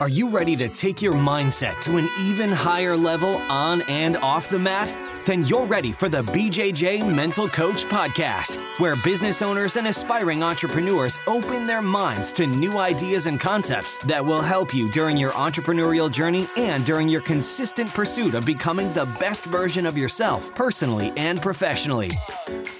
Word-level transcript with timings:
Are 0.00 0.08
you 0.08 0.30
ready 0.30 0.56
to 0.56 0.66
take 0.70 1.02
your 1.02 1.12
mindset 1.12 1.78
to 1.82 1.98
an 1.98 2.08
even 2.22 2.50
higher 2.50 2.96
level 2.96 3.36
on 3.50 3.82
and 3.82 4.16
off 4.16 4.48
the 4.48 4.58
mat? 4.58 5.09
Then 5.30 5.44
you're 5.44 5.64
ready 5.64 5.92
for 5.92 6.08
the 6.08 6.22
BJJ 6.22 7.08
Mental 7.14 7.48
Coach 7.48 7.84
Podcast, 7.84 8.58
where 8.80 8.96
business 8.96 9.42
owners 9.42 9.76
and 9.76 9.86
aspiring 9.86 10.42
entrepreneurs 10.42 11.20
open 11.28 11.68
their 11.68 11.80
minds 11.80 12.32
to 12.32 12.48
new 12.48 12.78
ideas 12.78 13.26
and 13.26 13.38
concepts 13.38 14.00
that 14.00 14.26
will 14.26 14.42
help 14.42 14.74
you 14.74 14.90
during 14.90 15.16
your 15.16 15.30
entrepreneurial 15.30 16.10
journey 16.10 16.48
and 16.56 16.84
during 16.84 17.06
your 17.06 17.20
consistent 17.20 17.88
pursuit 17.94 18.34
of 18.34 18.44
becoming 18.44 18.92
the 18.92 19.08
best 19.20 19.44
version 19.44 19.86
of 19.86 19.96
yourself, 19.96 20.52
personally 20.56 21.12
and 21.16 21.40
professionally. 21.40 22.10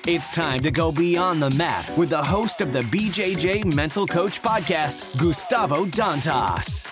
It's 0.09 0.35
time 0.35 0.59
to 0.63 0.73
go 0.73 0.91
beyond 0.91 1.41
the 1.41 1.51
mat 1.51 1.89
with 1.97 2.11
the 2.11 2.25
host 2.25 2.61
of 2.61 2.73
the 2.73 2.83
BJJ 2.83 3.77
Mental 3.77 4.09
Coach 4.09 4.43
Podcast, 4.43 5.21
Gustavo 5.21 5.85
Dantas. 5.85 6.89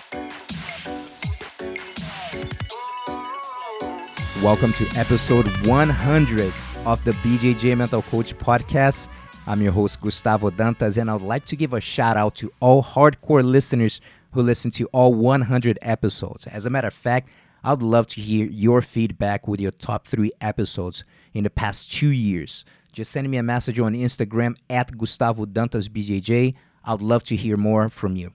Welcome 4.43 4.71
to 4.73 4.87
episode 4.95 5.47
100 5.67 6.53
of 6.85 7.03
the 7.03 7.11
BJJ 7.11 7.77
Mental 7.77 8.01
Coach 8.01 8.33
podcast. 8.37 9.09
I'm 9.45 9.61
your 9.61 9.73
host, 9.73 9.99
Gustavo 9.99 10.49
Dantas, 10.49 10.97
and 10.97 11.11
I 11.11 11.13
would 11.13 11.23
like 11.23 11.43
to 11.47 11.57
give 11.57 11.73
a 11.73 11.81
shout 11.81 12.15
out 12.15 12.35
to 12.35 12.49
all 12.61 12.81
hardcore 12.81 13.43
listeners 13.43 13.99
who 14.31 14.41
listen 14.41 14.71
to 14.71 14.85
all 14.93 15.13
100 15.13 15.77
episodes. 15.81 16.47
As 16.47 16.65
a 16.65 16.69
matter 16.69 16.87
of 16.87 16.93
fact, 16.93 17.27
I 17.65 17.71
would 17.71 17.81
love 17.81 18.07
to 18.07 18.21
hear 18.21 18.47
your 18.47 18.81
feedback 18.81 19.45
with 19.45 19.59
your 19.59 19.71
top 19.71 20.07
three 20.07 20.31
episodes 20.39 21.03
in 21.33 21.43
the 21.43 21.49
past 21.49 21.91
two 21.91 22.11
years. 22.11 22.63
Just 22.93 23.11
send 23.11 23.29
me 23.29 23.35
a 23.35 23.43
message 23.43 23.77
on 23.77 23.93
Instagram 23.93 24.55
at 24.69 24.97
Gustavo 24.97 25.47
Dantas 25.47 25.89
BJJ. 25.89 26.55
I 26.85 26.91
would 26.93 27.01
love 27.01 27.23
to 27.23 27.35
hear 27.35 27.57
more 27.57 27.89
from 27.89 28.15
you. 28.15 28.31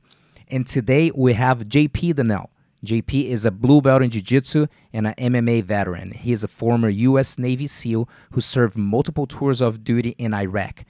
And 0.51 0.67
today 0.67 1.13
we 1.15 1.33
have 1.33 1.61
JP 1.61 2.13
Dinnell. 2.13 2.49
JP 2.85 3.29
is 3.29 3.45
a 3.45 3.51
blue 3.51 3.81
belt 3.81 4.03
in 4.03 4.11
Jiu 4.11 4.23
Jitsu 4.23 4.67
and 4.93 5.07
an 5.07 5.15
MMA 5.15 5.63
veteran. 5.65 6.13
He 6.13 6.33
is 6.33 6.45
a 6.45 6.49
former 6.49 6.89
U.S. 6.89 7.39
Navy 7.39 7.67
SEAL 7.67 8.09
who 8.33 8.41
served 8.41 8.77
multiple 8.77 9.27
tours 9.27 9.61
of 9.61 9.85
duty 9.85 10.15
in 10.19 10.35
Iraq. 10.35 10.85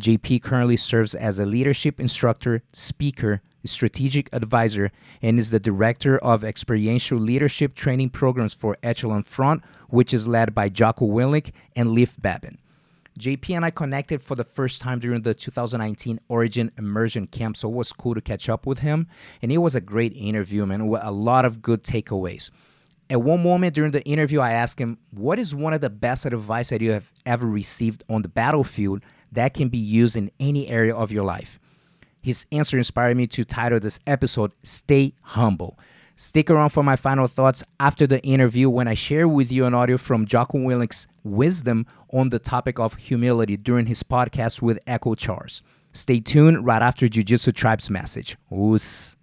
JP 0.00 0.42
currently 0.42 0.76
serves 0.76 1.14
as 1.14 1.38
a 1.38 1.46
leadership 1.46 1.98
instructor, 1.98 2.62
speaker, 2.72 3.42
strategic 3.64 4.28
advisor, 4.32 4.90
and 5.20 5.38
is 5.38 5.50
the 5.50 5.58
director 5.58 6.18
of 6.18 6.44
experiential 6.44 7.18
leadership 7.18 7.74
training 7.74 8.10
programs 8.10 8.54
for 8.54 8.76
Echelon 8.82 9.22
Front, 9.22 9.62
which 9.88 10.14
is 10.14 10.28
led 10.28 10.54
by 10.54 10.68
Jocko 10.68 11.06
Willink 11.06 11.50
and 11.74 11.92
Leif 11.92 12.20
Babin. 12.20 12.58
JP 13.18 13.56
and 13.56 13.64
I 13.64 13.70
connected 13.70 14.22
for 14.22 14.34
the 14.34 14.44
first 14.44 14.80
time 14.80 15.00
during 15.00 15.22
the 15.22 15.34
2019 15.34 16.20
Origin 16.28 16.70
Immersion 16.78 17.26
Camp, 17.26 17.56
so 17.56 17.68
it 17.68 17.74
was 17.74 17.92
cool 17.92 18.14
to 18.14 18.20
catch 18.20 18.48
up 18.48 18.66
with 18.66 18.78
him. 18.78 19.08
And 19.42 19.50
it 19.50 19.58
was 19.58 19.74
a 19.74 19.80
great 19.80 20.12
interview, 20.14 20.64
man, 20.64 20.86
with 20.86 21.02
a 21.02 21.10
lot 21.10 21.44
of 21.44 21.60
good 21.60 21.82
takeaways. 21.82 22.50
At 23.10 23.22
one 23.22 23.42
moment 23.42 23.74
during 23.74 23.92
the 23.92 24.04
interview, 24.04 24.40
I 24.40 24.52
asked 24.52 24.78
him, 24.78 24.98
What 25.10 25.38
is 25.38 25.54
one 25.54 25.72
of 25.72 25.80
the 25.80 25.90
best 25.90 26.26
advice 26.26 26.68
that 26.68 26.80
you 26.80 26.92
have 26.92 27.10
ever 27.26 27.46
received 27.46 28.04
on 28.08 28.22
the 28.22 28.28
battlefield 28.28 29.02
that 29.32 29.54
can 29.54 29.68
be 29.68 29.78
used 29.78 30.14
in 30.14 30.30
any 30.38 30.68
area 30.68 30.94
of 30.94 31.10
your 31.10 31.24
life? 31.24 31.58
His 32.20 32.46
answer 32.52 32.76
inspired 32.76 33.16
me 33.16 33.26
to 33.28 33.44
title 33.44 33.80
this 33.80 34.00
episode, 34.06 34.52
Stay 34.62 35.14
Humble. 35.22 35.78
Stick 36.16 36.50
around 36.50 36.70
for 36.70 36.82
my 36.82 36.96
final 36.96 37.28
thoughts 37.28 37.62
after 37.78 38.04
the 38.04 38.20
interview 38.22 38.68
when 38.68 38.88
I 38.88 38.94
share 38.94 39.28
with 39.28 39.52
you 39.52 39.64
an 39.66 39.72
audio 39.72 39.96
from 39.96 40.26
Jocko 40.26 40.58
Willink's 40.58 41.06
wisdom 41.28 41.86
on 42.12 42.30
the 42.30 42.38
topic 42.38 42.78
of 42.78 42.94
humility 42.94 43.56
during 43.56 43.86
his 43.86 44.02
podcast 44.02 44.62
with 44.62 44.78
Echo 44.86 45.14
Charles. 45.14 45.62
Stay 45.92 46.20
tuned 46.20 46.64
right 46.64 46.82
after 46.82 47.08
Jiu 47.08 47.22
Jitsu 47.22 47.52
Tribe's 47.52 47.90
message. 47.90 48.36
Oos. 48.52 49.16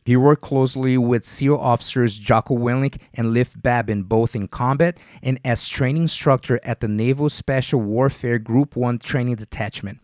He 0.06 0.16
worked 0.16 0.44
closely 0.44 1.00
with 1.00 1.26
SEAL 1.26 1.58
officers 1.58 2.20
Jocko 2.20 2.56
Willink 2.56 3.02
and 3.16 3.34
Leif 3.34 3.60
Babin, 3.60 4.04
both 4.04 4.36
in 4.36 4.48
combat 4.48 5.00
and 5.24 5.40
as 5.44 5.68
training 5.68 6.04
instructor 6.04 6.60
at 6.64 6.80
the 6.80 6.88
Naval 6.88 7.28
Special 7.28 7.82
Warfare 7.82 8.38
Group 8.38 8.76
1 8.76 9.00
Training 9.00 9.36
Detachment. 9.36 10.00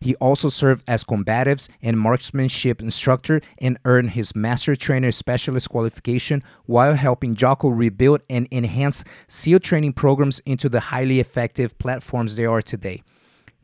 He 0.00 0.16
also 0.16 0.48
served 0.48 0.82
as 0.88 1.04
combatives 1.04 1.68
and 1.80 1.98
marksmanship 1.98 2.82
instructor 2.82 3.40
and 3.58 3.78
earned 3.84 4.10
his 4.10 4.34
Master 4.34 4.74
Trainer 4.74 5.12
Specialist 5.12 5.70
qualification 5.70 6.42
while 6.66 6.96
helping 6.96 7.36
Jocko 7.36 7.68
rebuild 7.68 8.22
and 8.28 8.48
enhance 8.50 9.04
SEAL 9.28 9.60
training 9.60 9.92
programs 9.92 10.40
into 10.40 10.68
the 10.68 10.80
highly 10.80 11.20
effective 11.20 11.78
platforms 11.78 12.34
they 12.34 12.44
are 12.44 12.60
today. 12.60 13.04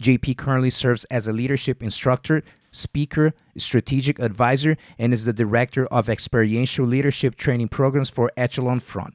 JP 0.00 0.38
currently 0.38 0.70
serves 0.70 1.04
as 1.06 1.28
a 1.28 1.32
leadership 1.32 1.82
instructor, 1.82 2.42
speaker, 2.70 3.32
strategic 3.56 4.18
advisor, 4.18 4.76
and 4.98 5.12
is 5.12 5.24
the 5.24 5.32
director 5.32 5.86
of 5.86 6.08
experiential 6.08 6.86
leadership 6.86 7.36
training 7.36 7.68
programs 7.68 8.10
for 8.10 8.30
Echelon 8.36 8.80
Front. 8.80 9.14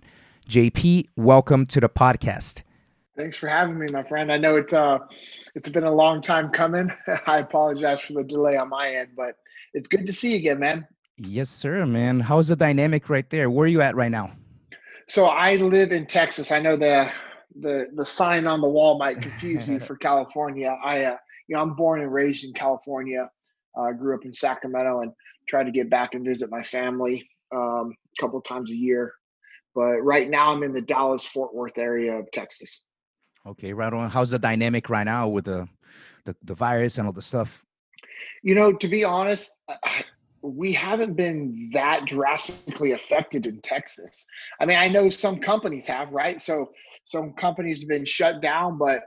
JP, 0.50 1.08
welcome 1.16 1.66
to 1.66 1.80
the 1.80 1.90
podcast. 1.90 2.62
Thanks 3.18 3.38
for 3.38 3.48
having 3.48 3.80
me, 3.80 3.88
my 3.92 4.04
friend. 4.04 4.32
I 4.32 4.38
know 4.38 4.58
it's 4.58 4.74
uh 4.74 5.00
it's 5.56 5.70
been 5.70 5.86
a 5.86 5.94
long 5.94 6.22
time 6.22 6.50
coming. 6.50 6.92
I 7.28 7.40
apologize 7.40 8.02
for 8.02 8.14
the 8.14 8.24
delay 8.24 8.58
on 8.58 8.70
my 8.70 8.94
end, 8.94 9.10
but 9.16 9.38
it's 9.74 9.88
good 9.88 10.06
to 10.06 10.14
see 10.14 10.32
you 10.32 10.38
again, 10.38 10.60
man. 10.60 10.88
Yes, 11.18 11.50
sir, 11.50 11.86
man. 11.86 12.20
How's 12.20 12.50
the 12.50 12.58
dynamic 12.58 13.10
right 13.10 13.30
there? 13.30 13.50
Where 13.50 13.66
are 13.66 13.70
you 13.70 13.82
at 13.82 13.96
right 13.96 14.12
now? 14.12 14.34
So 15.08 15.26
I 15.26 15.56
live 15.56 15.92
in 15.92 16.06
Texas. 16.08 16.52
I 16.52 16.60
know 16.60 16.76
the 16.76 17.10
the 17.60 17.88
the 17.94 18.06
sign 18.06 18.48
on 18.48 18.60
the 18.60 18.68
wall 18.68 18.98
might 18.98 19.22
confuse 19.22 19.70
you 19.70 19.80
for 19.88 19.96
California. 19.96 20.78
I 20.84 21.06
uh, 21.06 21.18
you 21.48 21.56
know 21.56 21.62
I'm 21.62 21.76
born 21.76 22.02
and 22.02 22.14
raised 22.14 22.44
in 22.44 22.54
California. 22.54 23.30
I 23.78 23.90
uh, 23.90 23.92
grew 23.92 24.16
up 24.16 24.26
in 24.26 24.34
Sacramento 24.34 25.02
and 25.02 25.12
tried 25.48 25.66
to 25.66 25.72
get 25.72 25.90
back 25.90 26.14
and 26.14 26.26
visit 26.26 26.50
my 26.50 26.62
family 26.62 27.28
um, 27.54 27.94
a 28.18 28.22
couple 28.22 28.40
times 28.42 28.72
a 28.72 28.76
year. 28.76 29.14
But 29.74 30.02
right 30.02 30.30
now 30.30 30.52
I'm 30.52 30.64
in 30.64 30.74
the 30.74 30.82
Dallas 30.82 31.26
Fort 31.26 31.54
Worth 31.54 31.78
area 31.78 32.14
of 32.14 32.32
Texas. 32.32 32.86
Okay, 33.46 33.74
right 33.74 33.92
on. 33.92 34.10
How's 34.10 34.32
the 34.32 34.40
dynamic 34.40 34.90
right 34.90 35.04
now 35.04 35.28
with 35.28 35.46
the 35.46 35.68
the, 36.24 36.36
the 36.44 36.56
virus 36.56 36.98
and 36.98 37.06
all 37.06 37.14
the 37.14 37.22
stuff? 37.22 37.64
You 38.42 38.56
know, 38.56 38.74
to 38.74 38.88
be 38.88 39.04
honest, 39.04 39.52
we 40.42 40.72
haven't 40.74 41.16
been 41.16 41.70
that 41.74 42.06
drastically 42.06 42.92
affected 42.94 43.46
in 43.46 43.60
Texas. 43.62 44.26
I 44.60 44.66
mean, 44.66 44.78
I 44.78 44.88
know 44.88 45.10
some 45.10 45.40
companies 45.40 45.88
have, 45.88 46.12
right? 46.12 46.40
So 46.40 46.72
some 47.04 47.34
companies 47.34 47.82
have 47.82 47.90
been 47.90 48.06
shut 48.06 48.42
down, 48.42 48.78
but 48.78 49.04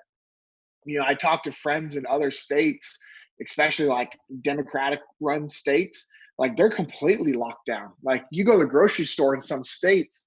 you 0.85 0.99
know, 0.99 1.05
I 1.07 1.15
talked 1.15 1.45
to 1.45 1.53
friends 1.53 1.97
in 1.97 2.07
other 2.07 2.31
states, 2.31 2.99
especially 3.45 3.87
like 3.87 4.19
Democratic 4.43 5.01
run 5.21 5.49
states, 5.49 6.07
like 6.39 6.57
they're 6.57 6.71
completely 6.71 7.33
locked 7.33 7.67
down. 7.67 7.93
Like 8.03 8.25
you 8.31 8.45
go 8.45 8.53
to 8.53 8.59
the 8.59 8.67
grocery 8.67 9.07
store 9.07 9.35
in 9.35 9.41
some 9.41 9.65
states 9.65 10.25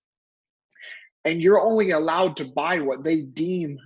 and 1.25 1.41
you're 1.41 1.61
only 1.61 1.91
allowed 1.91 2.35
to 2.37 2.45
buy 2.45 2.79
what 2.79 3.03
they 3.03 3.21
deem 3.21 3.77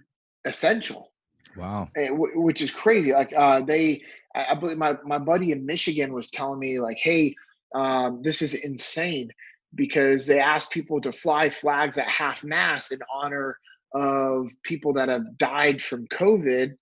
essential. 0.45 1.11
Wow. 1.55 1.89
Eh, 1.95 2.09
which 2.11 2.61
is 2.61 2.71
crazy. 2.71 3.13
Like 3.13 3.33
uh, 3.35 3.61
they, 3.61 4.03
I 4.35 4.55
believe 4.55 4.77
my, 4.77 4.97
my 5.05 5.17
buddy 5.17 5.51
in 5.51 5.65
Michigan 5.65 6.13
was 6.13 6.29
telling 6.29 6.59
me 6.59 6.79
like, 6.79 6.97
Hey, 6.97 7.35
um, 7.73 8.21
this 8.21 8.41
is 8.41 8.53
insane 8.53 9.31
because 9.75 10.25
they 10.25 10.39
asked 10.39 10.71
people 10.71 11.01
to 11.01 11.11
fly 11.11 11.49
flags 11.49 11.97
at 11.97 12.07
half 12.07 12.43
mast 12.43 12.91
in 12.91 12.99
honor 13.13 13.57
of 13.93 14.51
people 14.63 14.93
that 14.93 15.09
have 15.09 15.37
died 15.37 15.81
from 15.81 16.07
COVID, 16.07 16.75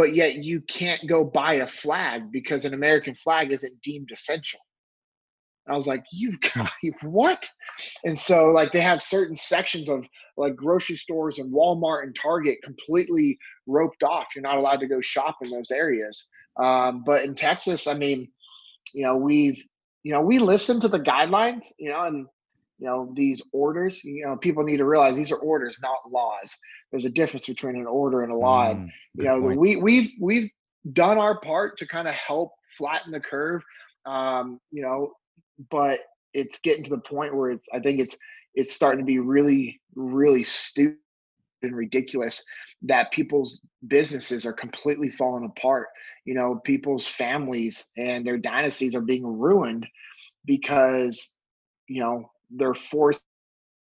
but 0.00 0.16
yet 0.16 0.36
you 0.36 0.62
can't 0.62 1.06
go 1.06 1.22
buy 1.22 1.56
a 1.56 1.66
flag 1.66 2.32
because 2.32 2.64
an 2.64 2.72
American 2.72 3.14
flag 3.14 3.52
isn't 3.52 3.82
deemed 3.82 4.08
essential. 4.10 4.58
I 5.68 5.74
was 5.76 5.86
like, 5.86 6.02
you've 6.10 6.40
got 6.54 6.70
what? 7.02 7.46
And 8.04 8.18
so 8.18 8.46
like 8.46 8.72
they 8.72 8.80
have 8.80 9.02
certain 9.02 9.36
sections 9.36 9.90
of 9.90 10.06
like 10.38 10.56
grocery 10.56 10.96
stores 10.96 11.38
and 11.38 11.52
Walmart 11.52 12.04
and 12.04 12.16
Target 12.16 12.62
completely 12.64 13.38
roped 13.66 14.02
off. 14.02 14.28
You're 14.34 14.40
not 14.40 14.56
allowed 14.56 14.80
to 14.80 14.88
go 14.88 15.02
shop 15.02 15.36
in 15.42 15.50
those 15.50 15.70
areas. 15.70 16.28
Um, 16.58 17.02
but 17.04 17.22
in 17.22 17.34
Texas, 17.34 17.86
I 17.86 17.92
mean, 17.92 18.26
you 18.94 19.04
know, 19.04 19.16
we've 19.16 19.62
you 20.02 20.14
know, 20.14 20.22
we 20.22 20.38
listen 20.38 20.80
to 20.80 20.88
the 20.88 21.00
guidelines, 21.00 21.66
you 21.78 21.90
know, 21.90 22.06
and 22.06 22.26
you 22.80 22.86
know, 22.86 23.12
these 23.14 23.42
orders, 23.52 24.02
you 24.02 24.24
know, 24.24 24.36
people 24.36 24.64
need 24.64 24.78
to 24.78 24.86
realize 24.86 25.16
these 25.16 25.30
are 25.30 25.38
orders, 25.38 25.78
not 25.82 26.10
laws. 26.10 26.56
There's 26.90 27.04
a 27.04 27.10
difference 27.10 27.46
between 27.46 27.76
an 27.76 27.86
order 27.86 28.22
and 28.22 28.32
a 28.32 28.36
law. 28.36 28.72
Mm, 28.72 28.88
you 29.14 29.24
know 29.24 29.40
point. 29.40 29.58
we 29.58 29.76
we've 29.76 30.12
we've 30.20 30.50
done 30.92 31.18
our 31.18 31.38
part 31.40 31.78
to 31.78 31.86
kind 31.86 32.08
of 32.08 32.14
help 32.14 32.52
flatten 32.76 33.12
the 33.12 33.20
curve 33.20 33.62
um 34.06 34.58
you 34.70 34.82
know 34.82 35.12
but 35.70 36.00
it's 36.32 36.60
getting 36.60 36.84
to 36.84 36.90
the 36.90 36.98
point 36.98 37.34
where 37.34 37.50
it's 37.50 37.66
i 37.74 37.78
think 37.78 38.00
it's 38.00 38.16
it's 38.54 38.72
starting 38.72 39.00
to 39.00 39.04
be 39.04 39.18
really 39.18 39.80
really 39.94 40.42
stupid 40.42 40.96
and 41.62 41.76
ridiculous 41.76 42.42
that 42.80 43.10
people's 43.12 43.60
businesses 43.88 44.46
are 44.46 44.52
completely 44.52 45.10
falling 45.10 45.44
apart 45.44 45.88
you 46.24 46.32
know 46.32 46.58
people's 46.64 47.06
families 47.06 47.90
and 47.98 48.26
their 48.26 48.38
dynasties 48.38 48.94
are 48.94 49.02
being 49.02 49.26
ruined 49.26 49.86
because 50.46 51.34
you 51.88 52.00
know 52.00 52.30
they're 52.50 52.74
forced 52.74 53.22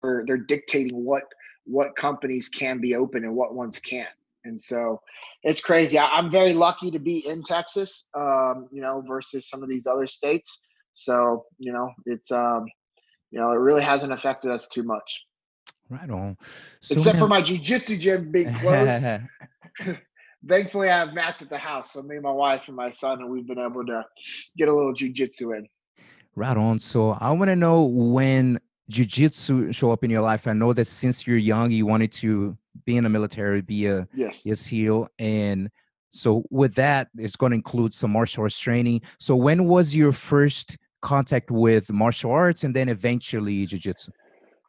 or 0.03 0.25
they're 0.27 0.37
dictating 0.37 1.05
what 1.05 1.23
what 1.65 1.95
companies 1.97 2.49
can 2.49 2.81
be 2.81 2.95
open 2.97 3.25
and 3.25 3.35
what 3.35 3.55
ones 3.55 3.79
can't. 3.79 4.09
And 4.45 4.61
so 4.61 5.01
it's 5.45 5.61
crazy. 5.61 5.99
I, 5.99 6.07
i'm 6.09 6.31
very 6.31 6.53
lucky 6.53 6.91
to 6.91 6.99
be 6.99 7.27
in 7.29 7.43
texas 7.43 8.09
um, 8.17 8.69
you 8.73 8.83
know 8.83 9.03
versus 9.07 9.49
some 9.49 9.63
of 9.63 9.69
these 9.69 9.87
other 9.87 10.07
states. 10.07 10.67
So 10.95 11.45
you 11.59 11.73
know 11.73 11.91
it's 12.07 12.31
um 12.31 12.67
you 13.31 13.41
know 13.41 13.53
it 13.53 13.57
really 13.57 13.83
hasn't 13.83 14.13
affected 14.13 14.51
us 14.51 14.69
too 14.69 14.83
much. 14.83 15.21
Right 15.89 16.11
on. 16.11 16.39
So, 16.81 16.95
except 16.95 17.19
for 17.19 17.29
my 17.29 17.43
jiu-jitsu 17.43 17.99
gym 17.99 18.33
being 18.33 18.53
closed. 18.55 19.05
Thankfully 20.49 20.91
i 20.91 20.99
have 20.99 21.15
mats 21.15 21.41
at 21.41 21.49
the 21.49 21.57
house 21.57 21.93
so 21.93 22.03
me 22.03 22.17
and 22.17 22.25
my 22.25 22.33
wife 22.33 22.67
and 22.67 22.77
my 22.77 22.91
son 22.91 23.21
and 23.21 23.31
we've 23.31 23.47
been 23.47 23.61
able 23.61 23.87
to 23.87 24.05
get 24.59 24.69
a 24.69 24.75
little 24.75 24.93
jiu-jitsu 24.93 25.53
in 25.53 25.69
Right 26.35 26.57
on. 26.57 26.79
So 26.79 27.11
I 27.21 27.31
want 27.31 27.49
to 27.51 27.57
know 27.57 27.83
when 27.83 28.59
jujitsu 28.91 29.75
show 29.75 29.91
up 29.91 30.05
in 30.05 30.11
your 30.11 30.23
life. 30.23 30.47
I 30.47 30.53
know 30.53 30.73
that 30.73 30.87
since 30.87 31.27
you're 31.27 31.37
young, 31.37 31.71
you 31.71 31.87
wanted 31.87 32.13
to 32.13 32.57
be 32.85 32.97
in 32.97 33.05
the 33.05 33.11
military, 33.11 33.61
be 33.61 33.87
a 33.87 34.09
yes 34.15 34.47
yes 34.47 34.65
heel, 34.65 35.09
and 35.19 35.71
so 36.11 36.45
with 36.51 36.75
that, 36.75 37.09
it's 37.17 37.37
going 37.37 37.51
to 37.53 37.57
include 37.57 37.95
some 37.95 38.13
martial 38.13 38.43
arts 38.45 38.59
training. 38.59 39.01
So 39.19 39.35
when 39.35 39.65
was 39.65 39.97
your 39.97 40.13
first 40.13 40.77
contact 41.01 41.51
with 41.51 41.91
martial 41.91 42.31
arts, 42.31 42.65
and 42.65 42.75
then 42.75 42.89
eventually 42.89 43.67
jujitsu? 43.67 44.11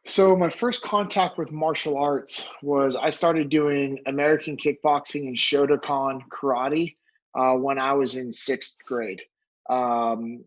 So 0.06 0.36
my 0.36 0.50
first 0.50 0.82
contact 0.82 1.38
with 1.38 1.50
martial 1.50 1.96
arts 1.96 2.46
was 2.62 2.94
I 2.94 3.08
started 3.10 3.48
doing 3.48 3.98
American 4.06 4.56
kickboxing 4.56 5.28
and 5.28 5.36
Shotokan 5.36 6.22
karate 6.30 6.96
uh, 7.34 7.54
when 7.54 7.78
I 7.78 7.94
was 7.94 8.14
in 8.14 8.32
sixth 8.32 8.76
grade. 8.84 9.22
Um, 9.70 10.44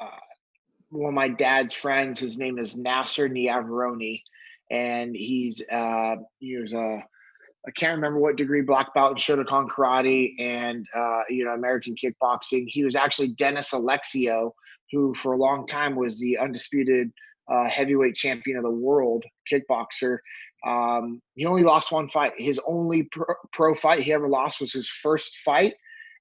uh, 0.00 0.06
one 0.90 1.08
of 1.08 1.14
my 1.14 1.28
dad's 1.28 1.74
friends, 1.74 2.18
his 2.18 2.38
name 2.38 2.58
is 2.58 2.76
Nasser 2.76 3.28
Niavaroni, 3.28 4.22
and 4.70 5.14
he's 5.14 5.62
uh, 5.70 6.16
he 6.38 6.56
was 6.56 6.72
a 6.72 7.02
I 7.66 7.70
can't 7.72 7.96
remember 7.96 8.20
what 8.20 8.36
degree 8.36 8.62
black 8.62 8.94
belt 8.94 9.12
in 9.12 9.16
Shotokan 9.16 9.68
karate 9.68 10.34
and 10.38 10.86
uh, 10.96 11.22
you 11.28 11.44
know 11.44 11.52
American 11.52 11.94
kickboxing. 11.96 12.64
He 12.68 12.84
was 12.84 12.94
actually 12.94 13.28
Dennis 13.28 13.72
Alexio, 13.72 14.52
who 14.92 15.14
for 15.14 15.32
a 15.32 15.38
long 15.38 15.66
time 15.66 15.96
was 15.96 16.18
the 16.18 16.38
undisputed 16.38 17.10
uh, 17.52 17.68
heavyweight 17.68 18.14
champion 18.14 18.56
of 18.56 18.62
the 18.62 18.70
world 18.70 19.24
kickboxer. 19.52 20.18
Um, 20.66 21.20
he 21.34 21.46
only 21.46 21.62
lost 21.62 21.92
one 21.92 22.08
fight. 22.08 22.32
His 22.38 22.60
only 22.66 23.04
pro, 23.04 23.26
pro 23.52 23.74
fight 23.74 24.00
he 24.00 24.12
ever 24.12 24.28
lost 24.28 24.60
was 24.60 24.72
his 24.72 24.88
first 24.88 25.36
fight, 25.38 25.74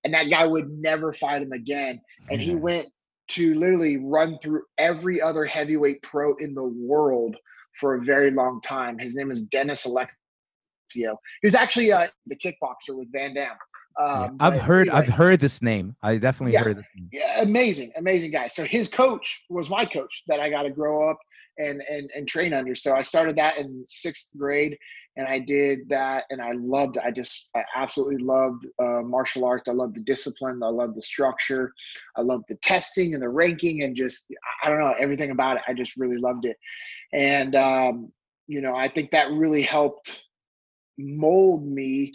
and 0.04 0.14
that 0.14 0.30
guy 0.30 0.46
would 0.46 0.70
never 0.70 1.14
fight 1.14 1.42
him 1.42 1.52
again. 1.52 2.02
And 2.30 2.42
he 2.42 2.56
went 2.56 2.88
to 3.30 3.56
literally 3.56 3.98
run 3.98 4.38
through 4.40 4.64
every 4.78 5.22
other 5.22 5.46
heavyweight 5.46 6.02
pro 6.04 6.36
in 6.36 6.54
the 6.54 6.64
world 6.64 7.36
for 7.80 7.96
a 7.96 8.02
very 8.02 8.32
long 8.32 8.62
time. 8.62 8.98
His 8.98 9.16
name 9.16 9.32
is 9.32 9.42
Dennis 9.44 9.86
Alexio. 9.86 10.10
He 10.94 11.08
was 11.48 11.56
actually 11.56 11.92
uh, 11.92 12.08
the 12.28 12.36
kickboxer 12.36 12.96
with 12.98 13.12
Van 13.12 13.34
Damme. 13.34 13.58
Yeah, 13.98 14.06
Um, 14.06 14.38
I've 14.40 14.54
but 14.54 14.62
heard 14.62 14.90
I've 14.90 15.08
heard 15.08 15.40
this 15.40 15.62
name. 15.62 15.96
I 16.04 16.18
definitely 16.18 16.54
Yeah. 16.54 16.64
heard 16.64 16.78
this 16.78 16.88
name. 16.96 17.10
yeah, 17.12 17.42
amazing, 17.42 17.92
amazing 17.96 18.32
guy. 18.32 18.48
So 18.48 18.64
his 18.64 18.88
coach 18.88 19.46
was 19.50 19.70
my 19.70 19.86
coach 19.86 20.24
that 20.28 20.40
I 20.40 20.50
got 20.50 20.64
to 20.64 20.70
grow 20.70 21.10
up 21.10 21.18
and 21.58 21.82
and 21.90 22.10
and 22.16 22.28
train 22.28 22.54
under. 22.54 22.76
So 22.76 22.96
I 22.96 23.02
started 23.02 23.36
that 23.38 23.58
in 23.58 23.84
sixth 23.88 24.30
grade, 24.38 24.78
and 25.18 25.28
I 25.28 25.40
did 25.40 25.88
that, 25.90 26.26
and 26.30 26.42
I 26.42 26.54
loved. 26.54 26.98
I 26.98 27.12
just 27.12 27.50
I 27.56 27.64
absolutely 27.76 28.24
loved 28.24 28.66
uh, 28.80 29.02
martial 29.04 29.46
arts. 29.46 29.70
I 29.70 29.74
loved 29.74 29.96
the 29.96 30.02
discipline. 30.02 30.62
I 30.64 30.68
loved 30.68 30.96
the 30.96 31.02
structure. 31.02 31.72
I 32.16 32.22
loved 32.22 32.46
the 32.48 32.56
testing 32.56 33.14
and 33.14 33.24
the 33.24 33.30
ranking, 33.30 33.84
and 33.84 33.96
just 33.96 34.26
I 34.64 34.70
don't 34.70 34.80
know 34.80 34.96
everything 35.00 35.32
about 35.32 35.58
it. 35.58 35.64
I 35.68 35.74
just 35.74 35.96
really 35.98 36.18
loved 36.18 36.46
it, 36.46 36.58
and 37.14 37.56
um, 37.56 38.12
you 38.48 38.62
know 38.62 38.76
I 38.76 38.88
think 38.90 39.12
that 39.12 39.32
really 39.32 39.62
helped 39.62 40.24
mold 40.98 41.66
me 41.66 42.14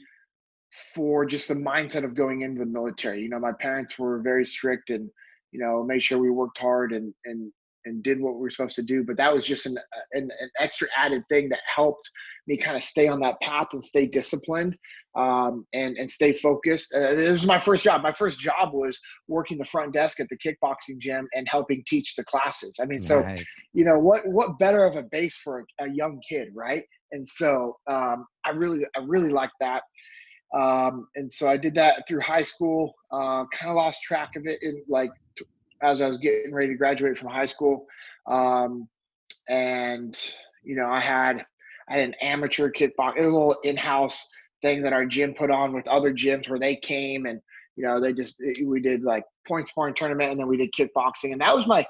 for 0.93 1.27
just 1.27 1.49
the 1.49 1.55
mindset 1.55 2.05
of 2.05 2.15
going 2.15 2.43
into 2.43 2.61
the 2.61 2.67
military. 2.67 3.23
You 3.23 3.29
know, 3.29 3.39
my 3.39 3.53
parents 3.53 3.99
were 3.99 4.21
very 4.21 4.47
strict 4.47 4.91
and, 4.91 5.11
you 5.53 5.61
know, 5.61 5.83
made 5.83 6.03
sure 6.03 6.19
we 6.19 6.31
worked 6.31 6.59
hard 6.59 6.93
and 6.93 7.13
and 7.25 7.53
and 7.85 8.03
did 8.03 8.21
what 8.21 8.35
we 8.35 8.41
were 8.41 8.51
supposed 8.51 8.77
to 8.77 8.83
do. 8.83 9.05
But 9.05 9.17
that 9.17 9.35
was 9.35 9.47
just 9.47 9.67
an 9.67 9.79
an, 10.13 10.31
an 10.41 10.51
extra 10.59 10.89
added 10.97 11.23
thing 11.29 11.49
that 11.51 11.61
helped 11.75 12.09
me 12.47 12.57
kind 12.57 12.77
of 12.77 12.83
stay 12.83 13.07
on 13.09 13.21
that 13.21 13.41
path 13.41 13.69
and 13.73 13.85
stay 13.85 14.07
disciplined 14.07 14.77
um, 15.17 15.67
and 15.73 15.97
and 15.97 16.11
stay 16.11 16.33
focused. 16.33 16.95
Uh, 16.95 17.15
this 17.15 17.31
was 17.31 17.47
my 17.47 17.59
first 17.59 17.85
job. 17.85 18.03
My 18.03 18.13
first 18.13 18.39
job 18.39 18.73
was 18.73 18.99
working 19.29 19.59
the 19.59 19.65
front 19.65 19.93
desk 19.93 20.21
at 20.21 20.29
the 20.29 20.39
kickboxing 20.39 20.99
gym 20.99 21.29
and 21.35 21.47
helping 21.49 21.83
teach 21.87 22.15
the 22.17 22.25
classes. 22.25 22.79
I 22.81 22.87
mean, 22.87 23.01
so 23.01 23.21
Nice. 23.21 23.45
you 23.73 23.85
know 23.85 23.99
what 23.99 24.27
what 24.27 24.59
better 24.59 24.85
of 24.85 24.97
a 24.97 25.03
base 25.03 25.37
for 25.37 25.61
a, 25.81 25.85
a 25.85 25.89
young 25.93 26.21
kid 26.29 26.49
right 26.55 26.85
and 27.13 27.27
so 27.27 27.77
um, 27.91 28.27
i 28.45 28.51
really 28.51 28.85
i 28.97 29.01
really 29.07 29.31
like 29.31 29.51
that 29.61 29.83
um, 30.59 31.07
and 31.17 31.31
so 31.31 31.49
i 31.49 31.57
did 31.57 31.75
that 31.75 32.07
through 32.07 32.21
high 32.21 32.43
school 32.43 32.95
uh, 33.13 33.45
kind 33.53 33.71
of 33.71 33.77
lost 33.77 34.03
track 34.03 34.31
of 34.37 34.47
it 34.47 34.59
in 34.63 34.83
like 34.89 35.11
as 35.83 36.01
i 36.01 36.07
was 36.07 36.19
getting 36.19 36.53
ready 36.53 36.69
to 36.69 36.77
graduate 36.77 37.17
from 37.17 37.29
high 37.29 37.47
school. 37.47 37.87
Um, 38.27 38.89
and 39.49 40.19
you 40.63 40.77
know 40.77 40.87
i 40.87 41.01
had 41.01 41.45
i 41.89 41.95
had 41.95 42.05
an 42.05 42.15
amateur 42.21 42.71
kickbox 42.71 43.19
a 43.19 43.23
little 43.23 43.57
in-house 43.65 44.29
thing 44.63 44.83
that 44.83 44.93
our 44.93 45.07
gym 45.07 45.35
put 45.35 45.51
on 45.51 45.73
with 45.73 45.89
other 45.89 46.13
gyms 46.13 46.49
where 46.49 46.59
they 46.59 46.77
came 46.77 47.27
and 47.27 47.41
you 47.77 47.85
know 47.85 48.01
they 48.01 48.13
just 48.13 48.37
we 48.65 48.81
did 48.81 49.03
like 49.03 49.25
point 49.47 49.69
scoring 49.69 49.95
tournament 49.95 50.31
and 50.31 50.41
then 50.41 50.49
we 50.49 50.57
did 50.57 50.73
kickboxing. 50.73 51.33
And 51.33 51.41
that 51.41 51.57
was 51.57 51.67
my 51.67 51.87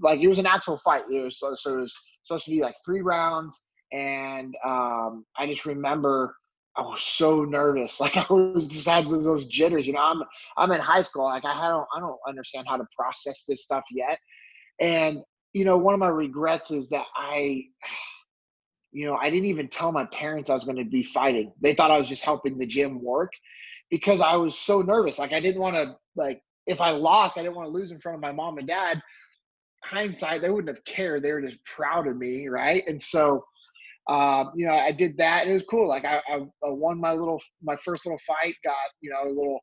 like 0.00 0.20
it 0.20 0.28
was 0.28 0.38
an 0.38 0.46
actual 0.46 0.78
fight. 0.78 1.02
It 1.10 1.20
was 1.20 1.38
so, 1.38 1.54
so 1.56 1.78
it 1.78 1.80
was 1.80 1.98
supposed 2.22 2.44
to 2.44 2.50
be 2.50 2.60
like 2.60 2.76
three 2.84 3.02
rounds, 3.02 3.62
and 3.92 4.54
um, 4.64 5.24
I 5.36 5.46
just 5.46 5.66
remember 5.66 6.34
I 6.76 6.82
was 6.82 7.00
so 7.02 7.44
nervous. 7.44 8.00
Like 8.06 8.16
I 8.16 8.32
was 8.32 8.66
just 8.66 8.86
had 8.86 9.08
those, 9.08 9.46
jitters. 9.46 9.86
You 9.86 9.94
know, 9.94 10.00
I'm 10.00 10.22
I'm 10.56 10.72
in 10.72 10.80
high 10.80 11.02
school. 11.02 11.24
Like 11.24 11.44
I 11.44 11.68
don't 11.68 11.86
I 11.94 12.00
don't 12.00 12.18
understand 12.28 12.66
how 12.68 12.76
to 12.76 12.84
process 12.96 13.44
this 13.46 13.64
stuff 13.64 13.84
yet. 13.90 14.18
And 14.80 15.18
you 15.52 15.64
know, 15.64 15.76
one 15.78 15.94
of 15.94 16.00
my 16.00 16.08
regrets 16.08 16.70
is 16.70 16.88
that 16.90 17.06
I, 17.16 17.62
you 18.92 19.06
know, 19.06 19.16
I 19.16 19.30
didn't 19.30 19.46
even 19.46 19.68
tell 19.68 19.92
my 19.92 20.04
parents 20.06 20.50
I 20.50 20.54
was 20.54 20.64
going 20.64 20.76
to 20.76 20.84
be 20.84 21.02
fighting. 21.02 21.52
They 21.60 21.74
thought 21.74 21.90
I 21.90 21.98
was 21.98 22.08
just 22.08 22.24
helping 22.24 22.56
the 22.58 22.66
gym 22.66 23.02
work 23.02 23.32
because 23.90 24.20
I 24.20 24.36
was 24.36 24.58
so 24.58 24.82
nervous. 24.82 25.18
Like 25.18 25.32
I 25.32 25.40
didn't 25.40 25.60
want 25.60 25.76
to 25.76 25.96
like 26.16 26.40
if 26.66 26.80
I 26.80 26.90
lost, 26.90 27.38
I 27.38 27.42
didn't 27.42 27.56
want 27.56 27.68
to 27.68 27.72
lose 27.72 27.90
in 27.90 28.00
front 28.00 28.16
of 28.16 28.20
my 28.20 28.32
mom 28.32 28.58
and 28.58 28.66
dad 28.66 29.00
hindsight, 29.86 30.42
they 30.42 30.50
wouldn't 30.50 30.74
have 30.74 30.84
cared. 30.84 31.22
They 31.22 31.32
were 31.32 31.42
just 31.42 31.64
proud 31.64 32.06
of 32.06 32.16
me, 32.16 32.48
right? 32.48 32.82
And 32.86 33.02
so, 33.02 33.44
um, 34.08 34.52
you 34.54 34.66
know, 34.66 34.72
I 34.72 34.92
did 34.92 35.16
that. 35.18 35.42
And 35.42 35.50
it 35.50 35.54
was 35.54 35.64
cool. 35.68 35.88
Like 35.88 36.04
I, 36.04 36.20
I, 36.28 36.36
I 36.64 36.70
won 36.70 37.00
my 37.00 37.12
little, 37.12 37.40
my 37.62 37.76
first 37.76 38.06
little 38.06 38.20
fight. 38.26 38.54
Got 38.64 38.74
you 39.00 39.10
know 39.10 39.28
a 39.28 39.32
little 39.32 39.60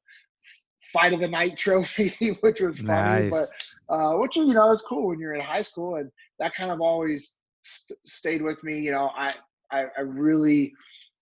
fight 0.91 1.13
of 1.13 1.19
the 1.19 1.27
night 1.27 1.57
trophy, 1.57 2.37
which 2.41 2.61
was 2.61 2.79
funny, 2.79 3.29
Nice. 3.29 3.31
but 3.31 3.93
uh, 3.93 4.17
which 4.17 4.35
you 4.35 4.53
know 4.53 4.71
is 4.71 4.81
cool 4.87 5.07
when 5.07 5.19
you're 5.19 5.35
in 5.35 5.41
high 5.41 5.61
school, 5.61 5.95
and 5.95 6.09
that 6.39 6.53
kind 6.55 6.71
of 6.71 6.81
always 6.81 7.33
st- 7.63 7.99
stayed 8.05 8.41
with 8.41 8.63
me. 8.63 8.79
You 8.79 8.91
know, 8.91 9.09
I, 9.15 9.29
I, 9.71 9.85
I 9.97 10.01
really 10.01 10.73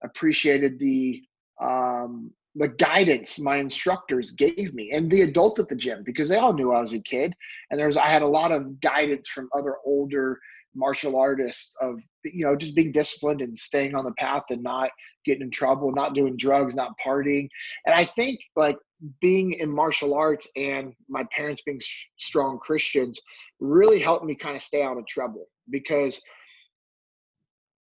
appreciated 0.03 0.79
the 0.79 1.21
um, 1.61 2.31
the 2.55 2.67
guidance 2.67 3.39
my 3.39 3.57
instructors 3.57 4.31
gave 4.31 4.73
me 4.73 4.91
and 4.91 5.09
the 5.09 5.21
adults 5.21 5.59
at 5.59 5.69
the 5.69 5.75
gym 5.75 6.03
because 6.03 6.27
they 6.29 6.37
all 6.37 6.51
knew 6.51 6.73
I 6.73 6.81
was 6.81 6.91
a 6.91 6.99
kid 6.99 7.33
and 7.69 7.79
there 7.79 7.87
was 7.87 7.95
I 7.95 8.07
had 8.07 8.23
a 8.23 8.27
lot 8.27 8.51
of 8.51 8.81
guidance 8.81 9.29
from 9.29 9.47
other 9.55 9.75
older 9.85 10.37
martial 10.75 11.17
artist 11.17 11.75
of 11.81 12.01
you 12.23 12.45
know 12.45 12.55
just 12.55 12.75
being 12.75 12.91
disciplined 12.91 13.41
and 13.41 13.57
staying 13.57 13.95
on 13.95 14.05
the 14.05 14.13
path 14.13 14.43
and 14.49 14.63
not 14.63 14.89
getting 15.25 15.43
in 15.43 15.51
trouble 15.51 15.91
not 15.91 16.13
doing 16.13 16.35
drugs 16.37 16.75
not 16.75 16.93
partying 17.05 17.47
and 17.85 17.95
i 17.95 18.03
think 18.03 18.39
like 18.55 18.77
being 19.19 19.53
in 19.53 19.69
martial 19.69 20.13
arts 20.13 20.47
and 20.55 20.93
my 21.09 21.25
parents 21.35 21.61
being 21.65 21.79
strong 22.19 22.59
christians 22.59 23.19
really 23.59 23.99
helped 23.99 24.25
me 24.25 24.35
kind 24.35 24.55
of 24.55 24.61
stay 24.61 24.83
out 24.83 24.97
of 24.97 25.05
trouble 25.07 25.45
because 25.69 26.21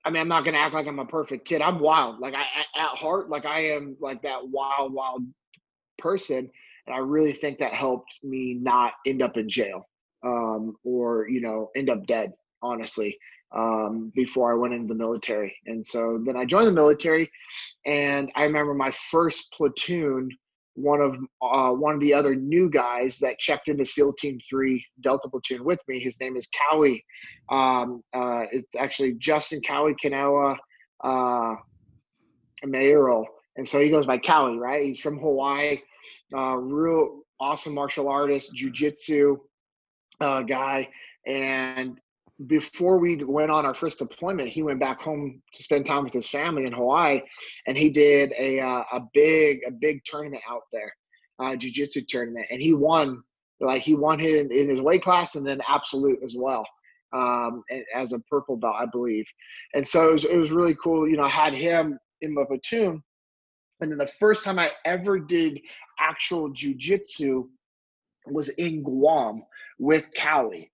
I 0.04 0.10
mean, 0.10 0.20
I'm 0.20 0.28
not 0.28 0.44
gonna 0.44 0.58
act 0.58 0.72
like 0.72 0.86
I'm 0.86 1.00
a 1.00 1.04
perfect 1.04 1.48
kid. 1.48 1.60
I'm 1.60 1.80
wild. 1.80 2.20
Like 2.20 2.32
I 2.32 2.44
at 2.80 2.90
heart, 2.90 3.28
like 3.28 3.44
I 3.44 3.72
am 3.72 3.96
like 4.00 4.22
that 4.22 4.38
wild, 4.46 4.92
wild 4.92 5.24
person. 5.98 6.48
And 6.86 6.94
I 6.94 6.98
really 6.98 7.32
think 7.32 7.58
that 7.58 7.72
helped 7.72 8.08
me 8.22 8.54
not 8.54 8.92
end 9.04 9.20
up 9.20 9.36
in 9.36 9.48
jail 9.48 9.88
um, 10.24 10.76
or, 10.84 11.28
you 11.28 11.40
know, 11.40 11.70
end 11.76 11.90
up 11.90 12.06
dead, 12.06 12.32
honestly, 12.62 13.16
um, 13.54 14.12
before 14.14 14.52
I 14.52 14.56
went 14.56 14.74
into 14.74 14.88
the 14.88 14.98
military. 14.98 15.56
And 15.66 15.84
so 15.84 16.20
then 16.24 16.36
I 16.36 16.44
joined 16.44 16.66
the 16.66 16.72
military 16.72 17.30
and 17.84 18.30
I 18.34 18.42
remember 18.42 18.74
my 18.74 18.90
first 18.90 19.52
platoon 19.56 20.30
one 20.76 21.00
of 21.00 21.16
uh, 21.42 21.72
one 21.72 21.94
of 21.94 22.00
the 22.00 22.12
other 22.12 22.34
new 22.34 22.70
guys 22.70 23.18
that 23.18 23.38
checked 23.38 23.68
into 23.68 23.84
SEAL 23.84 24.12
Team 24.14 24.38
Three 24.48 24.84
Delta 25.02 25.28
Platoon 25.28 25.64
with 25.64 25.80
me. 25.88 25.98
His 25.98 26.20
name 26.20 26.36
is 26.36 26.48
Cowie. 26.70 27.04
Um, 27.50 28.02
uh, 28.14 28.44
it's 28.52 28.76
actually 28.76 29.14
Justin 29.14 29.60
Cowie 29.66 29.94
Kanawa 30.02 30.56
uh, 31.02 31.54
Mayoral, 32.64 33.26
and 33.56 33.66
so 33.66 33.80
he 33.80 33.88
goes 33.88 34.06
by 34.06 34.18
Cowie. 34.18 34.58
Right? 34.58 34.84
He's 34.84 35.00
from 35.00 35.18
Hawaii. 35.18 35.78
Uh, 36.36 36.56
real 36.56 37.20
awesome 37.40 37.74
martial 37.74 38.08
artist, 38.08 38.50
jujitsu 38.54 39.38
uh, 40.20 40.42
guy, 40.42 40.86
and 41.26 41.98
before 42.46 42.98
we 42.98 43.16
went 43.24 43.50
on 43.50 43.64
our 43.64 43.74
first 43.74 43.98
deployment, 43.98 44.48
he 44.48 44.62
went 44.62 44.78
back 44.78 45.00
home 45.00 45.40
to 45.54 45.62
spend 45.62 45.86
time 45.86 46.04
with 46.04 46.12
his 46.12 46.28
family 46.28 46.66
in 46.66 46.72
Hawaii, 46.72 47.22
and 47.66 47.78
he 47.78 47.88
did 47.88 48.32
a 48.38 48.60
uh, 48.60 48.84
a 48.92 49.00
big 49.14 49.60
a 49.66 49.70
big 49.70 50.04
tournament 50.04 50.42
out 50.48 50.62
there, 50.72 50.94
uh, 51.38 51.56
jiu-jitsu 51.56 52.02
tournament, 52.08 52.46
and 52.50 52.60
he 52.60 52.74
won. 52.74 53.22
Like 53.58 53.80
he 53.80 53.94
won 53.94 54.18
his 54.18 54.48
in 54.50 54.68
his 54.68 54.82
weight 54.82 55.02
class, 55.02 55.34
and 55.34 55.46
then 55.46 55.62
absolute 55.66 56.18
as 56.22 56.34
well, 56.36 56.62
um, 57.14 57.62
as 57.94 58.12
a 58.12 58.18
purple 58.30 58.58
belt, 58.58 58.74
I 58.78 58.84
believe. 58.84 59.24
And 59.72 59.88
so 59.88 60.10
it 60.10 60.12
was, 60.12 60.24
it 60.26 60.36
was 60.36 60.50
really 60.50 60.76
cool. 60.84 61.08
You 61.08 61.16
know, 61.16 61.24
I 61.24 61.30
had 61.30 61.54
him 61.54 61.98
in 62.20 62.34
my 62.34 62.44
platoon, 62.44 63.02
and 63.80 63.90
then 63.90 63.96
the 63.96 64.06
first 64.06 64.44
time 64.44 64.58
I 64.58 64.72
ever 64.84 65.18
did 65.18 65.58
actual 65.98 66.50
jiu-jitsu 66.50 67.48
was 68.26 68.50
in 68.50 68.82
Guam 68.82 69.42
with 69.78 70.12
Cowie 70.14 70.70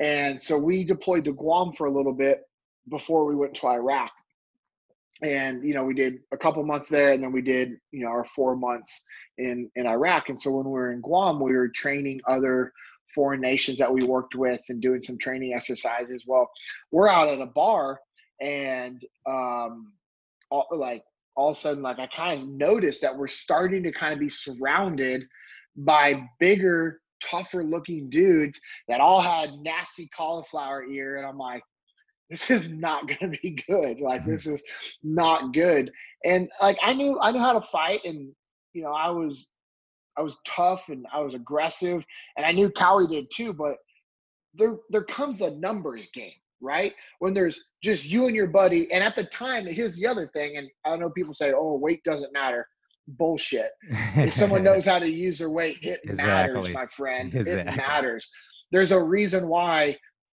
and 0.00 0.40
so 0.40 0.56
we 0.58 0.82
deployed 0.82 1.24
to 1.26 1.32
Guam 1.32 1.72
for 1.74 1.86
a 1.86 1.90
little 1.90 2.14
bit 2.14 2.42
before 2.88 3.26
we 3.26 3.36
went 3.36 3.54
to 3.54 3.68
Iraq. 3.68 4.10
And 5.22 5.62
you 5.62 5.74
know, 5.74 5.84
we 5.84 5.92
did 5.92 6.20
a 6.32 6.38
couple 6.38 6.64
months 6.64 6.88
there, 6.88 7.12
and 7.12 7.22
then 7.22 7.30
we 7.30 7.42
did 7.42 7.76
you 7.92 8.02
know 8.04 8.08
our 8.08 8.24
four 8.24 8.56
months 8.56 9.04
in 9.36 9.70
in 9.76 9.86
Iraq. 9.86 10.30
And 10.30 10.40
so 10.40 10.50
when 10.50 10.64
we 10.64 10.72
were 10.72 10.92
in 10.92 11.02
Guam, 11.02 11.38
we 11.38 11.52
were 11.52 11.68
training 11.68 12.20
other 12.26 12.72
foreign 13.14 13.40
nations 13.40 13.76
that 13.78 13.92
we 13.92 14.06
worked 14.06 14.34
with 14.34 14.60
and 14.68 14.80
doing 14.80 15.02
some 15.02 15.18
training 15.18 15.52
exercises. 15.52 16.24
Well, 16.26 16.50
we're 16.90 17.08
out 17.08 17.28
at 17.28 17.40
a 17.40 17.46
bar, 17.46 18.00
and 18.40 19.04
um, 19.28 19.92
all, 20.50 20.66
like 20.72 21.04
all 21.36 21.50
of 21.50 21.56
a 21.56 21.60
sudden, 21.60 21.82
like 21.82 21.98
I 21.98 22.06
kind 22.06 22.40
of 22.40 22.48
noticed 22.48 23.02
that 23.02 23.16
we're 23.16 23.28
starting 23.28 23.82
to 23.82 23.92
kind 23.92 24.14
of 24.14 24.18
be 24.18 24.30
surrounded 24.30 25.24
by 25.76 26.26
bigger 26.38 27.00
tougher 27.22 27.64
looking 27.64 28.10
dudes 28.10 28.60
that 28.88 29.00
all 29.00 29.20
had 29.20 29.50
nasty 29.62 30.08
cauliflower 30.16 30.84
ear. 30.84 31.18
And 31.18 31.26
I'm 31.26 31.38
like, 31.38 31.62
this 32.28 32.50
is 32.50 32.68
not 32.70 33.08
going 33.20 33.32
to 33.32 33.38
be 33.42 33.62
good. 33.68 34.00
Like, 34.00 34.22
mm-hmm. 34.22 34.30
this 34.30 34.46
is 34.46 34.62
not 35.02 35.52
good. 35.52 35.90
And 36.24 36.48
like, 36.60 36.78
I 36.82 36.92
knew, 36.94 37.18
I 37.20 37.32
knew 37.32 37.40
how 37.40 37.52
to 37.52 37.60
fight 37.60 38.04
and, 38.04 38.32
you 38.72 38.82
know, 38.82 38.92
I 38.92 39.10
was, 39.10 39.48
I 40.16 40.22
was 40.22 40.36
tough 40.46 40.88
and 40.88 41.06
I 41.12 41.20
was 41.20 41.34
aggressive 41.34 42.04
and 42.36 42.44
I 42.44 42.52
knew 42.52 42.70
Cowie 42.70 43.06
did 43.06 43.26
too, 43.32 43.52
but 43.52 43.76
there, 44.54 44.76
there 44.90 45.04
comes 45.04 45.40
a 45.40 45.52
numbers 45.52 46.08
game, 46.12 46.32
right? 46.60 46.94
When 47.20 47.32
there's 47.32 47.64
just 47.82 48.04
you 48.04 48.26
and 48.26 48.36
your 48.36 48.48
buddy. 48.48 48.92
And 48.92 49.02
at 49.02 49.14
the 49.14 49.24
time, 49.24 49.66
here's 49.66 49.96
the 49.96 50.06
other 50.06 50.26
thing. 50.26 50.56
And 50.56 50.68
I 50.84 50.96
know 50.96 51.10
people 51.10 51.34
say, 51.34 51.52
oh, 51.54 51.76
weight 51.76 52.02
doesn't 52.04 52.32
matter 52.32 52.66
bullshit. 53.16 53.70
if 54.16 54.34
someone 54.34 54.62
knows 54.62 54.84
how 54.84 54.98
to 54.98 55.10
use 55.10 55.38
their 55.38 55.50
weight, 55.50 55.78
it 55.82 56.00
exactly. 56.04 56.26
matters, 56.26 56.70
my 56.70 56.86
friend. 56.86 57.34
Exactly. 57.34 57.72
It 57.72 57.76
matters. 57.76 58.30
There's 58.70 58.92
a 58.92 59.02
reason 59.02 59.48
why, 59.48 59.96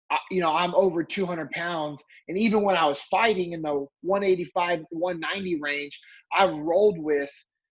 uh, 0.09 0.17
you 0.29 0.41
know, 0.41 0.51
I'm 0.51 0.73
over 0.75 1.03
200 1.03 1.51
pounds. 1.51 2.03
And 2.27 2.37
even 2.37 2.63
when 2.63 2.75
I 2.75 2.85
was 2.85 3.01
fighting 3.03 3.53
in 3.53 3.61
the 3.61 3.85
185, 4.01 4.83
190 4.89 5.59
range, 5.61 5.99
I've 6.37 6.55
rolled 6.57 6.97
with 6.97 7.31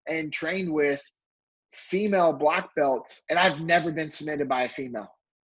and 0.08 0.32
trained 0.32 0.72
with 0.72 1.02
female 1.74 2.32
black 2.32 2.70
belts, 2.76 3.22
and 3.30 3.38
I've 3.38 3.60
never 3.62 3.92
been 3.92 4.10
submitted 4.10 4.48
by 4.48 4.64
a 4.64 4.70
female. 4.70 5.08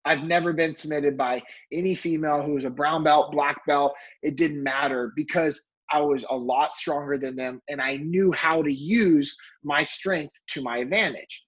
I've 0.05 0.25
never 0.25 0.53
been 0.53 0.75
submitted 0.75 1.17
by 1.17 1.43
any 1.73 1.95
female 1.95 2.43
who 2.43 2.55
was 2.55 2.65
a 2.65 2.71
brown 2.71 3.05
belt, 3.05 3.33
black 3.33 3.65
belt. 3.67 3.93
It 4.23 4.37
didn't 4.37 4.63
matter 4.63 5.13
because 5.15 5.63
I 5.91 6.01
was 6.01 6.25
a 6.29 6.37
lot 6.37 6.75
stronger 6.75 7.19
than 7.19 7.37
them 7.37 7.61
and 7.69 7.81
I 7.81 7.97
knew 7.97 8.33
how 8.33 8.63
to 8.63 8.73
use 8.73 9.35
my 9.65 9.83
strength 9.83 10.35
to 10.51 10.63
my 10.63 10.79
advantage. 10.79 11.43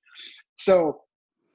So 0.56 1.00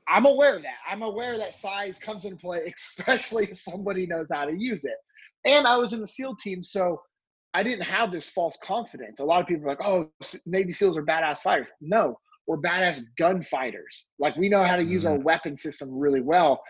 I'm 0.07 0.25
aware 0.25 0.55
of 0.55 0.61
that. 0.63 0.77
I'm 0.89 1.01
aware 1.01 1.37
that 1.37 1.53
size 1.53 1.97
comes 1.97 2.25
into 2.25 2.37
play, 2.37 2.71
especially 2.99 3.45
if 3.45 3.59
somebody 3.59 4.05
knows 4.05 4.27
how 4.31 4.45
to 4.45 4.55
use 4.55 4.83
it. 4.83 4.97
And 5.45 5.67
I 5.67 5.77
was 5.77 5.93
in 5.93 6.01
the 6.01 6.07
SEAL 6.07 6.37
team, 6.37 6.63
so 6.63 7.01
I 7.53 7.63
didn't 7.63 7.85
have 7.85 8.11
this 8.11 8.29
false 8.29 8.57
confidence. 8.63 9.19
A 9.19 9.25
lot 9.25 9.41
of 9.41 9.47
people 9.47 9.65
are 9.65 9.69
like, 9.69 9.81
oh, 9.81 10.09
Navy 10.45 10.71
SEALs 10.71 10.97
are 10.97 11.05
badass 11.05 11.39
fighters. 11.39 11.67
No, 11.81 12.17
we're 12.47 12.57
badass 12.57 13.01
gunfighters. 13.17 14.07
Like 14.19 14.35
we 14.35 14.49
know 14.49 14.63
how 14.63 14.75
to 14.75 14.83
use 14.83 15.03
mm-hmm. 15.03 15.13
our 15.13 15.19
weapon 15.19 15.55
system 15.55 15.89
really 15.91 16.21
well 16.21 16.61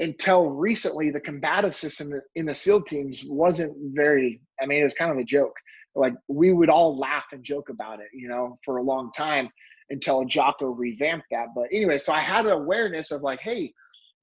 until 0.00 0.50
recently 0.50 1.10
the 1.10 1.20
combative 1.20 1.74
system 1.74 2.12
in 2.34 2.46
the 2.46 2.54
seal 2.54 2.82
teams 2.82 3.22
wasn't 3.26 3.76
very 3.94 4.40
i 4.60 4.66
mean 4.66 4.80
it 4.80 4.84
was 4.84 4.94
kind 4.94 5.10
of 5.10 5.18
a 5.18 5.24
joke. 5.24 5.54
Like 5.96 6.14
we 6.26 6.52
would 6.52 6.68
all 6.68 6.98
laugh 6.98 7.26
and 7.32 7.44
joke 7.44 7.68
about 7.68 8.00
it 8.00 8.08
you 8.12 8.28
know 8.28 8.58
for 8.64 8.78
a 8.78 8.82
long 8.82 9.12
time 9.16 9.48
until 9.90 10.24
jocko 10.24 10.66
revamped 10.66 11.26
that. 11.30 11.48
But 11.54 11.66
anyway 11.72 11.98
so 11.98 12.12
i 12.12 12.20
had 12.20 12.46
an 12.46 12.52
awareness 12.52 13.12
of 13.12 13.22
like 13.22 13.40
hey 13.40 13.72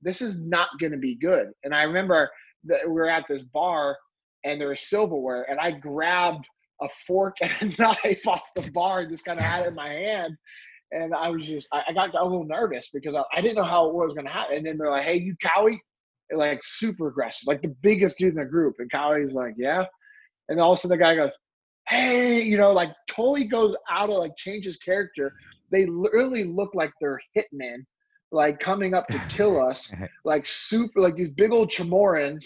this 0.02 0.22
is 0.22 0.40
not 0.40 0.68
going 0.80 0.92
to 0.92 0.98
be 0.98 1.16
good. 1.16 1.52
And 1.64 1.74
i 1.74 1.84
remember 1.84 2.30
that 2.66 2.86
we 2.86 2.94
were 2.94 3.10
at 3.10 3.26
this 3.30 3.44
bar 3.44 3.98
and 4.44 4.60
there 4.60 4.70
was 4.70 4.82
silverware 4.82 5.50
and 5.50 5.60
i 5.60 5.72
grabbed 5.72 6.46
a 6.82 6.90
fork 6.90 7.38
and 7.42 7.74
a 7.80 7.82
knife 7.82 8.28
off 8.28 8.42
the 8.56 8.70
bar 8.72 9.02
and 9.02 9.12
just 9.12 9.26
kind 9.26 9.40
of 9.40 9.46
had 9.46 9.64
it 9.64 9.70
in 9.70 9.76
my 9.76 9.88
hand 9.88 10.36
and 10.92 11.14
I 11.14 11.30
was 11.30 11.46
just 11.46 11.68
I, 11.72 11.84
I 11.88 11.94
got 11.94 12.14
a 12.14 12.24
little 12.24 12.46
nervous 12.46 12.90
because 12.94 13.16
I, 13.16 13.24
I, 13.36 13.42
didn't 13.42 13.56
know 13.56 13.64
how 13.64 13.88
it 13.88 13.96
was 13.96 14.14
going 14.14 14.26
to 14.26 14.32
happen. 14.32 14.58
And 14.58 14.66
then 14.66 14.78
they're 14.78 14.92
like, 14.92 15.06
"Hey, 15.06 15.20
you 15.20 15.36
Cowie," 15.42 15.82
like 16.34 16.62
super 16.64 17.08
aggressive, 17.08 17.48
like 17.48 17.62
the 17.62 17.76
biggest 17.82 18.18
dude 18.18 18.30
in 18.30 18.36
the 18.36 18.46
group. 18.46 18.76
And 18.80 18.92
Cowie's 18.92 19.34
like, 19.34 19.54
"Yeah," 19.58 19.86
and 20.50 20.60
all 20.60 20.74
of 20.74 20.78
a 20.78 20.82
sudden 20.82 20.98
the 20.98 21.04
guy 21.04 21.16
goes, 21.16 21.32
"Hey," 21.88 22.42
you 22.42 22.58
know, 22.58 22.72
like 22.72 22.92
totally 23.08 23.46
goes 23.46 23.76
out 23.90 24.10
of 24.10 24.18
like 24.18 24.36
changes 24.38 24.78
character. 24.78 25.34
They 25.72 25.86
literally 25.86 26.44
look 26.44 26.76
like 26.76 26.92
they're 27.00 27.22
hitmen, 27.38 27.78
like 28.32 28.60
coming 28.60 28.94
up 28.94 29.08
to 29.08 29.20
kill 29.30 29.62
us, 29.70 29.94
like 30.26 30.46
super, 30.46 31.00
like 31.00 31.16
these 31.16 31.30
big 31.30 31.52
old 31.52 31.70
Chamorans. 31.70 32.46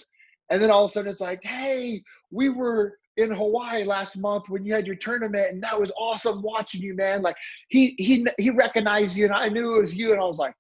And 0.51 0.61
then 0.61 0.69
all 0.69 0.85
of 0.85 0.91
a 0.91 0.93
sudden 0.93 1.09
it's 1.09 1.21
like, 1.21 1.41
"Hey, 1.43 2.03
we 2.31 2.49
were." 2.49 2.97
In 3.17 3.31
Hawaii 3.31 3.83
last 3.83 4.17
month 4.17 4.45
when 4.49 4.65
you 4.65 4.73
had 4.73 4.85
your 4.85 4.95
tournament, 4.95 5.51
and 5.51 5.63
that 5.63 5.79
was 5.79 5.91
awesome 5.97 6.41
watching 6.41 6.81
you, 6.81 6.93
man. 6.95 7.21
Like 7.21 7.35
he 7.69 7.95
he 7.97 8.25
he 8.37 8.49
recognized 8.49 9.15
you, 9.15 9.25
and 9.25 9.33
I 9.33 9.49
knew 9.49 9.75
it 9.75 9.81
was 9.81 9.95
you, 9.95 10.11
and 10.11 10.21
I 10.21 10.25
was 10.25 10.39
like, 10.39 10.53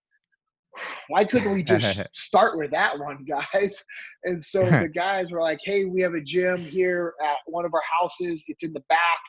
why 1.07 1.25
couldn't 1.25 1.53
we 1.53 1.63
just 1.63 2.01
start 2.13 2.57
with 2.57 2.71
that 2.71 2.97
one, 2.97 3.25
guys? 3.25 3.83
And 4.23 4.43
so 4.43 4.65
the 4.65 4.89
guys 4.95 5.31
were 5.31 5.41
like, 5.41 5.59
hey, 5.63 5.85
we 5.85 6.01
have 6.01 6.15
a 6.15 6.21
gym 6.21 6.59
here 6.59 7.13
at 7.23 7.37
one 7.45 7.65
of 7.65 7.73
our 7.73 7.83
houses. 7.99 8.43
It's 8.47 8.63
in 8.63 8.73
the 8.73 8.83
back, 8.89 9.19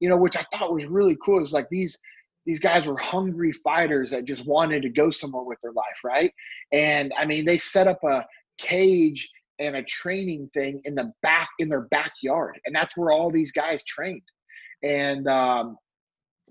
you 0.00 0.08
know, 0.08 0.16
which 0.16 0.36
I 0.36 0.44
thought 0.52 0.74
was 0.74 0.84
really 0.84 1.16
cool. 1.24 1.40
It's 1.40 1.52
like 1.52 1.68
these 1.70 1.98
these 2.44 2.58
guys 2.58 2.86
were 2.86 2.98
hungry 2.98 3.52
fighters 3.52 4.10
that 4.10 4.24
just 4.24 4.44
wanted 4.44 4.82
to 4.82 4.88
go 4.88 5.12
somewhere 5.12 5.44
with 5.44 5.60
their 5.62 5.72
life, 5.72 6.00
right? 6.04 6.32
And 6.72 7.12
I 7.16 7.24
mean, 7.24 7.44
they 7.44 7.56
set 7.56 7.86
up 7.86 8.02
a 8.02 8.26
cage 8.58 9.30
and 9.62 9.76
a 9.76 9.82
training 9.84 10.50
thing 10.52 10.80
in 10.84 10.94
the 10.94 11.12
back 11.22 11.48
in 11.58 11.68
their 11.68 11.82
backyard. 11.82 12.58
And 12.66 12.74
that's 12.74 12.96
where 12.96 13.12
all 13.12 13.30
these 13.30 13.52
guys 13.52 13.82
trained. 13.84 14.22
And 14.82 15.28
um, 15.28 15.76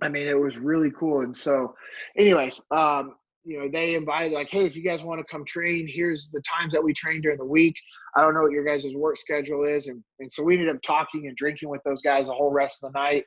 i 0.02 0.10
mean 0.10 0.28
it 0.28 0.40
was 0.40 0.58
really 0.58 0.92
cool. 0.92 1.22
And 1.22 1.36
so 1.36 1.76
anyways 2.18 2.60
um, 2.72 3.16
you 3.44 3.60
know 3.60 3.70
they 3.70 3.96
invited 3.96 4.34
like 4.34 4.50
hey 4.50 4.66
if 4.66 4.76
you 4.76 4.84
guys 4.84 5.02
want 5.02 5.20
to 5.20 5.32
come 5.32 5.44
train 5.44 5.88
here's 5.88 6.30
the 6.30 6.42
times 6.42 6.72
that 6.74 6.84
we 6.84 6.94
train 6.94 7.22
during 7.22 7.38
the 7.38 7.46
week. 7.46 7.76
I 8.16 8.22
don't 8.22 8.34
know 8.34 8.42
what 8.42 8.52
your 8.52 8.66
guys' 8.66 8.86
work 8.94 9.18
schedule 9.18 9.64
is. 9.64 9.88
And, 9.88 10.04
and 10.20 10.32
so 10.32 10.44
we 10.44 10.56
ended 10.56 10.76
up 10.76 10.82
talking 10.82 11.28
and 11.28 11.36
drinking 11.36 11.70
with 11.70 11.82
those 11.84 12.02
guys 12.02 12.28
the 12.28 12.34
whole 12.34 12.52
rest 12.52 12.84
of 12.84 12.92
the 12.92 13.00
night. 13.00 13.26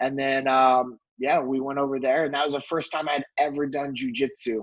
And 0.00 0.18
then 0.18 0.48
um, 0.48 0.98
yeah 1.18 1.40
we 1.40 1.60
went 1.60 1.78
over 1.78 2.00
there. 2.00 2.24
And 2.24 2.34
that 2.34 2.46
was 2.46 2.54
the 2.54 2.60
first 2.62 2.90
time 2.90 3.08
i'd 3.08 3.24
ever 3.38 3.66
done 3.66 3.94
jujitsu 3.94 4.60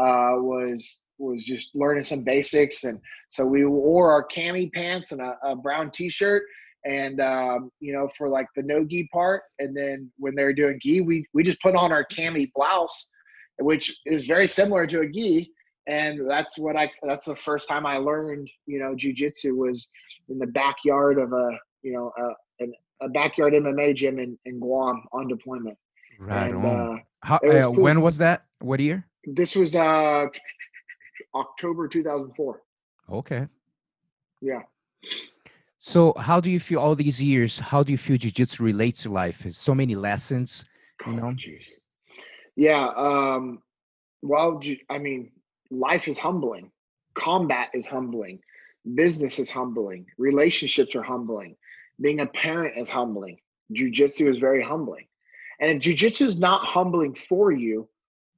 uh, 0.00 0.34
was 0.40 1.00
was 1.18 1.44
just 1.44 1.70
learning 1.74 2.04
some 2.04 2.24
basics, 2.24 2.84
and 2.84 3.00
so 3.28 3.46
we 3.46 3.64
wore 3.64 4.10
our 4.12 4.26
cami 4.26 4.72
pants 4.72 5.12
and 5.12 5.20
a, 5.20 5.36
a 5.44 5.56
brown 5.56 5.90
T-shirt, 5.90 6.42
and 6.84 7.20
um, 7.20 7.70
you 7.80 7.92
know 7.92 8.08
for 8.16 8.28
like 8.28 8.46
the 8.56 8.62
no 8.62 8.84
gi 8.84 9.08
part, 9.12 9.42
and 9.58 9.76
then 9.76 10.10
when 10.18 10.34
they 10.34 10.44
were 10.44 10.52
doing 10.52 10.78
gi, 10.80 11.00
we 11.00 11.26
we 11.34 11.42
just 11.42 11.60
put 11.60 11.74
on 11.74 11.92
our 11.92 12.06
cami 12.12 12.50
blouse, 12.54 13.10
which 13.58 13.96
is 14.06 14.26
very 14.26 14.48
similar 14.48 14.86
to 14.86 15.00
a 15.00 15.08
gi, 15.08 15.50
and 15.86 16.28
that's 16.28 16.58
what 16.58 16.76
I 16.76 16.90
that's 17.02 17.24
the 17.24 17.36
first 17.36 17.68
time 17.68 17.86
I 17.86 17.98
learned 17.98 18.48
you 18.66 18.78
know 18.78 18.94
jujitsu 18.94 19.56
was 19.56 19.88
in 20.28 20.38
the 20.38 20.46
backyard 20.46 21.18
of 21.18 21.32
a 21.32 21.50
you 21.82 21.92
know 21.92 22.12
a, 22.18 22.64
a 23.04 23.08
backyard 23.08 23.52
MMA 23.52 23.94
gym 23.94 24.18
in, 24.18 24.38
in 24.44 24.58
Guam 24.58 25.04
on 25.12 25.28
deployment. 25.28 25.76
Right 26.18 26.54
and, 26.54 26.64
on. 26.64 26.98
Uh, 26.98 27.00
How, 27.22 27.40
was 27.42 27.54
uh, 27.54 27.62
cool. 27.64 27.74
When 27.74 28.00
was 28.00 28.18
that? 28.18 28.44
What 28.60 28.80
year? 28.80 29.06
This 29.24 29.56
was 29.56 29.74
uh 29.74 30.26
October 31.34 31.88
2004. 31.88 32.62
Okay. 33.10 33.48
Yeah. 34.40 34.62
So 35.76 36.14
how 36.16 36.40
do 36.40 36.50
you 36.50 36.60
feel 36.60 36.78
all 36.78 36.94
these 36.94 37.22
years? 37.22 37.58
How 37.58 37.82
do 37.82 37.92
you 37.92 37.98
feel 37.98 38.16
jiu-jitsu 38.16 38.62
relates 38.62 39.02
to 39.02 39.10
life? 39.10 39.44
It's 39.44 39.58
so 39.58 39.74
many 39.74 39.94
lessons, 39.94 40.64
you 41.06 41.12
know? 41.12 41.28
Oh, 41.28 41.34
yeah. 42.56 42.88
Um, 42.96 43.62
well, 44.22 44.60
I 44.88 44.98
mean, 44.98 45.30
life 45.70 46.08
is 46.08 46.18
humbling. 46.18 46.70
Combat 47.14 47.68
is 47.74 47.86
humbling. 47.86 48.40
Business 48.94 49.38
is 49.38 49.50
humbling. 49.50 50.06
Relationships 50.16 50.94
are 50.94 51.02
humbling. 51.02 51.56
Being 52.00 52.20
a 52.20 52.26
parent 52.26 52.78
is 52.78 52.88
humbling. 52.90 53.38
Jiu-jitsu 53.72 54.30
is 54.30 54.38
very 54.38 54.62
humbling. 54.62 55.06
And 55.60 55.70
if 55.70 55.80
jiu-jitsu 55.80 56.24
is 56.24 56.38
not 56.38 56.64
humbling 56.64 57.14
for 57.14 57.52
you, 57.52 57.88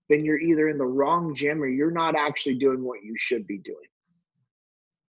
then 0.09 0.25
you're 0.25 0.39
either 0.39 0.69
in 0.69 0.79
the 0.79 0.87
wrong 0.87 1.35
gym 1.35 1.63
or 1.63 1.67
you're 1.67 1.91
not 1.91 2.15
actually 2.15 2.55
doing 2.55 2.83
what 2.83 3.03
you 3.03 3.15
should 3.17 3.47
be 3.47 3.59
doing. 3.59 3.77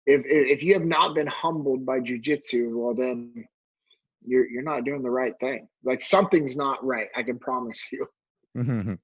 If 0.07 0.23
if 0.27 0.63
you 0.63 0.75
have 0.75 0.85
not 0.85 1.15
been 1.15 1.27
humbled 1.27 1.87
by 1.87 2.01
jujitsu, 2.01 2.75
well 2.75 2.95
then 2.95 3.47
you're 4.25 4.47
you're 4.47 4.63
not 4.63 4.85
doing 4.85 5.03
the 5.03 5.11
right 5.11 5.35
thing. 5.41 5.69
Like 5.83 6.03
something's 6.03 6.57
not 6.57 6.85
right. 6.85 7.09
I 7.17 7.23
can 7.23 7.39
promise 7.39 7.83
you. 7.93 8.07
Mm-hmm. 8.57 8.95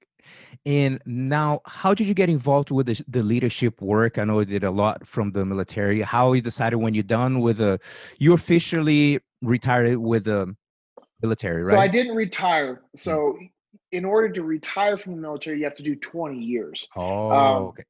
And 0.67 1.01
now, 1.07 1.61
how 1.67 1.95
did 1.95 2.07
you 2.07 2.15
get 2.15 2.29
involved 2.29 2.71
with 2.71 2.87
the, 2.87 3.03
the, 3.09 3.23
leadership 3.23 3.81
work? 3.81 4.19
I 4.19 4.25
know 4.25 4.39
you 4.41 4.45
did 4.45 4.65
a 4.65 4.71
lot 4.71 5.07
from 5.09 5.33
the 5.33 5.45
military. 5.45 6.03
How 6.03 6.35
you 6.35 6.43
decided 6.43 6.77
when 6.77 6.95
you're 6.95 7.03
done 7.03 7.41
with 7.41 7.57
the, 7.57 7.81
you 8.19 8.35
officially 8.35 9.19
retired 9.43 9.97
with 9.97 10.25
the 10.25 10.55
military, 11.23 11.63
right? 11.63 11.75
So 11.75 11.81
I 11.81 11.89
didn't 11.89 12.15
retire. 12.15 12.83
So 12.95 13.39
in 13.93 14.05
order 14.05 14.29
to 14.31 14.43
retire 14.43 14.97
from 14.97 15.17
the 15.17 15.21
military, 15.21 15.59
you 15.59 15.65
have 15.65 15.77
to 15.77 15.83
do 15.83 15.97
20 15.97 16.39
years. 16.39 16.87
Oh, 16.97 17.31
um, 17.31 17.63
okay. 17.65 17.85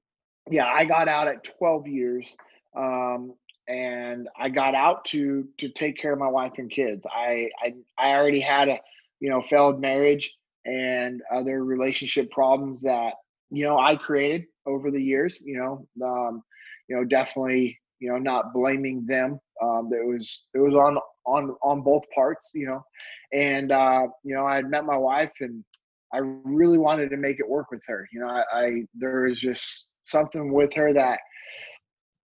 Yeah, 0.51 0.67
I 0.67 0.85
got 0.85 1.09
out 1.09 1.29
at 1.29 1.45
12 1.59 1.87
years, 1.87 2.37
um, 2.77 3.35
and 3.69 4.29
I 4.39 4.49
got 4.49 4.75
out 4.75 5.05
to 5.07 5.47
to 5.59 5.69
take 5.69 5.97
care 5.99 6.13
of 6.13 6.19
my 6.19 6.29
wife 6.29 6.55
and 6.59 6.71
kids. 6.71 7.07
I 7.07 7.51
I, 7.63 7.75
I 7.99 8.13
already 8.15 8.41
had 8.41 8.69
a 8.69 8.79
you 9.21 9.31
know 9.31 9.43
failed 9.43 9.81
marriage 9.81 10.35
and 10.65 11.23
other 11.33 11.65
relationship 11.65 12.31
problems 12.31 12.83
that 12.83 13.15
you 13.51 13.65
know 13.65 13.79
I 13.79 13.97
created 13.97 14.47
over 14.67 14.91
the 14.91 15.03
years. 15.03 15.41
You 15.45 15.59
know, 15.59 16.07
um, 16.07 16.43
you 16.89 16.97
know, 16.97 17.05
definitely 17.05 17.79
you 18.01 18.11
know 18.11 18.19
not 18.19 18.53
blaming 18.53 19.07
them. 19.07 19.39
Um, 19.63 19.91
it 19.93 20.07
was 20.07 20.43
it 20.55 20.59
was 20.59 20.75
on 20.75 20.99
on 21.27 21.55
on 21.63 21.83
both 21.83 22.05
parts. 22.13 22.51
You 22.55 22.71
know, 22.71 22.85
and 23.33 23.71
uh, 23.71 24.09
you 24.25 24.35
know 24.35 24.47
I 24.47 24.57
had 24.57 24.71
met 24.71 24.85
my 24.85 24.97
wife 24.97 25.33
and 25.41 25.65
I 26.13 26.19
really 26.19 26.79
wanted 26.79 27.11
to 27.11 27.17
make 27.17 27.39
it 27.39 27.49
work 27.49 27.71
with 27.71 27.83
her. 27.87 28.09
You 28.13 28.21
know, 28.21 28.29
I, 28.29 28.43
I 28.53 28.83
there 28.95 29.23
was 29.23 29.41
just 29.41 29.91
something 30.05 30.53
with 30.53 30.75
her 30.75 30.93
that, 30.93 31.21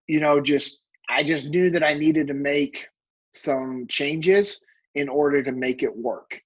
you 0.07 0.19
know, 0.19 0.41
just 0.41 0.81
I 1.09 1.23
just 1.23 1.47
knew 1.47 1.69
that 1.71 1.83
I 1.83 1.93
needed 1.93 2.27
to 2.27 2.33
make 2.33 2.87
some 3.33 3.85
changes 3.87 4.63
in 4.95 5.09
order 5.09 5.43
to 5.43 5.51
make 5.51 5.83
it 5.83 5.95
work. 5.95 6.39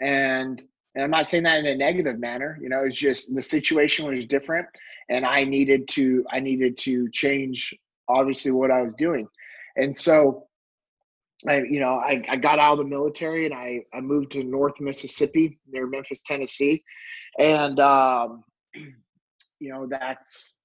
And 0.00 0.60
and 0.94 1.04
I'm 1.04 1.10
not 1.10 1.26
saying 1.26 1.44
that 1.44 1.60
in 1.60 1.66
a 1.66 1.76
negative 1.76 2.18
manner. 2.18 2.58
You 2.60 2.68
know, 2.68 2.84
it's 2.84 2.98
just 2.98 3.32
the 3.32 3.42
situation 3.42 4.12
was 4.12 4.26
different, 4.26 4.66
and 5.08 5.24
I 5.24 5.44
needed 5.44 5.86
to 5.90 6.24
I 6.30 6.40
needed 6.40 6.76
to 6.78 7.08
change 7.10 7.74
obviously 8.08 8.50
what 8.50 8.70
I 8.70 8.82
was 8.82 8.92
doing. 8.98 9.28
And 9.76 9.96
so 9.96 10.48
I, 11.48 11.62
you 11.62 11.80
know, 11.80 11.94
I, 11.94 12.22
I 12.28 12.36
got 12.36 12.58
out 12.58 12.72
of 12.72 12.78
the 12.78 12.84
military 12.84 13.46
and 13.46 13.54
I, 13.54 13.80
I 13.94 14.00
moved 14.00 14.32
to 14.32 14.44
North 14.44 14.80
Mississippi 14.80 15.58
near 15.68 15.86
Memphis, 15.86 16.22
Tennessee. 16.22 16.82
And, 17.38 17.78
um, 17.80 18.44
you 19.60 19.70
know, 19.70 19.86
that's 19.88 20.58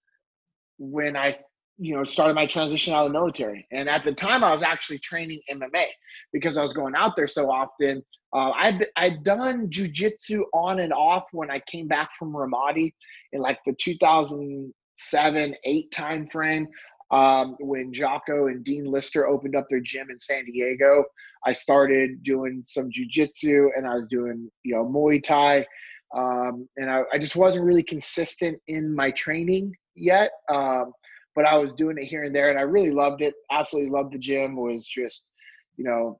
when 0.77 1.15
I, 1.15 1.33
you 1.77 1.95
know, 1.95 2.03
started 2.03 2.33
my 2.33 2.45
transition 2.45 2.93
out 2.93 3.05
of 3.05 3.11
the 3.11 3.17
military. 3.17 3.67
And 3.71 3.89
at 3.89 4.03
the 4.03 4.13
time 4.13 4.43
I 4.43 4.53
was 4.53 4.63
actually 4.63 4.99
training 4.99 5.41
MMA 5.51 5.85
because 6.33 6.57
I 6.57 6.61
was 6.61 6.73
going 6.73 6.95
out 6.95 7.15
there 7.15 7.27
so 7.27 7.51
often. 7.51 8.03
Uh, 8.33 8.51
I'd, 8.51 8.85
I'd 8.97 9.23
done 9.23 9.69
jujitsu 9.69 10.41
on 10.53 10.79
and 10.79 10.91
off 10.91 11.23
when 11.31 11.49
I 11.49 11.61
came 11.67 11.88
back 11.88 12.09
from 12.17 12.33
Ramadi 12.33 12.93
in 13.31 13.41
like 13.41 13.59
the 13.65 13.73
2007, 13.79 15.55
eight 15.63 15.91
time 15.91 16.27
frame 16.27 16.67
um, 17.11 17.55
when 17.59 17.93
Jocko 17.93 18.47
and 18.47 18.63
Dean 18.63 18.85
Lister 18.85 19.27
opened 19.27 19.55
up 19.55 19.67
their 19.69 19.79
gym 19.79 20.09
in 20.09 20.19
San 20.19 20.45
Diego. 20.45 21.03
I 21.45 21.53
started 21.53 22.23
doing 22.23 22.63
some 22.63 22.89
jujitsu 22.89 23.67
and 23.77 23.87
I 23.87 23.95
was 23.95 24.07
doing, 24.09 24.49
you 24.63 24.75
know, 24.75 24.85
Muay 24.85 25.21
Thai. 25.21 25.65
Um, 26.15 26.67
and 26.77 26.89
I, 26.89 27.01
I, 27.13 27.17
just 27.17 27.35
wasn't 27.35 27.65
really 27.65 27.83
consistent 27.83 28.57
in 28.67 28.95
my 28.95 29.11
training 29.11 29.75
yet. 29.95 30.31
Um, 30.49 30.93
but 31.35 31.45
I 31.45 31.57
was 31.57 31.73
doing 31.73 31.97
it 31.97 32.05
here 32.05 32.23
and 32.23 32.33
there 32.33 32.49
and 32.49 32.57
I 32.57 32.61
really 32.61 32.91
loved 32.91 33.21
it. 33.21 33.33
Absolutely 33.51 33.91
loved 33.91 34.13
the 34.13 34.19
gym. 34.19 34.57
It 34.57 34.61
was 34.61 34.87
just, 34.87 35.25
you 35.75 35.83
know, 35.83 36.19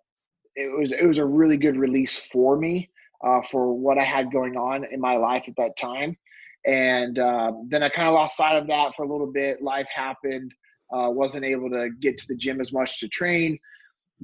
it 0.56 0.78
was, 0.78 0.92
it 0.92 1.06
was 1.06 1.18
a 1.18 1.26
really 1.26 1.58
good 1.58 1.78
release 1.78 2.18
for 2.18 2.58
me, 2.58 2.90
uh, 3.26 3.42
for 3.42 3.74
what 3.74 3.98
I 3.98 4.04
had 4.04 4.32
going 4.32 4.58
on 4.58 4.86
in 4.92 5.00
my 5.00 5.16
life 5.16 5.46
at 5.48 5.56
that 5.58 5.78
time. 5.78 6.18
And 6.66 7.18
uh, 7.18 7.54
then 7.70 7.82
I 7.82 7.90
kind 7.90 8.08
of 8.08 8.16
lost 8.16 8.38
sight 8.38 8.58
of 8.58 8.68
that 8.68 8.96
for 8.96 9.04
a 9.04 9.12
little 9.12 9.32
bit. 9.32 9.62
Life 9.62 9.88
happened 9.94 10.52
uh, 10.94 11.10
wasn't 11.10 11.46
able 11.46 11.70
to 11.70 11.90
get 12.00 12.18
to 12.18 12.28
the 12.28 12.36
gym 12.36 12.62
as 12.62 12.72
much 12.72 13.00
to 13.00 13.08
train. 13.08 13.58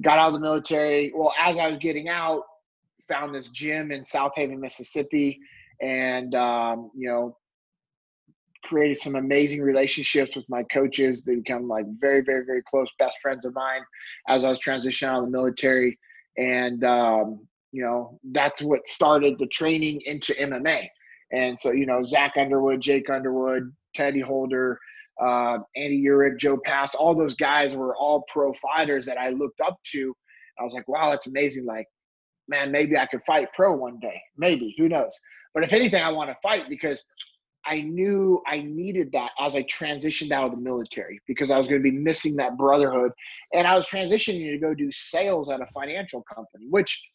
Got 0.00 0.18
out 0.18 0.28
of 0.28 0.34
the 0.34 0.40
military. 0.40 1.12
Well, 1.14 1.32
as 1.38 1.58
I 1.58 1.68
was 1.68 1.78
getting 1.78 2.08
out, 2.08 2.42
found 3.08 3.34
this 3.34 3.48
gym 3.48 3.90
in 3.90 4.02
Southaven, 4.02 4.58
Mississippi, 4.58 5.38
and 5.80 6.34
um, 6.34 6.90
you 6.96 7.08
know, 7.08 7.36
created 8.64 8.96
some 8.96 9.16
amazing 9.16 9.60
relationships 9.60 10.36
with 10.36 10.48
my 10.48 10.62
coaches. 10.72 11.24
They 11.24 11.34
become 11.36 11.68
like 11.68 11.84
very, 12.00 12.22
very, 12.22 12.44
very 12.44 12.62
close 12.62 12.88
best 12.98 13.18
friends 13.20 13.44
of 13.44 13.54
mine 13.54 13.82
as 14.28 14.44
I 14.44 14.50
was 14.50 14.60
transitioning 14.60 15.08
out 15.08 15.18
of 15.18 15.24
the 15.26 15.30
military, 15.30 15.98
and 16.38 16.82
um, 16.84 17.46
you 17.72 17.82
know, 17.82 18.18
that's 18.32 18.62
what 18.62 18.86
started 18.86 19.38
the 19.38 19.46
training 19.46 20.00
into 20.06 20.34
MMA. 20.34 20.86
And 21.32 21.58
so, 21.58 21.72
you 21.72 21.86
know, 21.86 22.02
Zach 22.02 22.34
Underwood, 22.36 22.80
Jake 22.80 23.08
Underwood, 23.08 23.72
Teddy 23.94 24.20
Holder, 24.20 24.78
uh, 25.20 25.58
Andy 25.76 26.02
Urick, 26.04 26.38
Joe 26.38 26.58
Pass, 26.64 26.94
all 26.94 27.14
those 27.14 27.34
guys 27.34 27.74
were 27.74 27.96
all 27.96 28.24
pro 28.28 28.52
fighters 28.54 29.06
that 29.06 29.18
I 29.18 29.30
looked 29.30 29.60
up 29.60 29.78
to. 29.92 30.14
I 30.58 30.64
was 30.64 30.72
like, 30.74 30.88
wow, 30.88 31.10
that's 31.10 31.26
amazing. 31.26 31.64
Like, 31.64 31.86
man, 32.48 32.70
maybe 32.70 32.96
I 32.96 33.06
could 33.06 33.22
fight 33.22 33.48
pro 33.54 33.74
one 33.74 33.98
day. 34.00 34.20
Maybe, 34.36 34.74
who 34.78 34.88
knows? 34.88 35.18
But 35.54 35.64
if 35.64 35.72
anything, 35.72 36.02
I 36.02 36.10
want 36.10 36.30
to 36.30 36.36
fight 36.42 36.64
because 36.68 37.04
I 37.64 37.82
knew 37.82 38.42
I 38.46 38.62
needed 38.62 39.12
that 39.12 39.30
as 39.38 39.54
I 39.54 39.62
transitioned 39.64 40.32
out 40.32 40.46
of 40.46 40.50
the 40.52 40.60
military 40.60 41.20
because 41.28 41.50
I 41.50 41.58
was 41.58 41.68
going 41.68 41.80
to 41.80 41.90
be 41.90 41.96
missing 41.96 42.36
that 42.36 42.56
brotherhood. 42.56 43.12
And 43.54 43.66
I 43.66 43.76
was 43.76 43.86
transitioning 43.86 44.50
to 44.50 44.58
go 44.58 44.74
do 44.74 44.90
sales 44.90 45.48
at 45.48 45.60
a 45.60 45.66
financial 45.66 46.24
company, 46.34 46.66
which 46.70 47.08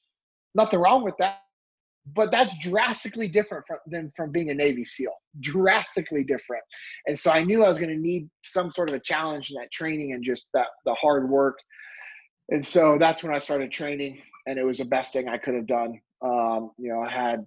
nothing 0.55 0.79
wrong 0.79 1.03
with 1.03 1.15
that 1.19 1.39
but 2.13 2.31
that's 2.31 2.55
drastically 2.59 3.27
different 3.27 3.65
from, 3.67 3.77
than 3.87 4.11
from 4.15 4.31
being 4.31 4.49
a 4.49 4.53
Navy 4.53 4.83
SEAL. 4.83 5.13
Drastically 5.41 6.23
different. 6.23 6.63
And 7.05 7.17
so 7.17 7.31
I 7.31 7.43
knew 7.43 7.63
I 7.63 7.67
was 7.67 7.79
going 7.79 7.89
to 7.89 7.99
need 7.99 8.29
some 8.43 8.71
sort 8.71 8.89
of 8.89 8.95
a 8.95 8.99
challenge 8.99 9.49
in 9.49 9.55
that 9.59 9.71
training 9.71 10.13
and 10.13 10.23
just 10.23 10.45
that 10.53 10.67
the 10.85 10.93
hard 10.93 11.29
work. 11.29 11.57
And 12.49 12.65
so 12.65 12.97
that's 12.97 13.23
when 13.23 13.33
I 13.33 13.39
started 13.39 13.71
training, 13.71 14.21
and 14.45 14.57
it 14.57 14.63
was 14.63 14.77
the 14.77 14.85
best 14.85 15.11
thing 15.11 15.27
I 15.27 15.37
could 15.37 15.55
have 15.55 15.67
done. 15.67 15.99
Um, 16.23 16.71
you 16.77 16.93
know, 16.93 17.01
I 17.01 17.11
had 17.11 17.45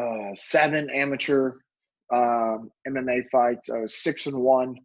uh, 0.00 0.30
seven 0.34 0.88
amateur 0.90 1.52
um, 2.12 2.70
MMA 2.86 3.28
fights. 3.30 3.68
I 3.68 3.78
was 3.78 4.02
six 4.02 4.26
and 4.26 4.40
one. 4.40 4.76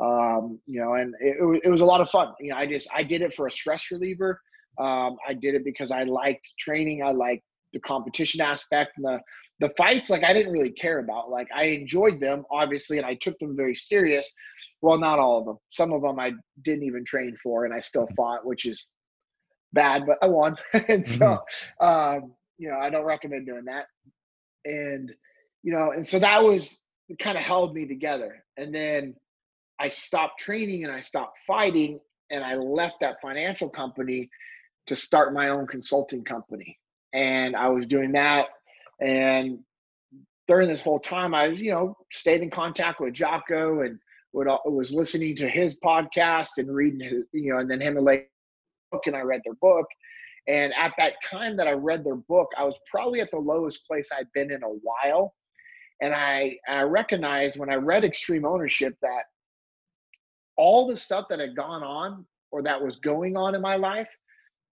Um, 0.00 0.60
you 0.66 0.80
know, 0.80 0.94
and 0.94 1.14
it, 1.20 1.36
it, 1.64 1.68
was, 1.68 1.82
a 1.82 1.84
lot 1.84 2.00
of 2.00 2.08
fun. 2.08 2.32
You 2.40 2.50
know, 2.50 2.56
I 2.56 2.66
just 2.66 2.88
I 2.94 3.02
did 3.02 3.20
it 3.20 3.34
for 3.34 3.48
a 3.48 3.52
stress 3.52 3.90
reliever. 3.90 4.40
Um, 4.78 5.16
I 5.28 5.34
did 5.34 5.54
it 5.54 5.64
because 5.64 5.90
I 5.90 6.04
liked 6.04 6.48
training. 6.58 7.02
I 7.02 7.10
liked 7.10 7.42
the 7.72 7.80
competition 7.80 8.40
aspect 8.40 8.92
and 8.96 9.04
the 9.06 9.20
the 9.60 9.72
fights 9.76 10.10
like 10.10 10.24
i 10.24 10.32
didn't 10.32 10.52
really 10.52 10.72
care 10.72 10.98
about 10.98 11.30
like 11.30 11.48
i 11.54 11.64
enjoyed 11.64 12.18
them 12.20 12.44
obviously 12.50 12.98
and 12.98 13.06
i 13.06 13.14
took 13.14 13.38
them 13.38 13.56
very 13.56 13.74
serious. 13.74 14.32
Well 14.82 14.98
not 14.98 15.18
all 15.18 15.40
of 15.40 15.44
them. 15.44 15.58
Some 15.68 15.92
of 15.92 16.02
them 16.02 16.18
i 16.18 16.32
didn't 16.62 16.84
even 16.84 17.04
train 17.04 17.36
for 17.42 17.64
and 17.64 17.74
i 17.74 17.80
still 17.80 18.08
fought 18.16 18.46
which 18.46 18.64
is 18.66 18.86
bad 19.72 20.04
but 20.06 20.18
i 20.22 20.26
won. 20.26 20.56
And 20.88 21.06
so 21.06 21.18
mm-hmm. 21.18 21.86
um, 21.86 22.34
you 22.58 22.68
know 22.70 22.78
i 22.78 22.90
don't 22.90 23.04
recommend 23.04 23.46
doing 23.46 23.66
that. 23.66 23.86
And 24.64 25.12
you 25.62 25.72
know 25.72 25.92
and 25.92 26.06
so 26.06 26.18
that 26.18 26.42
was 26.42 26.80
kind 27.20 27.36
of 27.36 27.44
held 27.44 27.74
me 27.74 27.86
together. 27.86 28.44
And 28.56 28.74
then 28.74 29.14
I 29.80 29.88
stopped 29.88 30.40
training 30.40 30.84
and 30.84 30.92
I 30.92 31.00
stopped 31.00 31.38
fighting 31.38 31.98
and 32.30 32.44
I 32.44 32.54
left 32.54 32.96
that 33.00 33.20
financial 33.20 33.68
company 33.68 34.28
to 34.86 34.96
start 34.96 35.34
my 35.34 35.48
own 35.48 35.66
consulting 35.66 36.24
company. 36.24 36.78
And 37.12 37.56
I 37.56 37.68
was 37.68 37.86
doing 37.86 38.12
that. 38.12 38.46
And 39.00 39.60
during 40.48 40.68
this 40.68 40.80
whole 40.80 40.98
time, 40.98 41.34
I 41.34 41.48
was, 41.48 41.60
you 41.60 41.72
know, 41.72 41.96
stayed 42.12 42.42
in 42.42 42.50
contact 42.50 43.00
with 43.00 43.14
Jocko 43.14 43.82
and 43.82 43.98
would, 44.32 44.46
was 44.46 44.92
listening 44.92 45.36
to 45.36 45.48
his 45.48 45.76
podcast 45.84 46.58
and 46.58 46.74
reading 46.74 47.00
his, 47.00 47.24
you 47.32 47.52
know, 47.52 47.58
and 47.58 47.70
then 47.70 47.80
him 47.80 47.96
and 47.96 48.04
Leif 48.04 48.22
book 48.90 49.02
and 49.06 49.16
I 49.16 49.20
read 49.20 49.42
their 49.44 49.54
book. 49.54 49.86
And 50.48 50.72
at 50.78 50.92
that 50.98 51.14
time 51.22 51.56
that 51.56 51.68
I 51.68 51.72
read 51.72 52.04
their 52.04 52.16
book, 52.16 52.48
I 52.58 52.64
was 52.64 52.74
probably 52.90 53.20
at 53.20 53.30
the 53.30 53.38
lowest 53.38 53.86
place 53.86 54.08
I'd 54.16 54.32
been 54.32 54.50
in 54.50 54.62
a 54.62 54.68
while. 54.68 55.34
And 56.02 56.14
I, 56.14 56.56
I 56.68 56.82
recognized 56.82 57.58
when 57.58 57.70
I 57.70 57.74
read 57.74 58.04
Extreme 58.04 58.44
Ownership 58.44 58.96
that 59.02 59.24
all 60.56 60.86
the 60.86 60.98
stuff 60.98 61.26
that 61.28 61.40
had 61.40 61.56
gone 61.56 61.82
on 61.82 62.26
or 62.50 62.62
that 62.62 62.82
was 62.82 62.96
going 62.96 63.36
on 63.36 63.54
in 63.54 63.60
my 63.60 63.76
life, 63.76 64.08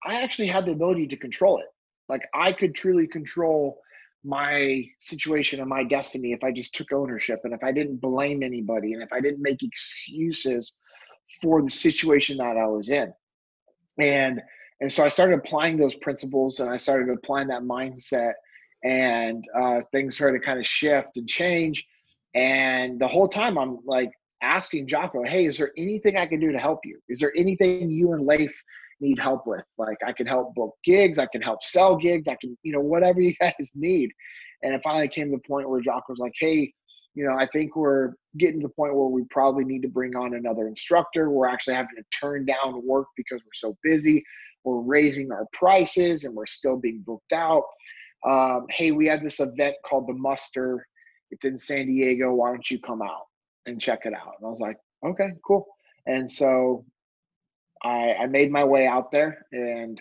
I 0.04 0.22
actually 0.22 0.48
had 0.48 0.64
the 0.64 0.72
ability 0.72 1.06
to 1.08 1.16
control 1.16 1.58
it. 1.58 1.66
Like 2.08 2.28
I 2.34 2.52
could 2.52 2.74
truly 2.74 3.06
control 3.06 3.78
my 4.24 4.84
situation 5.00 5.60
and 5.60 5.68
my 5.68 5.84
destiny 5.84 6.32
if 6.32 6.42
I 6.42 6.52
just 6.52 6.74
took 6.74 6.92
ownership 6.92 7.40
and 7.44 7.54
if 7.54 7.62
I 7.62 7.72
didn't 7.72 8.00
blame 8.00 8.42
anybody 8.42 8.94
and 8.94 9.02
if 9.02 9.12
I 9.12 9.20
didn't 9.20 9.42
make 9.42 9.62
excuses 9.62 10.74
for 11.40 11.62
the 11.62 11.70
situation 11.70 12.38
that 12.38 12.56
I 12.56 12.66
was 12.66 12.88
in. 12.88 13.12
And 13.98 14.42
and 14.80 14.92
so 14.92 15.04
I 15.04 15.08
started 15.08 15.38
applying 15.38 15.76
those 15.76 15.94
principles 15.96 16.60
and 16.60 16.70
I 16.70 16.76
started 16.76 17.08
applying 17.10 17.48
that 17.48 17.62
mindset 17.62 18.34
and 18.84 19.44
uh, 19.60 19.80
things 19.92 20.14
started 20.14 20.38
to 20.38 20.44
kind 20.44 20.60
of 20.60 20.66
shift 20.66 21.16
and 21.16 21.28
change. 21.28 21.84
And 22.34 23.00
the 23.00 23.08
whole 23.08 23.28
time 23.28 23.58
I'm 23.58 23.78
like 23.84 24.12
asking 24.40 24.86
Jocko, 24.86 25.24
hey, 25.24 25.46
is 25.46 25.58
there 25.58 25.72
anything 25.76 26.16
I 26.16 26.26
can 26.26 26.38
do 26.38 26.52
to 26.52 26.58
help 26.58 26.80
you? 26.84 27.00
Is 27.08 27.18
there 27.18 27.32
anything 27.36 27.90
you 27.90 28.12
and 28.12 28.24
Leif 28.24 28.62
need 29.00 29.18
help 29.18 29.46
with. 29.46 29.64
Like 29.76 29.98
I 30.06 30.12
can 30.12 30.26
help 30.26 30.54
book 30.54 30.74
gigs, 30.84 31.18
I 31.18 31.26
can 31.26 31.42
help 31.42 31.62
sell 31.62 31.96
gigs, 31.96 32.28
I 32.28 32.36
can, 32.40 32.56
you 32.62 32.72
know, 32.72 32.80
whatever 32.80 33.20
you 33.22 33.34
guys 33.40 33.70
need. 33.74 34.10
And 34.62 34.74
it 34.74 34.80
finally 34.82 35.08
came 35.08 35.30
to 35.30 35.36
the 35.36 35.48
point 35.48 35.68
where 35.68 35.80
Jock 35.80 36.08
was 36.08 36.18
like, 36.18 36.32
hey, 36.38 36.72
you 37.14 37.24
know, 37.24 37.36
I 37.36 37.48
think 37.52 37.74
we're 37.74 38.12
getting 38.38 38.60
to 38.60 38.68
the 38.68 38.72
point 38.74 38.94
where 38.94 39.08
we 39.08 39.24
probably 39.30 39.64
need 39.64 39.82
to 39.82 39.88
bring 39.88 40.14
on 40.16 40.34
another 40.34 40.68
instructor. 40.68 41.30
We're 41.30 41.48
actually 41.48 41.74
having 41.74 41.96
to 41.96 42.04
turn 42.20 42.44
down 42.44 42.84
work 42.86 43.06
because 43.16 43.40
we're 43.40 43.54
so 43.54 43.76
busy. 43.82 44.22
We're 44.64 44.80
raising 44.80 45.32
our 45.32 45.46
prices 45.52 46.24
and 46.24 46.34
we're 46.34 46.46
still 46.46 46.76
being 46.76 47.02
booked 47.06 47.32
out. 47.32 47.64
Um, 48.28 48.66
hey, 48.70 48.90
we 48.90 49.06
have 49.06 49.22
this 49.22 49.40
event 49.40 49.76
called 49.84 50.08
the 50.08 50.14
Muster. 50.14 50.86
It's 51.30 51.44
in 51.44 51.56
San 51.56 51.86
Diego. 51.86 52.32
Why 52.34 52.50
don't 52.50 52.70
you 52.70 52.80
come 52.80 53.02
out 53.02 53.26
and 53.66 53.80
check 53.80 54.00
it 54.04 54.14
out? 54.14 54.34
And 54.38 54.46
I 54.46 54.50
was 54.50 54.60
like, 54.60 54.76
okay, 55.04 55.30
cool. 55.46 55.66
And 56.06 56.30
so 56.30 56.84
I, 57.82 58.14
I 58.20 58.26
made 58.26 58.50
my 58.50 58.64
way 58.64 58.86
out 58.86 59.10
there 59.10 59.46
and 59.52 60.00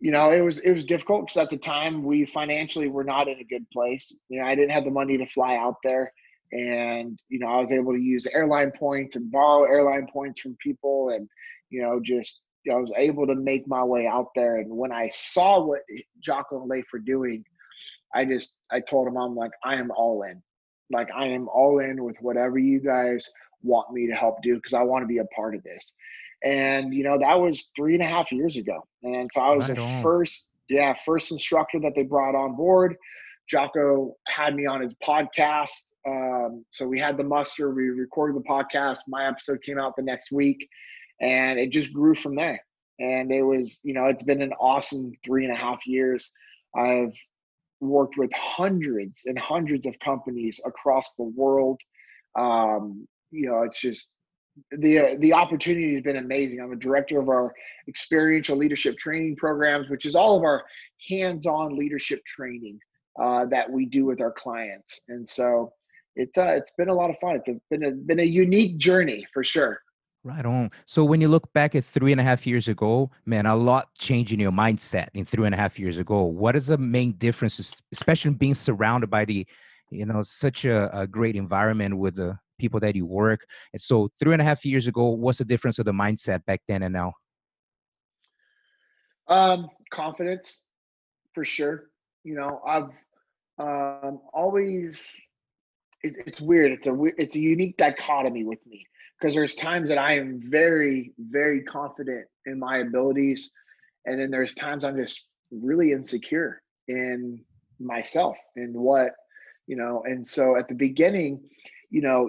you 0.00 0.10
know 0.10 0.32
it 0.32 0.40
was 0.40 0.58
it 0.60 0.72
was 0.72 0.84
difficult 0.84 1.22
because 1.22 1.36
at 1.36 1.50
the 1.50 1.58
time 1.58 2.02
we 2.02 2.24
financially 2.24 2.88
were 2.88 3.04
not 3.04 3.28
in 3.28 3.38
a 3.38 3.44
good 3.44 3.68
place. 3.70 4.16
You 4.28 4.40
know 4.40 4.46
i 4.46 4.54
didn't 4.54 4.70
have 4.70 4.84
the 4.84 4.90
money 4.90 5.18
to 5.18 5.26
fly 5.26 5.56
out 5.56 5.76
there 5.82 6.12
and 6.52 7.18
you 7.28 7.38
know 7.38 7.46
i 7.46 7.60
was 7.60 7.70
able 7.70 7.92
to 7.92 8.00
use 8.00 8.26
airline 8.26 8.72
points 8.72 9.16
and 9.16 9.30
borrow 9.30 9.64
airline 9.64 10.08
points 10.12 10.40
from 10.40 10.56
people 10.60 11.10
and 11.10 11.28
you 11.68 11.80
know 11.80 12.00
just 12.02 12.40
i 12.70 12.74
was 12.74 12.92
able 12.96 13.26
to 13.26 13.34
make 13.34 13.66
my 13.68 13.82
way 13.82 14.06
out 14.06 14.28
there. 14.34 14.56
And 14.56 14.70
when 14.70 14.92
i 14.92 15.08
saw 15.10 15.62
what 15.62 15.80
jocko 16.20 16.60
and 16.60 16.70
leif 16.70 16.86
were 16.92 16.98
doing 16.98 17.44
i 18.14 18.24
just 18.24 18.56
i 18.70 18.80
told 18.80 19.06
him 19.06 19.16
i'm 19.16 19.36
like 19.36 19.52
i 19.64 19.74
am 19.74 19.90
all 19.90 20.22
in. 20.22 20.42
Like 20.90 21.08
i 21.14 21.26
am 21.26 21.48
all 21.48 21.78
in 21.78 22.02
with 22.02 22.16
whatever 22.20 22.58
you 22.58 22.80
guys 22.80 23.30
want 23.62 23.92
me 23.92 24.06
to 24.06 24.14
help 24.14 24.42
do 24.42 24.56
because 24.56 24.74
i 24.74 24.82
want 24.82 25.02
to 25.02 25.06
be 25.06 25.18
a 25.18 25.24
part 25.36 25.54
of 25.54 25.62
this 25.62 25.94
and 26.44 26.94
you 26.94 27.04
know 27.04 27.18
that 27.18 27.38
was 27.38 27.70
three 27.76 27.94
and 27.94 28.02
a 28.02 28.06
half 28.06 28.32
years 28.32 28.56
ago 28.56 28.86
and 29.02 29.30
so 29.32 29.40
i 29.40 29.54
was 29.54 29.68
the 29.68 29.76
first 30.02 30.48
yeah 30.68 30.94
first 30.94 31.32
instructor 31.32 31.78
that 31.80 31.92
they 31.94 32.02
brought 32.02 32.34
on 32.34 32.56
board. 32.56 32.96
Jocko 33.48 34.14
had 34.28 34.54
me 34.54 34.64
on 34.66 34.80
his 34.80 34.94
podcast 35.04 35.86
um, 36.08 36.64
so 36.70 36.86
we 36.86 37.00
had 37.00 37.16
the 37.16 37.24
muster 37.24 37.74
we 37.74 37.88
recorded 37.88 38.36
the 38.36 38.48
podcast 38.48 39.00
my 39.08 39.26
episode 39.26 39.60
came 39.62 39.78
out 39.78 39.96
the 39.96 40.02
next 40.02 40.30
week 40.30 40.68
and 41.20 41.58
it 41.58 41.70
just 41.70 41.92
grew 41.92 42.14
from 42.14 42.34
there. 42.34 42.60
And 42.98 43.32
it 43.32 43.42
was 43.42 43.80
you 43.82 43.94
know 43.94 44.06
it's 44.06 44.24
been 44.24 44.42
an 44.42 44.52
awesome 44.60 45.12
three 45.24 45.44
and 45.44 45.54
a 45.54 45.56
half 45.56 45.86
years. 45.86 46.32
I've 46.76 47.14
worked 47.80 48.16
with 48.18 48.30
hundreds 48.34 49.22
and 49.24 49.38
hundreds 49.38 49.86
of 49.86 49.98
companies 50.04 50.60
across 50.66 51.14
the 51.14 51.24
world. 51.24 51.80
Um, 52.38 53.06
you 53.30 53.48
know 53.48 53.62
it's 53.62 53.80
just 53.80 54.08
the 54.70 54.98
uh, 54.98 55.16
the 55.18 55.32
opportunity 55.32 55.94
has 55.94 56.02
been 56.02 56.16
amazing. 56.16 56.60
I'm 56.60 56.72
a 56.72 56.76
director 56.76 57.18
of 57.20 57.28
our 57.28 57.52
experiential 57.88 58.56
leadership 58.56 58.96
training 58.98 59.36
programs, 59.36 59.88
which 59.88 60.06
is 60.06 60.14
all 60.14 60.36
of 60.36 60.42
our 60.42 60.64
hands-on 61.08 61.76
leadership 61.76 62.24
training 62.24 62.78
uh, 63.20 63.46
that 63.46 63.70
we 63.70 63.86
do 63.86 64.04
with 64.04 64.20
our 64.20 64.32
clients. 64.32 65.00
And 65.08 65.28
so 65.28 65.72
it's 66.16 66.38
uh, 66.38 66.46
it's 66.48 66.72
been 66.72 66.88
a 66.88 66.94
lot 66.94 67.10
of 67.10 67.16
fun. 67.18 67.40
It's 67.44 67.64
been 67.70 67.84
a 67.84 67.90
been 67.90 68.20
a 68.20 68.24
unique 68.24 68.78
journey 68.78 69.26
for 69.32 69.44
sure. 69.44 69.80
Right 70.22 70.44
on. 70.44 70.70
So 70.84 71.02
when 71.02 71.22
you 71.22 71.28
look 71.28 71.50
back 71.54 71.74
at 71.74 71.84
three 71.84 72.12
and 72.12 72.20
a 72.20 72.24
half 72.24 72.46
years 72.46 72.68
ago, 72.68 73.10
man, 73.24 73.46
a 73.46 73.56
lot 73.56 73.88
changed 73.98 74.32
in 74.32 74.40
your 74.40 74.52
mindset 74.52 75.08
in 75.14 75.24
three 75.24 75.46
and 75.46 75.54
a 75.54 75.58
half 75.58 75.78
years 75.78 75.98
ago. 75.98 76.24
What 76.24 76.56
is 76.56 76.66
the 76.66 76.76
main 76.76 77.12
difference, 77.12 77.80
especially 77.90 78.34
being 78.34 78.54
surrounded 78.54 79.08
by 79.08 79.24
the, 79.24 79.46
you 79.90 80.04
know, 80.04 80.20
such 80.22 80.66
a, 80.66 80.94
a 80.98 81.06
great 81.06 81.36
environment 81.36 81.96
with 81.96 82.16
the 82.16 82.38
people 82.60 82.80
that 82.80 82.94
you 82.94 83.06
work. 83.06 83.40
And 83.72 83.80
so 83.80 84.10
three 84.18 84.32
and 84.32 84.42
a 84.42 84.44
half 84.44 84.64
years 84.64 84.86
ago, 84.86 85.06
what's 85.06 85.38
the 85.38 85.44
difference 85.44 85.78
of 85.78 85.86
the 85.86 85.92
mindset 85.92 86.44
back 86.44 86.60
then 86.68 86.82
and 86.82 86.92
now? 86.92 87.14
Um, 89.28 89.68
confidence 89.92 90.64
for 91.34 91.44
sure. 91.44 91.90
You 92.24 92.34
know, 92.34 92.60
I've 92.66 92.90
um, 93.58 94.20
always, 94.32 95.14
it, 96.02 96.14
it's 96.26 96.40
weird. 96.40 96.72
It's 96.72 96.86
a, 96.86 96.96
it's 97.16 97.34
a 97.34 97.38
unique 97.38 97.76
dichotomy 97.76 98.44
with 98.44 98.58
me 98.66 98.86
because 99.18 99.34
there's 99.34 99.54
times 99.54 99.88
that 99.88 99.98
I 99.98 100.16
am 100.16 100.40
very, 100.40 101.12
very 101.18 101.62
confident 101.62 102.26
in 102.46 102.58
my 102.58 102.78
abilities. 102.78 103.52
And 104.06 104.18
then 104.20 104.30
there's 104.30 104.54
times 104.54 104.84
I'm 104.84 104.96
just 104.96 105.28
really 105.50 105.92
insecure 105.92 106.62
in 106.88 107.44
myself 107.78 108.36
and 108.56 108.74
what, 108.74 109.12
you 109.66 109.76
know, 109.76 110.02
and 110.04 110.26
so 110.26 110.56
at 110.56 110.68
the 110.68 110.74
beginning, 110.74 111.40
you 111.90 112.02
know, 112.02 112.28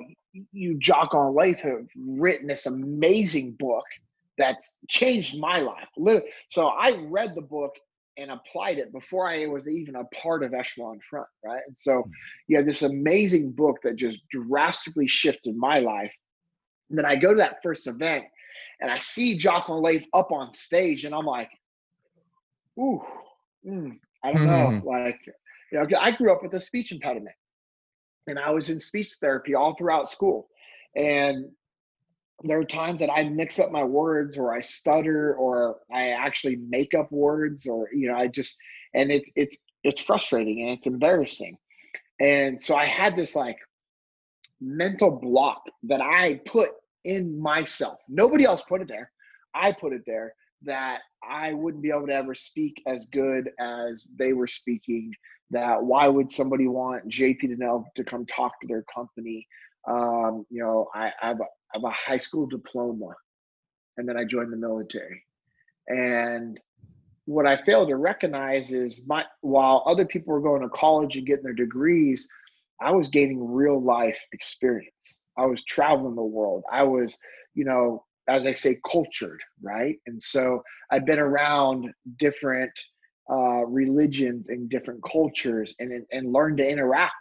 you 0.51 0.77
Jocko 0.79 1.27
and 1.27 1.35
Leif 1.35 1.61
have 1.61 1.87
written 1.97 2.47
this 2.47 2.65
amazing 2.65 3.53
book 3.59 3.85
that's 4.37 4.73
changed 4.89 5.39
my 5.39 5.59
life. 5.59 5.87
So 6.49 6.67
I 6.67 6.97
read 7.09 7.35
the 7.35 7.41
book 7.41 7.75
and 8.17 8.31
applied 8.31 8.77
it 8.77 8.91
before 8.91 9.27
I 9.27 9.45
was 9.45 9.67
even 9.67 9.95
a 9.95 10.03
part 10.05 10.43
of 10.43 10.53
Echelon 10.53 10.99
Front, 11.09 11.27
right? 11.45 11.61
And 11.65 11.77
so 11.77 12.01
hmm. 12.01 12.09
you 12.47 12.57
have 12.57 12.65
this 12.65 12.81
amazing 12.81 13.51
book 13.51 13.77
that 13.83 13.95
just 13.95 14.19
drastically 14.29 15.07
shifted 15.07 15.55
my 15.55 15.79
life. 15.79 16.13
And 16.89 16.97
then 16.97 17.05
I 17.05 17.15
go 17.15 17.31
to 17.31 17.37
that 17.37 17.57
first 17.63 17.87
event 17.87 18.25
and 18.81 18.91
I 18.91 18.97
see 18.97 19.37
Jocko 19.37 19.75
and 19.75 19.83
Leif 19.83 20.05
up 20.13 20.31
on 20.31 20.51
stage 20.51 21.05
and 21.05 21.15
I'm 21.15 21.25
like, 21.25 21.49
ooh, 22.77 23.01
mm, 23.65 23.97
I 24.23 24.33
don't 24.33 24.45
know. 24.45 24.79
Hmm. 24.79 24.87
Like, 24.87 25.19
you 25.71 25.79
know, 25.79 25.87
I 25.99 26.11
grew 26.11 26.33
up 26.33 26.43
with 26.43 26.53
a 26.53 26.61
speech 26.61 26.91
impediment 26.91 27.35
and 28.27 28.39
I 28.39 28.51
was 28.51 28.69
in 28.69 28.79
speech 28.79 29.17
therapy 29.19 29.55
all 29.55 29.75
throughout 29.75 30.09
school. 30.09 30.47
And 30.95 31.45
there 32.43 32.59
are 32.59 32.65
times 32.65 32.99
that 32.99 33.11
I 33.11 33.23
mix 33.23 33.59
up 33.59 33.71
my 33.71 33.83
words 33.83 34.37
or 34.37 34.53
I 34.53 34.61
stutter 34.61 35.35
or 35.35 35.77
I 35.93 36.09
actually 36.09 36.57
make 36.57 36.93
up 36.93 37.11
words 37.11 37.67
or 37.67 37.87
you 37.93 38.07
know 38.07 38.15
I 38.15 38.27
just 38.27 38.57
and 38.93 39.11
it's 39.11 39.29
it's 39.35 39.55
it's 39.83 40.01
frustrating 40.01 40.61
and 40.61 40.71
it's 40.71 40.87
embarrassing. 40.87 41.57
And 42.19 42.61
so 42.61 42.75
I 42.75 42.85
had 42.85 43.15
this 43.15 43.35
like 43.35 43.57
mental 44.59 45.11
block 45.11 45.63
that 45.83 46.01
I 46.01 46.41
put 46.45 46.69
in 47.03 47.39
myself. 47.39 47.99
Nobody 48.07 48.45
else 48.45 48.61
put 48.67 48.81
it 48.81 48.87
there. 48.87 49.11
I 49.53 49.71
put 49.71 49.93
it 49.93 50.03
there 50.05 50.35
that 50.63 50.99
I 51.27 51.53
wouldn't 51.53 51.81
be 51.81 51.89
able 51.89 52.07
to 52.07 52.13
ever 52.13 52.35
speak 52.35 52.81
as 52.87 53.07
good 53.07 53.49
as 53.59 54.07
they 54.17 54.33
were 54.33 54.47
speaking. 54.47 55.11
That 55.51 55.83
why 55.83 56.07
would 56.07 56.31
somebody 56.31 56.67
want 56.67 57.07
JP 57.07 57.43
Dinnell 57.43 57.85
to 57.95 58.03
come 58.03 58.25
talk 58.25 58.59
to 58.61 58.67
their 58.67 58.83
company? 58.93 59.47
Um, 59.87 60.45
you 60.49 60.61
know, 60.63 60.87
I, 60.93 61.11
I, 61.21 61.27
have 61.27 61.39
a, 61.39 61.43
I 61.43 61.73
have 61.73 61.83
a 61.83 61.91
high 61.91 62.17
school 62.17 62.47
diploma, 62.47 63.13
and 63.97 64.07
then 64.07 64.17
I 64.17 64.23
joined 64.25 64.53
the 64.53 64.57
military. 64.57 65.23
And 65.87 66.59
what 67.25 67.45
I 67.45 67.63
failed 67.63 67.89
to 67.89 67.95
recognize 67.95 68.71
is 68.71 69.05
my 69.07 69.25
while 69.41 69.83
other 69.85 70.05
people 70.05 70.33
were 70.33 70.41
going 70.41 70.61
to 70.61 70.69
college 70.69 71.15
and 71.17 71.25
getting 71.25 71.43
their 71.43 71.53
degrees, 71.53 72.27
I 72.81 72.91
was 72.91 73.07
gaining 73.07 73.45
real 73.51 73.81
life 73.81 74.19
experience. 74.33 75.21
I 75.37 75.45
was 75.45 75.63
traveling 75.65 76.15
the 76.15 76.23
world. 76.23 76.63
I 76.71 76.83
was, 76.83 77.15
you 77.53 77.63
know, 77.63 78.05
as 78.27 78.45
I 78.45 78.53
say, 78.53 78.79
cultured, 78.89 79.39
right? 79.61 79.97
And 80.07 80.21
so 80.21 80.63
I've 80.91 81.05
been 81.05 81.19
around 81.19 81.91
different 82.17 82.71
uh, 83.31 83.65
religions 83.65 84.49
and 84.49 84.69
different 84.69 85.01
cultures 85.09 85.73
and, 85.79 86.05
and 86.11 86.33
learned 86.33 86.57
to 86.57 86.67
interact 86.67 87.13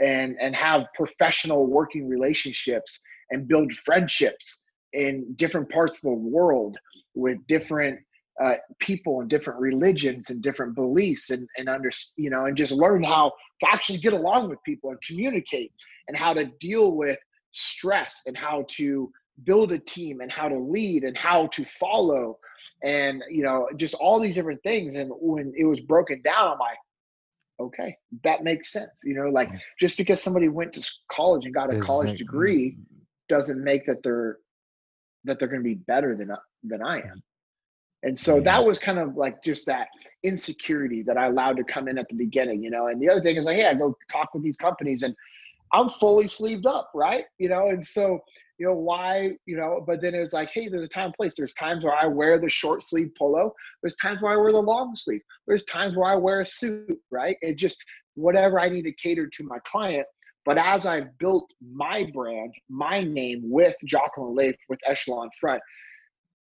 and, 0.00 0.36
and 0.40 0.54
have 0.54 0.86
professional 0.94 1.66
working 1.66 2.08
relationships 2.08 3.00
and 3.30 3.48
build 3.48 3.72
friendships 3.72 4.62
in 4.92 5.24
different 5.36 5.68
parts 5.70 5.98
of 5.98 6.02
the 6.02 6.10
world 6.10 6.76
with 7.14 7.36
different 7.46 7.98
uh, 8.42 8.54
people 8.80 9.20
and 9.20 9.30
different 9.30 9.58
religions 9.60 10.30
and 10.30 10.42
different 10.42 10.74
beliefs 10.74 11.30
and, 11.30 11.48
and 11.56 11.68
under 11.68 11.90
you 12.16 12.28
know 12.28 12.44
and 12.44 12.56
just 12.56 12.72
learn 12.72 13.02
how 13.02 13.32
to 13.60 13.66
actually 13.68 13.98
get 13.98 14.12
along 14.12 14.50
with 14.50 14.62
people 14.62 14.90
and 14.90 15.00
communicate 15.00 15.72
and 16.08 16.18
how 16.18 16.34
to 16.34 16.44
deal 16.60 16.92
with 16.92 17.18
stress 17.52 18.22
and 18.26 18.36
how 18.36 18.64
to 18.68 19.10
build 19.44 19.72
a 19.72 19.78
team 19.78 20.20
and 20.20 20.30
how 20.30 20.48
to 20.48 20.58
lead 20.58 21.02
and 21.04 21.16
how 21.16 21.46
to 21.46 21.64
follow 21.64 22.38
and 22.82 23.22
you 23.30 23.42
know 23.42 23.68
just 23.76 23.94
all 23.94 24.20
these 24.20 24.34
different 24.34 24.62
things 24.62 24.96
and 24.96 25.10
when 25.20 25.52
it 25.56 25.64
was 25.64 25.80
broken 25.80 26.20
down 26.22 26.52
i'm 26.52 26.58
like 26.58 26.78
okay 27.58 27.96
that 28.22 28.44
makes 28.44 28.70
sense 28.70 29.02
you 29.04 29.14
know 29.14 29.28
like 29.30 29.50
just 29.80 29.96
because 29.96 30.22
somebody 30.22 30.48
went 30.48 30.72
to 30.72 30.86
college 31.10 31.44
and 31.46 31.54
got 31.54 31.72
a 31.74 31.80
college 31.80 32.18
degree 32.18 32.76
doesn't 33.28 33.62
make 33.62 33.86
that 33.86 34.02
they're 34.02 34.38
that 35.24 35.38
they're 35.38 35.48
going 35.48 35.62
to 35.62 35.64
be 35.64 35.74
better 35.74 36.14
than 36.16 36.30
than 36.64 36.82
i 36.82 36.98
am. 36.98 37.22
And 38.02 38.16
so 38.16 38.40
that 38.40 38.64
was 38.64 38.78
kind 38.78 38.98
of 38.98 39.16
like 39.16 39.42
just 39.42 39.66
that 39.66 39.88
insecurity 40.22 41.02
that 41.04 41.16
i 41.16 41.26
allowed 41.26 41.56
to 41.56 41.64
come 41.64 41.88
in 41.88 41.98
at 41.98 42.06
the 42.08 42.14
beginning 42.14 42.62
you 42.62 42.70
know 42.70 42.88
and 42.88 43.00
the 43.00 43.08
other 43.08 43.22
thing 43.22 43.36
is 43.36 43.46
like 43.46 43.56
hey 43.56 43.66
i 43.66 43.74
go 43.74 43.96
talk 44.12 44.32
with 44.34 44.42
these 44.42 44.56
companies 44.56 45.02
and 45.02 45.14
i'm 45.72 45.88
fully 45.88 46.28
sleeved 46.28 46.66
up 46.66 46.90
right? 46.94 47.24
You 47.38 47.48
know 47.48 47.68
and 47.70 47.84
so 47.84 48.20
you 48.58 48.66
know 48.66 48.74
why 48.74 49.36
you 49.46 49.56
know 49.56 49.82
but 49.86 50.00
then 50.00 50.14
it 50.14 50.20
was 50.20 50.32
like 50.32 50.50
hey 50.52 50.68
there's 50.68 50.84
a 50.84 50.88
time 50.88 51.12
place. 51.12 51.34
There's 51.36 51.54
times 51.54 51.84
where 51.84 51.94
i 51.94 52.06
wear 52.06 52.38
the 52.38 52.48
short 52.48 52.84
sleeve 52.84 53.10
polo. 53.18 53.52
There's 53.82 53.96
times 53.96 54.22
where 54.22 54.32
i 54.32 54.36
wear 54.36 54.52
the 54.52 54.58
long 54.58 54.96
sleeve. 54.96 55.20
There's 55.46 55.64
times 55.64 55.96
where 55.96 56.10
i 56.10 56.14
wear 56.14 56.40
a 56.40 56.46
suit 56.46 56.98
right? 57.10 57.36
It 57.42 57.56
just 57.56 57.76
whatever 58.14 58.58
i 58.58 58.68
need 58.68 58.82
to 58.82 58.92
cater 58.92 59.26
to 59.26 59.44
my 59.44 59.58
client. 59.64 60.06
But 60.44 60.58
as 60.58 60.86
i've 60.86 61.16
built 61.18 61.52
my 61.60 62.10
brand 62.12 62.54
my 62.68 63.02
name 63.02 63.42
with 63.44 63.76
and 63.82 64.34
leif 64.34 64.56
with 64.68 64.80
echelon 64.86 65.30
front 65.38 65.62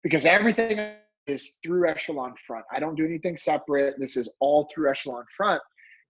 because 0.03 0.25
everything 0.25 0.93
is 1.27 1.57
through 1.63 1.87
echelon 1.87 2.33
front. 2.47 2.65
I 2.71 2.79
don't 2.79 2.95
do 2.95 3.05
anything 3.05 3.37
separate. 3.37 3.99
This 3.99 4.17
is 4.17 4.31
all 4.39 4.67
through 4.73 4.89
echelon 4.89 5.25
front 5.35 5.61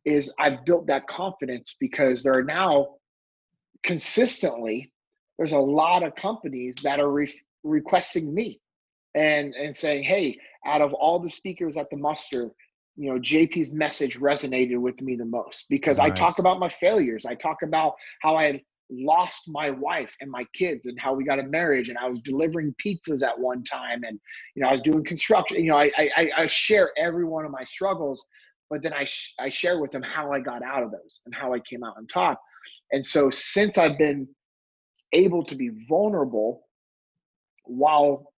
is 0.06 0.34
i've 0.40 0.64
built 0.66 0.88
that 0.88 1.06
confidence 1.08 1.76
because 1.80 2.24
there 2.24 2.34
are 2.34 2.44
now 2.44 2.96
consistently 3.84 4.92
there's 5.40 5.54
a 5.54 5.58
lot 5.58 6.04
of 6.04 6.14
companies 6.16 6.76
that 6.84 7.00
are 7.00 7.10
re- 7.10 7.42
requesting 7.64 8.32
me 8.32 8.60
and 9.16 9.56
and 9.56 9.76
saying 9.76 10.04
hey 10.04 10.38
out 10.68 10.82
of 10.82 10.94
all 10.94 11.18
the 11.18 11.30
speakers 11.30 11.78
at 11.78 11.90
the 11.90 11.98
muster 11.98 12.52
you 12.96 13.10
know 13.12 13.20
jp's 13.20 13.72
message 13.72 14.20
resonated 14.20 14.78
with 14.78 15.02
me 15.02 15.16
the 15.16 15.26
most 15.26 15.66
because 15.70 15.98
nice. 15.98 16.12
i 16.12 16.14
talk 16.14 16.38
about 16.38 16.60
my 16.60 16.70
failures 16.70 17.26
i 17.26 17.34
talk 17.34 17.64
about 17.64 17.94
how 18.22 18.36
i 18.36 18.44
had 18.44 18.62
lost 18.92 19.44
my 19.48 19.70
wife 19.70 20.16
and 20.20 20.30
my 20.30 20.44
kids 20.54 20.86
and 20.88 21.00
how 21.00 21.14
we 21.14 21.24
got 21.24 21.40
a 21.40 21.44
marriage 21.44 21.90
and 21.90 21.98
i 21.98 22.08
was 22.08 22.20
delivering 22.24 22.74
pizzas 22.84 23.24
at 23.24 23.38
one 23.40 23.64
time 23.64 24.04
and 24.04 24.20
you 24.56 24.62
know 24.62 24.70
i 24.70 24.72
was 24.72 24.82
doing 24.82 25.04
construction 25.04 25.58
you 25.58 25.70
know 25.70 25.78
i 25.78 25.92
i, 25.98 26.30
I 26.38 26.48
share 26.48 26.92
every 26.98 27.26
one 27.26 27.46
of 27.46 27.52
my 27.52 27.64
struggles 27.64 28.28
but 28.70 28.84
then 28.84 28.94
i 28.94 29.06
sh- 29.06 29.34
i 29.40 29.50
share 29.50 29.80
with 29.80 29.92
them 29.92 30.04
how 30.04 30.32
i 30.32 30.40
got 30.40 30.64
out 30.64 30.84
of 30.84 30.92
those 30.92 31.22
and 31.26 31.34
how 31.34 31.54
i 31.54 31.60
came 31.60 31.84
out 31.84 31.96
on 31.98 32.06
top 32.08 32.40
and 32.92 33.06
so 33.06 33.30
since 33.30 33.78
i've 33.78 33.98
been 33.98 34.28
able 35.14 35.44
to 35.46 35.56
be 35.56 35.70
vulnerable 35.88 36.66
while 37.66 38.34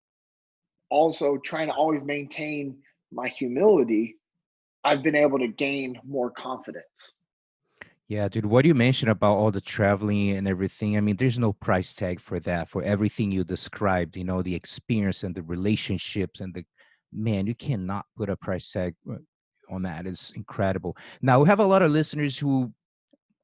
also 0.91 1.39
trying 1.39 1.69
to 1.69 1.75
always 1.75 2.05
maintain 2.05 2.77
my 3.13 3.29
humility, 3.29 4.17
I've 4.85 5.03
been 5.03 5.17
able 5.17 5.39
to 5.39 5.49
gain 5.49 5.99
more 6.05 6.31
confidence. 6.31 7.13
Yeah, 8.09 8.29
dude, 8.29 8.47
what 8.47 8.63
do 8.63 8.69
you 8.69 8.75
mentioned 8.75 9.11
about 9.11 9.35
all 9.35 9.53
the 9.53 9.61
traveling 9.61 10.31
and 10.31 10.49
everything, 10.49 10.97
I 10.97 11.01
mean, 11.01 11.15
there's 11.15 11.39
no 11.39 11.53
price 11.53 11.95
tag 11.95 12.19
for 12.19 12.41
that, 12.41 12.69
for 12.69 12.83
everything 12.83 13.31
you 13.31 13.45
described, 13.45 14.17
you 14.17 14.25
know, 14.25 14.43
the 14.43 14.55
experience 14.55 15.23
and 15.23 15.33
the 15.33 15.43
relationships 15.43 16.41
and 16.41 16.53
the 16.53 16.65
man, 17.13 17.47
you 17.47 17.55
cannot 17.55 18.07
put 18.17 18.29
a 18.29 18.37
price 18.37 18.73
tag 18.73 18.97
uh, 19.09 19.15
on 19.71 19.83
that. 19.83 20.07
It's 20.07 20.33
incredible. 20.33 20.97
Now, 21.23 21.41
we 21.41 21.49
have 21.49 21.61
a 21.61 21.65
lot 21.65 21.83
of 21.83 21.93
listeners 21.93 22.37
who 22.37 22.73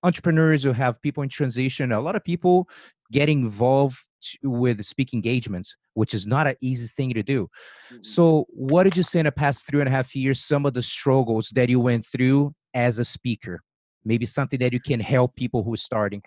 entrepreneurs 0.03 0.63
who 0.63 0.73
have 0.73 1.01
people 1.01 1.23
in 1.23 1.29
transition, 1.29 1.93
a 1.93 2.01
lot 2.01 2.17
of 2.17 2.25
people 2.25 2.69
getting 3.13 3.43
involved 3.43 3.99
with 4.43 4.85
speaking 4.85 5.19
engagements, 5.19 5.77
which 5.95 6.15
is 6.15 6.27
not 6.27 6.47
an 6.47 6.57
easy 6.61 6.87
thing 6.87 7.11
to 7.15 7.23
do. 7.23 7.49
Mm-hmm. 7.91 8.03
So, 8.03 8.47
what 8.51 8.85
did 8.85 8.97
you 8.97 9.03
say 9.03 9.21
in 9.21 9.27
the 9.27 9.33
past 9.33 9.67
three 9.67 9.81
and 9.81 9.89
a 9.89 9.93
half 9.93 10.15
years, 10.15 10.41
some 10.41 10.67
of 10.67 10.75
the 10.75 10.83
struggles 10.83 11.51
that 11.55 11.69
you 11.69 11.81
went 11.81 12.07
through 12.07 12.55
as 12.75 12.99
a 12.99 13.05
speaker? 13.05 13.63
Maybe 14.05 14.27
something 14.27 14.59
that 14.61 14.73
you 14.73 14.81
can 14.81 15.01
help 15.01 15.35
people 15.35 15.63
who 15.63 15.75
are 15.75 15.79
starting. 15.79 16.23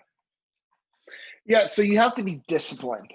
Yeah, 1.46 1.66
so 1.66 1.82
you 1.82 1.98
have 1.98 2.14
to 2.16 2.22
be 2.22 2.42
disciplined. 2.48 3.12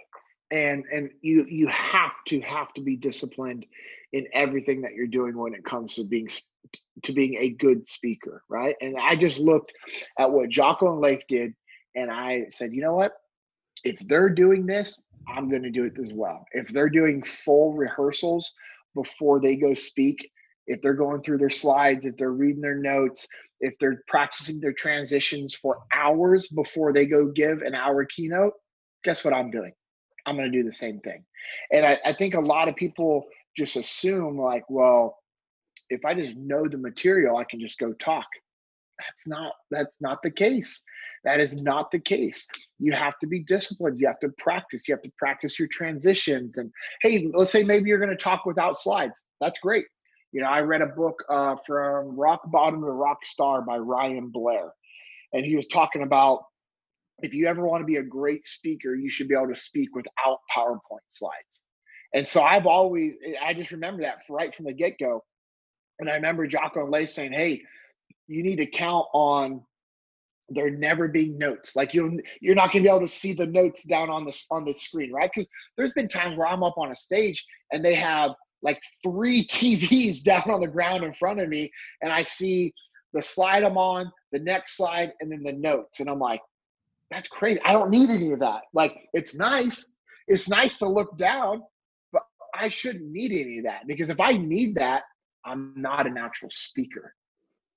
And 0.52 0.84
and 0.92 1.10
you 1.22 1.46
you 1.50 1.68
have 1.68 2.12
to 2.28 2.40
have 2.42 2.72
to 2.76 2.82
be 2.82 2.96
disciplined 2.96 3.66
in 4.14 4.28
everything 4.32 4.82
that 4.82 4.94
you're 4.94 5.08
doing 5.08 5.36
when 5.38 5.54
it 5.54 5.66
comes 5.66 5.96
to 5.96 6.04
being 6.04 6.30
to 7.04 7.14
being 7.14 7.36
a 7.36 7.50
good 7.50 7.88
speaker, 7.88 8.44
right? 8.48 8.76
And 8.82 8.96
I 8.98 9.16
just 9.16 9.40
looked 9.40 9.74
at 10.20 10.32
what 10.32 10.50
Jocko 10.50 10.94
and 10.94 11.02
Leif 11.02 11.22
did, 11.28 11.54
and 11.96 12.12
I 12.12 12.46
said, 12.50 12.74
you 12.74 12.82
know 12.82 12.96
what? 12.96 13.14
If 13.84 14.00
they're 14.08 14.30
doing 14.30 14.66
this, 14.66 15.02
I'm 15.28 15.50
going 15.50 15.64
to 15.64 15.72
do 15.72 15.86
it 15.86 15.98
as 16.00 16.14
well. 16.14 16.46
If 16.52 16.70
they're 16.70 16.90
doing 16.90 17.22
full 17.24 17.74
rehearsals 17.74 18.54
before 18.94 19.40
they 19.40 19.56
go 19.56 19.74
speak, 19.74 20.32
if 20.68 20.82
they're 20.82 20.94
going 20.94 21.22
through 21.22 21.38
their 21.38 21.50
slides, 21.50 22.06
if 22.06 22.18
they're 22.18 22.32
reading 22.32 22.62
their 22.62 22.78
notes, 22.78 23.28
if 23.60 23.78
they're 23.80 24.04
practicing 24.08 24.60
their 24.60 24.74
transitions 24.74 25.54
for 25.54 25.84
hours 25.94 26.48
before 26.48 26.94
they 26.94 27.06
go 27.06 27.28
give 27.28 27.62
an 27.62 27.76
hour 27.76 28.06
keynote, 28.06 28.54
guess 29.04 29.24
what 29.24 29.34
I'm 29.34 29.52
doing? 29.52 29.72
I'm 30.26 30.36
going 30.36 30.52
to 30.52 30.58
do 30.58 30.64
the 30.64 30.76
same 30.76 31.00
thing. 31.02 31.24
And 31.72 31.86
I, 31.86 32.00
I 32.06 32.14
think 32.14 32.34
a 32.34 32.40
lot 32.40 32.68
of 32.68 32.76
people 32.76 33.26
just 33.56 33.76
assume, 33.76 34.38
like, 34.38 34.64
well, 34.70 35.18
if 35.90 36.04
I 36.04 36.14
just 36.14 36.36
know 36.36 36.66
the 36.66 36.78
material, 36.78 37.38
I 37.38 37.44
can 37.44 37.60
just 37.60 37.78
go 37.78 37.94
talk. 37.94 38.26
That's 38.98 39.28
not 39.28 39.54
that's 39.70 39.96
not 40.00 40.22
the 40.24 40.32
case. 40.32 40.82
That 41.26 41.40
is 41.40 41.62
not 41.62 41.92
the 41.92 42.00
case. 42.00 42.48
You 42.80 42.92
have 42.94 43.18
to 43.20 43.28
be 43.28 43.44
disciplined. 43.44 44.00
You 44.00 44.08
have 44.08 44.20
to 44.20 44.30
practice. 44.38 44.88
You 44.88 44.94
have 44.94 45.02
to 45.04 45.12
practice 45.18 45.58
your 45.58 45.68
transitions. 45.70 46.58
And 46.58 46.72
hey, 47.02 47.30
let's 47.34 47.52
say 47.52 47.64
maybe 47.64 47.90
you're 47.90 48.00
going 48.00 48.10
to 48.10 48.18
talk 48.18 48.46
without 48.46 48.76
slides. 48.76 49.22
That's 49.40 49.58
great. 49.62 49.86
You 50.32 50.42
know, 50.42 50.48
I 50.48 50.60
read 50.60 50.82
a 50.82 50.88
book 50.88 51.16
uh, 51.30 51.56
from 51.66 52.20
Rock 52.20 52.42
Bottom 52.52 52.82
to 52.82 52.88
Rock 52.88 53.26
Star 53.26 53.62
by 53.62 53.78
Ryan 53.78 54.30
Blair, 54.30 54.74
and 55.32 55.46
he 55.46 55.56
was 55.56 55.68
talking 55.68 56.04
about 56.04 56.44
if 57.22 57.34
you 57.34 57.48
ever 57.48 57.66
want 57.66 57.82
to 57.82 57.86
be 57.86 57.96
a 57.98 58.04
great 58.04 58.46
speaker, 58.46 58.96
you 58.96 59.10
should 59.10 59.30
be 59.30 59.36
able 59.36 59.48
to 59.48 59.56
speak 59.56 59.96
without 59.96 60.40
PowerPoint 60.54 61.06
slides. 61.08 61.64
And 62.14 62.28
so 62.28 62.42
I've 62.42 62.66
always, 62.66 63.16
I 63.42 63.54
just 63.54 63.72
remember 63.72 64.02
that 64.02 64.24
right 64.30 64.54
from 64.54 64.66
the 64.66 64.74
get 64.74 64.98
go. 65.00 65.24
And 66.00 66.10
I 66.10 66.16
remember 66.16 66.46
Jocko 66.46 66.84
and 66.84 66.92
Leif 66.92 67.12
saying, 67.12 67.32
"Hey, 67.32 67.62
you 68.28 68.44
need 68.44 68.58
to 68.58 68.66
count 68.66 69.06
on 69.14 69.64
there 70.50 70.70
never 70.70 71.08
being 71.08 71.38
notes. 71.38 71.76
Like 71.76 71.94
you, 71.94 72.20
you're 72.40 72.56
not 72.56 72.72
going 72.72 72.84
to 72.84 72.88
be 72.88 72.96
able 72.96 73.06
to 73.06 73.12
see 73.12 73.34
the 73.34 73.48
notes 73.48 73.84
down 73.84 74.10
on 74.10 74.26
this 74.26 74.46
on 74.52 74.66
the 74.66 74.74
screen, 74.74 75.12
right? 75.12 75.30
Because 75.34 75.50
there's 75.78 75.94
been 75.94 76.08
times 76.08 76.38
where 76.38 76.48
I'm 76.48 76.64
up 76.64 76.78
on 76.78 76.92
a 76.92 76.96
stage 76.96 77.46
and 77.72 77.84
they 77.84 77.96
have 77.96 78.32
like 78.62 78.82
three 79.04 79.46
TVs 79.48 80.24
down 80.24 80.50
on 80.50 80.62
the 80.62 80.68
ground 80.68 81.04
in 81.04 81.14
front 81.14 81.40
of 81.40 81.50
me, 81.50 81.72
and 82.02 82.12
I 82.12 82.22
see 82.22 82.74
the 83.14 83.22
slide 83.22 83.64
I'm 83.64 83.78
on, 83.78 84.12
the 84.32 84.40
next 84.40 84.78
slide, 84.78 85.14
and 85.22 85.32
then 85.32 85.44
the 85.44 85.54
notes, 85.54 86.00
and 86.00 86.10
I'm 86.10 86.20
like, 86.20 86.42
that's 87.12 87.28
crazy. 87.30 87.62
I 87.64 87.72
don't 87.72 87.92
need 87.92 88.10
any 88.10 88.32
of 88.32 88.40
that. 88.40 88.62
Like 88.74 88.98
it's 89.14 89.36
nice. 89.36 89.92
It's 90.28 90.50
nice 90.50 90.80
to 90.80 90.88
look 90.88 91.18
down, 91.18 91.62
but 92.12 92.24
I 92.54 92.68
shouldn't 92.68 93.12
need 93.12 93.32
any 93.32 93.60
of 93.60 93.66
that 93.66 93.88
because 93.88 94.10
if 94.10 94.20
I 94.20 94.34
need 94.34 94.76
that, 94.76 95.04
I'm 95.46 95.74
not 95.78 96.08
a 96.08 96.10
natural 96.10 96.50
speaker. 96.52 97.14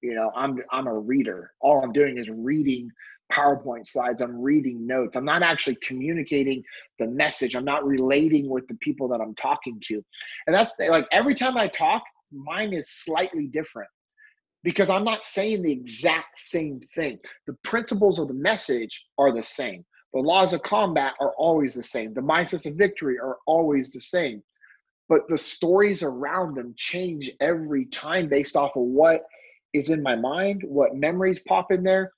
You 0.03 0.15
know, 0.15 0.31
I'm 0.37 0.59
I'm 0.71 0.87
a 0.87 0.99
reader. 0.99 1.53
All 1.61 1.83
I'm 1.83 1.93
doing 1.93 2.19
is 2.19 2.29
reading 2.31 2.91
PowerPoint 3.33 3.87
slides. 3.87 4.23
I'm 4.23 4.41
reading 4.41 4.87
notes. 4.87 5.17
I'm 5.17 5.25
not 5.25 5.43
actually 5.43 5.77
communicating 5.77 6.63
the 6.99 7.07
message. 7.07 7.55
I'm 7.55 7.65
not 7.65 7.87
relating 7.87 8.49
with 8.49 8.67
the 8.69 8.77
people 8.77 9.09
that 9.09 9.21
I'm 9.21 9.35
talking 9.35 9.79
to. 9.85 10.03
And 10.47 10.55
that's 10.55 10.73
like 10.79 11.07
every 11.13 11.35
time 11.35 11.57
I 11.57 11.69
talk, 11.69 12.03
mine 12.33 12.73
is 12.73 12.91
slightly 12.91 13.47
different 13.47 13.91
because 14.63 14.89
I'm 14.89 15.05
not 15.05 15.25
saying 15.25 15.63
the 15.63 15.73
exact 15.73 16.41
same 16.41 16.81
thing. 16.95 17.19
The 17.47 17.57
principles 17.65 18.19
of 18.19 18.29
the 18.29 18.35
message 18.35 19.05
are 19.19 19.33
the 19.33 19.43
same. 19.43 19.85
The 20.15 20.21
laws 20.21 20.55
of 20.55 20.63
combat 20.63 21.13
are 21.21 21.35
always 21.37 21.75
the 21.75 21.83
same. 21.83 22.15
The 22.15 22.23
mindsets 22.23 22.67
of 22.67 22.77
victory 22.77 23.19
are 23.19 23.37
always 23.47 23.93
the 23.93 24.01
same 24.01 24.43
but 25.09 25.27
the 25.29 25.39
stories 25.39 26.03
around 26.03 26.55
them 26.55 26.75
change 26.77 27.31
every 27.41 27.87
time 27.87 28.29
based 28.29 28.57
off 28.57 28.77
of 28.77 28.83
what 28.83 29.23
is 29.73 29.91
in 29.91 30.03
my 30.03 30.17
mind, 30.17 30.63
what 30.67 30.97
memories 30.97 31.41
pop 31.47 31.71
in 31.71 31.83
there, 31.83 32.13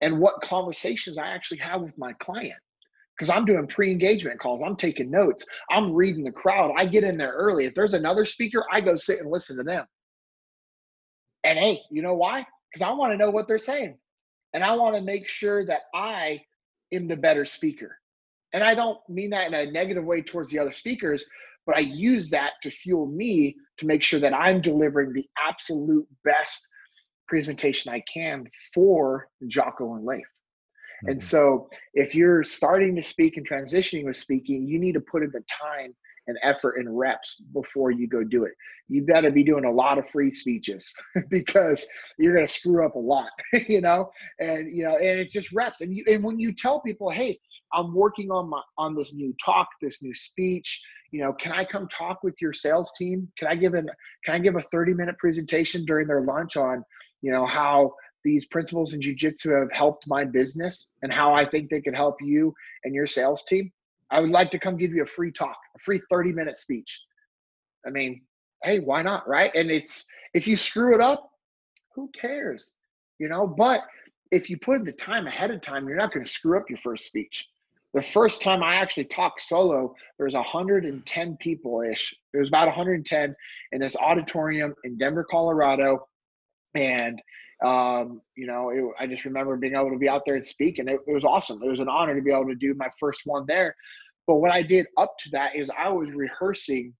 and 0.00 0.18
what 0.18 0.40
conversations 0.42 1.18
I 1.18 1.28
actually 1.28 1.58
have 1.58 1.82
with 1.82 1.96
my 1.98 2.12
client. 2.14 2.58
Because 3.16 3.30
I'm 3.30 3.44
doing 3.44 3.66
pre 3.66 3.90
engagement 3.90 4.40
calls, 4.40 4.62
I'm 4.64 4.76
taking 4.76 5.10
notes, 5.10 5.44
I'm 5.70 5.92
reading 5.92 6.24
the 6.24 6.32
crowd. 6.32 6.72
I 6.76 6.86
get 6.86 7.04
in 7.04 7.18
there 7.18 7.32
early. 7.32 7.66
If 7.66 7.74
there's 7.74 7.94
another 7.94 8.24
speaker, 8.24 8.64
I 8.72 8.80
go 8.80 8.96
sit 8.96 9.20
and 9.20 9.30
listen 9.30 9.58
to 9.58 9.62
them. 9.62 9.84
And 11.44 11.58
hey, 11.58 11.82
you 11.90 12.02
know 12.02 12.14
why? 12.14 12.46
Because 12.70 12.86
I 12.86 12.92
want 12.92 13.12
to 13.12 13.18
know 13.18 13.30
what 13.30 13.46
they're 13.46 13.58
saying. 13.58 13.98
And 14.54 14.64
I 14.64 14.74
want 14.74 14.94
to 14.96 15.02
make 15.02 15.28
sure 15.28 15.64
that 15.66 15.82
I 15.94 16.40
am 16.92 17.08
the 17.08 17.16
better 17.16 17.44
speaker. 17.44 17.98
And 18.52 18.64
I 18.64 18.74
don't 18.74 18.98
mean 19.08 19.30
that 19.30 19.46
in 19.46 19.54
a 19.54 19.70
negative 19.70 20.04
way 20.04 20.22
towards 20.22 20.50
the 20.50 20.58
other 20.58 20.72
speakers, 20.72 21.24
but 21.66 21.76
I 21.76 21.80
use 21.80 22.30
that 22.30 22.52
to 22.62 22.70
fuel 22.70 23.06
me 23.06 23.56
to 23.78 23.86
make 23.86 24.02
sure 24.02 24.18
that 24.20 24.34
I'm 24.34 24.60
delivering 24.60 25.12
the 25.12 25.28
absolute 25.38 26.06
best 26.24 26.66
presentation 27.30 27.92
I 27.92 28.02
can 28.12 28.44
for 28.74 29.28
Jocko 29.46 29.94
and 29.94 30.04
Leif. 30.04 30.18
Mm-hmm. 30.18 31.12
And 31.12 31.22
so 31.22 31.70
if 31.94 32.14
you're 32.14 32.44
starting 32.44 32.96
to 32.96 33.02
speak 33.02 33.36
and 33.36 33.48
transitioning 33.48 34.04
with 34.04 34.16
speaking, 34.16 34.66
you 34.66 34.78
need 34.78 34.92
to 34.92 35.00
put 35.00 35.22
in 35.22 35.30
the 35.30 35.44
time 35.48 35.94
and 36.26 36.36
effort 36.42 36.76
and 36.76 36.98
reps 36.98 37.36
before 37.54 37.90
you 37.90 38.06
go 38.06 38.22
do 38.22 38.44
it. 38.44 38.52
You 38.88 39.06
got 39.06 39.22
to 39.22 39.30
be 39.30 39.42
doing 39.42 39.64
a 39.64 39.70
lot 39.70 39.98
of 39.98 40.08
free 40.10 40.30
speeches 40.30 40.92
because 41.30 41.86
you're 42.18 42.34
going 42.34 42.46
to 42.46 42.52
screw 42.52 42.84
up 42.84 42.96
a 42.96 42.98
lot, 42.98 43.30
you 43.68 43.80
know, 43.80 44.10
and 44.40 44.74
you 44.74 44.84
know, 44.84 44.96
and 44.96 45.20
it's 45.20 45.32
just 45.32 45.52
reps. 45.52 45.80
And 45.80 45.96
you, 45.96 46.04
and 46.08 46.22
when 46.22 46.38
you 46.38 46.52
tell 46.52 46.80
people, 46.80 47.10
hey, 47.10 47.38
I'm 47.72 47.94
working 47.94 48.30
on 48.30 48.50
my 48.50 48.60
on 48.76 48.96
this 48.96 49.14
new 49.14 49.34
talk, 49.44 49.68
this 49.80 50.02
new 50.02 50.12
speech, 50.12 50.82
you 51.12 51.20
know, 51.20 51.32
can 51.32 51.52
I 51.52 51.64
come 51.64 51.88
talk 51.96 52.22
with 52.22 52.34
your 52.40 52.52
sales 52.52 52.92
team? 52.98 53.28
Can 53.38 53.48
I 53.48 53.54
give 53.54 53.74
an 53.74 53.88
can 54.24 54.34
I 54.34 54.38
give 54.38 54.56
a 54.56 54.62
30 54.62 54.94
minute 54.94 55.18
presentation 55.18 55.84
during 55.84 56.06
their 56.06 56.22
lunch 56.22 56.56
on, 56.56 56.84
you 57.22 57.32
know, 57.32 57.46
how 57.46 57.94
these 58.24 58.46
principles 58.46 58.92
in 58.92 59.00
jujitsu 59.00 59.58
have 59.58 59.72
helped 59.72 60.06
my 60.06 60.24
business 60.24 60.92
and 61.02 61.12
how 61.12 61.32
I 61.32 61.44
think 61.44 61.70
they 61.70 61.80
could 61.80 61.94
help 61.94 62.16
you 62.20 62.54
and 62.84 62.94
your 62.94 63.06
sales 63.06 63.44
team? 63.44 63.72
I 64.10 64.20
would 64.20 64.30
like 64.30 64.50
to 64.50 64.58
come 64.58 64.76
give 64.76 64.92
you 64.92 65.02
a 65.02 65.06
free 65.06 65.30
talk, 65.30 65.56
a 65.76 65.78
free 65.78 66.00
30 66.10 66.32
minute 66.32 66.56
speech. 66.56 67.00
I 67.86 67.90
mean, 67.90 68.22
hey, 68.62 68.80
why 68.80 69.02
not? 69.02 69.28
Right. 69.28 69.54
And 69.54 69.70
it's, 69.70 70.04
if 70.34 70.46
you 70.46 70.56
screw 70.56 70.94
it 70.94 71.00
up, 71.00 71.30
who 71.94 72.10
cares? 72.18 72.72
You 73.18 73.28
know, 73.28 73.46
but 73.46 73.82
if 74.30 74.48
you 74.48 74.58
put 74.58 74.78
in 74.78 74.84
the 74.84 74.92
time 74.92 75.26
ahead 75.26 75.50
of 75.50 75.60
time, 75.60 75.88
you're 75.88 75.96
not 75.96 76.12
going 76.12 76.24
to 76.24 76.30
screw 76.30 76.58
up 76.58 76.68
your 76.68 76.78
first 76.78 77.06
speech. 77.06 77.46
The 77.92 78.02
first 78.02 78.40
time 78.40 78.62
I 78.62 78.76
actually 78.76 79.06
talked 79.06 79.42
solo, 79.42 79.94
there 80.16 80.24
was 80.24 80.34
110 80.34 81.36
people 81.38 81.82
ish. 81.82 82.14
There 82.32 82.40
was 82.40 82.48
about 82.48 82.66
110 82.66 83.34
in 83.72 83.80
this 83.80 83.96
auditorium 83.96 84.74
in 84.84 84.96
Denver, 84.96 85.26
Colorado. 85.28 86.06
And 86.74 87.20
um, 87.64 88.22
you 88.36 88.46
know, 88.46 88.70
it, 88.70 88.82
I 88.98 89.06
just 89.06 89.24
remember 89.24 89.56
being 89.56 89.74
able 89.74 89.90
to 89.90 89.98
be 89.98 90.08
out 90.08 90.22
there 90.26 90.36
and 90.36 90.46
speak, 90.46 90.78
and 90.78 90.88
it, 90.88 91.00
it 91.06 91.12
was 91.12 91.24
awesome. 91.24 91.62
It 91.62 91.68
was 91.68 91.80
an 91.80 91.88
honor 91.88 92.14
to 92.14 92.22
be 92.22 92.32
able 92.32 92.48
to 92.48 92.54
do 92.54 92.74
my 92.74 92.88
first 92.98 93.22
one 93.24 93.44
there. 93.46 93.74
But 94.26 94.36
what 94.36 94.50
I 94.50 94.62
did 94.62 94.86
up 94.96 95.16
to 95.20 95.30
that 95.30 95.56
is 95.56 95.70
I 95.76 95.88
was 95.90 96.08
rehearsing 96.10 96.94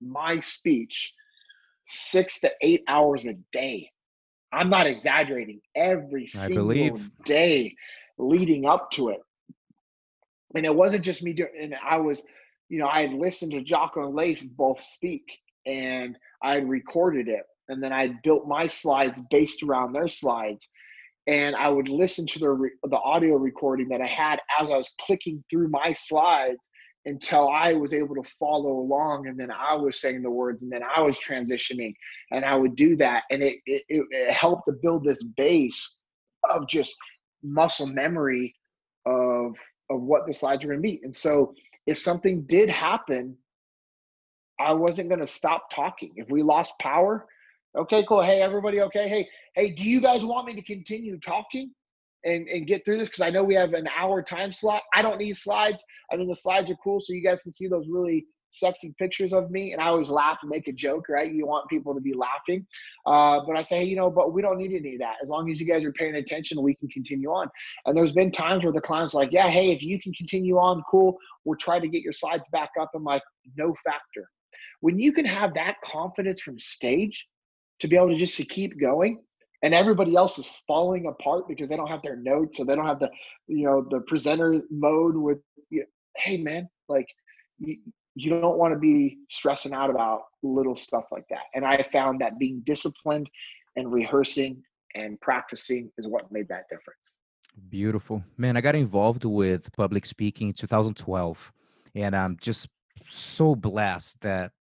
my 0.00 0.40
speech 0.40 1.12
six 1.86 2.40
to 2.40 2.52
eight 2.60 2.82
hours 2.88 3.26
a 3.26 3.34
day. 3.52 3.90
I'm 4.52 4.70
not 4.70 4.86
exaggerating. 4.86 5.60
Every 5.74 6.26
single 6.26 7.00
day 7.24 7.74
leading 8.18 8.66
up 8.66 8.90
to 8.92 9.08
it. 9.08 9.20
And 10.54 10.64
it 10.64 10.74
wasn't 10.74 11.04
just 11.04 11.22
me 11.22 11.32
doing 11.32 11.50
and 11.60 11.74
I 11.84 11.96
was, 11.96 12.22
you 12.68 12.78
know, 12.78 12.86
I 12.86 13.02
had 13.02 13.12
listened 13.12 13.52
to 13.52 13.62
Jocko 13.62 14.06
and 14.06 14.14
Leif 14.14 14.44
both 14.56 14.80
speak 14.80 15.24
and 15.66 16.16
I 16.42 16.54
had 16.54 16.68
recorded 16.68 17.28
it 17.28 17.42
and 17.68 17.82
then 17.82 17.92
I 17.92 18.14
built 18.22 18.46
my 18.46 18.66
slides 18.66 19.20
based 19.30 19.62
around 19.62 19.92
their 19.92 20.08
slides. 20.08 20.68
And 21.26 21.56
I 21.56 21.68
would 21.68 21.88
listen 21.88 22.26
to 22.26 22.38
the 22.38 22.70
the 22.84 22.98
audio 22.98 23.36
recording 23.36 23.88
that 23.88 24.02
I 24.02 24.06
had 24.06 24.40
as 24.60 24.70
I 24.70 24.76
was 24.76 24.94
clicking 25.00 25.42
through 25.50 25.68
my 25.68 25.92
slides 25.94 26.58
until 27.06 27.48
I 27.48 27.74
was 27.74 27.92
able 27.92 28.14
to 28.14 28.22
follow 28.38 28.72
along, 28.72 29.28
and 29.28 29.38
then 29.38 29.50
I 29.50 29.74
was 29.74 30.00
saying 30.00 30.22
the 30.22 30.30
words, 30.30 30.62
and 30.62 30.72
then 30.72 30.82
I 30.82 31.00
was 31.00 31.18
transitioning, 31.18 31.94
and 32.30 32.44
I 32.44 32.56
would 32.56 32.76
do 32.76 32.96
that, 32.96 33.24
and 33.30 33.42
it 33.42 33.58
it, 33.66 33.82
it 33.88 34.32
helped 34.32 34.66
to 34.66 34.72
build 34.72 35.04
this 35.04 35.22
base 35.22 36.00
of 36.50 36.68
just 36.68 36.96
muscle 37.42 37.86
memory 37.86 38.54
of 39.06 39.56
of 39.90 40.02
what 40.02 40.26
the 40.26 40.32
slides 40.32 40.64
were 40.64 40.72
going 40.72 40.82
to 40.82 40.88
be. 40.88 41.00
And 41.04 41.14
so, 41.14 41.54
if 41.86 41.98
something 41.98 42.42
did 42.42 42.68
happen, 42.68 43.36
I 44.58 44.72
wasn't 44.72 45.08
going 45.08 45.20
to 45.20 45.26
stop 45.26 45.70
talking. 45.70 46.12
If 46.16 46.30
we 46.30 46.42
lost 46.42 46.72
power, 46.80 47.26
Okay, 47.76 48.04
cool. 48.08 48.22
Hey, 48.22 48.40
everybody, 48.40 48.80
okay. 48.82 49.08
Hey, 49.08 49.28
hey, 49.56 49.72
do 49.72 49.82
you 49.82 50.00
guys 50.00 50.24
want 50.24 50.46
me 50.46 50.54
to 50.54 50.62
continue 50.62 51.18
talking 51.18 51.72
and, 52.24 52.46
and 52.46 52.68
get 52.68 52.84
through 52.84 52.98
this? 52.98 53.08
Because 53.08 53.22
I 53.22 53.30
know 53.30 53.42
we 53.42 53.56
have 53.56 53.72
an 53.72 53.88
hour 53.98 54.22
time 54.22 54.52
slot. 54.52 54.82
I 54.94 55.02
don't 55.02 55.18
need 55.18 55.36
slides. 55.36 55.82
I 56.12 56.16
mean, 56.16 56.28
the 56.28 56.36
slides 56.36 56.70
are 56.70 56.76
cool, 56.76 57.00
so 57.00 57.12
you 57.12 57.20
guys 57.20 57.42
can 57.42 57.50
see 57.50 57.66
those 57.66 57.88
really 57.88 58.26
sexy 58.50 58.94
pictures 58.96 59.32
of 59.32 59.50
me. 59.50 59.72
And 59.72 59.82
I 59.82 59.86
always 59.86 60.08
laugh 60.08 60.38
and 60.42 60.50
make 60.50 60.68
a 60.68 60.72
joke, 60.72 61.08
right? 61.08 61.32
You 61.32 61.48
want 61.48 61.68
people 61.68 61.94
to 61.94 62.00
be 62.00 62.14
laughing. 62.14 62.64
Uh, 63.06 63.40
but 63.44 63.56
I 63.56 63.62
say, 63.62 63.78
hey, 63.78 63.86
you 63.86 63.96
know, 63.96 64.08
but 64.08 64.32
we 64.32 64.40
don't 64.40 64.58
need 64.58 64.72
any 64.72 64.94
of 64.94 65.00
that. 65.00 65.16
As 65.20 65.28
long 65.28 65.50
as 65.50 65.58
you 65.58 65.66
guys 65.66 65.82
are 65.82 65.92
paying 65.94 66.14
attention, 66.14 66.62
we 66.62 66.76
can 66.76 66.86
continue 66.90 67.30
on. 67.30 67.48
And 67.86 67.98
there's 67.98 68.12
been 68.12 68.30
times 68.30 68.62
where 68.62 68.72
the 68.72 68.80
client's 68.80 69.14
like, 69.14 69.32
yeah, 69.32 69.50
hey, 69.50 69.72
if 69.72 69.82
you 69.82 70.00
can 70.00 70.12
continue 70.12 70.58
on, 70.58 70.84
cool. 70.88 71.16
We'll 71.44 71.58
try 71.58 71.80
to 71.80 71.88
get 71.88 72.02
your 72.02 72.12
slides 72.12 72.48
back 72.52 72.70
up. 72.80 72.92
I'm 72.94 73.02
like, 73.02 73.22
no 73.56 73.74
factor. 73.84 74.30
When 74.78 75.00
you 75.00 75.12
can 75.12 75.24
have 75.24 75.54
that 75.54 75.78
confidence 75.82 76.40
from 76.40 76.60
stage, 76.60 77.26
to 77.80 77.88
be 77.88 77.96
able 77.96 78.08
to 78.08 78.16
just 78.16 78.36
to 78.36 78.44
keep 78.44 78.80
going. 78.80 79.20
And 79.62 79.72
everybody 79.72 80.14
else 80.14 80.38
is 80.38 80.62
falling 80.66 81.06
apart 81.06 81.48
because 81.48 81.70
they 81.70 81.76
don't 81.76 81.88
have 81.88 82.02
their 82.02 82.16
notes 82.16 82.60
or 82.60 82.66
they 82.66 82.76
don't 82.76 82.86
have 82.86 83.00
the 83.00 83.10
you 83.46 83.64
know 83.64 83.86
the 83.90 84.00
presenter 84.00 84.60
mode 84.70 85.16
with 85.16 85.38
you 85.70 85.80
know, 85.80 85.86
hey 86.16 86.36
man 86.36 86.68
like 86.88 87.06
you, 87.58 87.78
you 88.14 88.30
don't 88.40 88.58
want 88.58 88.74
to 88.74 88.78
be 88.78 89.18
stressing 89.30 89.72
out 89.72 89.88
about 89.88 90.24
little 90.42 90.76
stuff 90.76 91.04
like 91.10 91.24
that. 91.30 91.44
And 91.54 91.64
i 91.64 91.82
found 91.82 92.20
that 92.20 92.38
being 92.38 92.60
disciplined 92.66 93.28
and 93.76 93.90
rehearsing 93.90 94.62
and 94.94 95.18
practicing 95.22 95.90
is 95.96 96.06
what 96.06 96.30
made 96.30 96.48
that 96.48 96.64
difference. 96.68 97.14
Beautiful. 97.70 98.22
Man 98.36 98.58
i 98.58 98.60
got 98.60 98.74
involved 98.74 99.24
with 99.24 99.72
public 99.72 100.04
speaking 100.04 100.48
in 100.48 100.54
2012 100.54 101.52
and 101.94 102.14
i'm 102.14 102.36
just 102.38 102.68
so 103.08 103.54
blessed 103.54 104.20
that 104.20 104.52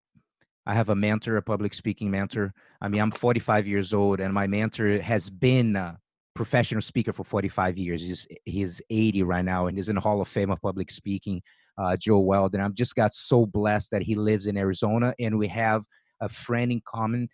I 0.65 0.73
have 0.73 0.89
a 0.89 0.95
mentor, 0.95 1.38
a 1.38 1.41
public 1.41 1.73
speaking 1.73 2.10
mentor. 2.10 2.54
I 2.82 2.88
mean, 2.88 3.02
I'm 3.02 3.12
45 3.12 3.67
years 3.67 3.93
old, 3.93 4.19
and 4.19 4.34
my 4.34 4.47
mentor 4.47 5.02
has 5.02 5.30
been 5.30 5.76
a 5.76 5.99
professional 6.36 6.82
speaker 6.82 7.13
for 7.13 7.23
45 7.23 7.78
years. 7.78 8.02
He's 8.02 8.28
he's 8.45 8.82
80 8.89 9.23
right 9.23 9.45
now, 9.45 9.67
and 9.67 9.78
he's 9.78 9.89
in 9.89 9.95
the 9.95 10.02
Hall 10.02 10.21
of 10.21 10.28
Fame 10.28 10.52
of 10.52 10.62
public 10.62 10.91
speaking. 10.91 11.41
Uh, 11.78 11.97
Joe 11.97 12.19
Weld, 12.19 12.54
and 12.54 12.63
I'm 12.63 12.76
just 12.76 12.95
got 12.95 13.13
so 13.13 13.45
blessed 13.47 13.91
that 13.91 14.04
he 14.04 14.15
lives 14.15 14.45
in 14.45 14.58
Arizona, 14.58 15.13
and 15.19 15.39
we 15.39 15.47
have 15.47 15.84
a 16.21 16.30
friend 16.30 16.71
in 16.71 16.82
common. 16.86 17.30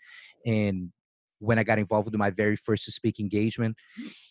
And 0.46 0.92
when 1.40 1.60
I 1.60 1.64
got 1.64 1.78
involved 1.78 2.08
with 2.08 2.18
my 2.18 2.30
very 2.30 2.56
first 2.56 2.90
speak 2.92 3.20
engagement, 3.20 3.76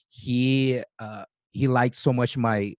he 0.08 0.82
uh, 0.98 1.24
he 1.52 1.68
liked 1.68 1.96
so 1.96 2.12
much 2.12 2.36
my 2.36 2.74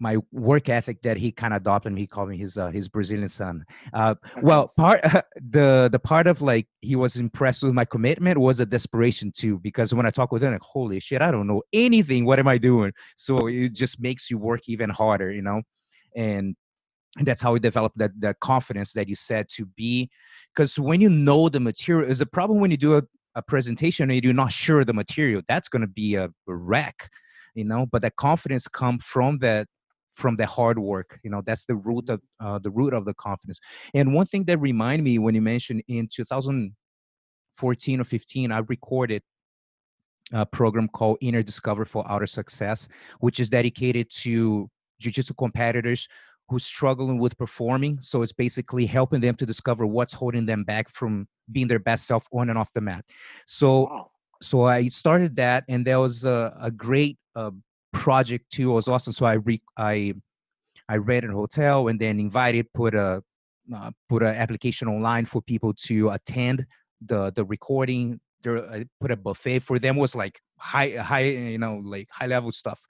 my 0.00 0.16
work 0.32 0.68
ethic 0.68 1.02
that 1.02 1.16
he 1.16 1.32
kind 1.32 1.52
of 1.52 1.60
adopted 1.60 1.92
me. 1.92 2.02
He 2.02 2.06
called 2.06 2.28
me 2.28 2.36
his 2.38 2.56
uh, 2.56 2.68
his 2.68 2.88
Brazilian 2.88 3.28
son. 3.28 3.64
Uh, 3.92 4.14
well, 4.42 4.68
part 4.76 5.04
uh, 5.04 5.22
the 5.36 5.88
the 5.90 5.98
part 5.98 6.26
of 6.26 6.40
like 6.40 6.66
he 6.80 6.96
was 6.96 7.16
impressed 7.16 7.62
with 7.62 7.74
my 7.74 7.84
commitment 7.84 8.38
was 8.38 8.60
a 8.60 8.66
desperation 8.66 9.32
too, 9.32 9.58
because 9.58 9.92
when 9.92 10.06
I 10.06 10.10
talk 10.10 10.30
with 10.32 10.42
him, 10.42 10.52
like, 10.52 10.62
holy 10.62 11.00
shit, 11.00 11.22
I 11.22 11.30
don't 11.30 11.46
know 11.46 11.62
anything. 11.72 12.24
What 12.24 12.38
am 12.38 12.48
I 12.48 12.58
doing? 12.58 12.92
So 13.16 13.48
it 13.48 13.74
just 13.74 14.00
makes 14.00 14.30
you 14.30 14.38
work 14.38 14.68
even 14.68 14.90
harder, 14.90 15.32
you 15.32 15.42
know, 15.42 15.62
and. 16.14 16.56
And 17.16 17.26
that's 17.26 17.40
how 17.40 17.52
we 17.52 17.58
develop 17.58 17.94
that, 17.96 18.12
that 18.20 18.38
confidence 18.38 18.92
that 18.92 19.08
you 19.08 19.16
said 19.16 19.48
to 19.54 19.64
be 19.64 20.08
because 20.54 20.78
when 20.78 21.00
you 21.00 21.08
know 21.08 21.48
the 21.48 21.58
material 21.58 22.08
is 22.08 22.20
a 22.20 22.26
problem 22.26 22.60
when 22.60 22.70
you 22.70 22.76
do 22.76 22.96
a, 22.96 23.02
a 23.34 23.42
presentation 23.42 24.08
and 24.08 24.22
you're 24.22 24.34
not 24.34 24.52
sure 24.52 24.84
the 24.84 24.92
material 24.92 25.40
that's 25.48 25.68
going 25.68 25.80
to 25.80 25.88
be 25.88 26.14
a, 26.14 26.24
a 26.24 26.54
wreck 26.54 27.08
you 27.54 27.64
know 27.64 27.86
but 27.86 28.02
that 28.02 28.14
confidence 28.16 28.68
come 28.68 28.98
from 28.98 29.38
that 29.38 29.66
from 30.18 30.36
the 30.36 30.46
hard 30.46 30.78
work 30.78 31.18
you 31.22 31.30
know 31.30 31.40
that's 31.48 31.64
the 31.66 31.76
root 31.76 32.10
of 32.10 32.20
uh, 32.40 32.58
the 32.58 32.70
root 32.70 32.92
of 32.92 33.04
the 33.04 33.14
confidence. 33.14 33.60
And 33.94 34.12
one 34.14 34.26
thing 34.26 34.44
that 34.44 34.58
remind 34.58 35.02
me 35.04 35.18
when 35.18 35.34
you 35.34 35.42
mentioned 35.42 35.82
in 35.88 36.08
2014 36.12 38.00
or 38.00 38.04
15 38.04 38.52
i 38.52 38.58
recorded 38.58 39.22
a 40.32 40.44
program 40.44 40.88
called 40.88 41.18
inner 41.20 41.42
discover 41.42 41.84
for 41.84 42.04
outer 42.10 42.26
success 42.26 42.88
which 43.20 43.40
is 43.40 43.48
dedicated 43.48 44.10
to 44.10 44.68
jiu-jitsu 45.00 45.34
competitors 45.34 46.08
who's 46.48 46.64
struggling 46.64 47.18
with 47.18 47.36
performing. 47.36 48.00
So 48.00 48.22
it's 48.22 48.32
basically 48.32 48.86
helping 48.86 49.20
them 49.20 49.34
to 49.36 49.46
discover 49.46 49.86
what's 49.86 50.14
holding 50.14 50.46
them 50.46 50.64
back 50.64 50.88
from 50.88 51.28
being 51.52 51.68
their 51.68 51.78
best 51.78 52.06
self 52.06 52.26
on 52.32 52.48
and 52.48 52.58
off 52.58 52.72
the 52.72 52.80
mat. 52.80 53.04
So 53.46 53.82
wow. 53.82 54.10
so 54.40 54.64
i 54.64 54.88
started 54.88 55.36
that 55.36 55.64
and 55.68 55.84
there 55.86 56.00
was 56.00 56.24
a, 56.24 56.56
a 56.60 56.70
great 56.70 57.18
uh, 57.34 57.50
project 57.92 58.50
too 58.50 58.70
was 58.70 58.88
awesome. 58.88 59.12
So 59.12 59.26
I 59.26 59.34
re- 59.34 59.62
I 59.76 60.14
I 60.88 60.96
read 60.96 61.24
in 61.24 61.30
a 61.30 61.34
hotel 61.34 61.88
and 61.88 62.00
then 62.00 62.18
invited 62.20 62.72
put 62.72 62.94
a 62.94 63.22
uh, 63.74 63.90
put 64.08 64.22
an 64.22 64.34
application 64.34 64.88
online 64.88 65.26
for 65.26 65.42
people 65.42 65.74
to 65.74 66.10
attend 66.10 66.66
the 67.04 67.32
the 67.32 67.44
recording. 67.44 68.20
There 68.42 68.58
I 68.70 68.84
put 69.00 69.10
a 69.10 69.16
buffet 69.16 69.60
for 69.60 69.78
them 69.78 69.96
it 69.96 70.00
was 70.00 70.14
like 70.14 70.40
high 70.58 70.90
high 70.90 71.24
you 71.24 71.58
know 71.58 71.80
like 71.84 72.08
high 72.10 72.26
level 72.26 72.52
stuff. 72.52 72.80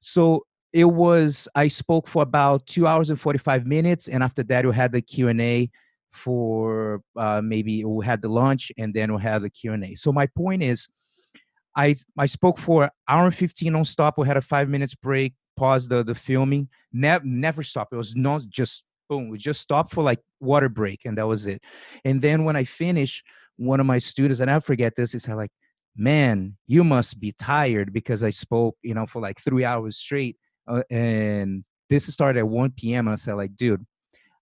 So 0.00 0.44
it 0.72 0.84
was 0.84 1.48
I 1.54 1.68
spoke 1.68 2.06
for 2.06 2.22
about 2.22 2.66
two 2.66 2.86
hours 2.86 3.10
and 3.10 3.20
forty 3.20 3.38
five 3.38 3.66
minutes, 3.66 4.08
and 4.08 4.22
after 4.22 4.42
that 4.44 4.66
we 4.66 4.74
had 4.74 4.92
the 4.92 5.02
Q 5.02 5.28
and 5.28 5.40
A 5.40 5.70
for 6.12 7.02
uh, 7.16 7.40
maybe 7.42 7.84
we 7.84 8.04
had 8.04 8.20
the 8.20 8.28
lunch 8.28 8.72
and 8.78 8.92
then 8.92 9.14
we 9.14 9.22
had 9.22 9.42
the 9.42 9.50
Q 9.50 9.72
and 9.72 9.84
A. 9.84 9.94
So 9.94 10.12
my 10.12 10.26
point 10.26 10.62
is 10.62 10.88
I 11.76 11.96
I 12.18 12.26
spoke 12.26 12.58
for 12.58 12.90
hour 13.08 13.26
and 13.26 13.34
15 13.34 13.74
on 13.74 13.84
stop. 13.84 14.18
We 14.18 14.26
had 14.26 14.36
a 14.36 14.40
five 14.42 14.68
minutes 14.68 14.94
break, 14.94 15.34
pause 15.56 15.88
the 15.88 16.02
the 16.02 16.14
filming. 16.14 16.68
Never 16.92 17.24
never 17.24 17.62
stop. 17.62 17.88
It 17.92 17.96
was 17.96 18.16
not 18.16 18.42
just 18.48 18.84
boom. 19.08 19.28
We 19.28 19.38
just 19.38 19.60
stopped 19.60 19.92
for 19.92 20.02
like 20.02 20.20
water 20.40 20.68
break, 20.68 21.04
and 21.04 21.16
that 21.18 21.26
was 21.26 21.46
it. 21.46 21.62
And 22.04 22.20
then 22.20 22.44
when 22.44 22.56
I 22.56 22.64
finished, 22.64 23.24
one 23.56 23.80
of 23.80 23.86
my 23.86 23.98
students, 23.98 24.40
and 24.40 24.50
I 24.50 24.60
forget 24.60 24.96
this, 24.96 25.14
is 25.14 25.28
like, 25.28 25.52
"Man, 25.96 26.56
you 26.66 26.84
must 26.84 27.20
be 27.20 27.32
tired 27.32 27.92
because 27.92 28.22
I 28.22 28.30
spoke, 28.30 28.76
you 28.82 28.94
know, 28.94 29.06
for 29.06 29.20
like 29.20 29.40
three 29.40 29.64
hours 29.64 29.96
straight." 29.96 30.36
Uh, 30.66 30.82
and 30.90 31.64
this 31.88 32.06
started 32.06 32.38
at 32.38 32.48
1 32.48 32.72
p.m. 32.72 33.08
And 33.08 33.12
I 33.12 33.16
said, 33.16 33.34
like, 33.34 33.56
dude, 33.56 33.84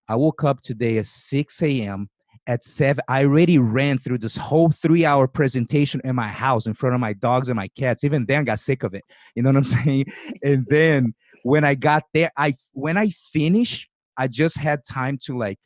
I 0.08 0.16
woke 0.16 0.44
up 0.44 0.60
today 0.60 0.98
at 0.98 1.06
6 1.06 1.62
a.m 1.62 2.10
at 2.48 2.64
seven 2.64 3.04
i 3.08 3.22
already 3.22 3.58
ran 3.58 3.98
through 3.98 4.18
this 4.18 4.36
whole 4.36 4.70
three 4.70 5.04
hour 5.04 5.28
presentation 5.28 6.00
in 6.02 6.16
my 6.16 6.26
house 6.26 6.66
in 6.66 6.74
front 6.74 6.94
of 6.94 7.00
my 7.00 7.12
dogs 7.12 7.48
and 7.48 7.56
my 7.56 7.68
cats. 7.68 8.02
Even 8.02 8.24
then 8.26 8.44
got 8.44 8.58
sick 8.58 8.82
of 8.82 8.94
it. 8.94 9.04
You 9.36 9.42
know 9.42 9.50
what 9.50 9.58
i'm 9.58 9.64
saying? 9.84 10.06
And 10.42 10.66
then 10.68 11.14
when 11.44 11.64
i 11.64 11.74
got 11.74 12.04
there 12.14 12.32
i 12.36 12.56
when 12.72 12.96
i 12.96 13.10
finished 13.32 13.88
i 14.16 14.26
just 14.26 14.56
had 14.56 14.84
time 14.84 15.18
to 15.26 15.38
like 15.38 15.58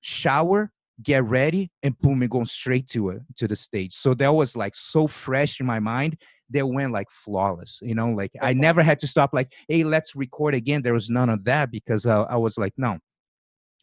shower 0.00 0.72
get 1.02 1.24
ready 1.24 1.70
and 1.82 1.98
boom 2.00 2.20
and 2.22 2.30
go 2.30 2.44
straight 2.44 2.86
to 2.88 3.10
it 3.10 3.22
to 3.36 3.46
the 3.48 3.56
stage. 3.56 3.92
So 3.92 4.12
that 4.14 4.34
was 4.34 4.56
like 4.56 4.74
so 4.74 5.06
fresh 5.06 5.60
in 5.60 5.66
my 5.66 5.78
mind 5.78 6.16
they 6.52 6.64
went 6.64 6.90
like 6.90 7.08
flawless 7.10 7.80
you 7.82 7.94
know? 7.94 8.10
Like 8.10 8.32
i 8.40 8.54
never 8.54 8.82
had 8.82 8.98
to 9.00 9.06
stop 9.06 9.30
like 9.34 9.52
hey 9.68 9.84
let's 9.84 10.16
record 10.16 10.54
again. 10.54 10.80
There 10.80 10.94
was 10.94 11.10
none 11.10 11.28
of 11.28 11.44
that 11.44 11.70
because 11.70 12.06
uh, 12.06 12.22
i 12.22 12.36
was 12.36 12.56
like 12.56 12.72
no 12.78 12.98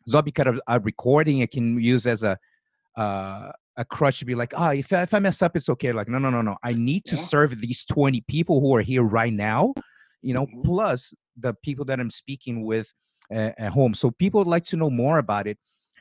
Zombie 0.10 0.32
kind 0.32 0.50
of 0.50 0.62
a 0.68 0.80
recording 0.80 1.42
I 1.42 1.48
can 1.48 1.80
use 1.80 2.08
as 2.08 2.24
a 2.24 2.38
uh, 2.96 3.52
a 3.78 3.86
crutch 3.86 4.20
to 4.20 4.26
be 4.26 4.36
like, 4.36 4.54
oh, 4.58 4.72
if, 4.72 4.92
if 4.92 5.14
I 5.14 5.20
mess 5.20 5.42
up, 5.42 5.56
it's 5.56 5.70
okay. 5.70 5.92
Like, 5.92 6.08
no, 6.08 6.18
no, 6.18 6.32
no, 6.32 6.42
no. 6.42 6.58
I 6.64 6.74
need 6.74 7.06
to 7.06 7.16
yeah. 7.16 7.22
serve 7.22 7.62
these 7.62 7.86
20 7.86 8.22
people 8.22 8.60
who 8.60 8.76
are 8.76 8.82
here 8.82 9.04
right 9.04 9.32
now, 9.32 9.76
you 10.22 10.34
know, 10.34 10.48
mm-hmm. 10.48 10.64
plus 10.64 11.14
the 11.38 11.54
people 11.64 11.86
that 11.86 12.00
I'm 12.00 12.10
speaking 12.10 12.66
with 12.66 12.92
uh, 13.32 13.52
at 13.58 13.72
home. 13.72 13.94
So 13.94 14.10
people 14.10 14.40
would 14.40 14.48
like 14.48 14.64
to 14.66 14.78
know 14.78 14.90
more 14.90 15.20
about 15.20 15.46
it. 15.46 15.60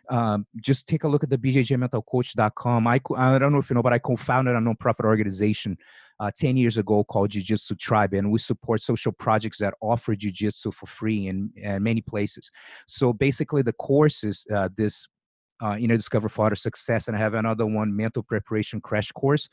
Um, 0.09 0.47
just 0.61 0.89
take 0.89 1.05
a 1.05 1.09
look 1.09 1.25
at 1.25 1.31
the 1.31 1.39
bjjmentalcoach.com. 1.39 2.87
I, 2.87 3.01
I 3.17 3.39
don't 3.39 3.53
know 3.53 3.59
if 3.59 3.71
you 3.71 3.75
know, 3.75 3.83
but 3.83 3.93
I 3.93 3.99
co-founded 3.99 4.55
a 4.55 4.59
nonprofit 4.59 5.05
organization 5.05 5.77
uh, 6.21 6.31
10 6.35 6.57
years 6.57 6.79
ago 6.79 7.05
called 7.05 7.31
Jiu-Jitsu 7.31 7.75
Tribe, 7.77 8.15
and 8.15 8.31
we 8.31 8.39
support 8.39 8.81
social 8.81 9.13
projects 9.13 9.59
that 9.59 9.75
offer 9.81 10.15
Jiu-Jitsu 10.15 10.73
for 10.73 10.87
free 10.87 11.27
in, 11.27 11.51
in 11.57 11.83
many 11.83 12.01
places. 12.01 12.51
So 12.87 13.13
basically 13.13 13.63
the 13.63 13.73
course 13.75 14.25
is 14.25 14.47
uh, 14.53 14.69
this 14.77 15.09
uh, 15.63 15.77
Inner 15.79 15.97
Discover 15.97 16.29
for 16.29 16.47
Outer 16.47 16.57
Success, 16.57 17.09
and 17.09 17.17
I 17.17 17.21
have 17.21 17.35
another 17.35 17.67
one, 17.67 17.95
Mental 17.95 18.23
Preparation 18.23 18.81
Crash 18.81 19.13
Course. 19.13 19.49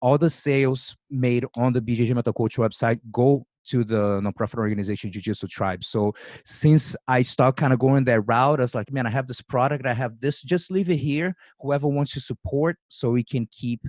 All 0.00 0.18
the 0.18 0.30
sales 0.30 0.96
made 1.10 1.44
on 1.56 1.72
the 1.72 1.80
BJJ 1.80 2.14
Mental 2.14 2.32
Coach 2.32 2.56
website 2.56 3.00
go 3.12 3.46
to 3.64 3.84
the 3.84 4.20
nonprofit 4.20 4.58
organization 4.58 5.10
Jiu-Jitsu 5.10 5.46
Tribe. 5.48 5.84
So 5.84 6.14
since 6.44 6.96
I 7.08 7.22
start 7.22 7.56
kind 7.56 7.72
of 7.72 7.78
going 7.78 8.04
that 8.04 8.22
route, 8.22 8.60
I 8.60 8.62
was 8.62 8.74
like, 8.74 8.92
man, 8.92 9.06
I 9.06 9.10
have 9.10 9.26
this 9.26 9.40
product, 9.40 9.86
I 9.86 9.94
have 9.94 10.20
this, 10.20 10.42
just 10.42 10.70
leave 10.70 10.90
it 10.90 10.96
here. 10.96 11.34
Whoever 11.60 11.88
wants 11.88 12.12
to 12.14 12.20
support, 12.20 12.76
so 12.88 13.10
we 13.10 13.24
can 13.24 13.48
keep 13.50 13.80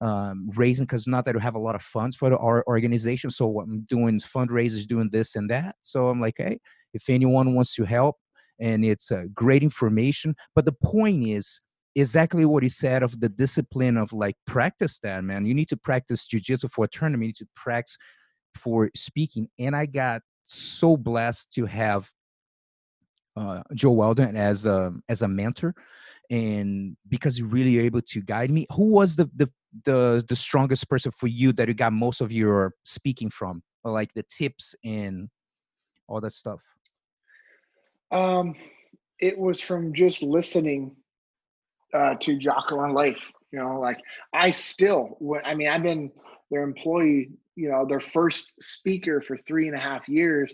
um, 0.00 0.50
raising 0.56 0.84
because 0.84 1.06
not 1.06 1.24
that 1.24 1.34
we 1.34 1.40
have 1.40 1.54
a 1.54 1.60
lot 1.60 1.76
of 1.76 1.82
funds 1.82 2.16
for 2.16 2.30
the, 2.30 2.36
our 2.38 2.64
organization. 2.66 3.30
So 3.30 3.46
what 3.46 3.66
I'm 3.66 3.82
doing 3.82 4.18
fundraisers, 4.18 4.86
doing 4.86 5.10
this 5.10 5.36
and 5.36 5.48
that. 5.50 5.76
So 5.80 6.08
I'm 6.08 6.20
like, 6.20 6.34
hey, 6.38 6.58
if 6.92 7.08
anyone 7.08 7.54
wants 7.54 7.74
to 7.76 7.84
help, 7.84 8.16
and 8.60 8.84
it's 8.84 9.10
uh, 9.10 9.24
great 9.34 9.62
information. 9.62 10.36
But 10.54 10.66
the 10.66 10.72
point 10.72 11.26
is 11.26 11.60
exactly 11.94 12.44
what 12.44 12.62
he 12.62 12.68
said 12.68 13.02
of 13.02 13.20
the 13.20 13.28
discipline 13.28 13.96
of 13.96 14.12
like 14.12 14.36
practice 14.46 14.98
that 15.00 15.24
man. 15.24 15.44
You 15.44 15.54
need 15.54 15.68
to 15.68 15.76
practice 15.76 16.26
jujitsu 16.26 16.70
for 16.70 16.84
a 16.84 16.88
tournament. 16.88 17.22
You 17.22 17.28
need 17.28 17.36
to 17.36 17.48
practice 17.56 17.96
for 18.56 18.90
speaking. 18.94 19.48
And 19.58 19.74
I 19.74 19.86
got 19.86 20.22
so 20.42 20.96
blessed 20.96 21.52
to 21.54 21.66
have 21.66 22.10
uh, 23.36 23.62
Joe 23.74 23.92
Weldon 23.92 24.36
as 24.36 24.66
a 24.66 24.92
as 25.08 25.22
a 25.22 25.28
mentor, 25.28 25.74
and 26.30 26.96
because 27.08 27.36
he 27.36 27.42
really 27.42 27.78
able 27.78 28.02
to 28.02 28.20
guide 28.20 28.50
me. 28.50 28.66
Who 28.72 28.90
was 28.90 29.16
the 29.16 29.30
the 29.34 29.50
the 29.84 30.24
the 30.28 30.36
strongest 30.36 30.88
person 30.88 31.12
for 31.12 31.28
you 31.28 31.52
that 31.54 31.68
you 31.68 31.74
got 31.74 31.92
most 31.92 32.20
of 32.20 32.30
your 32.30 32.74
speaking 32.84 33.30
from, 33.30 33.62
or 33.84 33.92
like 33.92 34.12
the 34.14 34.24
tips 34.24 34.74
and 34.84 35.28
all 36.08 36.20
that 36.20 36.32
stuff? 36.32 36.62
Um, 38.10 38.54
it 39.18 39.38
was 39.38 39.60
from 39.60 39.94
just 39.94 40.22
listening 40.22 40.94
uh, 41.94 42.16
to 42.20 42.36
Jocko 42.36 42.82
and 42.82 42.94
Leif. 42.94 43.32
You 43.50 43.60
know, 43.60 43.80
like 43.80 44.00
I 44.32 44.50
still, 44.50 45.18
I 45.44 45.54
mean, 45.54 45.68
I've 45.68 45.82
been 45.82 46.10
their 46.52 46.62
employee, 46.62 47.30
you 47.56 47.70
know, 47.70 47.86
their 47.86 47.98
first 47.98 48.62
speaker 48.62 49.20
for 49.20 49.36
three 49.36 49.66
and 49.66 49.76
a 49.76 49.80
half 49.80 50.08
years, 50.08 50.52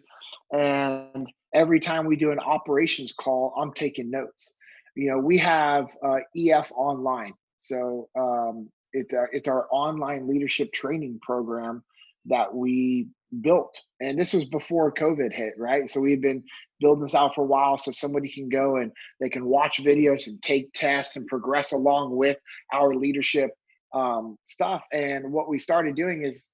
and 0.53 1.27
every 1.53 1.81
time 1.81 2.07
we 2.07 2.17
do 2.17 2.31
an 2.31 2.39
operations 2.39 3.13
call, 3.13 3.53
I'm 3.59 3.73
taking 3.73 4.11
notes. 4.11 4.55
You 4.95 5.11
know, 5.11 5.19
we 5.19 5.37
have 5.39 5.91
uh, 6.03 6.21
EF 6.37 6.73
online, 6.73 7.35
so 7.59 8.09
um, 8.19 8.71
it's 8.93 9.13
our, 9.13 9.29
it's 9.33 9.49
our 9.49 9.67
online 9.71 10.29
leadership 10.29 10.73
training 10.73 11.19
program 11.21 11.83
that 12.27 12.55
we 12.55 13.09
built. 13.41 13.79
And 14.01 14.19
this 14.19 14.33
was 14.33 14.45
before 14.45 14.93
COVID 14.93 15.33
hit, 15.33 15.55
right? 15.59 15.91
So 15.91 16.01
we've 16.01 16.23
been 16.23 16.45
building 16.81 17.03
this 17.03 17.15
out 17.15 17.35
for 17.35 17.43
a 17.43 17.47
while 17.47 17.77
so 17.77 17.91
somebody 17.91 18.29
can 18.33 18.49
go 18.49 18.77
and 18.77 18.93
they 19.21 19.29
can 19.29 19.45
watch 19.45 19.83
videos 19.83 20.27
and 20.29 20.41
take 20.43 20.73
tests 20.73 21.17
and 21.17 21.27
progress 21.27 21.73
along 21.73 22.17
with 22.17 22.39
our 22.73 22.95
leadership 22.95 23.51
um, 23.93 24.37
stuff. 24.43 24.83
And 24.93 25.33
what 25.33 25.49
we 25.49 25.59
started 25.59 25.97
doing 25.97 26.25
is 26.25 26.49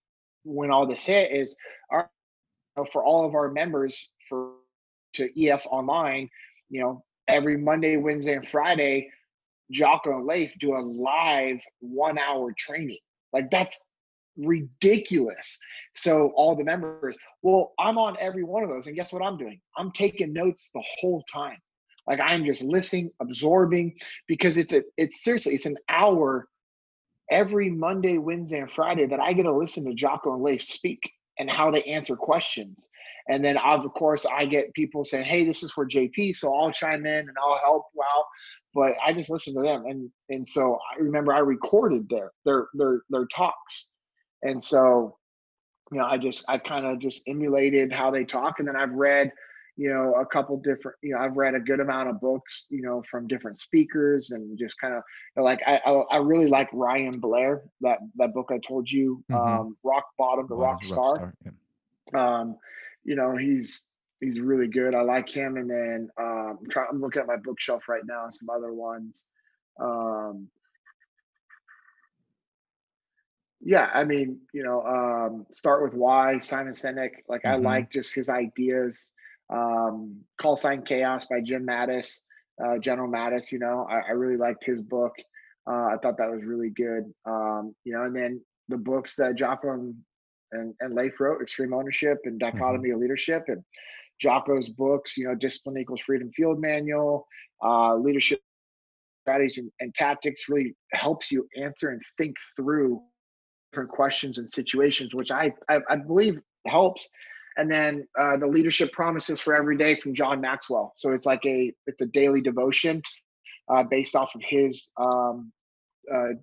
when 0.44 0.70
all 0.70 0.86
this 0.86 1.04
hit 1.04 1.32
is 1.32 1.56
our 1.90 2.08
for 2.90 3.04
all 3.04 3.24
of 3.24 3.34
our 3.34 3.50
members 3.50 4.10
for 4.28 4.52
to 5.14 5.28
EF 5.40 5.66
online, 5.70 6.28
you 6.70 6.80
know, 6.80 7.04
every 7.28 7.56
Monday, 7.56 7.96
Wednesday, 7.96 8.34
and 8.34 8.46
Friday, 8.46 9.10
Jocko 9.70 10.18
and 10.18 10.26
Leif 10.26 10.52
do 10.58 10.74
a 10.74 10.80
live 10.80 11.60
one 11.80 12.18
hour 12.18 12.52
training. 12.56 12.98
Like 13.32 13.50
that's 13.50 13.76
ridiculous. 14.36 15.58
So 15.94 16.32
all 16.36 16.56
the 16.56 16.64
members, 16.64 17.16
well, 17.42 17.72
I'm 17.78 17.98
on 17.98 18.16
every 18.18 18.42
one 18.42 18.62
of 18.62 18.68
those, 18.68 18.86
and 18.86 18.96
guess 18.96 19.12
what 19.12 19.22
I'm 19.22 19.38
doing? 19.38 19.60
I'm 19.76 19.92
taking 19.92 20.32
notes 20.32 20.70
the 20.74 20.82
whole 20.98 21.22
time. 21.32 21.58
Like 22.06 22.20
I'm 22.20 22.44
just 22.44 22.62
listening, 22.62 23.10
absorbing, 23.20 23.94
because 24.28 24.56
it's 24.56 24.72
a 24.72 24.82
it's 24.98 25.24
seriously 25.24 25.54
it's 25.54 25.66
an 25.66 25.76
hour 25.88 26.48
every 27.34 27.70
Monday, 27.70 28.18
Wednesday, 28.18 28.60
and 28.60 28.72
Friday 28.72 29.06
that 29.06 29.20
I 29.20 29.34
get 29.34 29.44
to 29.44 29.56
listen 29.56 29.84
to 29.86 29.94
Jocko 29.94 30.34
and 30.34 30.42
Leif 30.42 30.62
speak 30.62 31.00
and 31.38 31.50
how 31.50 31.70
they 31.70 31.82
answer 31.84 32.16
questions. 32.16 32.88
And 33.28 33.44
then 33.44 33.58
of 33.58 33.92
course 33.94 34.26
I 34.26 34.46
get 34.46 34.74
people 34.74 35.04
saying, 35.04 35.26
Hey, 35.26 35.44
this 35.44 35.62
is 35.62 35.72
for 35.72 35.86
JP, 35.86 36.36
so 36.36 36.54
I'll 36.54 36.72
chime 36.72 37.06
in 37.06 37.20
and 37.28 37.36
I'll 37.42 37.60
help 37.64 37.86
Well, 37.94 38.26
But 38.74 38.94
I 39.06 39.12
just 39.12 39.30
listen 39.30 39.54
to 39.56 39.62
them. 39.62 39.84
And 39.86 40.10
and 40.30 40.48
so 40.48 40.78
I 40.94 41.00
remember 41.02 41.34
I 41.34 41.40
recorded 41.40 42.08
their 42.10 42.32
their 42.46 42.68
their 42.74 43.02
their 43.10 43.26
talks 43.26 43.90
and 44.44 44.62
so 44.62 45.16
you 45.92 45.98
know 45.98 46.06
i 46.06 46.18
just 46.18 46.44
i 46.48 46.58
kind 46.58 46.86
of 46.86 47.00
just 47.00 47.22
emulated 47.26 47.92
how 47.92 48.10
they 48.10 48.24
talk 48.24 48.60
and 48.60 48.68
then 48.68 48.76
i've 48.76 48.92
read 48.92 49.30
you 49.76 49.88
know 49.88 50.14
a 50.14 50.26
couple 50.26 50.56
different 50.58 50.96
you 51.02 51.12
know 51.12 51.18
i've 51.18 51.36
read 51.36 51.54
a 51.54 51.60
good 51.60 51.80
amount 51.80 52.08
of 52.08 52.20
books 52.20 52.66
you 52.70 52.82
know 52.82 53.02
from 53.10 53.26
different 53.26 53.56
speakers 53.56 54.30
and 54.30 54.56
just 54.58 54.78
kind 54.80 54.94
of 54.94 55.02
you 55.36 55.40
know, 55.40 55.44
like 55.44 55.60
I, 55.66 55.80
I, 55.84 55.90
I 56.12 56.16
really 56.18 56.46
like 56.46 56.68
ryan 56.72 57.12
blair 57.18 57.62
that 57.80 57.98
that 58.16 58.32
book 58.34 58.50
i 58.52 58.58
told 58.66 58.90
you 58.90 59.24
mm-hmm. 59.30 59.60
um 59.60 59.76
rock 59.82 60.04
bottom 60.18 60.46
to 60.48 60.54
rock, 60.54 60.74
rock 60.74 60.84
star, 60.84 61.16
star 61.16 61.34
yeah. 61.44 62.40
um 62.40 62.56
you 63.04 63.16
know 63.16 63.36
he's 63.36 63.88
he's 64.20 64.38
really 64.38 64.68
good 64.68 64.94
i 64.94 65.02
like 65.02 65.28
him 65.28 65.56
and 65.56 65.68
then 65.68 66.08
um 66.20 66.58
I'm, 66.76 66.86
I'm 66.92 67.00
looking 67.00 67.20
at 67.20 67.26
my 67.26 67.36
bookshelf 67.36 67.88
right 67.88 68.02
now 68.06 68.24
and 68.24 68.34
some 68.34 68.50
other 68.50 68.72
ones 68.72 69.26
um 69.80 70.48
yeah, 73.66 73.88
I 73.94 74.04
mean, 74.04 74.40
you 74.52 74.62
know, 74.62 74.82
um, 74.82 75.46
start 75.50 75.82
with 75.82 75.94
why 75.94 76.38
Simon 76.38 76.74
Sinek. 76.74 77.12
Like 77.28 77.44
mm-hmm. 77.44 77.66
I 77.66 77.70
like 77.70 77.90
just 77.90 78.14
his 78.14 78.28
ideas. 78.28 79.08
Um, 79.50 80.20
Call 80.40 80.56
Sign 80.56 80.82
Chaos 80.82 81.26
by 81.26 81.40
Jim 81.40 81.66
Mattis, 81.66 82.20
uh, 82.64 82.78
General 82.78 83.10
Mattis. 83.10 83.52
You 83.52 83.58
know, 83.58 83.86
I, 83.90 84.08
I 84.08 84.10
really 84.12 84.36
liked 84.36 84.64
his 84.64 84.80
book. 84.80 85.12
Uh, 85.68 85.86
I 85.92 85.96
thought 86.02 86.18
that 86.18 86.30
was 86.30 86.44
really 86.44 86.70
good. 86.70 87.04
Um, 87.26 87.74
you 87.84 87.94
know, 87.94 88.04
and 88.04 88.14
then 88.14 88.40
the 88.68 88.76
books 88.76 89.16
that 89.16 89.36
Jocko 89.36 89.72
and, 90.52 90.74
and, 90.80 90.94
Leif 90.94 91.18
wrote, 91.20 91.42
Extreme 91.42 91.74
Ownership 91.74 92.18
and 92.24 92.40
mm-hmm. 92.40 92.56
Dichotomy 92.56 92.88
mm-hmm. 92.88 92.96
of 92.96 93.00
Leadership, 93.00 93.44
and 93.48 93.62
Jocko's 94.20 94.68
books. 94.68 95.16
You 95.16 95.28
know, 95.28 95.34
Discipline 95.34 95.78
Equals 95.78 96.02
Freedom 96.02 96.30
Field 96.32 96.60
Manual, 96.60 97.26
uh, 97.62 97.96
Leadership 97.96 98.40
Strategies 99.22 99.58
and, 99.58 99.70
and 99.80 99.94
Tactics 99.94 100.48
really 100.48 100.74
helps 100.92 101.30
you 101.30 101.48
answer 101.56 101.90
and 101.90 102.02
think 102.18 102.36
through 102.56 103.00
different 103.72 103.90
questions 103.90 104.38
and 104.38 104.48
situations, 104.48 105.10
which 105.14 105.30
I, 105.30 105.52
I, 105.68 105.80
I 105.88 105.96
believe 105.96 106.38
helps. 106.66 107.08
And 107.56 107.70
then 107.70 108.06
uh, 108.18 108.36
the 108.36 108.46
leadership 108.46 108.92
promises 108.92 109.40
for 109.40 109.54
every 109.54 109.76
day 109.76 109.94
from 109.94 110.14
John 110.14 110.40
Maxwell. 110.40 110.92
So 110.96 111.12
it's 111.12 111.26
like 111.26 111.44
a 111.46 111.72
it's 111.86 112.00
a 112.00 112.06
daily 112.06 112.40
devotion 112.40 113.02
uh, 113.68 113.84
based 113.84 114.16
off 114.16 114.34
of 114.34 114.42
his 114.42 114.90
um, 114.96 115.52
uh, 116.12 116.34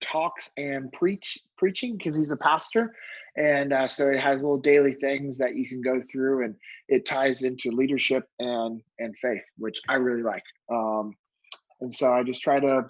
talks 0.00 0.50
and 0.56 0.92
preach 0.92 1.38
preaching 1.56 1.96
because 1.96 2.16
he's 2.16 2.30
a 2.30 2.36
pastor 2.36 2.94
and 3.36 3.72
uh, 3.72 3.88
so 3.88 4.08
it 4.08 4.18
has 4.18 4.42
little 4.42 4.58
daily 4.58 4.92
things 4.92 5.38
that 5.38 5.56
you 5.56 5.68
can 5.68 5.80
go 5.80 6.00
through 6.10 6.44
and 6.44 6.54
it 6.88 7.04
ties 7.04 7.42
into 7.42 7.70
leadership 7.72 8.28
and 8.38 8.80
and 9.00 9.16
faith 9.18 9.42
which 9.56 9.80
i 9.88 9.94
really 9.94 10.22
like 10.22 10.44
um 10.70 11.14
and 11.80 11.92
so 11.92 12.12
i 12.12 12.22
just 12.22 12.42
try 12.42 12.60
to 12.60 12.86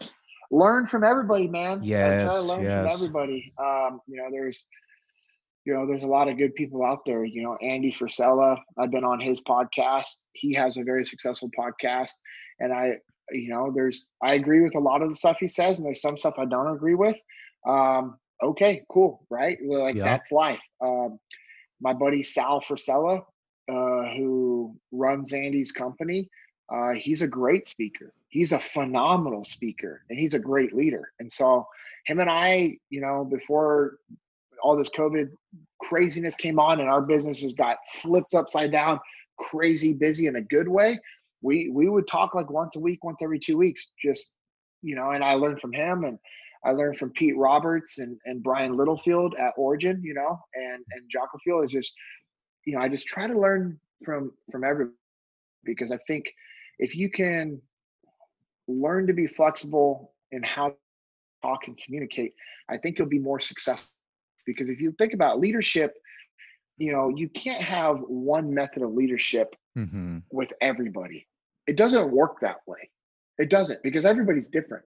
learn 0.50 0.84
from 0.84 1.02
everybody 1.02 1.48
man 1.48 1.80
yes, 1.82 2.30
I 2.30 2.34
try 2.34 2.34
to 2.34 2.42
learn 2.42 2.62
yes. 2.62 2.82
from 2.82 2.92
everybody 2.92 3.52
um 3.58 4.00
you 4.06 4.16
know 4.16 4.28
there's 4.30 4.66
you 5.68 5.74
know 5.74 5.86
there's 5.86 6.02
a 6.02 6.06
lot 6.06 6.28
of 6.28 6.38
good 6.38 6.54
people 6.54 6.82
out 6.82 7.04
there 7.04 7.26
you 7.26 7.42
know 7.42 7.54
andy 7.56 7.92
frisella 7.92 8.58
i've 8.78 8.90
been 8.90 9.04
on 9.04 9.20
his 9.20 9.38
podcast. 9.42 10.14
He 10.32 10.54
has 10.54 10.78
a 10.78 10.82
very 10.82 11.04
successful 11.04 11.50
podcast. 11.58 12.14
And 12.58 12.72
i 12.72 12.94
you 13.32 13.50
know 13.50 13.70
there's 13.74 14.06
i 14.22 14.32
agree 14.32 14.62
with 14.62 14.74
a 14.76 14.80
lot 14.80 15.02
of 15.02 15.10
the 15.10 15.14
stuff 15.14 15.36
he 15.38 15.48
says 15.48 15.78
and 15.78 15.84
there's 15.86 16.00
some 16.00 16.16
stuff 16.16 16.36
i 16.38 16.46
don't 16.46 16.74
agree 16.74 16.94
with. 16.94 17.18
Um 17.66 18.16
okay 18.42 18.82
cool 18.90 19.26
right? 19.28 19.58
Like 19.62 19.96
Yeah. 19.96 20.04
that's 20.04 20.32
life. 20.32 20.64
Um 20.80 21.18
my 21.82 21.92
buddy 21.92 22.22
sal 22.22 22.60
frisella 22.62 23.16
uh 23.70 24.02
who 24.16 24.74
runs 24.90 25.34
andy's 25.34 25.70
company 25.70 26.30
uh 26.74 26.92
he's 27.04 27.20
a 27.20 27.28
great 27.28 27.66
speaker. 27.66 28.14
He's 28.30 28.52
a 28.52 28.58
phenomenal 28.58 29.44
speaker 29.44 30.02
and 30.08 30.18
he's 30.18 30.32
a 30.32 30.38
great 30.50 30.72
leader. 30.74 31.12
And 31.20 31.30
so 31.30 31.66
him 32.06 32.20
and 32.20 32.30
i 32.30 32.78
you 32.88 33.02
know 33.02 33.16
before 33.38 33.98
all 34.62 34.76
this 34.76 34.90
covid 34.96 35.28
craziness 35.82 36.34
came 36.34 36.58
on 36.58 36.80
and 36.80 36.88
our 36.88 37.02
businesses 37.02 37.52
got 37.52 37.76
flipped 37.88 38.34
upside 38.34 38.72
down 38.72 38.98
crazy 39.38 39.92
busy 39.92 40.26
in 40.26 40.36
a 40.36 40.42
good 40.42 40.68
way 40.68 40.98
we 41.42 41.70
we 41.72 41.88
would 41.88 42.06
talk 42.06 42.34
like 42.34 42.50
once 42.50 42.76
a 42.76 42.80
week 42.80 43.02
once 43.04 43.20
every 43.22 43.38
two 43.38 43.56
weeks 43.56 43.92
just 44.02 44.32
you 44.82 44.94
know 44.94 45.10
and 45.10 45.22
i 45.22 45.34
learned 45.34 45.60
from 45.60 45.72
him 45.72 46.04
and 46.04 46.18
i 46.64 46.70
learned 46.70 46.96
from 46.96 47.10
pete 47.10 47.36
roberts 47.36 47.98
and 47.98 48.18
and 48.24 48.42
brian 48.42 48.76
littlefield 48.76 49.34
at 49.38 49.52
origin 49.56 50.00
you 50.02 50.14
know 50.14 50.38
and 50.54 50.84
and 50.92 51.02
Jocko 51.10 51.38
Field 51.44 51.64
is 51.64 51.70
just 51.70 51.94
you 52.64 52.74
know 52.74 52.80
i 52.80 52.88
just 52.88 53.06
try 53.06 53.26
to 53.26 53.38
learn 53.38 53.78
from 54.04 54.32
from 54.50 54.64
everybody 54.64 54.94
because 55.64 55.92
i 55.92 55.98
think 56.06 56.26
if 56.78 56.96
you 56.96 57.10
can 57.10 57.60
learn 58.66 59.06
to 59.06 59.12
be 59.12 59.26
flexible 59.26 60.12
in 60.32 60.42
how 60.42 60.74
talk 61.42 61.60
and 61.66 61.78
communicate 61.84 62.32
i 62.68 62.76
think 62.76 62.98
you'll 62.98 63.08
be 63.08 63.18
more 63.18 63.40
successful 63.40 63.97
because 64.48 64.68
if 64.70 64.80
you 64.80 64.92
think 64.98 65.12
about 65.12 65.38
leadership 65.38 65.94
you 66.78 66.92
know 66.92 67.08
you 67.14 67.28
can't 67.28 67.62
have 67.62 67.98
one 68.08 68.52
method 68.54 68.82
of 68.82 68.92
leadership 68.94 69.54
hmm 69.74 70.18
with 70.30 70.52
everybody. 70.60 71.26
It 71.66 71.76
doesn't 71.76 72.10
work 72.10 72.40
that 72.40 72.58
way. 72.66 72.90
It 73.38 73.50
doesn't 73.50 73.82
because 73.82 74.04
everybody's 74.04 74.48
different. 74.50 74.84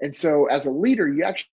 And 0.00 0.14
so 0.14 0.46
as 0.46 0.66
a 0.66 0.70
leader, 0.70 1.08
you 1.08 1.24
actually 1.24 1.50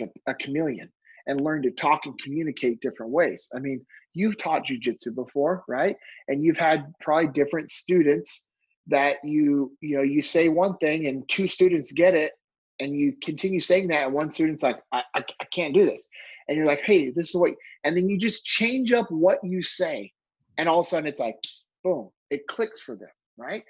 a, 0.00 0.08
a 0.26 0.34
chameleon 0.34 0.90
and 1.26 1.40
learn 1.40 1.62
to 1.62 1.70
talk 1.70 2.00
and 2.04 2.18
communicate 2.22 2.80
different 2.80 3.12
ways. 3.12 3.48
I 3.54 3.58
mean, 3.60 3.84
you've 4.14 4.38
taught 4.38 4.66
jujitsu 4.66 5.14
before, 5.14 5.62
right? 5.68 5.96
And 6.28 6.42
you've 6.42 6.58
had 6.58 6.92
probably 7.00 7.28
different 7.28 7.70
students 7.70 8.44
that 8.88 9.16
you, 9.22 9.72
you 9.80 9.96
know, 9.96 10.02
you 10.02 10.22
say 10.22 10.48
one 10.48 10.76
thing 10.78 11.06
and 11.06 11.28
two 11.28 11.46
students 11.46 11.92
get 11.92 12.14
it 12.14 12.32
and 12.80 12.96
you 12.96 13.14
continue 13.22 13.60
saying 13.60 13.88
that 13.88 14.06
and 14.06 14.12
one 14.12 14.30
student's 14.30 14.62
like, 14.62 14.80
I, 14.90 15.02
I, 15.14 15.22
I 15.40 15.44
can't 15.52 15.74
do 15.74 15.86
this. 15.86 16.08
And 16.48 16.56
you're 16.56 16.66
like, 16.66 16.82
hey, 16.84 17.10
this 17.10 17.30
is 17.30 17.34
what, 17.34 17.52
and 17.84 17.96
then 17.96 18.08
you 18.08 18.18
just 18.18 18.44
change 18.44 18.92
up 18.92 19.10
what 19.10 19.38
you 19.42 19.62
say. 19.62 20.12
And 20.58 20.68
all 20.68 20.80
of 20.80 20.86
a 20.86 20.88
sudden 20.88 21.06
it's 21.06 21.20
like, 21.20 21.36
boom, 21.84 22.10
it 22.30 22.46
clicks 22.46 22.80
for 22.80 22.94
them, 22.94 23.08
right? 23.36 23.64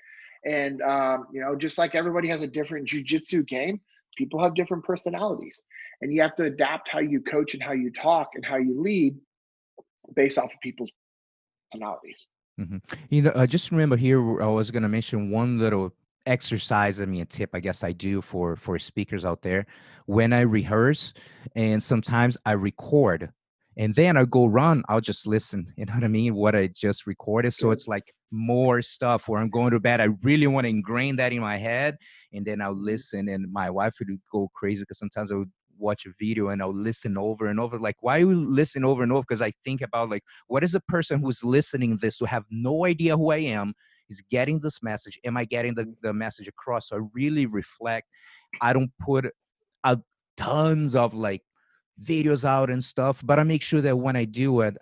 And 0.45 0.83
um, 0.83 1.27
you 1.33 1.41
know, 1.41 1.55
just 1.55 1.79
like 1.79 1.95
everybody 1.95 2.29
has 2.29 2.43
a 2.43 2.47
different 2.47 2.89
jujitsu 2.89 3.47
game, 3.47 3.81
people 4.17 4.43
have 4.43 4.55
different 4.55 4.85
personalities, 4.85 5.63
and 6.01 6.13
you 6.13 6.21
have 6.23 6.35
to 6.37 6.45
adapt 6.45 6.89
how 6.89 6.99
you 6.99 7.21
coach 7.21 7.55
and 7.55 7.63
how 7.63 7.73
you 7.73 7.93
talk 7.93 8.31
and 8.35 8.45
how 8.45 8.57
you 8.57 8.81
lead 8.81 9.17
based 10.15 10.39
off 10.39 10.53
of 10.53 10.61
people's 10.61 10.91
personalities. 11.71 12.27
You 13.09 13.23
know, 13.23 13.31
uh, 13.31 13.47
just 13.47 13.71
remember 13.71 13.97
here, 13.97 14.43
I 14.43 14.47
was 14.47 14.71
going 14.71 14.83
to 14.83 14.89
mention 14.89 15.31
one 15.31 15.59
little 15.59 15.93
exercise. 16.27 17.01
I 17.01 17.05
mean, 17.05 17.23
a 17.23 17.27
tip 17.27 17.51
I 17.53 17.61
guess 17.61 17.83
I 17.85 17.93
do 17.93 18.23
for 18.23 18.57
for 18.57 18.79
speakers 18.79 19.25
out 19.25 19.43
there. 19.43 19.67
When 20.07 20.33
I 20.33 20.41
rehearse, 20.41 21.15
and 21.55 21.83
sometimes 21.83 22.37
I 22.45 22.53
record, 22.53 23.31
and 23.77 23.95
then 23.95 24.17
I 24.17 24.25
go 24.25 24.47
run. 24.47 24.83
I'll 24.89 25.01
just 25.01 25.27
listen. 25.27 25.73
You 25.77 25.87
know 25.87 25.95
what 25.95 26.05
I 26.05 26.09
mean? 26.09 26.35
What 26.35 26.55
I 26.55 26.69
just 26.69 27.07
recorded. 27.07 27.53
So 27.53 27.71
it's 27.71 27.89
like 27.89 28.13
more 28.31 28.83
stuff 28.83 29.29
where 29.29 29.41
I'm 29.41 29.51
going 29.51 29.73
to 29.73 29.81
bed. 29.81 30.01
I 30.01 30.09
really 30.23 30.47
want 30.47 30.65
to 30.65 30.71
ingrain 30.71 31.17
that 31.17 31.33
in 31.33 31.41
my 31.41 31.57
head, 31.57 31.97
and 32.33 32.45
then 32.45 32.61
I'll 32.61 32.73
mm-hmm. 32.73 32.85
listen. 32.85 33.29
And 33.29 33.53
my 33.53 33.71
wife 33.71 33.95
would 33.99 34.09
go 34.31 34.51
crazy 34.55 34.83
because 34.83 34.99
sometimes 34.99 35.33
I 35.33 35.37
would 35.37 35.51
watch 35.79 36.07
a 36.07 36.11
video 36.19 36.49
and 36.49 36.63
I'll 36.63 36.75
listen 36.75 37.19
over 37.19 37.47
and 37.47 37.59
over. 37.59 37.79
Like, 37.79 37.97
why 38.01 38.19
you 38.19 38.33
listen 38.33 38.85
over 38.85 39.03
and 39.03 39.13
over? 39.13 39.23
Because 39.23 39.43
I 39.43 39.53
think 39.65 39.81
about 39.81 40.11
like, 40.11 40.23
what 40.47 40.63
is 40.65 40.75
a 40.75 40.81
person 40.81 41.21
who's 41.21 41.43
listening 41.43 41.99
this 41.99 42.19
who 42.19 42.27
have 42.27 42.45
no 42.51 42.87
idea 42.87 43.17
who 43.17 43.31
I 43.31 43.39
am 43.39 43.75
is 44.13 44.23
getting 44.31 44.61
this 44.61 44.83
message? 44.83 45.19
Am 45.25 45.37
I 45.37 45.45
getting 45.45 45.75
the, 45.75 45.93
the 46.03 46.13
message 46.13 46.49
across? 46.49 46.89
So 46.89 46.97
I 46.97 47.01
really 47.13 47.47
reflect. 47.47 48.07
I 48.61 48.73
don't 48.73 48.93
put 49.01 49.27
out 49.85 50.01
tons 50.37 50.95
of 50.95 51.15
like 51.15 51.43
videos 52.01 52.45
out 52.45 52.71
and 52.71 52.83
stuff, 52.83 53.21
but 53.25 53.39
I 53.39 53.43
make 53.43 53.63
sure 53.63 53.81
that 53.81 53.97
when 53.97 54.17
I 54.17 54.25
do 54.25 54.61
it, 54.61 54.77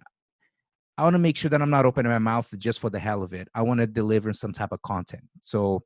I 0.99 1.05
want 1.05 1.15
to 1.15 1.19
make 1.19 1.37
sure 1.37 1.49
that 1.49 1.63
I'm 1.63 1.71
not 1.71 1.87
opening 1.87 2.13
my 2.13 2.19
mouth 2.19 2.53
just 2.59 2.79
for 2.81 2.91
the 2.91 2.99
hell 2.99 3.23
of 3.23 3.33
it. 3.33 3.49
I 3.55 3.63
want 3.63 3.81
to 3.81 3.87
deliver 3.87 4.33
some 4.35 4.53
type 4.53 4.73
of 4.73 4.83
content. 4.83 5.25
So 5.41 5.83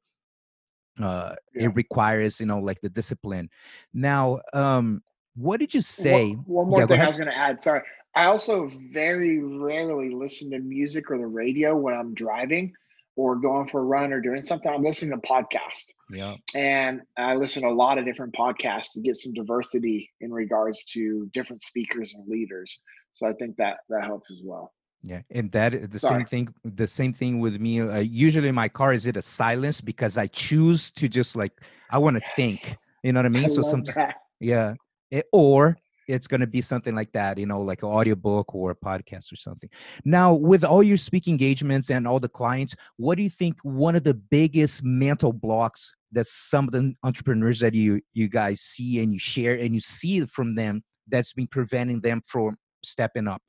uh 1.00 1.34
Yeah. 1.54 1.64
it 1.64 1.74
requires, 1.74 2.40
you 2.40 2.46
know, 2.46 2.58
like 2.58 2.80
the 2.80 2.88
discipline. 2.88 3.48
Now, 3.92 4.40
um 4.52 5.02
what 5.36 5.58
did 5.60 5.74
you 5.74 5.82
say? 5.82 6.34
One, 6.34 6.44
one 6.46 6.68
more 6.68 6.80
Yeah, 6.80 6.86
go 6.86 6.94
thing 6.94 7.02
I 7.02 7.06
was 7.06 7.16
going 7.16 7.28
to 7.28 7.36
add. 7.36 7.62
Sorry. 7.62 7.82
I 8.14 8.26
also 8.26 8.70
very 8.92 9.42
rarely 9.42 10.10
listen 10.14 10.50
to 10.52 10.60
music 10.60 11.10
or 11.10 11.18
the 11.18 11.26
radio 11.26 11.76
when 11.76 11.94
I'm 11.94 12.14
driving 12.14 12.72
or 13.16 13.36
going 13.36 13.68
for 13.68 13.80
a 13.80 13.84
run 13.84 14.12
or 14.12 14.20
doing 14.20 14.42
something. 14.42 14.70
I'm 14.70 14.82
listening 14.82 15.18
to 15.20 15.26
podcast. 15.26 15.86
Yeah. 16.10 16.34
and 16.54 17.00
I 17.16 17.34
listen 17.34 17.62
to 17.62 17.68
a 17.68 17.70
lot 17.70 17.96
of 17.98 18.04
different 18.04 18.34
podcasts 18.34 18.92
to 18.92 19.00
get 19.00 19.16
some 19.16 19.32
diversity 19.32 20.10
in 20.20 20.32
regards 20.32 20.84
to 20.92 21.30
different 21.32 21.62
speakers 21.62 22.14
and 22.14 22.28
leaders. 22.28 22.78
So 23.12 23.26
I 23.26 23.32
think 23.32 23.56
that 23.56 23.78
that 23.88 24.04
helps 24.04 24.30
as 24.30 24.38
well. 24.44 24.72
Yeah, 25.02 25.20
and 25.30 25.52
that 25.52 25.90
the 25.90 25.98
Sorry. 25.98 26.20
same 26.20 26.26
thing. 26.26 26.54
The 26.64 26.86
same 26.86 27.12
thing 27.12 27.38
with 27.38 27.60
me. 27.60 27.80
Uh, 27.80 27.98
usually, 27.98 28.48
in 28.48 28.54
my 28.54 28.68
car 28.70 28.92
is 28.94 29.06
it 29.06 29.16
a 29.18 29.22
silence 29.22 29.82
because 29.82 30.16
I 30.16 30.26
choose 30.28 30.90
to 30.92 31.08
just 31.08 31.36
like 31.36 31.60
I 31.90 31.98
want 31.98 32.16
to 32.16 32.22
think. 32.34 32.76
You 33.02 33.12
know 33.12 33.18
what 33.18 33.26
I 33.26 33.28
mean? 33.28 33.44
I 33.44 33.48
so 33.48 33.60
love 33.60 33.70
some 33.70 33.84
that. 33.94 34.14
yeah, 34.40 34.74
it, 35.10 35.26
or 35.30 35.76
it's 36.08 36.26
gonna 36.26 36.46
be 36.46 36.60
something 36.60 36.94
like 36.94 37.12
that. 37.12 37.38
You 37.38 37.46
know, 37.46 37.60
like 37.60 37.82
an 37.82 37.88
audiobook 37.88 38.54
or 38.54 38.70
a 38.70 38.76
podcast 38.76 39.32
or 39.32 39.36
something. 39.36 39.70
Now, 40.04 40.34
with 40.34 40.64
all 40.64 40.82
your 40.82 40.96
speaking 40.96 41.32
engagements 41.32 41.90
and 41.90 42.06
all 42.06 42.20
the 42.20 42.28
clients, 42.28 42.74
what 42.96 43.16
do 43.16 43.22
you 43.22 43.30
think 43.30 43.56
one 43.62 43.96
of 43.96 44.04
the 44.04 44.14
biggest 44.14 44.84
mental 44.84 45.32
blocks 45.32 45.94
that 46.12 46.26
some 46.26 46.66
of 46.66 46.72
the 46.72 46.94
entrepreneurs 47.02 47.60
that 47.60 47.74
you 47.74 48.00
you 48.12 48.28
guys 48.28 48.60
see 48.60 49.00
and 49.00 49.12
you 49.12 49.18
share 49.18 49.54
and 49.54 49.74
you 49.74 49.80
see 49.80 50.24
from 50.26 50.54
them 50.54 50.82
that's 51.08 51.32
been 51.32 51.46
preventing 51.46 52.00
them 52.00 52.22
from 52.26 52.56
stepping 52.82 53.28
up? 53.28 53.42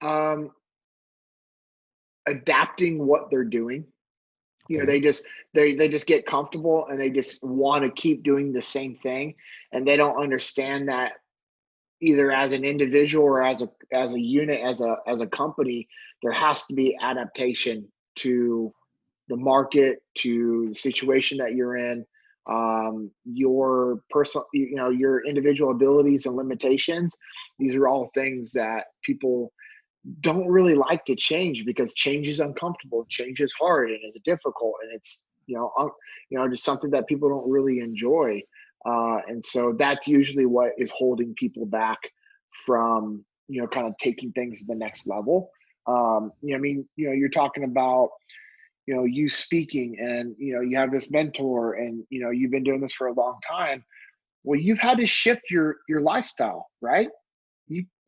Um, 0.00 0.50
adapting 2.26 3.06
what 3.06 3.30
they're 3.30 3.44
doing. 3.44 3.84
You 4.68 4.78
know, 4.78 4.86
they 4.86 5.00
just 5.00 5.24
they 5.54 5.74
they 5.74 5.88
just 5.88 6.06
get 6.06 6.26
comfortable 6.26 6.86
and 6.88 7.00
they 7.00 7.10
just 7.10 7.42
want 7.42 7.84
to 7.84 7.90
keep 7.90 8.22
doing 8.22 8.52
the 8.52 8.62
same 8.62 8.94
thing, 8.94 9.34
and 9.72 9.86
they 9.86 9.96
don't 9.96 10.22
understand 10.22 10.88
that 10.88 11.12
either 12.00 12.30
as 12.30 12.52
an 12.52 12.64
individual 12.64 13.24
or 13.24 13.42
as 13.42 13.62
a 13.62 13.68
as 13.92 14.12
a 14.12 14.20
unit 14.20 14.60
as 14.60 14.80
a 14.80 14.96
as 15.08 15.20
a 15.20 15.26
company 15.26 15.88
there 16.22 16.30
has 16.30 16.64
to 16.66 16.74
be 16.74 16.96
adaptation 17.00 17.88
to 18.14 18.72
the 19.28 19.36
market 19.36 19.98
to 20.16 20.68
the 20.68 20.74
situation 20.74 21.38
that 21.38 21.54
you're 21.54 21.76
in 21.76 22.06
um, 22.48 23.10
your 23.24 24.02
personal 24.10 24.46
you 24.52 24.74
know 24.74 24.88
your 24.88 25.24
individual 25.26 25.70
abilities 25.70 26.26
and 26.26 26.34
limitations. 26.34 27.14
These 27.58 27.74
are 27.74 27.86
all 27.86 28.10
things 28.14 28.52
that 28.52 28.86
people 29.02 29.52
don't 30.20 30.46
really 30.46 30.74
like 30.74 31.04
to 31.04 31.14
change 31.14 31.64
because 31.64 31.92
change 31.94 32.28
is 32.28 32.40
uncomfortable 32.40 33.04
change 33.08 33.40
is 33.40 33.52
hard 33.58 33.90
and 33.90 33.98
it's 34.02 34.18
difficult 34.24 34.74
and 34.82 34.92
it's 34.94 35.26
you 35.46 35.56
know 35.56 35.72
un, 35.78 35.90
you 36.30 36.38
know 36.38 36.48
just 36.48 36.64
something 36.64 36.90
that 36.90 37.06
people 37.06 37.28
don't 37.28 37.50
really 37.50 37.80
enjoy 37.80 38.40
uh, 38.86 39.18
and 39.26 39.44
so 39.44 39.74
that's 39.78 40.06
usually 40.06 40.46
what 40.46 40.70
is 40.78 40.90
holding 40.96 41.34
people 41.34 41.66
back 41.66 41.98
from 42.64 43.24
you 43.48 43.60
know 43.60 43.66
kind 43.68 43.86
of 43.86 43.96
taking 43.98 44.32
things 44.32 44.60
to 44.60 44.66
the 44.66 44.74
next 44.74 45.06
level. 45.06 45.50
Um, 45.86 46.32
you 46.42 46.50
know 46.50 46.56
i 46.56 46.60
mean 46.60 46.86
you 46.96 47.08
know 47.08 47.14
you're 47.14 47.30
talking 47.30 47.64
about 47.64 48.10
you 48.86 48.94
know 48.94 49.04
you 49.04 49.28
speaking 49.28 49.98
and 49.98 50.34
you 50.38 50.54
know 50.54 50.60
you 50.60 50.76
have 50.76 50.90
this 50.90 51.10
mentor 51.10 51.74
and 51.74 52.04
you 52.10 52.20
know 52.20 52.30
you've 52.30 52.50
been 52.50 52.64
doing 52.64 52.80
this 52.80 52.92
for 52.92 53.08
a 53.08 53.12
long 53.12 53.38
time. 53.48 53.84
Well 54.44 54.58
you've 54.58 54.78
had 54.78 54.98
to 54.98 55.06
shift 55.06 55.42
your 55.50 55.78
your 55.88 56.00
lifestyle 56.00 56.68
right 56.80 57.08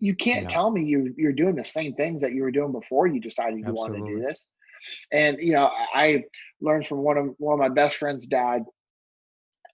you 0.00 0.14
can't 0.16 0.48
Yeah. 0.48 0.50
tell 0.50 0.70
me 0.70 0.84
you 0.84 1.14
you're 1.16 1.32
doing 1.32 1.56
the 1.56 1.64
same 1.64 1.94
things 1.94 2.22
that 2.22 2.32
you 2.32 2.42
were 2.42 2.50
doing 2.50 2.72
before 2.72 3.06
you 3.06 3.20
decided 3.20 3.60
you 3.60 3.74
wanted 3.74 3.96
to 3.96 4.02
do 4.02 4.20
this 4.20 4.48
and 5.12 5.38
you 5.40 5.52
know 5.52 5.66
I- 5.66 6.04
i 6.04 6.24
learned 6.60 6.86
from 6.86 6.98
one 6.98 7.18
of 7.18 7.34
one 7.38 7.54
of 7.54 7.60
my 7.60 7.68
best 7.68 7.96
friend's 7.96 8.26
dad 8.26 8.64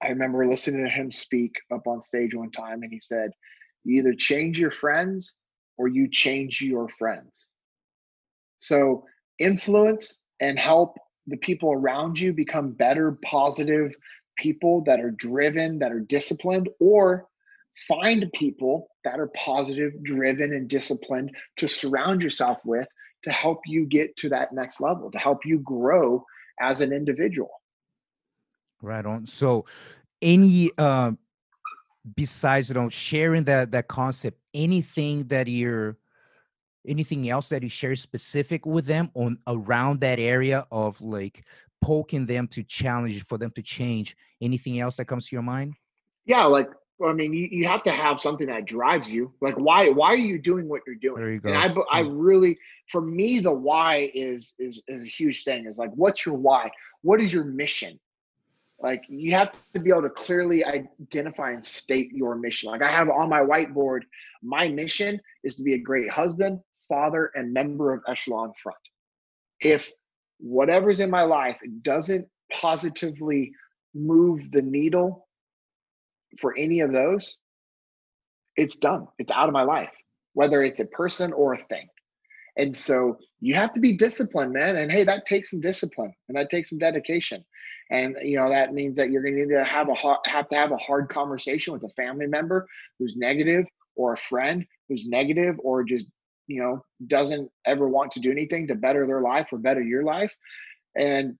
I 0.02 0.08
remember 0.08 0.46
listening 0.46 0.84
to 0.84 0.90
him 0.90 1.10
speak 1.10 1.54
up 1.72 1.86
on 1.86 2.02
stage 2.02 2.34
one 2.34 2.50
time, 2.50 2.82
and 2.82 2.92
he 2.92 3.00
said, 3.00 3.30
You 3.84 3.98
either 4.00 4.14
change 4.14 4.58
your 4.60 4.70
friends 4.70 5.38
or 5.78 5.88
you 5.88 6.08
change 6.10 6.60
your 6.60 6.88
friends. 6.88 7.50
So, 8.58 9.04
influence 9.38 10.20
and 10.40 10.58
help 10.58 10.96
the 11.26 11.36
people 11.38 11.72
around 11.72 12.18
you 12.18 12.32
become 12.32 12.72
better, 12.72 13.18
positive 13.24 13.94
people 14.38 14.82
that 14.84 15.00
are 15.00 15.10
driven, 15.10 15.78
that 15.78 15.92
are 15.92 16.00
disciplined, 16.00 16.68
or 16.80 17.26
find 17.88 18.30
people 18.34 18.88
that 19.04 19.20
are 19.20 19.28
positive, 19.28 20.02
driven, 20.02 20.52
and 20.52 20.68
disciplined 20.68 21.30
to 21.58 21.68
surround 21.68 22.22
yourself 22.22 22.58
with 22.64 22.88
to 23.24 23.30
help 23.30 23.60
you 23.66 23.86
get 23.86 24.16
to 24.16 24.28
that 24.30 24.52
next 24.52 24.80
level, 24.80 25.10
to 25.10 25.18
help 25.18 25.44
you 25.44 25.58
grow 25.58 26.24
as 26.60 26.80
an 26.80 26.92
individual. 26.92 27.50
Right 28.82 29.04
on. 29.04 29.26
So, 29.26 29.66
any 30.22 30.70
uh, 30.78 31.12
besides 32.14 32.68
you 32.68 32.74
know 32.74 32.88
sharing 32.88 33.44
that 33.44 33.72
that 33.72 33.88
concept, 33.88 34.38
anything 34.54 35.24
that 35.28 35.48
you're 35.48 35.96
anything 36.86 37.28
else 37.28 37.48
that 37.48 37.62
you 37.62 37.68
share 37.68 37.96
specific 37.96 38.64
with 38.64 38.86
them 38.86 39.10
on 39.14 39.38
around 39.46 40.00
that 40.00 40.18
area 40.18 40.66
of 40.70 41.00
like 41.00 41.44
poking 41.82 42.26
them 42.26 42.46
to 42.48 42.62
challenge 42.62 43.24
for 43.26 43.38
them 43.38 43.50
to 43.50 43.62
change 43.62 44.16
anything 44.40 44.78
else 44.80 44.96
that 44.96 45.06
comes 45.06 45.28
to 45.28 45.36
your 45.36 45.42
mind 45.42 45.74
yeah 46.26 46.44
like 46.44 46.68
i 47.04 47.12
mean 47.12 47.32
you, 47.32 47.48
you 47.50 47.66
have 47.66 47.82
to 47.82 47.90
have 47.90 48.20
something 48.20 48.46
that 48.46 48.64
drives 48.64 49.08
you. 49.10 49.32
Like 49.40 49.56
why 49.56 49.88
why 49.88 50.12
are 50.12 50.16
you 50.16 50.38
doing 50.38 50.68
what 50.68 50.82
you're 50.86 50.96
doing? 50.96 51.18
There 51.18 51.32
you 51.32 51.40
go. 51.40 51.48
And 51.50 51.58
i 51.58 51.98
i 51.98 52.02
mm. 52.02 52.14
really 52.16 52.58
for 52.88 53.00
me 53.00 53.38
the 53.40 53.52
why 53.52 54.10
is 54.14 54.54
is 54.58 54.82
is 54.88 55.02
a 55.02 55.06
huge 55.06 55.44
thing. 55.44 55.66
Is 55.66 55.76
like 55.76 55.92
what's 55.94 56.24
your 56.24 56.36
why? 56.36 56.70
What 57.02 57.20
is 57.20 57.32
your 57.32 57.44
mission? 57.44 57.98
Like 58.80 59.04
you 59.08 59.32
have 59.32 59.52
to 59.72 59.80
be 59.80 59.90
able 59.90 60.02
to 60.02 60.10
clearly 60.10 60.64
identify 60.64 61.52
and 61.52 61.64
state 61.64 62.12
your 62.12 62.36
mission. 62.36 62.70
Like 62.70 62.82
i 62.82 62.90
have 62.90 63.08
on 63.08 63.28
my 63.28 63.40
whiteboard 63.40 64.02
my 64.42 64.68
mission 64.68 65.20
is 65.44 65.56
to 65.56 65.62
be 65.62 65.74
a 65.74 65.78
great 65.78 66.10
husband 66.10 66.60
father, 66.88 67.30
and 67.34 67.52
member 67.52 67.92
of 67.92 68.02
Echelon 68.08 68.52
Front. 68.62 68.78
If 69.60 69.90
whatever's 70.38 71.00
in 71.00 71.10
my 71.10 71.22
life 71.22 71.58
doesn't 71.82 72.26
positively 72.52 73.52
move 73.94 74.50
the 74.50 74.62
needle 74.62 75.25
for 76.40 76.56
any 76.56 76.80
of 76.80 76.92
those, 76.92 77.38
it's 78.56 78.76
done. 78.76 79.06
It's 79.18 79.32
out 79.32 79.48
of 79.48 79.52
my 79.52 79.62
life, 79.62 79.92
whether 80.34 80.62
it's 80.62 80.80
a 80.80 80.86
person 80.86 81.32
or 81.32 81.54
a 81.54 81.58
thing. 81.58 81.88
And 82.56 82.74
so 82.74 83.18
you 83.40 83.54
have 83.54 83.72
to 83.74 83.80
be 83.80 83.96
disciplined, 83.96 84.52
man. 84.52 84.76
And 84.76 84.90
hey, 84.90 85.04
that 85.04 85.26
takes 85.26 85.50
some 85.50 85.60
discipline 85.60 86.12
and 86.28 86.36
that 86.36 86.48
takes 86.48 86.70
some 86.70 86.78
dedication. 86.78 87.44
And 87.90 88.16
you 88.22 88.36
know 88.36 88.48
that 88.48 88.74
means 88.74 88.96
that 88.96 89.10
you're 89.10 89.22
going 89.22 89.36
to 89.36 89.42
either 89.42 89.62
have 89.62 89.88
a 89.88 89.94
have 90.28 90.48
to 90.48 90.56
have 90.56 90.72
a 90.72 90.76
hard 90.78 91.08
conversation 91.08 91.72
with 91.72 91.84
a 91.84 91.88
family 91.90 92.26
member 92.26 92.66
who's 92.98 93.14
negative, 93.16 93.66
or 93.94 94.14
a 94.14 94.16
friend 94.16 94.66
who's 94.88 95.04
negative, 95.06 95.54
or 95.62 95.84
just 95.84 96.06
you 96.46 96.60
know 96.60 96.84
doesn't 97.06 97.50
ever 97.64 97.88
want 97.88 98.12
to 98.12 98.20
do 98.20 98.30
anything 98.30 98.66
to 98.66 98.74
better 98.74 99.06
their 99.06 99.20
life 99.20 99.52
or 99.52 99.58
better 99.58 99.82
your 99.82 100.02
life 100.02 100.34
and 100.96 101.36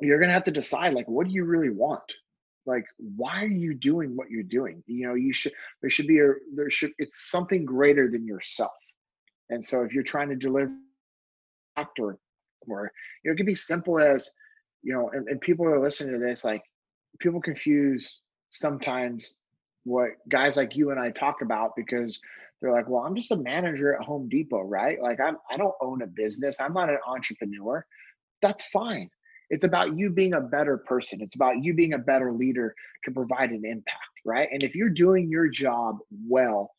you're 0.00 0.18
going 0.18 0.28
to 0.28 0.34
have 0.34 0.44
to 0.44 0.50
decide 0.50 0.94
like 0.94 1.08
what 1.08 1.26
do 1.26 1.32
you 1.32 1.44
really 1.44 1.70
want 1.70 2.02
like 2.66 2.84
why 2.98 3.42
are 3.42 3.48
you 3.48 3.74
doing 3.74 4.16
what 4.16 4.30
you're 4.30 4.42
doing 4.42 4.82
you 4.86 5.06
know 5.06 5.14
you 5.14 5.32
should 5.32 5.52
there 5.80 5.90
should 5.90 6.06
be 6.06 6.20
a 6.20 6.32
there 6.54 6.70
should 6.70 6.90
it's 6.98 7.30
something 7.30 7.64
greater 7.64 8.10
than 8.10 8.26
yourself 8.26 8.72
and 9.50 9.64
so 9.64 9.82
if 9.82 9.92
you're 9.92 10.02
trying 10.02 10.28
to 10.28 10.36
deliver 10.36 10.72
or 11.98 12.18
or 12.68 12.90
you 13.24 13.30
know, 13.30 13.34
it 13.34 13.36
could 13.36 13.46
be 13.46 13.54
simple 13.54 13.98
as 13.98 14.30
you 14.82 14.92
know 14.92 15.10
and, 15.10 15.28
and 15.28 15.40
people 15.40 15.66
are 15.66 15.80
listening 15.80 16.12
to 16.12 16.24
this 16.24 16.44
like 16.44 16.62
people 17.20 17.40
confuse 17.40 18.20
sometimes 18.50 19.34
what 19.84 20.10
guys 20.28 20.56
like 20.56 20.74
you 20.74 20.90
and 20.90 20.98
I 20.98 21.10
talk 21.10 21.42
about 21.42 21.70
because 21.76 22.20
they're 22.60 22.72
like, 22.72 22.88
well, 22.88 23.02
I'm 23.02 23.14
just 23.14 23.30
a 23.30 23.36
manager 23.36 23.94
at 23.94 24.04
Home 24.04 24.28
Depot, 24.28 24.62
right? 24.62 25.00
Like 25.00 25.20
I'm 25.20 25.36
I 25.50 25.56
don't 25.56 25.74
own 25.80 26.02
a 26.02 26.06
business. 26.06 26.60
I'm 26.60 26.72
not 26.72 26.90
an 26.90 26.98
entrepreneur. 27.06 27.84
That's 28.42 28.66
fine. 28.68 29.10
It's 29.50 29.64
about 29.64 29.96
you 29.96 30.10
being 30.10 30.34
a 30.34 30.40
better 30.40 30.78
person. 30.78 31.20
It's 31.20 31.36
about 31.36 31.62
you 31.62 31.74
being 31.74 31.94
a 31.94 31.98
better 31.98 32.32
leader 32.32 32.74
to 33.04 33.10
provide 33.10 33.50
an 33.50 33.64
impact, 33.64 34.20
right? 34.24 34.48
And 34.50 34.62
if 34.62 34.74
you're 34.74 34.90
doing 34.90 35.30
your 35.30 35.48
job 35.48 35.98
well, 36.28 36.70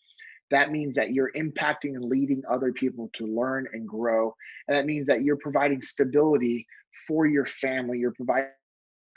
that 0.52 0.72
means 0.72 0.96
that 0.96 1.12
you're 1.12 1.32
impacting 1.36 1.96
and 1.96 2.06
leading 2.06 2.42
other 2.50 2.72
people 2.72 3.10
to 3.16 3.26
learn 3.26 3.68
and 3.74 3.88
grow. 3.88 4.34
And 4.68 4.78
that 4.78 4.86
means 4.86 5.08
that 5.08 5.24
you're 5.24 5.38
providing 5.38 5.82
stability 5.82 6.66
for 7.08 7.26
your 7.26 7.46
family. 7.46 8.00
You're 8.00 8.14
providing 8.14 8.50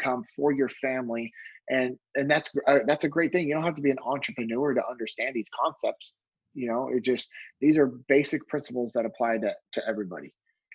income 0.01 0.25
for 0.35 0.53
your 0.53 0.69
family 0.69 1.33
and 1.69 1.97
and 2.17 2.31
that's 2.31 2.51
uh, 2.67 2.79
that's 2.87 3.05
a 3.05 3.09
great 3.09 3.33
thing 3.33 3.49
you 3.49 3.55
don't 3.55 3.65
have 3.65 3.75
to 3.75 3.83
be 3.83 3.91
an 3.91 3.99
entrepreneur 4.05 4.75
to 4.75 4.83
understand 4.91 5.35
these 5.35 5.49
concepts 5.63 6.13
you 6.55 6.69
know 6.69 6.89
it 6.93 7.05
just 7.05 7.29
these 7.61 7.77
are 7.77 7.87
basic 8.09 8.47
principles 8.49 8.93
that 8.93 9.07
apply 9.07 9.39
to, 9.39 9.53
to 9.73 9.81
everybody 9.89 10.33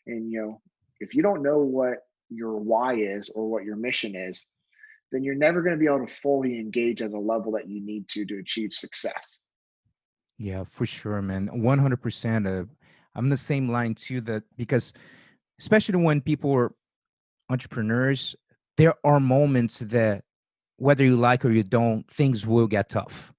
and 0.08 0.32
you 0.32 0.42
know 0.42 0.62
if 1.00 1.14
you 1.14 1.22
don't 1.22 1.44
know 1.44 1.60
what 1.60 1.98
your 2.30 2.58
why 2.58 2.96
is 2.96 3.30
or 3.30 3.50
what 3.50 3.64
your 3.64 3.76
mission 3.76 4.16
is 4.16 4.46
then 5.12 5.24
you're 5.24 5.36
never 5.36 5.62
going 5.62 5.74
to 5.76 5.80
be 5.80 5.86
able 5.86 6.06
to 6.06 6.14
fully 6.14 6.60
engage 6.60 7.02
at 7.02 7.12
the 7.12 7.18
level 7.18 7.52
that 7.54 7.70
you 7.70 7.86
need 7.86 8.08
to 8.10 8.26
to 8.26 8.40
achieve 8.40 8.74
success. 8.74 9.42
Yeah 10.38 10.64
for 10.66 10.86
sure 10.86 11.22
man 11.22 11.50
100% 11.50 12.62
uh, 12.62 12.66
i'm 13.16 13.30
the 13.30 13.38
same 13.38 13.70
line 13.70 13.96
too 13.96 14.20
that 14.22 14.44
because 14.58 14.92
especially 15.60 15.96
when 15.96 16.20
people 16.20 16.52
are 16.54 16.74
entrepreneurs 17.50 18.36
there 18.78 18.96
are 19.06 19.22
moments 19.22 19.80
that 19.80 20.24
whether 20.78 21.06
you 21.06 21.16
like 21.16 21.46
or 21.46 21.52
you 21.52 21.64
don't 21.64 22.06
things 22.12 22.46
will 22.46 22.68
get 22.68 22.90
tough. 22.90 23.32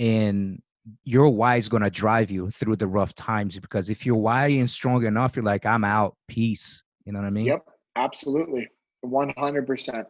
And 0.00 0.60
your 1.04 1.28
why 1.28 1.56
is 1.56 1.68
going 1.68 1.84
to 1.84 1.90
drive 1.90 2.30
you 2.30 2.50
through 2.50 2.76
the 2.76 2.88
rough 2.88 3.14
times 3.14 3.58
because 3.58 3.88
if 3.88 4.04
your 4.04 4.16
why 4.16 4.48
is 4.48 4.72
strong 4.72 5.04
enough 5.06 5.36
you're 5.36 5.44
like 5.44 5.64
i'm 5.64 5.84
out 5.84 6.16
peace. 6.26 6.82
You 7.04 7.12
know 7.12 7.20
what 7.20 7.26
i 7.26 7.30
mean? 7.30 7.46
Yep 7.46 7.64
absolutely 7.96 8.68
100% 9.04 10.04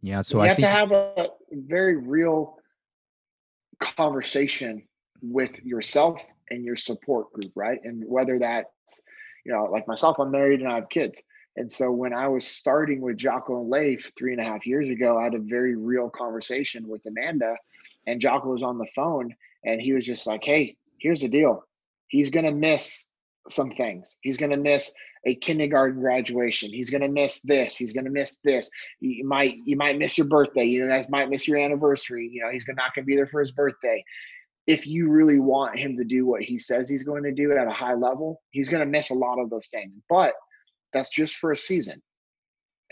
yeah 0.00 0.22
so 0.22 0.38
you 0.38 0.44
I 0.44 0.48
have 0.48 0.56
think, 0.56 0.66
to 0.66 0.70
have 0.70 0.92
a 0.92 1.28
very 1.52 1.96
real 1.96 2.58
conversation 3.80 4.82
with 5.20 5.62
yourself 5.64 6.22
and 6.50 6.64
your 6.64 6.76
support 6.76 7.32
group 7.32 7.52
right 7.54 7.78
and 7.84 8.04
whether 8.06 8.38
that's 8.38 9.00
you 9.44 9.52
know 9.52 9.64
like 9.64 9.86
myself 9.86 10.18
i'm 10.18 10.30
married 10.30 10.60
and 10.60 10.68
i 10.68 10.74
have 10.76 10.88
kids 10.88 11.22
and 11.56 11.70
so 11.70 11.92
when 11.92 12.14
I 12.14 12.28
was 12.28 12.46
starting 12.46 13.00
with 13.00 13.18
Jocko 13.18 13.60
and 13.60 13.70
Leif 13.70 14.12
three 14.16 14.32
and 14.32 14.40
a 14.40 14.44
half 14.44 14.66
years 14.66 14.88
ago, 14.88 15.18
I 15.18 15.24
had 15.24 15.34
a 15.34 15.38
very 15.38 15.76
real 15.76 16.08
conversation 16.08 16.88
with 16.88 17.04
Amanda, 17.06 17.56
and 18.06 18.20
Jocko 18.20 18.52
was 18.52 18.62
on 18.62 18.78
the 18.78 18.86
phone, 18.94 19.34
and 19.64 19.80
he 19.80 19.92
was 19.92 20.06
just 20.06 20.26
like, 20.26 20.42
"Hey, 20.42 20.76
here's 20.98 21.20
the 21.20 21.28
deal. 21.28 21.64
He's 22.08 22.30
gonna 22.30 22.52
miss 22.52 23.08
some 23.48 23.70
things. 23.70 24.16
He's 24.22 24.38
gonna 24.38 24.56
miss 24.56 24.92
a 25.24 25.34
kindergarten 25.36 26.00
graduation. 26.00 26.70
He's 26.70 26.90
gonna 26.90 27.08
miss 27.08 27.40
this. 27.42 27.76
He's 27.76 27.92
gonna 27.92 28.10
miss 28.10 28.38
this. 28.44 28.70
You 29.00 29.26
might 29.26 29.56
you 29.64 29.76
might 29.76 29.98
miss 29.98 30.18
your 30.18 30.26
birthday. 30.26 30.64
You 30.64 30.86
know, 30.86 30.88
that 30.88 31.10
might 31.10 31.30
miss 31.30 31.46
your 31.46 31.58
anniversary. 31.58 32.28
You 32.32 32.42
know, 32.42 32.50
he's 32.50 32.64
not 32.68 32.94
gonna 32.94 33.04
be 33.04 33.16
there 33.16 33.28
for 33.28 33.40
his 33.40 33.52
birthday." 33.52 34.04
If 34.68 34.86
you 34.86 35.10
really 35.10 35.40
want 35.40 35.76
him 35.76 35.96
to 35.96 36.04
do 36.04 36.24
what 36.24 36.42
he 36.42 36.56
says 36.56 36.88
he's 36.88 37.02
going 37.02 37.24
to 37.24 37.32
do 37.32 37.50
at 37.50 37.66
a 37.66 37.72
high 37.72 37.94
level, 37.94 38.40
he's 38.52 38.68
going 38.68 38.78
to 38.78 38.86
miss 38.86 39.10
a 39.10 39.14
lot 39.14 39.40
of 39.40 39.50
those 39.50 39.66
things. 39.66 39.98
But 40.08 40.34
that's 40.92 41.08
just 41.08 41.34
for 41.34 41.50
a 41.50 41.56
season. 41.56 42.00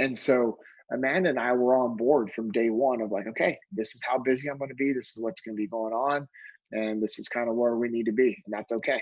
And 0.01 0.18
so 0.18 0.59
Amanda 0.93 1.28
and 1.28 1.39
I 1.39 1.53
were 1.53 1.76
on 1.76 1.97
board 1.97 2.33
from 2.35 2.51
day 2.51 2.70
one 2.70 3.01
of 3.01 3.12
like, 3.12 3.26
okay, 3.28 3.59
this 3.70 3.95
is 3.95 4.03
how 4.05 4.18
busy 4.18 4.51
I'm 4.51 4.59
going 4.59 4.70
to 4.70 4.74
be. 4.74 4.93
This 4.93 5.16
is 5.16 5.22
what's 5.22 5.41
going 5.43 5.55
to 5.55 5.61
be 5.61 5.68
going 5.68 5.93
on. 5.93 6.26
And 6.72 7.03
this 7.03 7.18
is 7.18 7.28
kind 7.28 7.49
of 7.49 7.55
where 7.55 7.76
we 7.76 7.89
need 7.89 8.07
to 8.07 8.12
be. 8.12 8.37
And 8.45 8.53
that's 8.53 8.72
okay. 8.72 9.01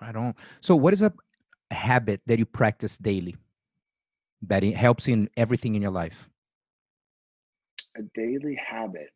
I 0.00 0.12
don't. 0.12 0.36
So, 0.60 0.76
what 0.76 0.92
is 0.92 1.02
a 1.02 1.12
habit 1.72 2.20
that 2.26 2.38
you 2.38 2.46
practice 2.46 2.96
daily 2.96 3.36
that 4.42 4.64
it 4.64 4.76
helps 4.76 5.08
in 5.08 5.28
everything 5.36 5.74
in 5.74 5.82
your 5.82 5.90
life? 5.90 6.28
A 7.96 8.02
daily 8.14 8.56
habit. 8.56 9.10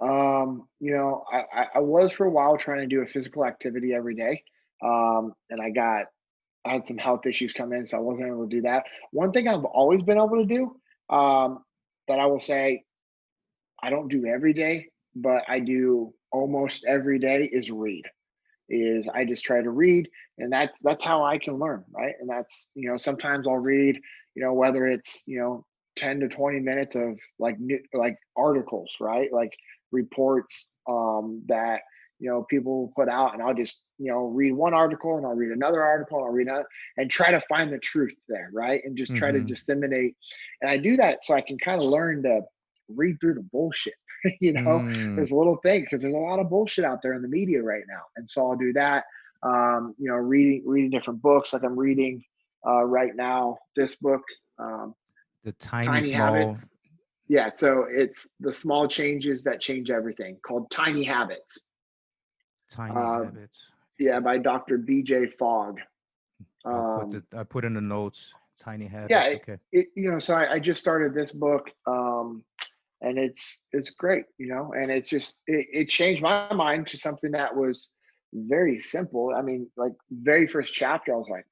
Um, 0.00 0.68
you 0.80 0.92
know, 0.92 1.24
I, 1.32 1.66
I 1.76 1.78
was 1.80 2.12
for 2.12 2.26
a 2.26 2.30
while 2.30 2.56
trying 2.56 2.80
to 2.80 2.86
do 2.86 3.02
a 3.02 3.06
physical 3.06 3.44
activity 3.44 3.94
every 3.94 4.14
day. 4.14 4.42
Um, 4.82 5.32
and 5.50 5.60
I 5.60 5.70
got 5.70 6.06
I 6.64 6.72
had 6.72 6.86
some 6.86 6.98
health 6.98 7.26
issues 7.26 7.52
come 7.52 7.72
in, 7.72 7.86
so 7.86 7.96
I 7.96 8.00
wasn't 8.00 8.28
able 8.28 8.48
to 8.48 8.56
do 8.56 8.62
that. 8.62 8.84
One 9.10 9.32
thing 9.32 9.48
I've 9.48 9.64
always 9.64 10.02
been 10.02 10.18
able 10.18 10.36
to 10.36 10.44
do 10.44 10.76
um, 11.14 11.64
that 12.08 12.18
I 12.18 12.26
will 12.26 12.40
say 12.40 12.84
I 13.82 13.90
don't 13.90 14.08
do 14.08 14.26
every 14.26 14.52
day, 14.52 14.86
but 15.14 15.42
I 15.48 15.60
do 15.60 16.12
almost 16.30 16.84
every 16.84 17.18
day 17.18 17.48
is 17.50 17.70
read. 17.70 18.04
Is 18.68 19.08
I 19.08 19.24
just 19.24 19.44
try 19.44 19.62
to 19.62 19.70
read, 19.70 20.08
and 20.38 20.52
that's 20.52 20.80
that's 20.80 21.02
how 21.02 21.24
I 21.24 21.38
can 21.38 21.58
learn, 21.58 21.84
right? 21.90 22.14
And 22.20 22.28
that's 22.28 22.70
you 22.74 22.90
know 22.90 22.96
sometimes 22.96 23.46
I'll 23.46 23.56
read, 23.56 23.98
you 24.34 24.42
know, 24.42 24.52
whether 24.52 24.86
it's 24.86 25.22
you 25.26 25.38
know 25.38 25.64
10 25.96 26.20
to 26.20 26.28
20 26.28 26.60
minutes 26.60 26.94
of 26.94 27.18
like 27.38 27.58
new, 27.58 27.78
like 27.94 28.16
articles, 28.36 28.92
right? 29.00 29.32
Like 29.32 29.52
reports 29.90 30.70
um, 30.88 31.42
that 31.48 31.80
you 32.18 32.28
know 32.28 32.44
people 32.50 32.92
put 32.96 33.08
out 33.08 33.32
and 33.32 33.40
i'll 33.40 33.54
just 33.54 33.84
you 33.96 34.10
know 34.10 34.24
read 34.24 34.50
one 34.50 34.74
article 34.74 35.18
and 35.18 35.24
i'll 35.24 35.36
read 35.36 35.52
another 35.52 35.84
article 35.84 36.18
and 36.18 36.26
i'll 36.26 36.32
read 36.32 36.48
another 36.48 36.66
and 36.96 37.08
try 37.08 37.30
to 37.30 37.38
find 37.42 37.72
the 37.72 37.78
truth 37.78 38.12
there 38.28 38.50
right 38.52 38.80
and 38.84 38.98
just 38.98 39.14
try 39.14 39.30
mm-hmm. 39.30 39.46
to 39.46 39.54
disseminate 39.54 40.16
and 40.60 40.68
i 40.68 40.76
do 40.76 40.96
that 40.96 41.22
so 41.22 41.32
i 41.32 41.40
can 41.40 41.56
kind 41.58 41.80
of 41.80 41.88
learn 41.88 42.20
to 42.24 42.40
read 42.88 43.20
through 43.20 43.34
the 43.34 43.48
bullshit. 43.52 43.94
you 44.40 44.52
know, 44.52 44.80
Mm, 44.80 45.16
there's 45.16 45.30
a 45.30 45.34
little 45.34 45.56
thing 45.58 45.82
because 45.82 46.02
there's 46.02 46.14
a 46.14 46.18
lot 46.18 46.38
of 46.38 46.48
bullshit 46.50 46.84
out 46.84 47.00
there 47.02 47.14
in 47.14 47.22
the 47.22 47.28
media 47.28 47.62
right 47.62 47.84
now, 47.88 48.02
and 48.16 48.28
so 48.28 48.46
I'll 48.50 48.56
do 48.56 48.72
that. 48.74 49.04
Um, 49.42 49.86
you 49.98 50.08
know, 50.10 50.16
reading 50.16 50.62
reading 50.66 50.90
different 50.90 51.22
books. 51.22 51.52
Like 51.52 51.62
I'm 51.62 51.78
reading 51.78 52.24
uh, 52.66 52.84
right 52.84 53.14
now 53.14 53.58
this 53.76 53.96
book, 53.96 54.22
um, 54.58 54.94
the 55.44 55.52
tiny, 55.52 55.86
Tiny 55.86 56.08
small. 56.08 56.20
Habits. 56.34 56.72
Yeah, 57.28 57.46
so 57.46 57.84
it's 57.90 58.28
the 58.40 58.52
small 58.52 58.88
changes 58.88 59.44
that 59.44 59.60
change 59.60 59.90
everything, 59.90 60.38
called 60.42 60.70
Tiny 60.70 61.04
Habits. 61.04 61.66
Tiny 62.70 62.94
uh, 62.96 63.24
habits. 63.24 63.70
Yeah, 63.98 64.20
by 64.20 64.38
Dr. 64.38 64.78
B.J. 64.78 65.26
Fogg. 65.38 65.78
Um, 66.64 67.10
put 67.10 67.30
the, 67.30 67.38
I 67.38 67.44
put 67.44 67.64
in 67.64 67.74
the 67.74 67.80
notes. 67.80 68.32
Tiny 68.58 68.86
habits. 68.86 69.10
yeah, 69.10 69.24
it- 69.24 69.60
it, 69.72 69.86
you 69.94 70.10
know, 70.10 70.18
so 70.18 70.34
I, 70.34 70.54
I 70.54 70.58
just 70.58 70.80
started 70.80 71.14
this 71.14 71.30
book, 71.32 71.70
um, 71.86 72.42
and 73.00 73.18
it's 73.18 73.64
it's 73.72 73.90
great, 73.90 74.24
you 74.38 74.48
know, 74.48 74.72
and 74.76 74.90
it's 74.90 75.10
just 75.10 75.38
it, 75.46 75.66
it 75.72 75.88
changed 75.88 76.22
my 76.22 76.52
mind 76.52 76.86
to 76.88 76.98
something 76.98 77.30
that 77.32 77.54
was 77.54 77.90
very 78.32 78.78
simple. 78.78 79.32
I 79.36 79.42
mean, 79.42 79.68
like 79.76 79.92
very 80.10 80.46
first 80.46 80.74
chapter, 80.74 81.14
I 81.14 81.16
was 81.16 81.28
like, 81.30 81.46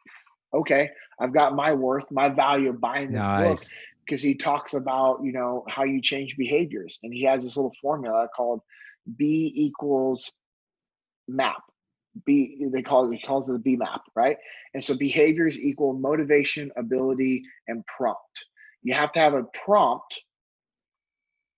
okay, 0.55 0.91
I've 1.21 1.33
got 1.33 1.55
my 1.55 1.73
worth, 1.73 2.11
my 2.11 2.29
value 2.29 2.71
of 2.71 2.81
buying 2.81 3.13
this 3.13 3.27
book 3.27 3.59
because 4.05 4.23
he 4.23 4.35
talks 4.35 4.75
about 4.75 5.21
you 5.23 5.33
know 5.33 5.65
how 5.69 5.85
you 5.85 6.01
change 6.01 6.37
behaviors, 6.37 6.99
and 7.03 7.13
he 7.13 7.25
has 7.25 7.43
this 7.43 7.57
little 7.57 7.75
formula 7.81 8.29
called 8.37 8.61
B 9.17 9.53
equals 9.55 10.33
map. 11.29 11.63
B 12.25 12.67
they 12.73 12.83
call 12.83 13.11
it 13.11 13.15
he 13.17 13.27
calls 13.27 13.49
it 13.49 13.53
the 13.53 13.59
B 13.59 13.77
map, 13.77 14.03
right? 14.15 14.37
And 14.75 14.83
so 14.83 14.97
behaviors 14.97 15.57
equal 15.57 15.93
motivation, 15.93 16.73
ability, 16.77 17.43
and 17.69 17.87
prompt. 17.87 18.47
You 18.83 18.95
have 18.95 19.13
to 19.13 19.21
have 19.21 19.35
a 19.35 19.45
prompt 19.45 20.21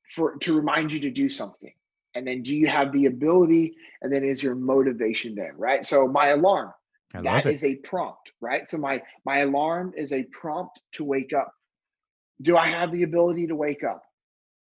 for 0.09 0.37
to 0.37 0.57
remind 0.57 0.93
you 0.93 1.01
to 1.01 1.11
do 1.11 1.29
something. 1.29 1.73
And 2.15 2.27
then 2.27 2.43
do 2.43 2.55
you 2.55 2.67
have 2.67 2.93
the 2.93 3.07
ability? 3.07 3.77
And 4.03 4.13
then 4.13 4.25
is 4.25 4.43
your 4.43 4.55
motivation 4.55 5.35
there, 5.35 5.55
right? 5.57 5.85
So 5.85 6.09
my 6.09 6.29
alarm, 6.29 6.73
I 7.15 7.21
that 7.23 7.47
is 7.47 7.65
a 7.65 7.77
prompt, 7.77 8.31
right? 8.41 8.69
So 8.69 8.79
my 8.79 9.03
my 9.25 9.39
alarm 9.39 9.93
is 9.97 10.13
a 10.13 10.25
prompt 10.25 10.81
to 10.93 11.05
wake 11.05 11.33
up. 11.33 11.53
Do 12.43 12.57
I 12.57 12.67
have 12.67 12.93
the 12.93 13.03
ability 13.03 13.47
to 13.49 13.55
wake 13.55 13.85
up? 13.85 14.03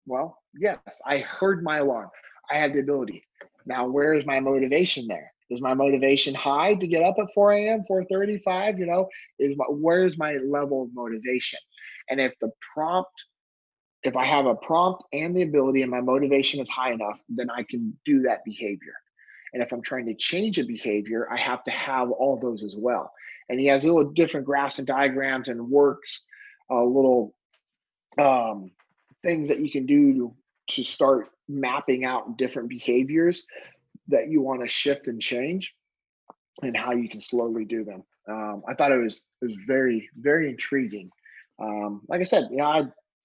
Well, 0.06 0.38
yes, 0.54 0.78
I 1.06 1.18
heard 1.18 1.62
my 1.62 1.78
alarm. 1.78 2.10
I 2.50 2.56
have 2.56 2.72
the 2.72 2.80
ability. 2.80 3.24
Now, 3.66 3.88
where 3.88 4.14
is 4.14 4.26
my 4.26 4.40
motivation 4.40 5.06
there? 5.06 5.32
Is 5.50 5.60
my 5.60 5.74
motivation 5.74 6.34
high 6.34 6.74
to 6.76 6.86
get 6.86 7.02
up 7.02 7.16
at 7.18 7.26
4 7.34 7.52
a.m., 7.52 7.84
4:35? 7.90 8.78
You 8.78 8.86
know, 8.86 9.08
is 9.38 9.56
my 9.56 9.66
where's 9.68 10.16
my 10.16 10.36
level 10.36 10.82
of 10.82 10.94
motivation? 10.94 11.60
And 12.08 12.20
if 12.20 12.32
the 12.40 12.50
prompt, 12.74 13.12
if 14.04 14.16
I 14.16 14.24
have 14.24 14.46
a 14.46 14.54
prompt 14.54 15.04
and 15.12 15.34
the 15.34 15.42
ability 15.42 15.82
and 15.82 15.90
my 15.90 16.00
motivation 16.00 16.60
is 16.60 16.68
high 16.68 16.92
enough, 16.92 17.18
then 17.28 17.50
I 17.50 17.62
can 17.62 17.96
do 18.04 18.22
that 18.22 18.44
behavior. 18.44 18.94
And 19.52 19.62
if 19.62 19.72
I'm 19.72 19.82
trying 19.82 20.06
to 20.06 20.14
change 20.14 20.58
a 20.58 20.64
behavior, 20.64 21.28
I 21.30 21.38
have 21.38 21.62
to 21.64 21.70
have 21.70 22.10
all 22.10 22.38
those 22.38 22.62
as 22.62 22.74
well. 22.76 23.12
And 23.48 23.60
he 23.60 23.66
has 23.66 23.84
little 23.84 24.04
different 24.04 24.46
graphs 24.46 24.78
and 24.78 24.86
diagrams 24.86 25.48
and 25.48 25.68
works 25.68 26.24
uh, 26.70 26.82
little 26.82 27.34
um, 28.18 28.70
things 29.22 29.48
that 29.48 29.60
you 29.60 29.70
can 29.70 29.86
do 29.86 30.34
to, 30.70 30.82
start 30.82 31.28
mapping 31.48 32.04
out 32.04 32.38
different 32.38 32.68
behaviors 32.68 33.46
that 34.08 34.28
you 34.28 34.40
want 34.40 34.62
to 34.62 34.66
shift 34.66 35.06
and 35.06 35.20
change 35.20 35.74
and 36.62 36.74
how 36.76 36.92
you 36.92 37.08
can 37.08 37.20
slowly 37.20 37.64
do 37.64 37.84
them. 37.84 38.02
Um, 38.28 38.62
I 38.66 38.74
thought 38.74 38.92
it 38.92 39.02
was 39.02 39.24
it 39.42 39.46
was 39.46 39.56
very 39.66 40.08
very 40.16 40.48
intriguing. 40.48 41.10
Um, 41.60 42.02
like 42.08 42.20
I 42.20 42.24
said, 42.24 42.48
you 42.50 42.58
know, 42.58 42.64
I 42.64 42.84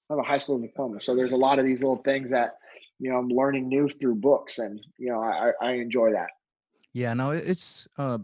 have 0.10 0.20
a 0.20 0.24
high 0.24 0.38
school 0.38 0.60
diploma, 0.60 1.02
so 1.02 1.16
there's 1.16 1.32
a 1.32 1.38
lot 1.38 1.60
of 1.60 1.66
these 1.66 1.82
little 1.82 2.02
things 2.02 2.30
that 2.32 2.58
you 3.00 3.10
know 3.10 3.18
I'm 3.18 3.28
learning 3.28 3.68
new 3.68 3.90
through 3.90 4.16
books, 4.16 4.60
and 4.60 4.80
you 4.98 5.10
know 5.10 5.22
I, 5.22 5.50
I 5.62 5.70
I 5.70 5.72
enjoy 5.74 6.12
that. 6.12 6.30
Yeah, 6.94 7.14
no, 7.14 7.32
it's 7.32 7.88
uh 7.98 8.20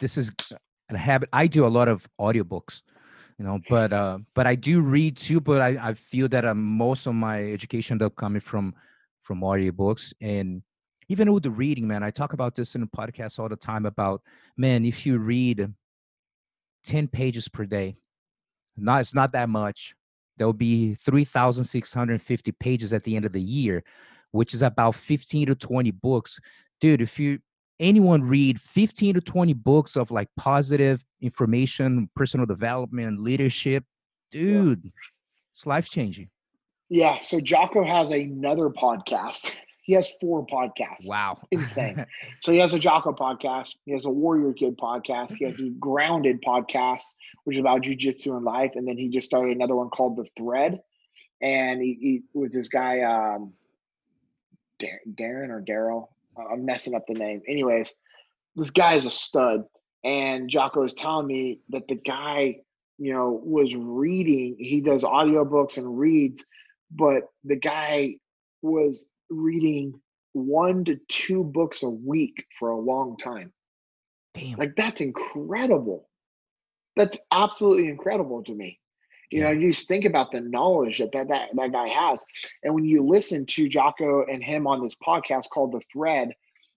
this 0.00 0.18
is 0.18 0.32
a 0.90 0.98
habit. 0.98 1.28
I 1.32 1.46
do 1.46 1.66
a 1.66 1.68
lot 1.68 1.88
of 1.88 2.06
audiobooks, 2.20 2.82
you 3.38 3.44
know, 3.44 3.60
but 3.68 3.92
uh 3.92 4.18
but 4.34 4.46
I 4.46 4.54
do 4.54 4.80
read 4.80 5.16
too, 5.16 5.40
but 5.40 5.60
I, 5.60 5.78
I 5.80 5.94
feel 5.94 6.28
that 6.28 6.44
uh, 6.44 6.54
most 6.54 7.06
of 7.06 7.14
my 7.14 7.52
education 7.52 7.98
though 7.98 8.10
coming 8.10 8.40
from 8.40 8.74
from 9.22 9.40
audiobooks 9.40 10.12
and 10.20 10.62
even 11.08 11.32
with 11.32 11.42
the 11.42 11.50
reading, 11.50 11.86
man, 11.86 12.02
I 12.02 12.10
talk 12.10 12.32
about 12.32 12.54
this 12.54 12.74
in 12.74 12.80
the 12.80 12.86
podcast 12.86 13.38
all 13.38 13.48
the 13.48 13.56
time 13.56 13.86
about 13.86 14.22
man, 14.56 14.84
if 14.84 15.04
you 15.04 15.18
read 15.18 15.72
10 16.84 17.08
pages 17.08 17.48
per 17.48 17.64
day, 17.64 17.96
not 18.76 19.02
it's 19.02 19.14
not 19.14 19.32
that 19.32 19.48
much. 19.48 19.94
There'll 20.36 20.52
be 20.52 20.94
3,650 20.94 22.52
pages 22.52 22.92
at 22.92 23.04
the 23.04 23.16
end 23.16 23.24
of 23.24 23.32
the 23.32 23.40
year, 23.40 23.84
which 24.30 24.54
is 24.54 24.62
about 24.62 24.94
15 24.94 25.48
to 25.48 25.54
20 25.54 25.90
books. 25.90 26.38
Dude, 26.80 27.00
if 27.00 27.18
you 27.18 27.38
anyone 27.80 28.22
read 28.22 28.60
15 28.60 29.14
to 29.14 29.20
20 29.20 29.52
books 29.54 29.96
of 29.96 30.10
like 30.10 30.28
positive 30.36 31.04
information, 31.20 32.08
personal 32.14 32.46
development, 32.46 33.22
leadership, 33.22 33.84
dude, 34.30 34.92
it's 35.50 35.66
life 35.66 35.88
changing. 35.88 36.30
Yeah. 36.88 37.20
So 37.20 37.40
Jocko 37.40 37.84
has 37.84 38.10
another 38.10 38.68
podcast. 38.68 39.54
He 39.82 39.94
has 39.94 40.12
four 40.20 40.46
podcasts. 40.46 41.06
Wow. 41.06 41.38
Insane. 41.50 42.06
So 42.40 42.52
he 42.52 42.58
has 42.58 42.72
a 42.72 42.78
Jocko 42.78 43.12
podcast. 43.12 43.74
He 43.84 43.92
has 43.92 44.04
a 44.04 44.10
Warrior 44.10 44.52
Kid 44.52 44.78
podcast. 44.78 45.34
He 45.36 45.44
has 45.44 45.54
a 45.58 45.70
Grounded 45.78 46.40
podcast, 46.42 47.04
which 47.44 47.56
is 47.56 47.60
about 47.60 47.82
jujitsu 47.82 48.36
and 48.36 48.44
life. 48.44 48.72
And 48.74 48.86
then 48.86 48.96
he 48.96 49.08
just 49.08 49.26
started 49.26 49.56
another 49.56 49.76
one 49.76 49.90
called 49.90 50.16
The 50.16 50.26
Thread. 50.36 50.80
And 51.40 51.82
he, 51.82 51.98
he 52.00 52.22
was 52.38 52.52
this 52.52 52.68
guy, 52.68 53.00
um, 53.00 53.52
Dar- 54.78 55.00
Darren 55.14 55.50
or 55.50 55.60
Daryl. 55.60 56.08
I'm 56.50 56.64
messing 56.64 56.94
up 56.94 57.06
the 57.06 57.14
name. 57.14 57.42
Anyways, 57.48 57.92
this 58.56 58.70
guy 58.70 58.94
is 58.94 59.04
a 59.04 59.10
stud. 59.10 59.64
And 60.04 60.48
Jocko 60.48 60.82
was 60.82 60.94
telling 60.94 61.26
me 61.26 61.60
that 61.70 61.88
the 61.88 61.94
guy, 61.96 62.60
you 62.98 63.12
know, 63.12 63.40
was 63.44 63.74
reading, 63.76 64.56
he 64.58 64.80
does 64.80 65.02
audiobooks 65.04 65.76
and 65.76 65.98
reads, 65.98 66.44
but 66.90 67.24
the 67.44 67.58
guy 67.58 68.16
was 68.62 69.06
reading 69.32 70.00
one 70.32 70.84
to 70.84 70.98
two 71.08 71.44
books 71.44 71.82
a 71.82 71.88
week 71.88 72.44
for 72.58 72.70
a 72.70 72.78
long 72.78 73.16
time. 73.16 73.52
Damn. 74.34 74.58
Like 74.58 74.76
that's 74.76 75.00
incredible. 75.00 76.08
That's 76.96 77.18
absolutely 77.30 77.88
incredible 77.88 78.42
to 78.44 78.54
me. 78.54 78.78
You 79.30 79.44
know, 79.44 79.50
you 79.50 79.72
just 79.72 79.88
think 79.88 80.04
about 80.04 80.30
the 80.30 80.40
knowledge 80.40 80.98
that 80.98 81.12
that, 81.12 81.28
that 81.28 81.48
that 81.54 81.72
guy 81.72 81.88
has. 81.88 82.22
And 82.62 82.74
when 82.74 82.84
you 82.84 83.02
listen 83.02 83.46
to 83.46 83.68
Jocko 83.68 84.26
and 84.26 84.44
him 84.44 84.66
on 84.66 84.82
this 84.82 84.94
podcast 84.94 85.48
called 85.48 85.72
The 85.72 85.80
Thread, 85.90 86.34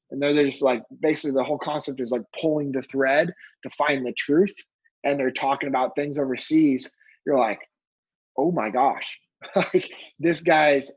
and 0.10 0.22
they're 0.22 0.34
they're 0.34 0.50
just 0.50 0.62
like 0.62 0.84
basically 1.02 1.32
the 1.32 1.44
whole 1.44 1.58
concept 1.58 2.00
is 2.00 2.12
like 2.12 2.24
pulling 2.40 2.72
the 2.72 2.82
thread 2.82 3.34
to 3.64 3.70
find 3.72 4.06
the 4.06 4.14
truth. 4.14 4.56
And 5.04 5.20
they're 5.20 5.32
talking 5.32 5.68
about 5.68 5.96
things 5.96 6.18
overseas. 6.18 6.92
You're 7.26 7.38
like, 7.38 7.60
oh 8.38 8.52
my 8.52 8.70
gosh, 8.70 9.20
like 9.56 9.90
this 10.20 10.42
guy's 10.42 10.92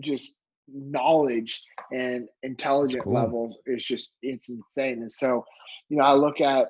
just 0.00 0.32
knowledge 0.72 1.62
and 1.92 2.28
intelligent 2.42 3.04
cool. 3.04 3.14
level 3.14 3.56
is 3.66 3.84
just 3.84 4.12
it's 4.22 4.48
insane. 4.48 5.00
And 5.00 5.10
so, 5.10 5.44
you 5.88 5.96
know, 5.96 6.04
I 6.04 6.14
look 6.14 6.40
at 6.40 6.68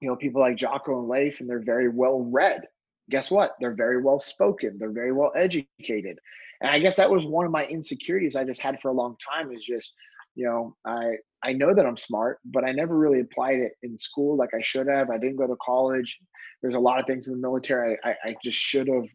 you 0.00 0.08
know 0.08 0.16
people 0.16 0.40
like 0.40 0.56
Jocko 0.56 1.00
and 1.00 1.08
Leif, 1.08 1.40
and 1.40 1.48
they're 1.48 1.64
very 1.64 1.88
well 1.88 2.20
read. 2.20 2.62
Guess 3.10 3.30
what? 3.30 3.54
They're 3.60 3.74
very 3.74 4.02
well 4.02 4.20
spoken. 4.20 4.76
They're 4.78 4.92
very 4.92 5.12
well 5.12 5.32
educated. 5.36 6.18
And 6.60 6.70
I 6.70 6.78
guess 6.78 6.96
that 6.96 7.10
was 7.10 7.26
one 7.26 7.44
of 7.44 7.52
my 7.52 7.66
insecurities 7.66 8.36
I 8.36 8.44
just 8.44 8.60
had 8.60 8.80
for 8.80 8.88
a 8.88 8.94
long 8.94 9.16
time. 9.32 9.52
Is 9.52 9.64
just 9.64 9.92
you 10.34 10.46
know 10.46 10.76
I 10.86 11.16
I 11.42 11.52
know 11.52 11.74
that 11.74 11.86
I'm 11.86 11.96
smart, 11.96 12.38
but 12.44 12.64
I 12.64 12.72
never 12.72 12.96
really 12.96 13.20
applied 13.20 13.58
it 13.58 13.72
in 13.82 13.98
school 13.98 14.36
like 14.36 14.54
I 14.54 14.62
should 14.62 14.88
have. 14.88 15.10
I 15.10 15.18
didn't 15.18 15.36
go 15.36 15.46
to 15.46 15.56
college. 15.64 16.18
There's 16.62 16.74
a 16.74 16.78
lot 16.78 16.98
of 16.98 17.06
things 17.06 17.28
in 17.28 17.34
the 17.34 17.40
military 17.40 17.98
I, 18.04 18.10
I, 18.10 18.16
I 18.24 18.36
just 18.42 18.58
should 18.58 18.88
have 18.88 19.06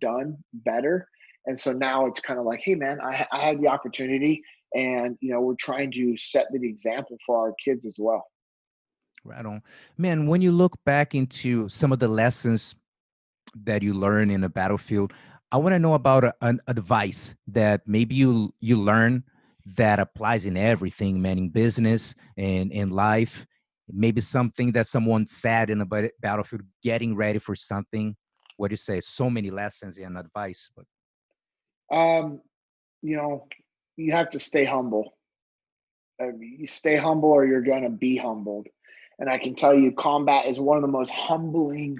done 0.00 0.38
better. 0.52 1.06
And 1.46 1.58
so 1.58 1.72
now 1.72 2.06
it's 2.06 2.20
kind 2.20 2.40
of 2.40 2.46
like, 2.46 2.60
hey 2.62 2.74
man, 2.74 3.00
I, 3.00 3.26
I 3.32 3.40
had 3.40 3.60
the 3.60 3.68
opportunity, 3.68 4.42
and 4.74 5.16
you 5.20 5.32
know 5.32 5.40
we're 5.40 5.54
trying 5.54 5.92
to 5.92 6.16
set 6.16 6.46
the 6.50 6.66
example 6.66 7.16
for 7.26 7.38
our 7.38 7.54
kids 7.62 7.86
as 7.86 7.96
well. 7.98 8.24
Right 9.24 9.44
on. 9.44 9.62
Man, 9.96 10.26
when 10.26 10.42
you 10.42 10.52
look 10.52 10.76
back 10.84 11.14
into 11.14 11.68
some 11.68 11.92
of 11.92 11.98
the 11.98 12.08
lessons 12.08 12.74
that 13.64 13.82
you 13.82 13.94
learn 13.94 14.30
in 14.30 14.42
the 14.42 14.48
battlefield, 14.48 15.12
I 15.52 15.56
want 15.56 15.74
to 15.74 15.78
know 15.78 15.94
about 15.94 16.24
a, 16.24 16.34
an 16.40 16.60
advice 16.66 17.34
that 17.48 17.82
maybe 17.86 18.14
you 18.14 18.50
you 18.60 18.76
learn 18.76 19.24
that 19.76 19.98
applies 19.98 20.46
in 20.46 20.56
everything, 20.56 21.22
man, 21.22 21.38
in 21.38 21.48
business 21.48 22.14
and 22.36 22.70
in 22.72 22.90
life. 22.90 23.46
Maybe 23.88 24.20
something 24.20 24.72
that 24.72 24.86
someone 24.86 25.26
said 25.26 25.68
in 25.68 25.80
a 25.80 25.86
battlefield, 26.20 26.62
getting 26.82 27.14
ready 27.14 27.38
for 27.38 27.54
something. 27.54 28.16
What 28.56 28.68
do 28.68 28.72
you 28.72 28.78
say? 28.78 29.00
So 29.00 29.28
many 29.28 29.50
lessons 29.50 29.98
and 29.98 30.16
advice, 30.16 30.70
but 30.74 30.86
Um, 31.90 32.40
you 33.02 33.16
know, 33.16 33.46
you 33.96 34.12
have 34.12 34.30
to 34.30 34.40
stay 34.40 34.64
humble. 34.64 35.16
Uh, 36.20 36.32
you 36.40 36.66
stay 36.66 36.96
humble, 36.96 37.30
or 37.30 37.46
you're 37.46 37.62
gonna 37.62 37.90
be 37.90 38.16
humbled. 38.16 38.68
And 39.18 39.28
I 39.30 39.38
can 39.38 39.54
tell 39.54 39.74
you, 39.74 39.92
combat 39.92 40.46
is 40.46 40.58
one 40.60 40.76
of 40.76 40.82
the 40.82 40.88
most 40.88 41.10
humbling 41.10 41.98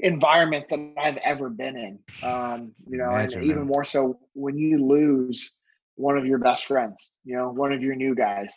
environments 0.00 0.70
that 0.70 0.80
I've 0.80 1.04
ever 1.04 1.34
been 1.50 1.60
in. 1.76 1.98
Um, 2.22 2.72
you 2.88 2.98
know, 2.98 3.16
Imagine, 3.16 3.26
and 3.26 3.42
even 3.42 3.64
man. 3.64 3.66
more 3.66 3.84
so 3.84 4.18
when 4.34 4.58
you 4.58 4.84
lose 4.84 5.54
one 5.96 6.16
of 6.16 6.26
your 6.26 6.38
best 6.38 6.66
friends, 6.66 7.12
you 7.24 7.36
know, 7.36 7.50
one 7.50 7.72
of 7.72 7.82
your 7.82 7.94
new 7.94 8.14
guys 8.14 8.54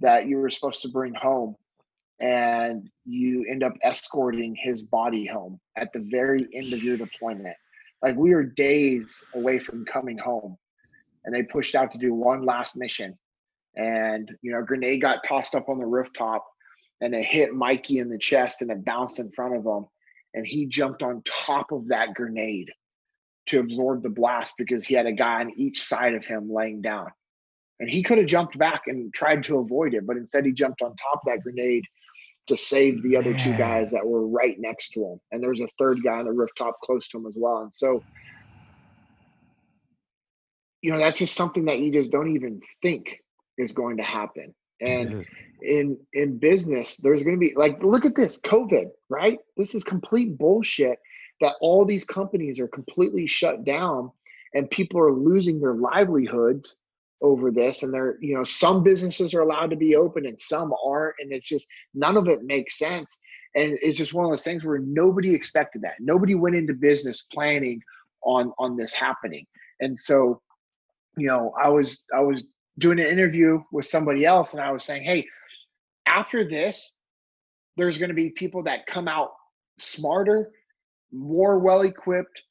that 0.00 0.26
you 0.26 0.36
were 0.38 0.50
supposed 0.50 0.82
to 0.82 0.88
bring 0.88 1.14
home 1.14 1.54
and 2.20 2.88
you 3.04 3.44
end 3.50 3.62
up 3.62 3.74
escorting 3.82 4.54
his 4.60 4.82
body 4.82 5.26
home 5.26 5.60
at 5.76 5.92
the 5.92 6.00
very 6.10 6.46
end 6.54 6.72
of 6.74 6.82
your 6.82 6.96
deployment. 6.96 7.56
Like 8.02 8.16
we 8.16 8.34
were 8.34 8.44
days 8.44 9.24
away 9.34 9.58
from 9.58 9.84
coming 9.84 10.18
home 10.18 10.56
and 11.24 11.34
they 11.34 11.42
pushed 11.42 11.74
out 11.74 11.90
to 11.92 11.98
do 11.98 12.14
one 12.14 12.44
last 12.44 12.76
mission. 12.76 13.18
And, 13.76 14.30
you 14.42 14.52
know, 14.52 14.60
a 14.60 14.64
grenade 14.64 15.02
got 15.02 15.24
tossed 15.24 15.54
up 15.54 15.68
on 15.68 15.78
the 15.78 15.86
rooftop 15.86 16.44
and 17.00 17.14
it 17.14 17.24
hit 17.24 17.54
Mikey 17.54 17.98
in 17.98 18.08
the 18.08 18.18
chest 18.18 18.62
and 18.62 18.70
it 18.70 18.84
bounced 18.84 19.18
in 19.18 19.30
front 19.32 19.56
of 19.56 19.64
him. 19.64 19.86
And 20.34 20.46
he 20.46 20.66
jumped 20.66 21.02
on 21.02 21.22
top 21.26 21.72
of 21.72 21.88
that 21.88 22.14
grenade 22.14 22.70
to 23.46 23.60
absorb 23.60 24.02
the 24.02 24.10
blast 24.10 24.54
because 24.58 24.84
he 24.84 24.94
had 24.94 25.06
a 25.06 25.12
guy 25.12 25.40
on 25.40 25.52
each 25.56 25.82
side 25.82 26.14
of 26.14 26.24
him 26.24 26.52
laying 26.52 26.82
down. 26.82 27.08
And 27.80 27.88
he 27.88 28.02
could 28.02 28.18
have 28.18 28.26
jumped 28.26 28.58
back 28.58 28.82
and 28.86 29.12
tried 29.14 29.44
to 29.44 29.58
avoid 29.58 29.94
it, 29.94 30.06
but 30.06 30.16
instead 30.16 30.44
he 30.44 30.52
jumped 30.52 30.82
on 30.82 30.90
top 30.90 31.22
of 31.24 31.26
that 31.26 31.42
grenade 31.42 31.84
to 32.48 32.56
save 32.56 33.02
the 33.02 33.16
other 33.16 33.34
two 33.34 33.56
guys 33.56 33.90
that 33.90 34.06
were 34.06 34.26
right 34.26 34.56
next 34.58 34.90
to 34.90 35.00
him. 35.00 35.20
And 35.30 35.42
there 35.42 35.50
was 35.50 35.60
a 35.60 35.68
third 35.78 35.98
guy 36.02 36.18
on 36.18 36.24
the 36.24 36.32
rooftop 36.32 36.80
close 36.82 37.08
to 37.08 37.18
him 37.18 37.26
as 37.26 37.34
well. 37.36 37.58
And 37.58 37.72
so, 37.72 38.02
you 40.82 40.92
know, 40.92 40.98
that's 40.98 41.18
just 41.18 41.34
something 41.34 41.66
that 41.66 41.78
you 41.78 41.92
just 41.92 42.12
don't 42.12 42.34
even 42.34 42.60
think 42.82 43.18
is 43.56 43.72
going 43.72 43.96
to 43.98 44.02
happen. 44.02 44.54
And 44.80 45.26
in 45.60 45.98
in 46.12 46.38
business, 46.38 46.98
there's 46.98 47.22
going 47.22 47.34
to 47.34 47.40
be 47.40 47.52
like, 47.56 47.82
look 47.82 48.04
at 48.04 48.14
this 48.14 48.38
COVID, 48.40 48.86
right? 49.08 49.38
This 49.56 49.74
is 49.74 49.82
complete 49.82 50.38
bullshit 50.38 50.98
that 51.40 51.56
all 51.60 51.84
these 51.84 52.04
companies 52.04 52.60
are 52.60 52.68
completely 52.68 53.26
shut 53.26 53.64
down 53.64 54.10
and 54.54 54.70
people 54.70 55.00
are 55.00 55.12
losing 55.12 55.60
their 55.60 55.74
livelihoods 55.74 56.76
over 57.20 57.50
this 57.50 57.82
and 57.82 57.92
they're 57.92 58.16
you 58.20 58.34
know 58.34 58.44
some 58.44 58.82
businesses 58.82 59.34
are 59.34 59.40
allowed 59.40 59.70
to 59.70 59.76
be 59.76 59.96
open 59.96 60.24
and 60.24 60.38
some 60.38 60.72
aren't 60.84 61.16
and 61.18 61.32
it's 61.32 61.48
just 61.48 61.66
none 61.94 62.16
of 62.16 62.28
it 62.28 62.42
makes 62.42 62.78
sense. 62.78 63.18
And 63.54 63.78
it's 63.82 63.98
just 63.98 64.14
one 64.14 64.24
of 64.24 64.30
those 64.30 64.44
things 64.44 64.62
where 64.62 64.78
nobody 64.78 65.34
expected 65.34 65.82
that. 65.82 65.94
Nobody 65.98 66.34
went 66.34 66.54
into 66.54 66.74
business 66.74 67.26
planning 67.32 67.80
on 68.22 68.52
on 68.58 68.76
this 68.76 68.92
happening. 68.92 69.46
And 69.80 69.98
so 69.98 70.40
you 71.16 71.26
know 71.26 71.52
i 71.60 71.68
was 71.68 72.04
i 72.14 72.20
was 72.20 72.44
doing 72.78 73.00
an 73.00 73.06
interview 73.06 73.60
with 73.72 73.86
somebody 73.86 74.24
else 74.24 74.52
and 74.52 74.62
i 74.62 74.70
was 74.70 74.84
saying 74.84 75.02
hey 75.02 75.26
after 76.06 76.44
this 76.44 76.92
there's 77.76 77.98
going 77.98 78.08
to 78.08 78.14
be 78.14 78.30
people 78.30 78.62
that 78.62 78.86
come 78.86 79.08
out 79.08 79.30
smarter 79.78 80.50
more 81.12 81.58
well 81.58 81.82
equipped 81.82 82.42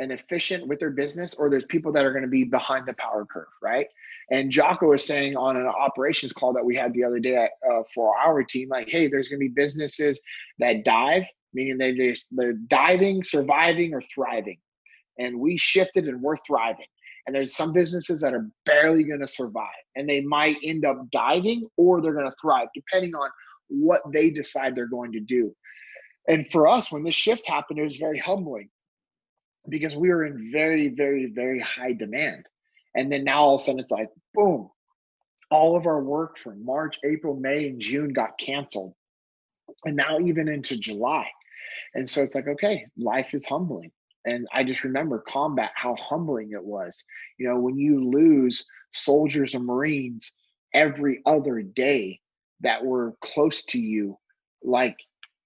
and 0.00 0.12
efficient 0.12 0.66
with 0.66 0.80
their 0.80 0.90
business, 0.90 1.34
or 1.34 1.48
there's 1.48 1.64
people 1.66 1.92
that 1.92 2.04
are 2.04 2.10
going 2.10 2.24
to 2.24 2.28
be 2.28 2.44
behind 2.44 2.86
the 2.86 2.92
power 2.94 3.24
curve, 3.24 3.46
right? 3.62 3.86
And 4.30 4.50
Jocko 4.50 4.90
was 4.90 5.06
saying 5.06 5.36
on 5.36 5.56
an 5.56 5.66
operations 5.66 6.32
call 6.32 6.52
that 6.54 6.64
we 6.64 6.76
had 6.76 6.92
the 6.94 7.04
other 7.04 7.18
day 7.18 7.48
uh, 7.70 7.82
for 7.94 8.16
our 8.16 8.42
team, 8.42 8.68
like, 8.70 8.88
hey, 8.88 9.08
there's 9.08 9.28
going 9.28 9.38
to 9.38 9.48
be 9.48 9.52
businesses 9.54 10.20
that 10.58 10.84
dive, 10.84 11.24
meaning 11.52 11.76
they 11.76 11.94
just 11.94 12.28
they're 12.32 12.54
diving, 12.54 13.22
surviving, 13.22 13.92
or 13.92 14.02
thriving, 14.14 14.58
and 15.18 15.38
we 15.38 15.58
shifted 15.58 16.08
and 16.08 16.22
we're 16.22 16.36
thriving. 16.38 16.86
And 17.26 17.34
there's 17.34 17.56
some 17.56 17.72
businesses 17.72 18.20
that 18.20 18.34
are 18.34 18.48
barely 18.66 19.02
going 19.04 19.20
to 19.20 19.26
survive, 19.26 19.68
and 19.96 20.08
they 20.08 20.20
might 20.22 20.56
end 20.62 20.84
up 20.84 21.10
diving 21.10 21.66
or 21.76 22.00
they're 22.00 22.12
going 22.12 22.30
to 22.30 22.36
thrive, 22.40 22.68
depending 22.74 23.14
on 23.14 23.30
what 23.68 24.02
they 24.12 24.30
decide 24.30 24.74
they're 24.74 24.86
going 24.86 25.12
to 25.12 25.20
do. 25.20 25.54
And 26.28 26.46
for 26.50 26.66
us, 26.66 26.90
when 26.90 27.02
this 27.02 27.14
shift 27.14 27.46
happened, 27.46 27.78
it 27.78 27.84
was 27.84 27.96
very 27.96 28.18
humbling 28.18 28.68
because 29.68 29.94
we 29.94 30.08
were 30.10 30.24
in 30.24 30.50
very, 30.52 30.88
very, 30.88 31.26
very 31.34 31.60
high 31.60 31.92
demand. 31.92 32.46
And 32.94 33.10
then 33.10 33.24
now 33.24 33.40
all 33.40 33.54
of 33.56 33.60
a 33.60 33.64
sudden 33.64 33.80
it's 33.80 33.90
like, 33.90 34.08
boom, 34.34 34.70
all 35.50 35.76
of 35.76 35.86
our 35.86 36.02
work 36.02 36.38
from 36.38 36.64
March, 36.64 36.98
April, 37.04 37.36
May, 37.36 37.68
and 37.68 37.80
June 37.80 38.12
got 38.12 38.38
canceled. 38.38 38.94
And 39.84 39.96
now 39.96 40.18
even 40.20 40.48
into 40.48 40.78
July. 40.78 41.26
And 41.94 42.08
so 42.08 42.22
it's 42.22 42.34
like, 42.34 42.48
okay, 42.48 42.86
life 42.96 43.34
is 43.34 43.46
humbling. 43.46 43.90
And 44.26 44.46
I 44.52 44.64
just 44.64 44.84
remember 44.84 45.24
combat, 45.26 45.70
how 45.74 45.96
humbling 45.96 46.52
it 46.52 46.64
was. 46.64 47.04
You 47.38 47.48
know, 47.48 47.58
when 47.58 47.76
you 47.76 48.10
lose 48.10 48.64
soldiers 48.92 49.54
and 49.54 49.66
Marines 49.66 50.32
every 50.72 51.20
other 51.26 51.62
day 51.62 52.20
that 52.60 52.84
were 52.84 53.14
close 53.20 53.62
to 53.64 53.78
you, 53.78 54.18
like, 54.62 54.96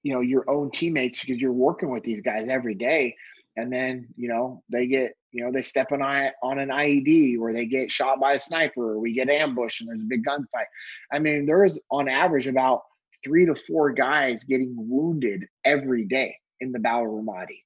you 0.03 0.13
know, 0.13 0.21
your 0.21 0.49
own 0.49 0.71
teammates, 0.71 1.21
because 1.21 1.41
you're 1.41 1.53
working 1.53 1.91
with 1.91 2.05
these 2.05 2.21
guys 2.21 2.49
every 2.49 2.75
day 2.75 3.17
and 3.59 3.73
then 3.73 4.07
you 4.17 4.29
know 4.29 4.63
they 4.71 4.87
get 4.87 5.13
you 5.33 5.45
know 5.45 5.53
they 5.53 5.63
step 5.63 5.93
on 5.93 6.03
on 6.03 6.59
an 6.59 6.69
IED 6.69 7.39
or 7.39 7.53
they 7.53 7.67
get 7.67 7.91
shot 7.91 8.21
by 8.21 8.35
a 8.35 8.41
sniper 8.41 8.93
or 8.93 8.99
we 8.99 9.13
get 9.13 9.29
ambushed 9.29 9.81
and 9.81 9.91
there's 9.91 10.01
a 10.01 10.05
big 10.05 10.25
gunfight. 10.25 10.67
I 11.13 11.19
mean, 11.19 11.47
there's 11.47 11.79
on 11.91 12.09
average 12.09 12.47
about 12.47 12.83
three 13.25 13.47
to 13.47 13.55
four 13.55 13.93
guys 13.93 14.45
getting 14.45 14.75
wounded 14.77 15.47
every 15.65 16.05
day 16.05 16.37
in 16.61 16.73
the 16.73 16.79
Battle 16.79 17.19
of 17.19 17.25
Ramadi. 17.25 17.63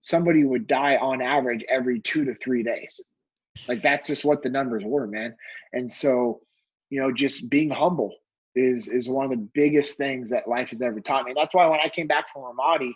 Somebody 0.00 0.44
would 0.44 0.66
die 0.66 0.96
on 0.96 1.20
average 1.20 1.64
every 1.68 2.00
two 2.00 2.24
to 2.24 2.34
three 2.34 2.62
days. 2.62 3.00
Like 3.66 3.82
that's 3.82 4.06
just 4.06 4.24
what 4.24 4.42
the 4.42 4.48
numbers 4.48 4.84
were, 4.84 5.06
man. 5.06 5.34
And 5.72 5.90
so, 5.90 6.40
you 6.90 7.00
know, 7.00 7.12
just 7.12 7.50
being 7.50 7.70
humble 7.70 8.14
is 8.54 8.88
is 8.88 9.08
one 9.08 9.24
of 9.24 9.30
the 9.30 9.48
biggest 9.54 9.96
things 9.96 10.30
that 10.30 10.48
life 10.48 10.70
has 10.70 10.80
ever 10.80 11.00
taught 11.00 11.24
me. 11.24 11.32
That's 11.34 11.54
why 11.54 11.66
when 11.66 11.80
I 11.80 11.88
came 11.88 12.06
back 12.06 12.32
from 12.32 12.42
Ramadi, 12.42 12.92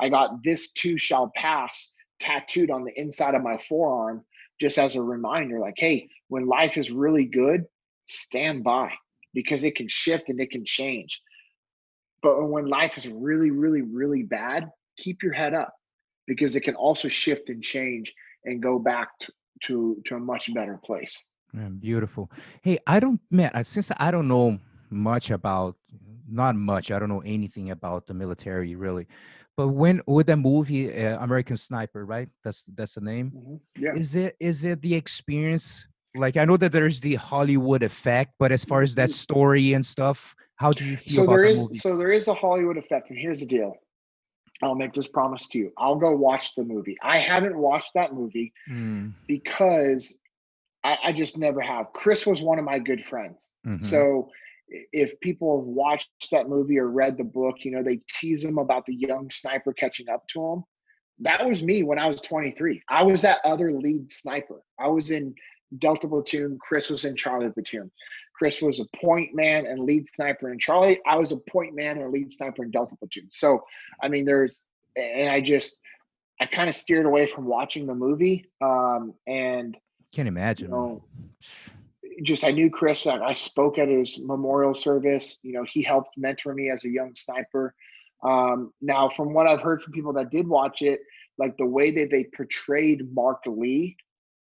I 0.00 0.08
got 0.08 0.42
this 0.42 0.72
too 0.72 0.96
shall 0.96 1.30
pass 1.36 1.92
tattooed 2.18 2.70
on 2.70 2.84
the 2.84 2.98
inside 3.00 3.34
of 3.34 3.42
my 3.42 3.58
forearm 3.58 4.24
just 4.60 4.78
as 4.78 4.96
a 4.96 5.02
reminder 5.02 5.60
like, 5.60 5.74
hey, 5.76 6.08
when 6.28 6.46
life 6.46 6.76
is 6.76 6.90
really 6.90 7.24
good, 7.24 7.64
stand 8.06 8.64
by 8.64 8.90
because 9.34 9.62
it 9.62 9.76
can 9.76 9.88
shift 9.88 10.28
and 10.28 10.40
it 10.40 10.50
can 10.50 10.64
change. 10.64 11.20
But 12.22 12.44
when 12.48 12.66
life 12.66 12.98
is 12.98 13.06
really, 13.06 13.50
really, 13.50 13.82
really 13.82 14.24
bad, 14.24 14.70
keep 14.96 15.22
your 15.22 15.32
head 15.32 15.54
up 15.54 15.72
because 16.26 16.56
it 16.56 16.62
can 16.62 16.74
also 16.74 17.08
shift 17.08 17.48
and 17.48 17.62
change 17.62 18.12
and 18.44 18.62
go 18.62 18.78
back 18.78 19.08
to, 19.20 19.32
to, 19.64 20.02
to 20.06 20.14
a 20.16 20.18
much 20.18 20.52
better 20.52 20.78
place. 20.84 21.24
Man, 21.52 21.76
beautiful. 21.76 22.30
Hey, 22.62 22.78
I 22.86 23.00
don't, 23.00 23.20
man, 23.30 23.50
since 23.64 23.90
I 23.96 24.10
don't 24.10 24.28
know 24.28 24.58
much 24.90 25.30
about, 25.30 25.76
not 26.28 26.56
much, 26.56 26.90
I 26.90 26.98
don't 26.98 27.08
know 27.08 27.22
anything 27.24 27.70
about 27.70 28.06
the 28.06 28.14
military 28.14 28.74
really. 28.74 29.06
But 29.58 29.68
when 29.74 30.00
with 30.06 30.28
the 30.28 30.36
movie 30.36 30.86
uh, 31.04 31.18
American 31.22 31.56
Sniper, 31.56 32.06
right? 32.06 32.28
That's 32.44 32.62
that's 32.76 32.94
the 32.94 33.00
name. 33.00 33.26
Yeah. 33.76 33.94
Is 33.94 34.14
it 34.14 34.36
is 34.38 34.64
it 34.64 34.80
the 34.82 34.94
experience? 34.94 35.88
Like 36.14 36.36
I 36.36 36.44
know 36.44 36.56
that 36.58 36.70
there's 36.70 37.00
the 37.00 37.16
Hollywood 37.16 37.82
effect, 37.82 38.34
but 38.38 38.52
as 38.52 38.64
far 38.64 38.82
as 38.82 38.94
that 38.94 39.10
story 39.10 39.72
and 39.72 39.84
stuff, 39.84 40.36
how 40.62 40.72
do 40.72 40.84
you 40.86 40.96
feel 40.96 41.16
so 41.16 41.22
about 41.24 41.32
there 41.34 41.50
the 41.54 41.60
movie? 41.60 41.74
so 41.74 41.96
there 41.96 42.12
is 42.12 42.28
a 42.28 42.34
hollywood 42.34 42.76
effect 42.76 43.10
and 43.10 43.18
here's 43.18 43.38
the 43.40 43.46
deal 43.46 43.74
i'll 44.62 44.74
make 44.74 44.92
this 44.92 45.06
promise 45.06 45.46
to 45.46 45.56
you 45.58 45.72
i'll 45.78 45.94
go 46.06 46.10
watch 46.10 46.54
the 46.56 46.64
movie 46.64 46.96
i 47.02 47.16
haven't 47.18 47.56
watched 47.56 47.92
that 47.94 48.12
movie 48.12 48.52
Mm, 48.68 49.12
because 49.28 50.18
i, 50.82 50.96
I 51.06 51.12
just 51.12 51.38
never 51.38 51.60
have 51.60 51.92
chris 51.92 52.26
was 52.26 52.40
one 52.42 52.58
of 52.58 52.64
my 52.64 52.78
good 52.80 53.04
friends 53.04 53.50
mhm. 53.64 53.82
so 53.82 54.28
i- 54.28 54.34
if 54.92 55.18
people 55.20 55.58
have 55.60 55.66
watched 55.66 56.28
that 56.30 56.48
movie 56.48 56.78
or 56.78 56.88
read 56.88 57.16
the 57.16 57.24
book 57.24 57.56
you 57.60 57.70
know 57.70 57.82
they 57.82 58.00
tease 58.08 58.44
him 58.44 58.58
about 58.58 58.84
the 58.86 58.94
young 58.94 59.30
sniper 59.30 59.72
catching 59.72 60.08
up 60.08 60.26
to 60.28 60.44
him 60.44 60.64
that 61.20 61.46
was 61.46 61.62
me 61.62 61.82
when 61.82 61.98
i 61.98 62.06
was 62.06 62.20
23 62.20 62.82
i 62.88 63.02
was 63.02 63.22
that 63.22 63.38
other 63.44 63.72
lead 63.72 64.10
sniper. 64.12 64.62
I 64.78 64.88
was 64.88 65.10
in 65.10 65.34
delta 65.78 66.06
platoon 66.08 66.58
chris 66.60 66.90
was 66.90 67.04
in 67.04 67.16
charlie 67.16 67.50
platoon. 67.50 67.90
Chris 68.34 68.62
was 68.62 68.78
a 68.78 68.96
point 68.96 69.34
man 69.34 69.66
and 69.66 69.80
lead 69.80 70.06
sniper 70.14 70.52
in 70.52 70.58
charlie. 70.60 71.00
I 71.06 71.16
was 71.16 71.32
a 71.32 71.38
point 71.50 71.74
man 71.74 71.98
and 71.98 72.12
lead 72.12 72.30
sniper 72.30 72.62
in 72.62 72.70
delta 72.70 72.94
platoon. 72.96 73.28
So 73.30 73.64
i 74.02 74.08
mean 74.08 74.24
there's 74.24 74.64
and 74.96 75.28
i 75.28 75.40
just 75.40 75.76
i 76.40 76.46
kind 76.46 76.68
of 76.68 76.74
steered 76.76 77.06
away 77.06 77.26
from 77.26 77.46
watching 77.46 77.86
the 77.86 77.94
movie 77.94 78.44
um 78.60 79.12
and 79.26 79.76
Can't 80.12 80.28
imagine. 80.28 80.68
you 80.68 80.74
know, 80.74 81.04
just 82.22 82.44
I 82.44 82.50
knew 82.50 82.70
Chris. 82.70 83.06
I, 83.06 83.16
I 83.18 83.32
spoke 83.32 83.78
at 83.78 83.88
his 83.88 84.20
memorial 84.24 84.74
service. 84.74 85.40
You 85.42 85.52
know, 85.52 85.64
he 85.64 85.82
helped 85.82 86.16
mentor 86.16 86.54
me 86.54 86.70
as 86.70 86.84
a 86.84 86.88
young 86.88 87.14
sniper. 87.14 87.74
Um, 88.22 88.72
now, 88.80 89.08
from 89.08 89.32
what 89.32 89.46
I've 89.46 89.60
heard 89.60 89.80
from 89.82 89.92
people 89.92 90.12
that 90.14 90.30
did 90.30 90.46
watch 90.46 90.82
it, 90.82 91.00
like 91.38 91.56
the 91.56 91.66
way 91.66 91.90
that 91.92 92.10
they 92.10 92.26
portrayed 92.36 93.12
Mark 93.14 93.42
Lee 93.46 93.96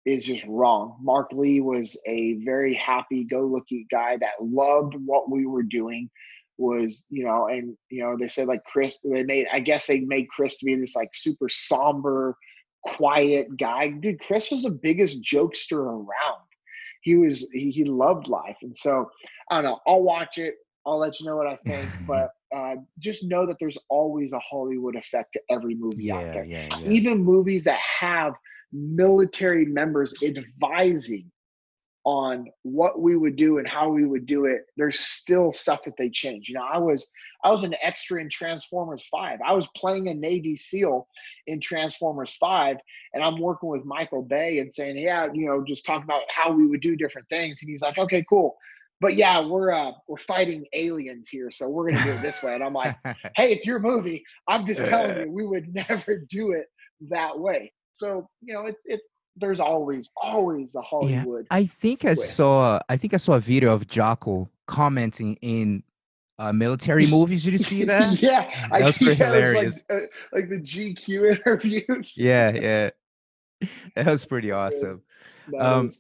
is 0.07 0.25
just 0.25 0.45
wrong. 0.47 0.97
Mark 1.03 1.29
Lee 1.33 1.61
was 1.61 1.97
a 2.07 2.35
very 2.45 2.73
happy-go-lucky 2.75 3.87
guy 3.91 4.17
that 4.17 4.41
loved 4.41 4.95
what 5.05 5.31
we 5.31 5.47
were 5.47 5.63
doing. 5.63 6.09
Was 6.57 7.05
you 7.09 7.25
know, 7.25 7.47
and 7.47 7.77
you 7.89 8.03
know, 8.03 8.17
they 8.19 8.27
said 8.27 8.49
like 8.49 8.65
Chris. 8.65 8.99
They 9.05 9.23
made. 9.23 9.47
I 9.53 9.61
guess 9.61 9.87
they 9.87 10.01
made 10.01 10.29
Chris 10.29 10.59
to 10.59 10.65
be 10.65 10.75
this 10.75 10.97
like 10.97 11.11
super 11.15 11.49
somber, 11.49 12.37
quiet 12.83 13.57
guy. 13.57 13.89
Dude, 13.89 14.21
Chris 14.21 14.51
was 14.51 14.65
the 14.65 14.71
biggest 14.71 15.23
jokester 15.23 15.79
around 15.79 16.48
he 17.09 17.17
was 17.17 17.49
he, 17.53 17.71
he 17.71 17.85
loved 17.85 18.29
life 18.29 18.59
and 18.63 18.77
so 18.77 19.09
i 19.51 19.55
don't 19.57 19.65
know 19.65 19.79
i'll 19.87 20.03
watch 20.03 20.39
it 20.39 20.55
I'll 20.87 20.99
let 20.99 21.21
you 21.21 21.27
know 21.27 21.37
what 21.37 21.47
I 21.47 21.57
think. 21.67 21.91
but 22.07 22.31
uh, 22.57 22.77
just 22.99 23.23
know 23.25 23.47
that 23.47 23.57
there's 23.61 23.79
always 23.91 24.33
a 24.33 24.39
Hollywood 24.39 24.97
effect 24.97 25.35
to 25.35 25.41
every 25.51 25.75
movie 25.75 26.05
yeah, 26.05 26.17
out 26.17 26.33
there. 26.33 26.45
yeah, 26.45 26.69
yeah. 26.81 26.89
Even 26.91 27.23
movies 27.23 27.65
that 27.65 27.79
have 27.79 28.35
military 28.73 29.67
members 29.67 30.15
advising 30.23 31.31
on 32.09 32.47
what 32.63 33.03
we 33.03 33.17
would 33.17 33.37
do 33.37 33.59
and 33.59 33.69
how 33.69 33.87
we 33.87 34.07
would 34.07 34.25
do 34.25 34.47
it 34.47 34.63
there's 34.79 34.99
still 34.99 35.53
stuff 35.53 35.83
that 35.83 35.93
they 35.99 36.09
change. 36.09 36.49
You 36.49 36.55
know 36.55 36.67
i 36.73 36.79
was 36.79 37.07
i 37.45 37.51
was 37.51 37.65
an 37.65 37.75
extra 37.83 38.19
in 38.19 38.31
transformers 38.31 39.07
5 39.11 39.41
i 39.47 39.53
was 39.53 39.69
playing 39.77 40.09
a 40.09 40.15
navy 40.15 40.57
seal 40.57 41.07
in 41.47 41.61
transformers 41.61 42.35
5 42.41 42.79
and 43.13 43.23
i'm 43.23 43.39
working 43.39 43.69
with 43.69 43.85
michael 43.85 44.23
bay 44.23 44.61
and 44.61 44.73
saying 44.73 44.97
yeah 44.97 45.29
you 45.35 45.45
know 45.45 45.63
just 45.63 45.85
talk 45.85 46.03
about 46.03 46.23
how 46.35 46.51
we 46.51 46.67
would 46.67 46.81
do 46.81 46.97
different 46.97 47.29
things. 47.29 47.59
And 47.61 47.69
he's 47.69 47.83
like 47.83 47.99
okay 47.99 48.25
cool. 48.27 48.57
But 49.03 49.15
yeah 49.15 49.45
we're 49.45 49.71
uh 49.71 49.93
we're 50.09 50.17
fighting 50.17 50.65
aliens 50.73 51.29
here 51.29 51.51
so 51.51 51.69
we're 51.69 51.91
gonna 51.91 52.05
do 52.05 52.13
it 52.13 52.23
this 52.23 52.43
way. 52.43 52.55
And 52.55 52.65
i'm 52.65 52.73
like 52.73 52.97
hey 53.37 53.53
it's 53.53 53.67
your 53.67 53.81
movie. 53.81 54.25
I'm 54.49 54.67
just 54.67 54.83
telling 54.83 55.27
you 55.27 55.31
we 55.31 55.47
would 55.47 55.75
never 55.91 56.25
do 56.31 56.53
it 56.53 56.69
that 57.11 57.39
way. 57.39 57.71
So 57.93 58.31
you 58.41 58.55
know 58.55 58.65
it's 58.65 58.85
it's 58.87 59.05
there's 59.39 59.61
always 59.61 60.11
always 60.17 60.75
a 60.75 60.83
Hollywood. 60.83 61.47
Yeah, 61.51 61.57
I 61.57 61.67
think 61.67 62.05
I 62.05 62.15
saw 62.15 62.81
I 62.89 62.97
think 62.97 63.15
I 63.15 63.17
saw 63.17 63.35
a 63.35 63.41
video 63.41 63.73
of 63.73 63.89
Jocko 63.89 64.49
commenting 64.67 65.37
in 65.41 65.83
uh, 66.39 66.53
military 66.53 67.07
movies. 67.07 67.45
Did 67.45 67.55
you 67.55 67.59
see 67.59 67.85
that? 67.93 68.21
yeah, 68.23 68.49
that 68.49 68.73
I 68.73 68.83
was 68.83 68.99
pretty 68.99 69.15
hilarious. 69.15 69.83
Like, 69.89 70.03
uh, 70.03 70.07
like, 70.33 70.49
the 70.49 70.61
GQ 70.61 71.37
interviews. 71.47 72.17
Yeah, 72.17 72.51
yeah, 72.51 72.91
that 73.97 74.07
was 74.07 74.25
pretty 74.25 74.51
awesome. 74.51 75.03
Um, 75.59 75.93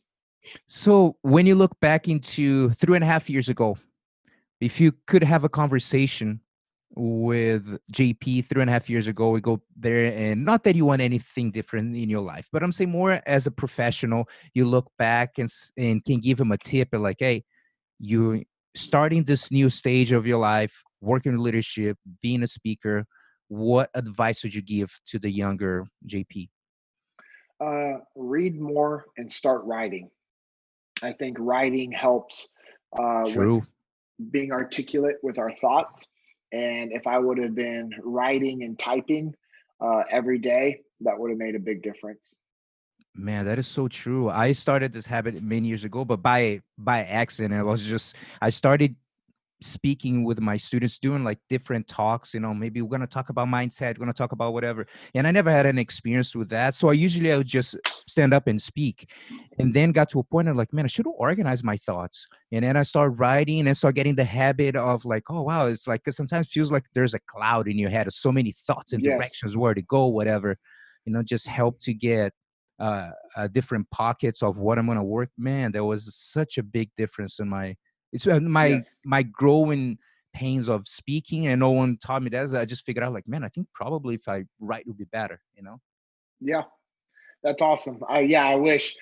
so 0.67 1.17
when 1.23 1.47
you 1.47 1.55
look 1.55 1.79
back 1.81 2.09
into 2.09 2.71
three 2.71 2.97
and 2.97 3.05
a 3.05 3.07
half 3.07 3.29
years 3.29 3.49
ago, 3.49 3.77
if 4.61 4.81
you 4.81 4.93
could 5.07 5.23
have 5.23 5.45
a 5.45 5.49
conversation 5.49 6.41
with 6.99 7.79
JP 7.93 8.45
three 8.47 8.61
and 8.61 8.69
a 8.69 8.73
half 8.73 8.91
years 8.91 9.07
ago. 9.07 9.31
We 9.31 9.41
go 9.41 9.63
there, 9.77 10.13
and 10.13 10.45
not 10.45 10.65
that 10.65 10.75
you 10.75 10.85
want 10.85 11.01
anything 11.01 11.51
different 11.53 11.97
in 11.97 12.11
your 12.11 12.21
life, 12.21 12.49
but 12.53 12.63
I'm 12.63 12.73
saying 12.73 12.91
more 12.91 13.23
as 13.25 13.47
a 13.47 13.51
professional, 13.51 14.29
you 14.53 14.65
look 14.65 14.91
back 14.99 15.39
and 15.39 15.49
and 15.77 16.05
can 16.05 16.19
give 16.19 16.41
him 16.41 16.53
a 16.53 16.59
tip, 16.59 16.89
and 16.93 17.03
like, 17.03 17.19
hey, 17.21 17.45
you 18.01 18.45
starting 18.75 19.23
this 19.23 19.51
new 19.51 19.71
stage 19.71 20.13
of 20.13 20.27
your 20.27 20.39
life, 20.39 20.83
working 21.01 21.33
in 21.33 21.39
leadership, 21.39 21.97
being 22.21 22.43
a 22.43 22.47
speaker. 22.47 23.07
What 23.47 23.89
advice 23.95 24.43
would 24.43 24.55
you 24.55 24.61
give 24.61 24.91
to 25.07 25.19
the 25.19 25.31
younger 25.31 25.87
JP? 26.07 26.51
Uh, 27.65 28.01
read 28.15 28.61
more 28.61 29.07
and 29.17 29.33
start 29.33 29.65
writing. 29.65 30.11
I 31.03 31.13
think 31.13 31.39
writing 31.41 31.91
helps 31.91 32.49
uh, 32.99 33.25
True. 33.25 33.57
with 33.57 34.33
being 34.33 34.53
articulate 34.53 35.17
with 35.23 35.39
our 35.39 35.53
thoughts 35.61 36.07
and 36.53 36.93
if 36.93 37.07
I 37.07 37.19
would 37.19 37.39
have 37.39 37.55
been 37.55 37.93
writing 38.03 38.63
and 38.63 38.79
typing 38.79 39.35
uh, 39.81 40.03
every 40.11 40.39
day, 40.39 40.81
that 41.01 41.19
would 41.19 41.31
have 41.31 41.39
made 41.39 41.55
a 41.55 41.61
big 41.61 41.83
difference. 41.83 42.35
Man, 43.15 43.47
that 43.47 43.59
is 43.59 43.67
so 43.67 43.89
true. 43.89 44.29
I 44.29 44.53
started 44.53 44.93
this 44.93 45.07
habit 45.07 45.43
many 45.43 45.69
years 45.69 45.85
ago, 45.85 46.05
but 46.05 46.23
by 46.23 46.61
by 46.77 47.03
accident. 47.05 47.55
I 47.55 47.63
was 47.63 47.85
just 47.85 48.17
I 48.41 48.51
started 48.51 48.95
speaking 49.61 50.25
with 50.25 50.41
my 50.41 50.57
students 50.57 50.99
doing 50.99 51.25
like 51.25 51.39
different 51.49 51.87
talks 51.89 52.33
you 52.33 52.41
know 52.41 52.55
maybe 52.55 52.81
we're 52.81 52.89
going 52.89 53.01
to 53.01 53.07
talk 53.07 53.29
about 53.29 53.49
mindset 53.49 53.99
we're 53.99 54.05
going 54.05 54.13
to 54.13 54.17
talk 54.17 54.33
about 54.33 54.53
whatever 54.53 54.87
and 55.15 55.27
i 55.27 55.31
never 55.31 55.51
had 55.51 55.67
an 55.67 55.79
experience 55.79 56.35
with 56.37 56.49
that 56.49 56.75
so 56.75 56.89
i 56.89 56.93
usually 56.93 57.33
i 57.33 57.37
would 57.37 57.47
just 57.47 57.77
stand 58.07 58.33
up 58.33 58.47
and 58.47 58.63
speak 58.63 59.11
and 59.59 59.75
then 59.75 59.91
got 59.91 60.09
to 60.09 60.21
a 60.21 60.25
point 60.25 60.47
of 60.49 60.57
like 60.57 60.73
man 60.73 60.85
i 60.85 60.89
should 60.89 61.07
organize 61.17 61.65
my 61.65 61.77
thoughts 61.77 62.29
and 62.53 62.65
then 62.65 62.77
i 62.77 62.83
start 62.83 63.13
writing 63.17 63.67
and 63.67 63.77
start 63.77 63.97
getting 63.97 64.15
the 64.15 64.25
habit 64.25 64.77
of 64.77 65.05
like 65.05 65.25
oh 65.29 65.43
wow 65.43 65.67
it's 65.67 65.89
like 65.89 66.03
because 66.05 66.17
sometimes 66.17 66.49
feels 66.49 66.71
like 66.71 66.85
there's 66.95 67.15
a 67.15 67.21
cloud 67.27 67.67
in 67.67 67.77
your 67.79 67.91
head 67.91 68.07
of 68.07 68.15
so 68.15 68.31
many 68.31 68.53
thoughts 68.53 68.93
and 68.93 69.03
Yes. 69.03 69.15
directions 69.17 69.57
where 69.57 69.75
to 69.75 69.83
go 69.83 70.07
whatever 70.07 70.57
you 71.05 71.13
know 71.13 71.23
just 71.23 71.49
help 71.49 71.81
to 71.81 71.93
get 71.93 72.33
uh, 72.79 73.11
uh 73.37 73.49
different 73.49 73.91
pockets 73.91 74.41
of 74.41 74.57
what 74.57 74.79
i'm 74.79 74.87
going 74.87 74.97
to 74.99 75.03
work 75.03 75.31
man 75.37 75.73
there 75.73 75.85
was 75.85 76.15
such 76.15 76.59
a 76.59 76.63
big 76.63 76.91
difference 76.97 77.41
in 77.41 77.49
my 77.49 77.75
it's 78.13 78.27
uh, 78.27 78.41
my 78.41 78.67
Yes. 78.67 78.97
my 79.05 79.23
growing 79.23 79.99
pains 80.35 80.69
of 80.69 80.87
speaking 80.87 81.47
and 81.49 81.59
no 81.59 81.71
one 81.71 81.97
taught 81.97 82.23
me 82.23 82.31
that. 82.31 82.51
so 82.51 82.61
I 82.61 82.65
just 82.65 82.85
figured 82.85 83.03
out 83.05 83.13
like, 83.13 83.27
man, 83.27 83.43
I 83.43 83.49
think 83.49 83.67
probably 83.75 84.15
if 84.15 84.29
I 84.29 84.45
write 84.61 84.83
it 84.83 84.87
would 84.89 84.99
be 84.99 85.05
better, 85.07 85.41
you 85.57 85.63
know? 85.63 85.81
Yeah, 86.41 86.63
that's 87.43 87.61
awesome. 87.63 88.03
I 88.09 88.21
yeah, 88.21 88.47
I 88.47 88.55
wish 88.55 88.95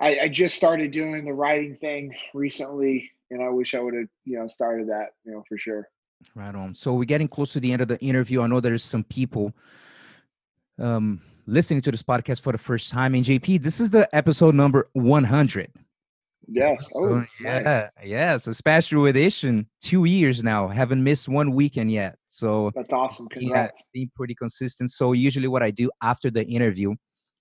I, 0.00 0.20
I 0.20 0.28
just 0.28 0.54
started 0.54 0.90
doing 0.92 1.24
the 1.24 1.32
writing 1.32 1.76
thing 1.80 2.14
recently, 2.34 3.10
and 3.30 3.42
I 3.42 3.48
wish 3.48 3.74
I 3.74 3.80
would 3.80 3.94
have 3.94 4.08
you 4.24 4.38
know 4.38 4.46
started 4.46 4.88
that 4.88 5.08
you 5.24 5.32
know 5.32 5.42
for 5.48 5.58
sure. 5.58 5.88
Right 6.34 6.54
on. 6.54 6.74
So 6.74 6.94
we're 6.94 7.04
getting 7.04 7.28
close 7.28 7.52
to 7.54 7.60
the 7.60 7.72
end 7.72 7.82
of 7.82 7.88
the 7.88 7.98
interview. 8.00 8.42
I 8.42 8.46
know 8.46 8.60
there's 8.60 8.84
some 8.84 9.04
people 9.04 9.52
um 10.78 11.20
listening 11.46 11.80
to 11.80 11.90
this 11.90 12.02
podcast 12.02 12.42
for 12.42 12.52
the 12.52 12.58
first 12.58 12.90
time. 12.90 13.14
And 13.14 13.24
JP, 13.24 13.62
this 13.62 13.80
is 13.80 13.90
the 13.90 14.14
episode 14.14 14.54
number 14.54 14.88
100. 14.92 15.70
Yes. 16.50 16.88
So, 16.92 17.00
Oh, 17.00 17.24
yeah, 17.40 17.58
nice. 17.60 17.88
yeah. 18.04 18.36
So 18.38 18.52
special 18.52 19.04
edition, 19.06 19.68
two 19.82 20.04
years 20.06 20.42
now. 20.42 20.68
Haven't 20.68 21.04
missed 21.04 21.28
one 21.28 21.52
weekend 21.52 21.92
yet. 21.92 22.16
So 22.26 22.70
That's 22.74 22.92
awesome. 22.92 23.28
yeah, 23.36 23.40
Congrats. 23.40 23.82
being 23.92 24.10
pretty 24.16 24.34
consistent. 24.34 24.90
So 24.90 25.12
usually, 25.12 25.48
what 25.48 25.62
I 25.62 25.70
do 25.70 25.90
after 26.02 26.30
the 26.30 26.44
interview, 26.46 26.94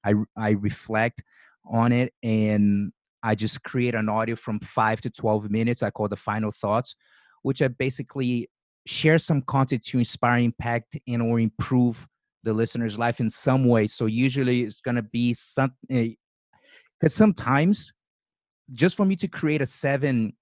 I 0.03 0.13
I 0.35 0.51
reflect 0.51 1.23
on 1.65 1.91
it 1.91 2.13
and 2.21 2.91
I 3.23 3.35
just 3.35 3.63
create 3.63 3.95
an 3.95 4.09
audio 4.09 4.35
from 4.35 4.59
five 4.59 4.99
to 5.01 5.09
twelve 5.09 5.49
minutes. 5.49 5.83
I 5.83 5.89
call 5.89 6.09
the 6.09 6.17
final 6.17 6.51
thoughts, 6.51 6.95
which 7.43 7.61
I 7.61 7.69
basically 7.69 8.49
share 8.85 9.17
some 9.19 9.41
content 9.41 9.83
to 9.85 9.99
inspire, 9.99 10.39
impact, 10.39 10.97
and 11.07 11.21
or 11.21 11.39
improve 11.39 12.07
the 12.43 12.53
listener's 12.53 12.97
life 12.99 13.19
in 13.21 13.29
some 13.29 13.65
way. 13.65 13.87
So 13.87 14.05
usually, 14.05 14.63
it's 14.63 14.81
gonna 14.81 15.01
be 15.03 15.33
something 15.33 15.77
eh, 15.89 16.09
because 16.99 17.13
sometimes 17.13 17.93
just 18.72 18.95
for 18.97 19.05
me 19.05 19.15
to 19.18 19.28
create 19.28 19.61
a 19.61 19.65
seven 19.65 20.34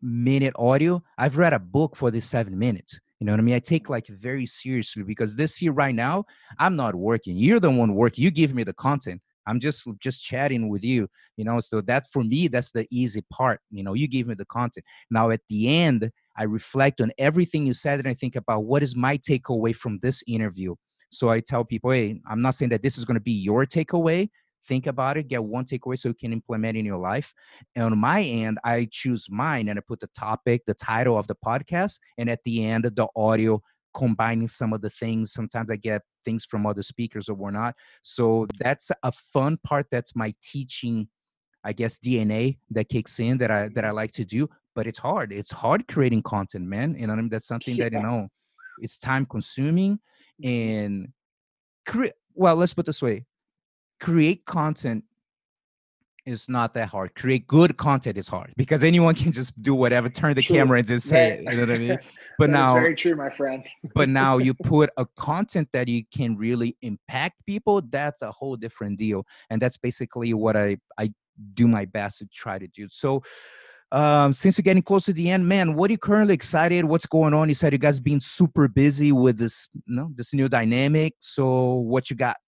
minute 0.00 0.54
audio, 0.56 1.02
I've 1.18 1.36
read 1.36 1.52
a 1.52 1.58
book 1.58 1.96
for 1.96 2.10
this 2.10 2.24
seven 2.24 2.58
minutes. 2.58 3.00
You 3.20 3.26
know 3.26 3.32
what 3.32 3.40
I 3.40 3.42
mean? 3.42 3.54
I 3.54 3.60
take 3.60 3.88
like 3.88 4.08
very 4.08 4.46
seriously 4.46 5.04
because 5.04 5.36
this 5.36 5.56
here 5.56 5.72
right 5.72 5.94
now, 5.94 6.24
I'm 6.58 6.74
not 6.74 6.96
working. 6.96 7.36
You're 7.36 7.60
the 7.60 7.70
one 7.70 7.94
working. 7.94 8.24
You 8.24 8.32
give 8.32 8.52
me 8.52 8.64
the 8.64 8.72
content. 8.72 9.22
I'm 9.46 9.60
just 9.60 9.88
just 10.00 10.24
chatting 10.24 10.68
with 10.68 10.84
you, 10.84 11.08
you 11.36 11.44
know. 11.44 11.60
So 11.60 11.80
that 11.82 12.04
for 12.12 12.24
me, 12.24 12.48
that's 12.48 12.72
the 12.72 12.86
easy 12.90 13.22
part. 13.30 13.60
You 13.70 13.82
know, 13.82 13.94
you 13.94 14.08
give 14.08 14.26
me 14.26 14.34
the 14.34 14.44
content. 14.44 14.84
Now 15.10 15.30
at 15.30 15.40
the 15.48 15.68
end, 15.68 16.10
I 16.36 16.44
reflect 16.44 17.00
on 17.00 17.12
everything 17.18 17.66
you 17.66 17.74
said 17.74 17.98
and 17.98 18.08
I 18.08 18.14
think 18.14 18.36
about 18.36 18.64
what 18.64 18.82
is 18.82 18.96
my 18.96 19.18
takeaway 19.18 19.74
from 19.74 19.98
this 20.00 20.22
interview. 20.26 20.74
So 21.10 21.28
I 21.28 21.40
tell 21.40 21.64
people, 21.64 21.90
hey, 21.90 22.20
I'm 22.26 22.40
not 22.40 22.54
saying 22.54 22.70
that 22.70 22.82
this 22.82 22.96
is 22.96 23.04
going 23.04 23.16
to 23.16 23.20
be 23.20 23.32
your 23.32 23.66
takeaway. 23.66 24.30
Think 24.66 24.86
about 24.86 25.16
it, 25.16 25.28
get 25.28 25.42
one 25.42 25.64
takeaway 25.64 25.98
so 25.98 26.08
you 26.08 26.14
can 26.14 26.32
implement 26.32 26.76
in 26.76 26.84
your 26.84 26.98
life. 26.98 27.34
And 27.74 27.84
on 27.84 27.98
my 27.98 28.22
end, 28.22 28.58
I 28.64 28.88
choose 28.90 29.28
mine 29.30 29.68
and 29.68 29.78
I 29.78 29.82
put 29.86 30.00
the 30.00 30.10
topic, 30.18 30.62
the 30.66 30.74
title 30.74 31.18
of 31.18 31.26
the 31.26 31.34
podcast, 31.34 31.98
and 32.16 32.30
at 32.30 32.40
the 32.44 32.64
end, 32.64 32.84
the 32.84 33.08
audio 33.16 33.60
combining 33.94 34.48
some 34.48 34.72
of 34.72 34.80
the 34.80 34.90
things. 34.90 35.32
Sometimes 35.32 35.70
I 35.70 35.76
get 35.76 36.02
things 36.24 36.44
from 36.44 36.66
other 36.66 36.82
speakers 36.82 37.28
or 37.28 37.34
whatnot. 37.34 37.74
So 38.02 38.46
that's 38.58 38.90
a 39.02 39.12
fun 39.12 39.58
part. 39.64 39.86
That's 39.90 40.16
my 40.16 40.34
teaching, 40.42 41.08
I 41.64 41.72
guess, 41.72 41.98
DNA 41.98 42.58
that 42.70 42.88
kicks 42.88 43.20
in 43.20 43.38
that 43.38 43.50
I 43.50 43.68
that 43.68 43.84
I 43.84 43.88
mm-hmm. 43.88 43.96
like 43.96 44.12
to 44.12 44.24
do. 44.24 44.48
But 44.74 44.86
it's 44.86 44.98
hard. 44.98 45.32
It's 45.32 45.52
hard 45.52 45.86
creating 45.88 46.22
content, 46.22 46.64
man. 46.64 46.94
You 46.94 47.06
know 47.06 47.12
what 47.12 47.18
I 47.18 47.22
mean? 47.22 47.30
That's 47.30 47.46
something 47.46 47.76
that 47.76 47.92
you 47.92 48.00
know, 48.00 48.28
it's 48.80 48.98
time 48.98 49.26
consuming 49.26 49.98
mm-hmm. 50.42 50.48
and 50.48 51.08
create. 51.86 52.12
Well, 52.34 52.56
let's 52.56 52.72
put 52.72 52.84
it 52.84 52.86
this 52.86 53.02
way: 53.02 53.26
create 54.02 54.44
content 54.44 55.04
is 56.26 56.48
not 56.48 56.74
that 56.74 56.88
hard. 56.88 57.14
Create 57.14 57.46
good 57.46 57.76
content 57.76 58.18
is 58.18 58.28
hard 58.28 58.52
because 58.56 58.82
anyone 58.82 59.14
can 59.14 59.32
just 59.32 59.60
do 59.62 59.74
whatever, 59.74 60.08
turn 60.08 60.34
the 60.34 60.42
True. 60.42 60.56
camera 60.56 60.78
and 60.78 60.86
just 60.86 61.08
say 61.08 61.32
it. 61.32 61.40
You 61.40 61.52
know 61.52 61.60
what 61.60 61.70
I 61.70 61.78
mean? 61.78 61.98
But 62.38 62.50
now, 62.50 62.74
very 62.74 62.96
true, 62.96 63.14
my 63.14 63.30
friend. 63.30 63.64
but 63.94 64.08
now 64.08 64.38
you 64.38 64.54
put 64.54 64.90
a 64.96 65.06
content 65.16 65.68
that 65.72 65.86
you 65.86 66.02
can 66.12 66.36
really 66.36 66.76
impact 66.82 67.44
people. 67.46 67.80
That's 67.82 68.22
a 68.22 68.32
whole 68.32 68.56
different 68.56 68.98
deal, 68.98 69.24
and 69.50 69.62
that's 69.62 69.76
basically 69.76 70.34
what 70.34 70.56
I 70.56 70.78
I 70.98 71.12
do 71.54 71.68
my 71.68 71.84
best 71.84 72.18
to 72.18 72.26
try 72.32 72.58
to 72.58 72.66
do. 72.68 72.88
So. 72.90 73.22
Um, 73.92 74.32
since 74.32 74.56
you're 74.56 74.62
getting 74.62 74.82
close 74.82 75.04
to 75.04 75.12
the 75.12 75.28
end, 75.28 75.46
man, 75.46 75.74
what 75.74 75.90
are 75.90 75.92
you 75.92 75.98
currently 75.98 76.32
excited? 76.32 76.86
What's 76.86 77.04
going 77.04 77.34
on? 77.34 77.48
You 77.50 77.54
said 77.54 77.74
you 77.74 77.78
guys 77.78 78.00
been 78.00 78.20
super 78.20 78.66
busy 78.66 79.12
with 79.12 79.36
this, 79.36 79.68
you 79.74 79.94
know, 79.94 80.10
this 80.14 80.32
new 80.32 80.48
dynamic. 80.48 81.12
So 81.20 81.74
what 81.74 82.08
you 82.08 82.16
got? 82.16 82.38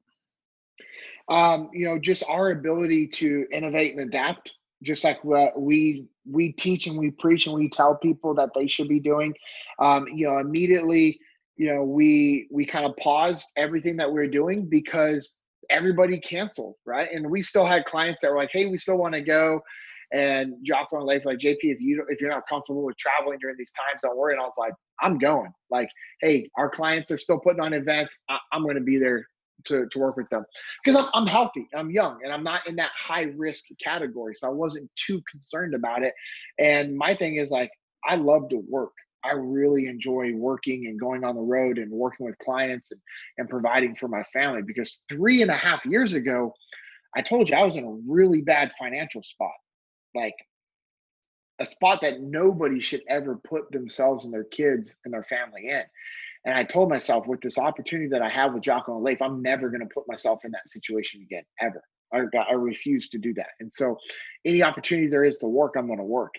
Um, 1.28 1.70
you 1.72 1.86
know, 1.86 1.98
just 1.98 2.24
our 2.28 2.50
ability 2.50 3.08
to 3.08 3.46
innovate 3.52 3.92
and 3.92 4.00
adapt, 4.08 4.52
just 4.82 5.04
like 5.04 5.22
what 5.24 5.58
we 5.60 6.06
we 6.30 6.52
teach 6.52 6.86
and 6.86 6.98
we 6.98 7.10
preach 7.10 7.46
and 7.46 7.54
we 7.54 7.68
tell 7.68 7.96
people 7.96 8.34
that 8.34 8.50
they 8.54 8.66
should 8.66 8.88
be 8.88 9.00
doing. 9.00 9.34
Um, 9.78 10.06
you 10.08 10.26
know, 10.26 10.38
immediately, 10.38 11.18
you 11.56 11.72
know, 11.72 11.82
we 11.82 12.48
we 12.50 12.66
kind 12.66 12.86
of 12.86 12.96
paused 12.96 13.46
everything 13.56 13.96
that 13.96 14.10
we 14.10 14.20
are 14.20 14.28
doing 14.28 14.68
because 14.68 15.38
everybody 15.70 16.18
canceled, 16.20 16.74
right? 16.84 17.08
And 17.10 17.30
we 17.30 17.42
still 17.42 17.66
had 17.66 17.84
clients 17.86 18.20
that 18.22 18.30
were 18.30 18.36
like, 18.36 18.50
"Hey, 18.52 18.66
we 18.66 18.76
still 18.76 18.96
want 18.96 19.14
to 19.14 19.22
go," 19.22 19.60
And 20.14 20.54
Jocko 20.62 20.98
and 20.98 21.06
Leif 21.06 21.24
like 21.24 21.38
JP, 21.38 21.58
if 21.62 21.80
you 21.80 22.04
if 22.08 22.20
you're 22.20 22.30
not 22.30 22.46
comfortable 22.48 22.84
with 22.84 22.96
traveling 22.96 23.38
during 23.40 23.56
these 23.58 23.72
times, 23.72 24.00
don't 24.02 24.16
worry. 24.16 24.34
And 24.34 24.40
I 24.40 24.44
was 24.44 24.54
like, 24.56 24.72
I'm 25.00 25.18
going. 25.18 25.52
Like, 25.70 25.88
hey, 26.20 26.48
our 26.56 26.70
clients 26.70 27.10
are 27.10 27.18
still 27.18 27.40
putting 27.40 27.60
on 27.60 27.72
events. 27.72 28.16
I, 28.28 28.38
am 28.52 28.62
going 28.62 28.76
to 28.76 28.80
be 28.80 28.96
there 28.96 29.26
to, 29.66 29.86
to 29.90 29.98
work 29.98 30.16
with 30.16 30.28
them. 30.30 30.44
Because 30.84 31.02
I'm, 31.02 31.10
I'm 31.14 31.26
healthy 31.26 31.68
i'm 31.74 31.90
young 31.90 32.20
and 32.22 32.32
i'm 32.32 32.44
not 32.44 32.66
in 32.66 32.76
that 32.76 32.90
high 32.96 33.32
risk 33.36 33.64
category 33.82 34.34
so 34.34 34.48
i 34.48 34.50
wasn't 34.50 34.90
too 34.96 35.22
concerned 35.30 35.74
about 35.74 36.02
it. 36.02 36.14
And 36.58 36.96
my 36.96 37.14
thing 37.14 37.36
is 37.36 37.50
like 37.50 37.70
i 38.08 38.16
love 38.16 38.48
to 38.50 38.62
work. 38.68 38.92
I 39.24 39.32
really 39.32 39.86
enjoy 39.86 40.34
working 40.34 40.86
and 40.86 41.00
going 41.00 41.24
on 41.24 41.34
the 41.34 41.40
road 41.40 41.78
and 41.78 41.90
working 41.90 42.26
with 42.26 42.36
clients 42.38 42.92
and, 42.92 43.00
and 43.38 43.48
providing 43.48 43.96
for 43.96 44.06
my 44.06 44.22
family 44.24 44.60
because 44.62 45.04
three 45.08 45.40
and 45.42 45.50
a 45.50 45.56
half 45.56 45.86
years 45.86 46.12
ago 46.12 46.52
i 47.16 47.22
told 47.22 47.48
you 47.48 47.56
i 47.56 47.64
was 47.64 47.76
in 47.76 47.84
a 47.84 47.98
really 48.06 48.42
bad 48.42 48.72
financial 48.78 49.22
spot. 49.22 49.52
Like 50.14 50.34
a 51.60 51.66
spot 51.66 52.00
that 52.00 52.20
nobody 52.20 52.80
should 52.80 53.02
ever 53.08 53.36
put 53.36 53.70
themselves 53.70 54.24
and 54.24 54.34
their 54.34 54.44
kids 54.44 54.96
and 55.04 55.14
their 55.14 55.24
family 55.24 55.68
in 55.68 55.82
and 56.44 56.56
I 56.56 56.64
told 56.64 56.90
myself 56.90 57.26
with 57.26 57.40
this 57.40 57.58
opportunity 57.58 58.08
that 58.10 58.22
I 58.22 58.28
have 58.28 58.52
with 58.52 58.62
Jocko 58.62 58.96
and 58.96 59.04
Leif, 59.04 59.22
I'm 59.22 59.40
never 59.40 59.70
going 59.70 59.80
to 59.80 59.92
put 59.92 60.06
myself 60.06 60.44
in 60.44 60.50
that 60.52 60.68
situation 60.68 61.22
again, 61.22 61.44
ever. 61.60 61.82
I, 62.12 62.20
I 62.36 62.52
refuse 62.52 63.08
to 63.10 63.18
do 63.18 63.32
that. 63.34 63.48
And 63.60 63.72
so 63.72 63.96
any 64.44 64.62
opportunity 64.62 65.08
there 65.08 65.24
is 65.24 65.38
to 65.38 65.46
work, 65.46 65.74
I'm 65.76 65.86
going 65.86 65.98
to 65.98 66.04
work. 66.04 66.34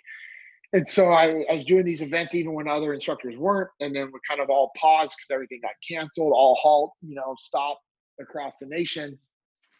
And 0.73 0.87
so 0.87 1.13
I, 1.13 1.45
I, 1.49 1.55
was 1.55 1.65
doing 1.65 1.85
these 1.85 2.01
events 2.01 2.35
even 2.35 2.53
when 2.53 2.67
other 2.67 2.93
instructors 2.93 3.37
weren't. 3.37 3.69
And 3.79 3.95
then 3.95 4.11
we 4.13 4.19
kind 4.27 4.41
of 4.41 4.49
all 4.49 4.71
paused 4.77 5.15
because 5.17 5.33
everything 5.33 5.59
got 5.61 5.71
canceled, 5.87 6.33
all 6.33 6.55
halt, 6.55 6.91
you 7.01 7.15
know, 7.15 7.35
stop 7.39 7.79
across 8.19 8.57
the 8.57 8.65
nation 8.67 9.17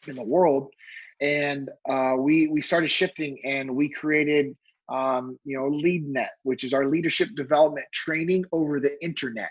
in 0.08 0.16
the 0.16 0.24
world. 0.24 0.72
And 1.22 1.70
uh, 1.90 2.16
we 2.18 2.48
we 2.48 2.62
started 2.62 2.90
shifting 2.90 3.40
and 3.46 3.74
we 3.74 3.90
created 3.90 4.56
um, 4.90 5.40
you 5.46 5.58
know 5.58 5.70
LeadNet, 5.70 6.28
which 6.44 6.64
is 6.64 6.74
our 6.74 6.88
leadership 6.88 7.30
development 7.36 7.86
training 7.94 8.46
over 8.52 8.80
the 8.80 9.02
internet. 9.04 9.50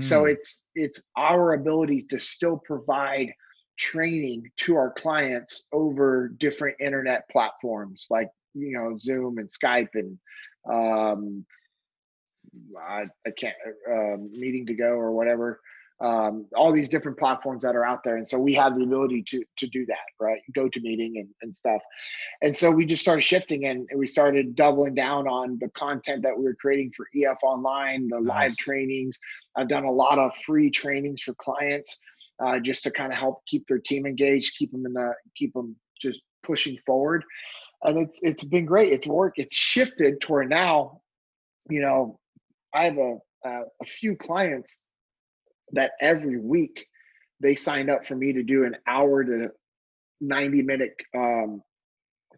So 0.00 0.24
mm. 0.24 0.32
it's 0.32 0.66
it's 0.74 1.04
our 1.16 1.54
ability 1.54 2.02
to 2.10 2.18
still 2.18 2.58
provide 2.58 3.32
training 3.76 4.50
to 4.56 4.76
our 4.76 4.90
clients 4.92 5.66
over 5.72 6.28
different 6.28 6.76
internet 6.80 7.28
platforms 7.30 8.06
like 8.10 8.30
you 8.54 8.72
know 8.72 8.96
Zoom 8.98 9.38
and 9.38 9.48
Skype 9.48 9.94
and 9.94 10.18
um, 10.68 11.44
I, 12.80 13.04
I 13.26 13.30
can't 13.36 13.54
uh, 13.88 14.16
meeting 14.32 14.66
to 14.66 14.74
go 14.74 14.90
or 14.90 15.12
whatever 15.12 15.60
um, 16.00 16.46
all 16.54 16.72
these 16.72 16.88
different 16.88 17.18
platforms 17.18 17.62
that 17.62 17.74
are 17.74 17.84
out 17.84 18.02
there. 18.04 18.16
And 18.16 18.26
so 18.26 18.38
we 18.38 18.52
have 18.54 18.76
the 18.76 18.84
ability 18.84 19.22
to 19.28 19.42
to 19.56 19.66
do 19.66 19.86
that, 19.86 19.96
right? 20.20 20.40
GoToMeeting 20.56 21.18
and, 21.18 21.28
and 21.40 21.54
stuff. 21.54 21.82
And 22.42 22.54
so 22.54 22.70
we 22.70 22.84
just 22.84 23.02
started 23.02 23.22
shifting 23.22 23.66
and 23.66 23.88
we 23.94 24.06
started 24.06 24.54
doubling 24.54 24.94
down 24.94 25.26
on 25.26 25.58
the 25.58 25.68
content 25.70 26.22
that 26.22 26.36
we 26.36 26.44
were 26.44 26.56
creating 26.60 26.92
for 26.94 27.06
EF 27.16 27.38
Online, 27.42 28.08
the 28.08 28.20
nice. 28.20 28.28
live 28.28 28.56
trainings. 28.58 29.18
I've 29.56 29.68
done 29.68 29.84
a 29.84 29.90
lot 29.90 30.18
of 30.18 30.36
free 30.36 30.70
trainings 30.70 31.22
for 31.22 31.34
clients 31.34 31.98
uh, 32.44 32.58
just 32.58 32.82
to 32.82 32.90
kind 32.90 33.12
of 33.12 33.18
help 33.18 33.42
keep 33.46 33.66
their 33.66 33.78
team 33.78 34.04
engaged, 34.04 34.56
keep 34.58 34.72
them 34.72 34.84
in 34.84 34.92
the 34.92 35.14
keep 35.34 35.54
them 35.54 35.76
just 35.98 36.20
pushing 36.44 36.76
forward. 36.84 37.24
And 37.84 38.02
it's 38.02 38.20
it's 38.22 38.44
been 38.44 38.66
great. 38.66 38.92
It's 38.92 39.06
worked. 39.06 39.38
It's 39.38 39.56
shifted 39.56 40.20
toward 40.20 40.50
now, 40.50 41.00
you 41.70 41.80
know, 41.80 42.18
I 42.74 42.84
have 42.84 42.98
a 42.98 43.16
a, 43.44 43.60
a 43.80 43.86
few 43.86 44.16
clients 44.16 44.82
that 45.72 45.92
every 46.00 46.38
week 46.38 46.86
they 47.40 47.54
signed 47.54 47.90
up 47.90 48.06
for 48.06 48.16
me 48.16 48.32
to 48.32 48.42
do 48.42 48.64
an 48.64 48.76
hour 48.86 49.24
to 49.24 49.48
90 50.20 50.62
minute 50.62 50.94
um, 51.14 51.62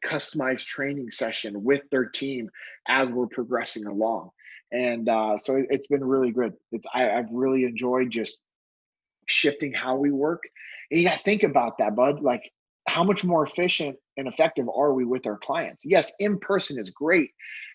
customized 0.04 0.64
training 0.64 1.10
session 1.10 1.62
with 1.62 1.82
their 1.90 2.06
team 2.06 2.48
as 2.88 3.08
we're 3.08 3.26
progressing 3.26 3.86
along. 3.86 4.30
And 4.72 5.08
uh, 5.08 5.38
so 5.38 5.56
it, 5.56 5.66
has 5.70 5.86
been 5.88 6.04
really 6.04 6.30
good. 6.30 6.52
It's 6.72 6.86
I, 6.94 7.10
I've 7.10 7.30
really 7.30 7.64
enjoyed 7.64 8.10
just 8.10 8.38
shifting 9.26 9.72
how 9.72 9.96
we 9.96 10.10
work. 10.10 10.42
And 10.90 11.00
you 11.00 11.06
got 11.06 11.18
to 11.18 11.22
think 11.22 11.42
about 11.42 11.78
that, 11.78 11.96
bud. 11.96 12.20
Like, 12.20 12.42
how 12.86 13.04
much 13.04 13.24
more 13.24 13.44
efficient 13.44 13.96
and 14.16 14.26
effective 14.26 14.66
are 14.74 14.94
we 14.94 15.04
with 15.04 15.26
our 15.26 15.38
clients? 15.38 15.84
Yes, 15.84 16.10
in 16.18 16.38
person 16.38 16.78
is 16.78 16.90
great. 16.90 17.30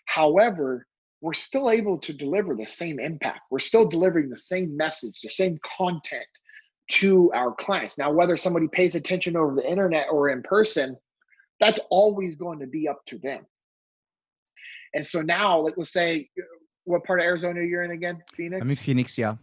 However, 0.06 0.86
we're 1.24 1.32
still 1.32 1.70
able 1.70 1.96
to 1.96 2.12
deliver 2.12 2.54
the 2.54 2.66
same 2.66 3.00
impact. 3.00 3.40
We're 3.50 3.58
still 3.58 3.86
delivering 3.86 4.28
the 4.28 4.36
same 4.36 4.76
message, 4.76 5.22
the 5.22 5.30
same 5.30 5.58
content 5.78 6.26
to 6.90 7.32
our 7.32 7.54
clients. 7.54 7.96
Now, 7.96 8.12
whether 8.12 8.36
somebody 8.36 8.68
pays 8.68 8.94
attention 8.94 9.34
over 9.34 9.54
the 9.54 9.66
internet 9.66 10.08
or 10.12 10.28
in 10.28 10.42
person, 10.42 10.98
that's 11.60 11.80
always 11.88 12.36
going 12.36 12.58
to 12.58 12.66
be 12.66 12.86
up 12.86 13.00
to 13.06 13.16
them. 13.16 13.46
And 14.92 15.04
so 15.04 15.22
now, 15.22 15.60
like, 15.60 15.78
let's 15.78 15.94
say, 15.94 16.28
uh, 16.38 16.42
what 16.84 17.04
part 17.04 17.20
of 17.20 17.24
Arizona 17.24 17.62
you're 17.62 17.84
in 17.84 17.92
again? 17.92 18.22
Phoenix? 18.36 18.60
I'm 18.60 18.68
in 18.68 18.76
Phoenix, 18.76 19.16
yeah. 19.16 19.36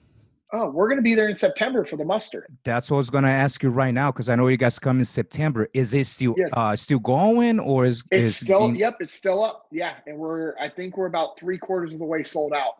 Oh, 0.53 0.69
we're 0.69 0.87
going 0.87 0.97
to 0.97 1.03
be 1.03 1.15
there 1.15 1.29
in 1.29 1.33
September 1.33 1.85
for 1.85 1.95
the 1.95 2.03
muster. 2.03 2.45
That's 2.65 2.91
what 2.91 2.95
I 2.95 2.99
was 2.99 3.09
going 3.09 3.23
to 3.23 3.29
ask 3.29 3.63
you 3.63 3.69
right 3.69 3.93
now 3.93 4.11
because 4.11 4.27
I 4.27 4.35
know 4.35 4.47
you 4.47 4.57
guys 4.57 4.79
come 4.79 4.99
in 4.99 5.05
September. 5.05 5.69
Is 5.73 5.93
it 5.93 6.07
still 6.07 6.35
yes. 6.37 6.49
uh 6.53 6.75
still 6.75 6.99
going 6.99 7.59
or 7.59 7.85
is 7.85 8.03
it's 8.11 8.21
is 8.21 8.35
still? 8.37 8.67
Being... 8.67 8.75
Yep, 8.75 8.97
it's 8.99 9.13
still 9.13 9.43
up. 9.43 9.67
Yeah, 9.71 9.93
and 10.07 10.17
we're 10.17 10.55
I 10.59 10.67
think 10.67 10.97
we're 10.97 11.05
about 11.05 11.39
three 11.39 11.57
quarters 11.57 11.93
of 11.93 11.99
the 11.99 12.05
way 12.05 12.23
sold 12.23 12.53
out. 12.53 12.73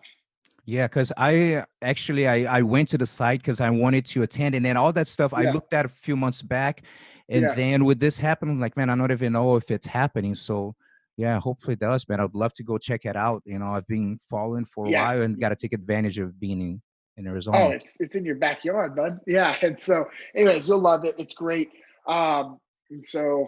Yeah, 0.65 0.87
because 0.87 1.13
I 1.15 1.63
actually 1.81 2.27
I 2.27 2.57
I 2.57 2.61
went 2.61 2.89
to 2.89 2.97
the 2.97 3.05
site 3.05 3.39
because 3.39 3.61
I 3.61 3.69
wanted 3.69 4.05
to 4.07 4.23
attend, 4.23 4.53
and 4.53 4.65
then 4.65 4.75
all 4.75 4.91
that 4.93 5.07
stuff 5.07 5.31
yeah. 5.31 5.49
I 5.49 5.51
looked 5.51 5.73
at 5.73 5.85
a 5.85 5.89
few 5.89 6.17
months 6.17 6.41
back, 6.41 6.83
and 7.29 7.43
yeah. 7.43 7.53
then 7.53 7.85
with 7.85 7.99
this 7.99 8.19
happening, 8.19 8.59
like 8.59 8.75
man, 8.75 8.89
I 8.89 8.95
don't 8.95 9.11
even 9.11 9.33
know 9.33 9.55
if 9.55 9.71
it's 9.71 9.87
happening. 9.87 10.35
So 10.35 10.75
yeah, 11.15 11.39
hopefully 11.39 11.73
it 11.73 11.79
does, 11.79 12.07
man. 12.09 12.19
I'd 12.19 12.35
love 12.35 12.53
to 12.53 12.63
go 12.63 12.77
check 12.77 13.05
it 13.05 13.15
out. 13.15 13.43
You 13.45 13.59
know, 13.59 13.67
I've 13.67 13.87
been 13.87 14.19
following 14.29 14.65
for 14.65 14.85
a 14.85 14.89
yeah. 14.89 15.03
while 15.03 15.21
and 15.21 15.39
got 15.39 15.49
to 15.49 15.55
take 15.55 15.73
advantage 15.73 16.19
of 16.19 16.39
being 16.39 16.59
in 16.59 16.81
in 17.17 17.27
Arizona. 17.27 17.57
Oh, 17.57 17.69
it's 17.71 17.95
it's 17.99 18.15
in 18.15 18.25
your 18.25 18.35
backyard, 18.35 18.95
bud. 18.95 19.19
Yeah. 19.27 19.55
And 19.61 19.79
so, 19.79 20.05
anyways, 20.35 20.67
you'll 20.67 20.79
love 20.79 21.05
it. 21.05 21.15
It's 21.17 21.33
great. 21.33 21.69
Um, 22.07 22.57
and 22.89 23.05
so 23.05 23.47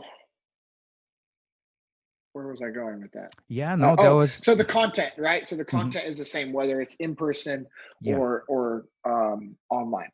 where 2.34 2.48
was 2.48 2.62
I 2.62 2.72
going 2.72 3.02
with 3.02 3.12
that? 3.12 3.34
Yeah, 3.48 3.76
no, 3.76 3.92
uh, 3.92 3.96
that 3.96 4.08
oh, 4.08 4.18
was 4.18 4.34
so 4.34 4.56
the 4.56 4.66
content, 4.66 5.14
right? 5.18 5.48
So 5.48 5.56
the 5.56 5.64
mm-hmm. 5.64 5.78
content 5.78 6.04
mm-hmm. 6.06 6.12
is 6.12 6.18
the 6.18 6.26
same 6.26 6.52
whether 6.52 6.82
it's 6.82 6.96
in 6.96 7.16
person 7.16 7.66
yeah. 8.02 8.16
or 8.16 8.44
or 8.48 8.86
um, 9.06 9.56
online. 9.70 10.10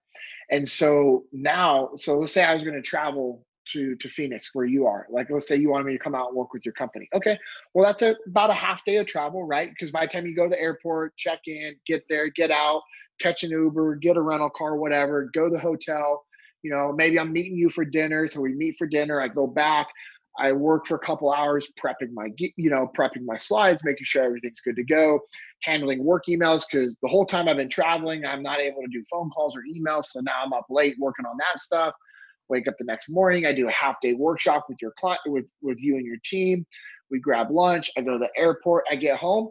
And 0.52 0.68
so 0.68 1.26
now, 1.32 1.91
so 1.95 2.20
let's 2.20 2.34
say 2.34 2.43
I 2.43 2.54
was 2.54 2.64
going 2.64 2.76
to 2.76 2.82
travel 2.82 3.45
to 3.72 3.96
to 3.96 4.10
Phoenix 4.10 4.50
where 4.54 4.66
you 4.66 4.86
are. 4.86 5.08
Like 5.10 5.30
let's 5.30 5.48
say 5.48 5.56
you 5.56 5.70
wanted 5.70 5.86
me 5.86 5.94
to 5.94 6.00
come 6.00 6.16
out 6.16 6.30
and 6.30 6.38
work 6.38 6.54
with 6.54 6.66
your 6.66 6.74
company. 6.74 7.08
Okay. 7.14 7.38
Well, 7.74 7.86
that's 7.86 8.02
a, 8.02 8.16
about 8.28 8.50
a 8.50 8.54
half 8.54 8.84
day 8.86 8.98
of 8.98 9.08
travel, 9.08 9.44
right? 9.44 9.70
Because 9.70 9.92
by 9.92 10.06
the 10.06 10.12
time 10.12 10.26
you 10.26 10.36
go 10.36 10.44
to 10.44 10.50
the 10.50 10.62
airport, 10.62 11.16
check 11.18 11.40
in, 11.48 11.76
get 11.88 12.04
there, 12.10 12.30
get 12.30 12.52
out, 12.52 12.82
catch 13.20 13.44
an 13.44 13.52
Uber, 13.52 13.96
get 13.96 14.18
a 14.18 14.22
rental 14.22 14.50
car, 14.50 14.78
whatever, 14.78 15.30
go 15.34 15.46
to 15.46 15.50
the 15.50 15.60
hotel. 15.60 16.26
You 16.62 16.72
know, 16.72 16.92
maybe 16.92 17.20
I'm 17.20 17.32
meeting 17.32 17.56
you 17.56 17.70
for 17.70 17.86
dinner. 17.86 18.28
So 18.28 18.42
we 18.42 18.54
meet 18.54 18.76
for 18.78 18.88
dinner. 18.88 19.22
I 19.22 19.28
go 19.28 19.48
back. 19.48 19.88
I 20.38 20.52
work 20.54 20.88
for 20.88 20.96
a 20.96 21.00
couple 21.00 21.32
hours 21.32 21.68
prepping 21.80 22.14
my, 22.14 22.30
you 22.38 22.70
know, 22.70 22.90
prepping 22.98 23.26
my 23.26 23.38
slides, 23.38 23.84
making 23.84 24.06
sure 24.06 24.24
everything's 24.24 24.62
good 24.62 24.76
to 24.78 24.84
go, 24.84 25.20
handling 25.64 26.04
work 26.04 26.24
emails 26.30 26.64
because 26.70 26.98
the 27.02 27.10
whole 27.10 27.26
time 27.26 27.50
I've 27.50 27.58
been 27.58 27.70
traveling, 27.70 28.26
I'm 28.26 28.42
not 28.42 28.60
able 28.60 28.82
to 28.82 28.88
do 28.88 29.04
phone 29.12 29.30
calls 29.32 29.56
or 29.56 29.62
emails. 29.62 30.06
So 30.06 30.22
now 30.22 30.44
I'm 30.46 30.54
up 30.54 30.66
late 30.70 30.96
working 31.00 31.26
on 31.26 31.38
that 31.38 31.60
stuff. 31.60 31.94
Wake 32.50 32.68
up 32.68 32.76
the 32.78 32.86
next 32.86 33.10
morning. 33.10 33.46
I 33.46 33.54
do 33.54 33.68
a 33.68 33.72
half 33.72 33.96
day 34.02 34.14
workshop 34.14 34.66
with 34.68 34.78
your 34.82 34.94
client, 35.00 35.22
with 35.28 35.50
with 35.62 35.82
you 35.82 35.96
and 35.96 36.06
your 36.06 36.18
team. 36.24 36.66
We 37.12 37.20
grab 37.20 37.52
lunch. 37.52 37.92
I 37.98 38.02
go 38.02 38.14
to 38.14 38.20
the 38.20 38.30
airport. 38.40 38.86
I 38.92 38.96
get 38.96 39.18
home 39.18 39.50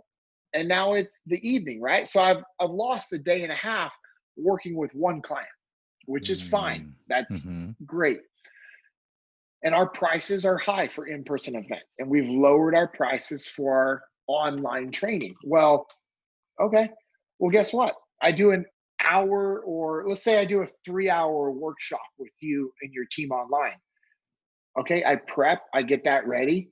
and 0.55 0.69
now 0.69 0.95
it's 0.95 1.19
the 1.27 1.47
evening, 1.49 1.81
right? 1.81 2.07
So 2.07 2.23
I've 2.23 2.43
I've 2.61 2.71
lost 2.71 3.13
a 3.13 3.19
day 3.19 3.43
and 3.43 3.53
a 3.53 3.57
half 3.57 3.97
working 4.37 4.77
with 4.77 4.93
one 4.95 5.21
client, 5.21 5.49
which 6.07 6.31
is 6.31 6.41
mm-hmm. 6.41 6.51
fine. 6.51 6.95
That's 7.09 7.43
mm-hmm. 7.43 7.73
great. 7.85 8.21
And 9.65 9.75
our 9.75 9.89
prices 9.89 10.45
are 10.45 10.57
high 10.57 10.87
for 10.89 11.09
in-person 11.09 11.57
events, 11.57 11.87
and 11.99 12.09
we've 12.09 12.29
lowered 12.29 12.75
our 12.75 12.89
prices 12.89 13.47
for 13.47 13.73
our 13.73 14.03
online 14.29 14.91
training. 14.91 15.35
Well, 15.45 15.87
okay. 16.61 16.91
Well, 17.39 17.51
guess 17.51 17.73
what? 17.73 17.95
I 18.23 18.33
do 18.33 18.53
an 18.53 18.65
hour, 19.09 19.61
or 19.61 20.05
let's 20.07 20.23
say 20.23 20.39
I 20.39 20.45
do 20.45 20.63
a 20.63 20.67
three-hour 20.85 21.51
workshop 21.51 22.01
with 22.19 22.33
you 22.41 22.73
and 22.83 22.93
your 22.93 23.07
team 23.11 23.31
online. 23.31 23.77
Okay, 24.79 25.05
I 25.05 25.17
prep, 25.17 25.63
I 25.75 25.83
get 25.83 26.05
that 26.05 26.27
ready. 26.27 26.71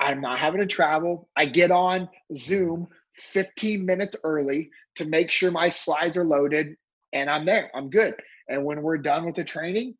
I'm 0.00 0.20
not 0.20 0.38
having 0.38 0.60
to 0.60 0.66
travel. 0.66 1.28
I 1.36 1.46
get 1.46 1.70
on 1.70 2.08
Zoom 2.36 2.88
15 3.16 3.84
minutes 3.84 4.16
early 4.24 4.70
to 4.96 5.04
make 5.04 5.30
sure 5.30 5.50
my 5.50 5.68
slides 5.68 6.16
are 6.16 6.24
loaded 6.24 6.74
and 7.12 7.28
I'm 7.28 7.44
there. 7.44 7.70
I'm 7.74 7.90
good. 7.90 8.14
And 8.48 8.64
when 8.64 8.82
we're 8.82 8.98
done 8.98 9.26
with 9.26 9.34
the 9.34 9.44
training, 9.44 9.94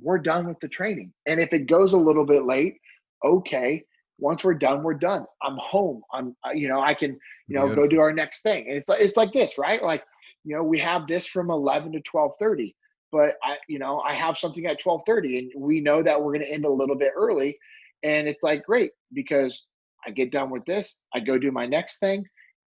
we're 0.00 0.18
done 0.18 0.46
with 0.46 0.60
the 0.60 0.68
training. 0.68 1.12
And 1.26 1.40
if 1.40 1.52
it 1.52 1.66
goes 1.66 1.92
a 1.92 1.98
little 1.98 2.24
bit 2.24 2.44
late, 2.44 2.76
okay. 3.24 3.82
Once 4.18 4.44
we're 4.44 4.54
done, 4.54 4.82
we're 4.82 4.94
done. 4.94 5.26
I'm 5.42 5.56
home. 5.58 6.00
I'm, 6.12 6.34
you 6.54 6.68
know, 6.68 6.80
I 6.80 6.94
can, 6.94 7.18
you 7.48 7.56
know, 7.56 7.66
Beautiful. 7.66 7.84
go 7.84 7.88
do 7.88 8.00
our 8.00 8.12
next 8.12 8.42
thing. 8.42 8.66
And 8.68 8.76
it's 8.76 8.88
like, 8.88 9.00
it's 9.00 9.16
like 9.16 9.32
this, 9.32 9.58
right? 9.58 9.82
Like, 9.82 10.02
you 10.46 10.54
know, 10.54 10.62
we 10.62 10.78
have 10.78 11.08
this 11.08 11.26
from 11.26 11.50
11 11.50 11.92
to 11.92 11.98
1230, 11.98 12.76
but 13.10 13.34
I, 13.42 13.56
you 13.68 13.80
know, 13.80 14.00
I 14.00 14.14
have 14.14 14.38
something 14.38 14.64
at 14.64 14.80
1230 14.80 15.38
and 15.38 15.52
we 15.58 15.80
know 15.80 16.04
that 16.04 16.22
we're 16.22 16.32
going 16.32 16.46
to 16.46 16.52
end 16.52 16.64
a 16.64 16.70
little 16.70 16.94
bit 16.94 17.12
early 17.16 17.58
And 18.04 18.28
it's 18.28 18.44
like, 18.44 18.64
great, 18.64 18.92
because 19.12 19.66
I 20.06 20.10
get 20.10 20.30
done 20.30 20.50
with 20.50 20.64
this, 20.64 21.00
I 21.12 21.20
go 21.20 21.36
do 21.36 21.50
my 21.50 21.66
next 21.66 21.98
thing. 21.98 22.24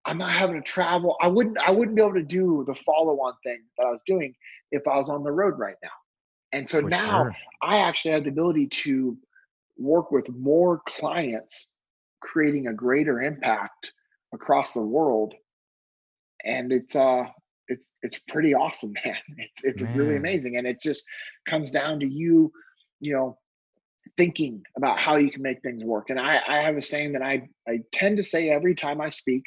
I'm 0.06 0.16
not 0.16 0.32
having 0.32 0.56
to 0.56 0.62
travel. 0.62 1.16
I 1.20 1.26
wouldn't 1.26 1.58
I 1.58 1.70
wouldn't 1.70 1.96
be 1.96 2.02
able 2.02 2.14
to 2.14 2.22
do 2.22 2.64
the 2.66 2.74
follow-on 2.74 3.34
thing 3.44 3.58
that 3.76 3.86
I 3.86 3.90
was 3.90 4.00
doing 4.06 4.34
if 4.70 4.86
I 4.88 4.96
was 4.96 5.10
on 5.10 5.22
the 5.22 5.32
road 5.32 5.58
right 5.58 5.74
now. 5.82 5.90
And 6.52 6.66
so 6.66 6.80
For 6.80 6.88
now 6.88 7.24
sure. 7.24 7.36
I 7.60 7.78
actually 7.78 8.12
have 8.12 8.24
the 8.24 8.30
ability 8.30 8.68
to 8.68 9.18
work 9.76 10.12
with 10.12 10.28
more 10.30 10.80
clients, 10.88 11.68
creating 12.20 12.68
a 12.68 12.72
greater 12.72 13.20
impact 13.20 13.90
across 14.32 14.72
the 14.72 14.80
world. 14.80 15.34
And 16.44 16.72
it's 16.72 16.96
uh 16.96 17.24
it's 17.68 17.92
it's 18.02 18.18
pretty 18.28 18.54
awesome, 18.54 18.92
man. 19.04 19.16
It's 19.36 19.64
it's 19.64 19.82
really 19.94 20.16
amazing. 20.16 20.56
And 20.56 20.66
it 20.66 20.80
just 20.80 21.04
comes 21.48 21.70
down 21.70 22.00
to 22.00 22.06
you, 22.06 22.52
you 23.00 23.12
know, 23.12 23.38
thinking 24.16 24.62
about 24.76 25.00
how 25.00 25.16
you 25.16 25.30
can 25.30 25.42
make 25.42 25.62
things 25.62 25.84
work. 25.84 26.10
And 26.10 26.18
I, 26.18 26.40
I 26.46 26.56
have 26.58 26.76
a 26.76 26.82
saying 26.82 27.12
that 27.12 27.22
I, 27.22 27.48
I 27.68 27.80
tend 27.92 28.16
to 28.18 28.24
say 28.24 28.50
every 28.50 28.74
time 28.74 29.00
I 29.00 29.10
speak, 29.10 29.42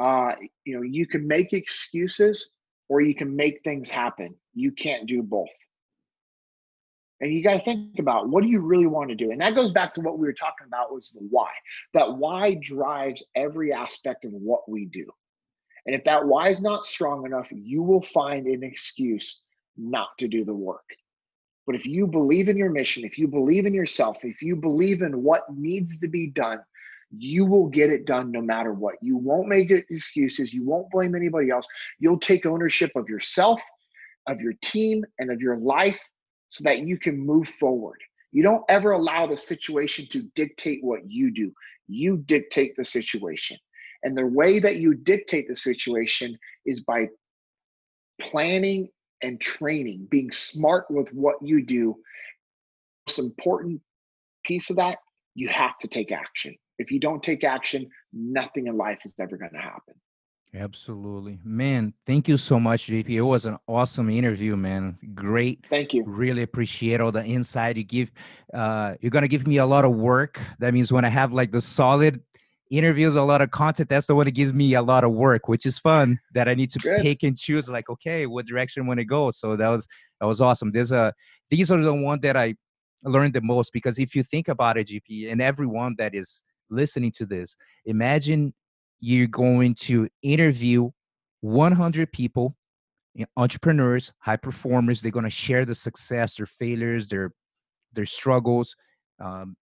uh, 0.00 0.32
you 0.64 0.76
know, 0.76 0.82
you 0.82 1.06
can 1.06 1.26
make 1.26 1.52
excuses 1.52 2.52
or 2.88 3.00
you 3.00 3.14
can 3.14 3.34
make 3.34 3.60
things 3.62 3.90
happen. 3.90 4.34
You 4.54 4.72
can't 4.72 5.06
do 5.06 5.22
both. 5.22 5.48
And 7.20 7.30
you 7.30 7.42
got 7.42 7.54
to 7.54 7.60
think 7.60 7.98
about 7.98 8.30
what 8.30 8.42
do 8.42 8.48
you 8.48 8.60
really 8.60 8.86
want 8.86 9.10
to 9.10 9.14
do? 9.14 9.30
And 9.30 9.40
that 9.42 9.54
goes 9.54 9.72
back 9.72 9.92
to 9.94 10.00
what 10.00 10.18
we 10.18 10.26
were 10.26 10.32
talking 10.32 10.66
about 10.66 10.92
was 10.92 11.10
the 11.10 11.20
why. 11.28 11.50
That 11.92 12.16
why 12.16 12.54
drives 12.54 13.22
every 13.34 13.72
aspect 13.72 14.24
of 14.24 14.32
what 14.32 14.68
we 14.68 14.86
do. 14.86 15.06
And 15.86 15.94
if 15.94 16.04
that 16.04 16.26
why 16.26 16.48
is 16.48 16.60
not 16.60 16.84
strong 16.84 17.26
enough, 17.26 17.48
you 17.50 17.82
will 17.82 18.02
find 18.02 18.46
an 18.46 18.62
excuse 18.62 19.40
not 19.76 20.08
to 20.18 20.28
do 20.28 20.44
the 20.44 20.54
work. 20.54 20.84
But 21.66 21.74
if 21.74 21.86
you 21.86 22.06
believe 22.06 22.48
in 22.48 22.56
your 22.56 22.70
mission, 22.70 23.04
if 23.04 23.18
you 23.18 23.28
believe 23.28 23.66
in 23.66 23.74
yourself, 23.74 24.18
if 24.22 24.42
you 24.42 24.56
believe 24.56 25.02
in 25.02 25.22
what 25.22 25.42
needs 25.54 25.98
to 26.00 26.08
be 26.08 26.26
done, 26.28 26.58
you 27.16 27.44
will 27.44 27.66
get 27.66 27.90
it 27.90 28.06
done 28.06 28.30
no 28.30 28.40
matter 28.40 28.72
what. 28.72 28.94
You 29.02 29.16
won't 29.16 29.48
make 29.48 29.70
excuses. 29.70 30.52
You 30.52 30.64
won't 30.64 30.90
blame 30.90 31.14
anybody 31.14 31.50
else. 31.50 31.66
You'll 31.98 32.20
take 32.20 32.46
ownership 32.46 32.92
of 32.94 33.08
yourself, 33.08 33.62
of 34.26 34.40
your 34.40 34.54
team, 34.62 35.04
and 35.18 35.30
of 35.30 35.40
your 35.40 35.56
life 35.56 36.08
so 36.50 36.64
that 36.64 36.80
you 36.80 36.98
can 36.98 37.18
move 37.18 37.48
forward. 37.48 37.98
You 38.32 38.42
don't 38.42 38.64
ever 38.68 38.92
allow 38.92 39.26
the 39.26 39.36
situation 39.36 40.06
to 40.10 40.22
dictate 40.34 40.82
what 40.82 41.10
you 41.10 41.32
do, 41.32 41.52
you 41.88 42.18
dictate 42.18 42.76
the 42.76 42.84
situation. 42.84 43.56
And 44.02 44.16
the 44.16 44.26
way 44.26 44.58
that 44.58 44.76
you 44.76 44.94
dictate 44.94 45.48
the 45.48 45.56
situation 45.56 46.38
is 46.64 46.80
by 46.80 47.08
planning 48.20 48.88
and 49.22 49.40
training, 49.40 50.06
being 50.10 50.30
smart 50.30 50.86
with 50.90 51.12
what 51.12 51.36
you 51.42 51.64
do. 51.64 51.96
Most 53.06 53.18
important 53.18 53.80
piece 54.44 54.70
of 54.70 54.76
that, 54.76 54.98
you 55.34 55.48
have 55.48 55.78
to 55.78 55.88
take 55.88 56.12
action. 56.12 56.54
If 56.78 56.90
you 56.90 56.98
don't 56.98 57.22
take 57.22 57.44
action, 57.44 57.88
nothing 58.12 58.66
in 58.66 58.76
life 58.76 59.00
is 59.04 59.14
ever 59.20 59.36
going 59.36 59.52
to 59.52 59.58
happen. 59.58 59.94
Absolutely. 60.54 61.38
Man, 61.44 61.94
thank 62.06 62.26
you 62.26 62.36
so 62.36 62.58
much, 62.58 62.88
JP. 62.88 63.08
It 63.10 63.20
was 63.20 63.46
an 63.46 63.56
awesome 63.68 64.10
interview, 64.10 64.56
man. 64.56 64.96
Great. 65.14 65.64
Thank 65.70 65.94
you. 65.94 66.02
Really 66.04 66.42
appreciate 66.42 67.00
all 67.00 67.12
the 67.12 67.24
insight 67.24 67.76
you 67.76 67.84
give. 67.84 68.10
Uh, 68.52 68.96
you're 69.00 69.10
gonna 69.10 69.28
give 69.28 69.46
me 69.46 69.58
a 69.58 69.66
lot 69.66 69.84
of 69.84 69.92
work. 69.92 70.40
That 70.58 70.74
means 70.74 70.92
when 70.92 71.04
I 71.04 71.08
have 71.08 71.32
like 71.32 71.52
the 71.52 71.60
solid 71.60 72.20
interviews, 72.70 73.16
a 73.16 73.22
lot 73.22 73.42
of 73.42 73.50
content, 73.50 73.88
that's 73.88 74.06
the 74.06 74.14
one 74.14 74.26
that 74.26 74.32
gives 74.32 74.52
me 74.52 74.74
a 74.74 74.82
lot 74.82 75.04
of 75.04 75.12
work, 75.12 75.48
which 75.48 75.66
is 75.66 75.78
fun. 75.78 76.20
That 76.34 76.48
I 76.48 76.54
need 76.54 76.70
to 76.70 76.78
Good. 76.78 77.02
pick 77.02 77.22
and 77.22 77.36
choose. 77.36 77.68
Like, 77.68 77.90
okay, 77.90 78.26
what 78.26 78.46
direction 78.46 78.86
want 78.86 78.98
to 78.98 79.04
go? 79.04 79.30
So 79.30 79.56
that 79.56 79.68
was 79.68 79.86
that 80.20 80.26
was 80.26 80.40
awesome. 80.40 80.72
There's 80.72 80.92
a 80.92 81.12
these 81.50 81.70
are 81.70 81.80
the 81.80 81.94
one 81.94 82.20
that 82.20 82.36
I 82.36 82.54
learned 83.02 83.34
the 83.34 83.40
most 83.40 83.72
because 83.72 83.98
if 83.98 84.14
you 84.14 84.22
think 84.22 84.48
about 84.48 84.76
it, 84.76 84.88
JP, 84.88 85.30
and 85.32 85.42
everyone 85.42 85.96
that 85.98 86.14
is 86.14 86.42
listening 86.70 87.10
to 87.12 87.26
this, 87.26 87.56
imagine 87.84 88.54
you're 89.00 89.26
going 89.26 89.74
to 89.74 90.08
interview 90.22 90.90
100 91.40 92.12
people 92.12 92.54
entrepreneurs 93.36 94.12
high 94.20 94.36
performers 94.36 95.00
they're 95.00 95.10
going 95.10 95.24
to 95.24 95.30
share 95.30 95.64
the 95.64 95.74
success 95.74 96.36
their 96.36 96.46
failures 96.46 97.08
their 97.08 97.32
their 97.92 98.06
struggles 98.06 98.76
um, 99.20 99.56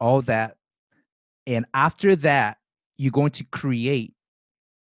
all 0.00 0.22
that 0.22 0.56
and 1.48 1.66
after 1.74 2.14
that 2.14 2.58
you're 2.96 3.10
going 3.10 3.30
to 3.30 3.44
create 3.44 4.14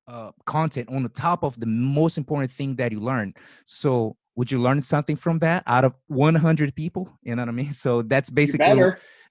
uh, 0.07 0.31
content 0.47 0.89
on 0.91 1.03
the 1.03 1.09
top 1.09 1.43
of 1.43 1.59
the 1.59 1.66
most 1.66 2.19
important 2.19 2.51
thing 2.53 2.77
that 2.77 2.93
you 2.93 3.01
learn 3.01 3.35
so 3.65 4.16
would 4.37 4.51
you 4.51 4.59
learn 4.59 4.81
something 4.81 5.16
from 5.16 5.39
that 5.41 5.62
out 5.66 5.85
of 5.85 5.95
100 6.07 6.74
people? 6.74 7.15
You 7.23 7.37
know 7.37 7.43
what 7.43 7.51
i 7.51 7.53
mean? 7.53 7.74
So 7.74 8.01
that's 8.01 8.31
basically 8.31 8.66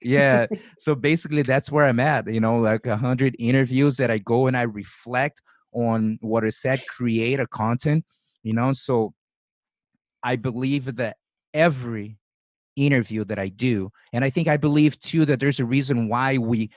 yeah. 0.02 0.46
So 0.78 0.94
basically 0.94 1.42
that's 1.42 1.72
where 1.72 1.86
i'm 1.86 2.00
at 2.00 2.32
you 2.32 2.40
know 2.40 2.60
like 2.60 2.86
a 2.86 2.96
hundred 2.96 3.34
interviews 3.38 3.96
that 3.96 4.10
i 4.10 4.18
go 4.18 4.46
and 4.46 4.56
i 4.56 4.62
reflect 4.62 5.42
on 5.72 6.18
what 6.20 6.44
is 6.44 6.56
said 6.56 6.80
create 6.88 7.40
a 7.40 7.46
content 7.46 8.04
you 8.42 8.52
know? 8.52 8.72
So 8.72 9.12
i 10.22 10.36
believe 10.36 10.96
that 10.96 11.16
every 11.54 12.18
interview 12.76 13.24
that 13.24 13.38
i 13.38 13.48
do 13.48 13.90
and 14.12 14.24
i 14.24 14.30
think 14.30 14.46
i 14.48 14.56
believe 14.56 14.98
too 15.00 15.24
that 15.24 15.40
there's 15.40 15.60
a 15.60 15.64
reason 15.64 16.08
why 16.08 16.38
we 16.38 16.70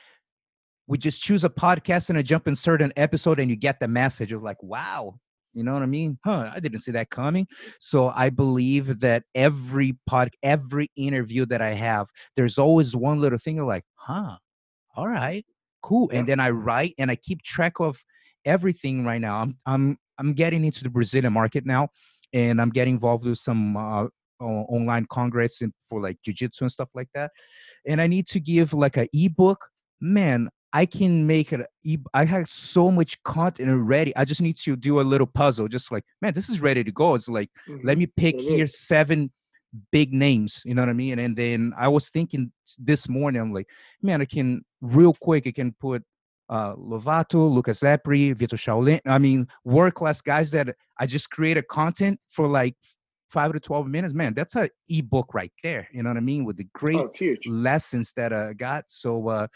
we 0.88 0.98
just 0.98 1.24
choose 1.24 1.44
a 1.44 1.50
podcast 1.50 2.10
and 2.10 2.20
a 2.20 2.24
jump 2.24 2.48
insert 2.48 2.82
an 2.82 2.94
episode 2.98 3.40
and 3.40 3.50
you 3.50 3.56
get 3.56 3.80
the 3.80 3.88
message 3.88 4.32
of 4.32 4.44
like 4.44 4.62
wow. 4.62 5.16
You 5.56 5.64
know 5.64 5.74
what 5.74 5.84
i 5.84 5.88
mean? 5.88 6.18
Huh 6.26 6.50
i 6.54 6.60
didn't 6.60 6.80
see 6.80 6.92
that 6.94 7.10
coming. 7.10 7.48
So 7.80 8.12
i 8.16 8.30
believe 8.30 9.00
that 9.02 9.24
every 9.36 9.98
pod 10.08 10.30
every 10.42 10.90
interview 10.96 11.46
that 11.48 11.62
i 11.62 11.74
have 11.74 12.08
there's 12.36 12.58
always 12.58 12.96
one 12.96 13.22
little 13.22 13.38
thing 13.38 13.60
of 13.60 13.68
like 13.68 13.84
huh 13.96 14.38
all 14.96 15.08
right 15.08 15.46
cool. 15.82 16.10
And 16.12 16.28
then 16.28 16.40
i 16.40 16.50
write 16.50 16.96
and 16.98 17.12
i 17.12 17.16
keep 17.16 17.44
track 17.44 17.80
of 17.80 18.02
everything 18.46 19.06
right 19.06 19.22
now. 19.22 19.40
I'm 19.42 19.58
i'm 19.66 19.98
i'm 20.18 20.34
getting 20.34 20.66
into 20.66 20.84
the 20.84 20.90
brazilian 20.90 21.34
market 21.34 21.66
now 21.66 21.90
and 22.34 22.62
i'm 22.62 22.70
getting 22.70 22.96
involved 22.96 23.26
with 23.26 23.38
some 23.38 23.78
uh, 23.78 24.08
online 24.40 25.06
congress 25.10 25.62
and 25.62 25.72
for 25.90 26.02
like 26.02 26.18
jiu-jitsu 26.24 26.66
and 26.66 26.72
stuff 26.72 26.90
like 26.96 27.10
that. 27.14 27.32
And 27.88 28.02
i 28.02 28.08
need 28.08 28.28
to 28.28 28.40
give 28.40 28.74
like 28.74 28.98
a 28.98 29.08
ebook. 29.14 29.60
Man 30.02 30.50
i 30.74 30.86
can 30.86 31.26
make 31.28 31.54
it 31.54 31.62
I 32.14 32.26
have 32.26 32.50
so 32.50 32.90
much 32.92 33.22
content 33.24 33.70
already 33.70 34.16
i 34.16 34.26
just 34.26 34.42
need 34.42 34.58
to 34.58 34.76
do 34.76 35.00
a 35.00 35.06
little 35.14 35.28
puzzle 35.28 35.68
just 35.68 35.92
like 35.92 36.04
man 36.22 36.34
this 36.34 36.50
is 36.50 36.60
ready 36.62 36.84
to 36.84 36.92
go. 36.92 37.16
It's 37.16 37.30
like 37.30 37.50
let 37.84 37.96
Mhm. 37.96 38.00
me 38.00 38.06
pick 38.08 38.36
it 38.36 38.42
here 38.42 38.68
seven 38.68 39.32
big 39.92 40.14
names 40.14 40.62
you 40.66 40.74
know 40.76 40.82
what 40.84 40.90
i 40.90 40.94
mean? 40.94 41.18
And 41.20 41.36
then 41.36 41.74
i 41.78 41.88
was 41.88 42.10
thinking 42.10 42.52
this 42.90 43.10
morning 43.10 43.42
i'm 43.42 43.54
like 43.54 43.70
man 44.02 44.22
i 44.22 44.26
can 44.26 44.64
real 44.82 45.14
quick 45.28 45.48
i 45.48 45.52
can 45.52 45.72
put 45.86 46.04
uh 46.50 46.74
lovato 46.76 47.40
lucas 47.56 47.80
lepri 47.82 48.36
vitor 48.36 48.60
shaolin 48.66 49.00
i 49.06 49.18
mean 49.18 49.48
world 49.64 49.94
class 50.00 50.22
guys 50.22 50.52
that 50.52 50.76
i 51.02 51.06
just 51.06 51.28
created 51.36 51.68
content 51.68 52.20
for 52.30 52.46
like 52.48 52.76
five 53.34 53.52
to 53.52 53.60
12 53.60 53.88
minutes 53.88 54.14
man 54.14 54.34
that's 54.34 54.56
a 54.56 54.70
ebook 54.90 55.34
right 55.34 55.52
there 55.64 55.88
you 55.92 56.04
know 56.04 56.10
what 56.12 56.18
i 56.18 56.22
mean 56.22 56.46
with 56.46 56.56
the 56.58 56.68
great 56.74 56.96
Oh, 56.96 57.10
lessons 57.46 58.14
that 58.16 58.32
I 58.34 58.54
got. 58.54 58.86
So 58.88 59.28
uh, 59.30 59.48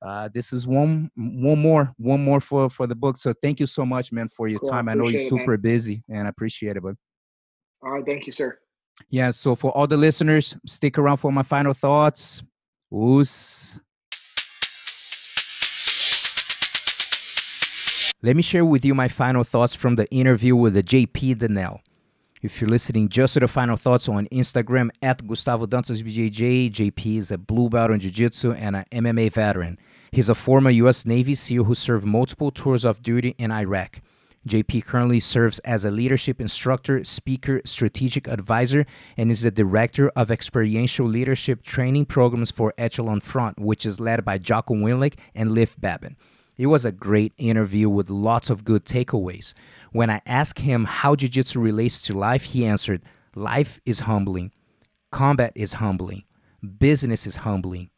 uh, 0.00 0.28
this 0.32 0.52
is 0.52 0.66
one 0.66 1.10
one 1.16 1.58
more 1.58 1.92
one 1.96 2.22
more 2.22 2.40
for 2.40 2.68
for 2.70 2.86
the 2.86 2.94
book. 2.94 3.16
So 3.16 3.32
thank 3.42 3.60
you 3.60 3.66
so 3.66 3.84
much, 3.84 4.12
man, 4.12 4.28
for 4.28 4.48
your 4.48 4.60
Cool, 4.60 4.70
time. 4.70 4.88
I 4.88 4.94
know 4.94 5.08
you're 5.08 5.20
appreciate 5.20 5.26
it, 5.26 5.40
super 5.40 5.56
busy, 5.56 6.04
and 6.08 6.26
I 6.26 6.30
appreciate 6.30 6.76
it. 6.76 6.82
But 6.82 6.94
All 7.82 7.92
right. 7.92 8.04
Thank 8.04 8.26
you, 8.26 8.32
sir. 8.32 8.58
yeah, 9.10 9.30
so 9.30 9.54
for 9.56 9.70
all 9.72 9.86
the 9.86 9.96
listeners, 9.96 10.56
stick 10.66 10.98
around 10.98 11.18
for 11.18 11.32
my 11.32 11.42
final 11.42 11.72
thoughts. 11.74 12.42
Oos. 12.94 13.80
Let 18.24 18.36
me 18.36 18.42
share 18.42 18.64
with 18.64 18.84
you 18.84 18.94
my 18.94 19.08
final 19.08 19.42
thoughts 19.42 19.74
from 19.74 19.96
the 19.96 20.08
interview 20.10 20.54
with 20.54 20.74
the 20.74 20.82
JP 20.82 21.36
Dinnell. 21.36 21.80
If 22.42 22.60
you're 22.60 22.68
listening 22.68 23.08
just 23.08 23.34
to 23.34 23.40
the 23.40 23.46
final 23.46 23.76
thoughts 23.76 24.08
on 24.08 24.26
Instagram 24.32 24.90
at 25.00 25.24
Gustavo 25.28 25.64
Dantas 25.64 26.02
BJJ, 26.02 26.72
JP 26.72 27.18
is 27.18 27.30
a 27.30 27.38
blue 27.38 27.68
belt 27.68 27.92
in 27.92 28.00
Jiu 28.00 28.10
Jitsu 28.10 28.50
and 28.50 28.74
an 28.74 28.84
MMA 28.90 29.32
veteran. 29.32 29.78
He's 30.10 30.28
a 30.28 30.34
former 30.34 30.70
U.S. 30.70 31.06
Navy 31.06 31.36
SEAL 31.36 31.62
who 31.62 31.76
served 31.76 32.04
multiple 32.04 32.50
tours 32.50 32.84
of 32.84 33.00
duty 33.00 33.36
in 33.38 33.52
Iraq. 33.52 34.00
JP 34.48 34.84
currently 34.86 35.20
serves 35.20 35.60
as 35.60 35.84
a 35.84 35.92
leadership 35.92 36.40
instructor, 36.40 37.04
speaker, 37.04 37.60
strategic 37.64 38.26
advisor, 38.26 38.86
and 39.16 39.30
is 39.30 39.42
the 39.42 39.52
director 39.52 40.08
of 40.16 40.28
experiential 40.28 41.06
leadership 41.06 41.62
training 41.62 42.06
programs 42.06 42.50
for 42.50 42.74
Echelon 42.76 43.20
Front, 43.20 43.60
which 43.60 43.86
is 43.86 44.00
led 44.00 44.24
by 44.24 44.38
Jocko 44.38 44.74
Willink 44.74 45.14
and 45.32 45.52
Leif 45.52 45.80
Babin. 45.80 46.16
It 46.56 46.66
was 46.66 46.84
a 46.84 46.92
great 46.92 47.32
interview 47.38 47.88
with 47.88 48.10
lots 48.10 48.50
of 48.50 48.64
good 48.64 48.84
takeaways. 48.84 49.54
When 49.92 50.10
I 50.10 50.20
asked 50.26 50.60
him 50.60 50.84
how 50.84 51.16
Jiu 51.16 51.28
Jitsu 51.28 51.60
relates 51.60 52.02
to 52.02 52.14
life, 52.14 52.44
he 52.44 52.66
answered, 52.66 53.02
Life 53.34 53.80
is 53.86 54.00
humbling, 54.00 54.52
combat 55.10 55.52
is 55.54 55.74
humbling, 55.74 56.24
business 56.78 57.26
is 57.26 57.36
humbling, 57.36 57.88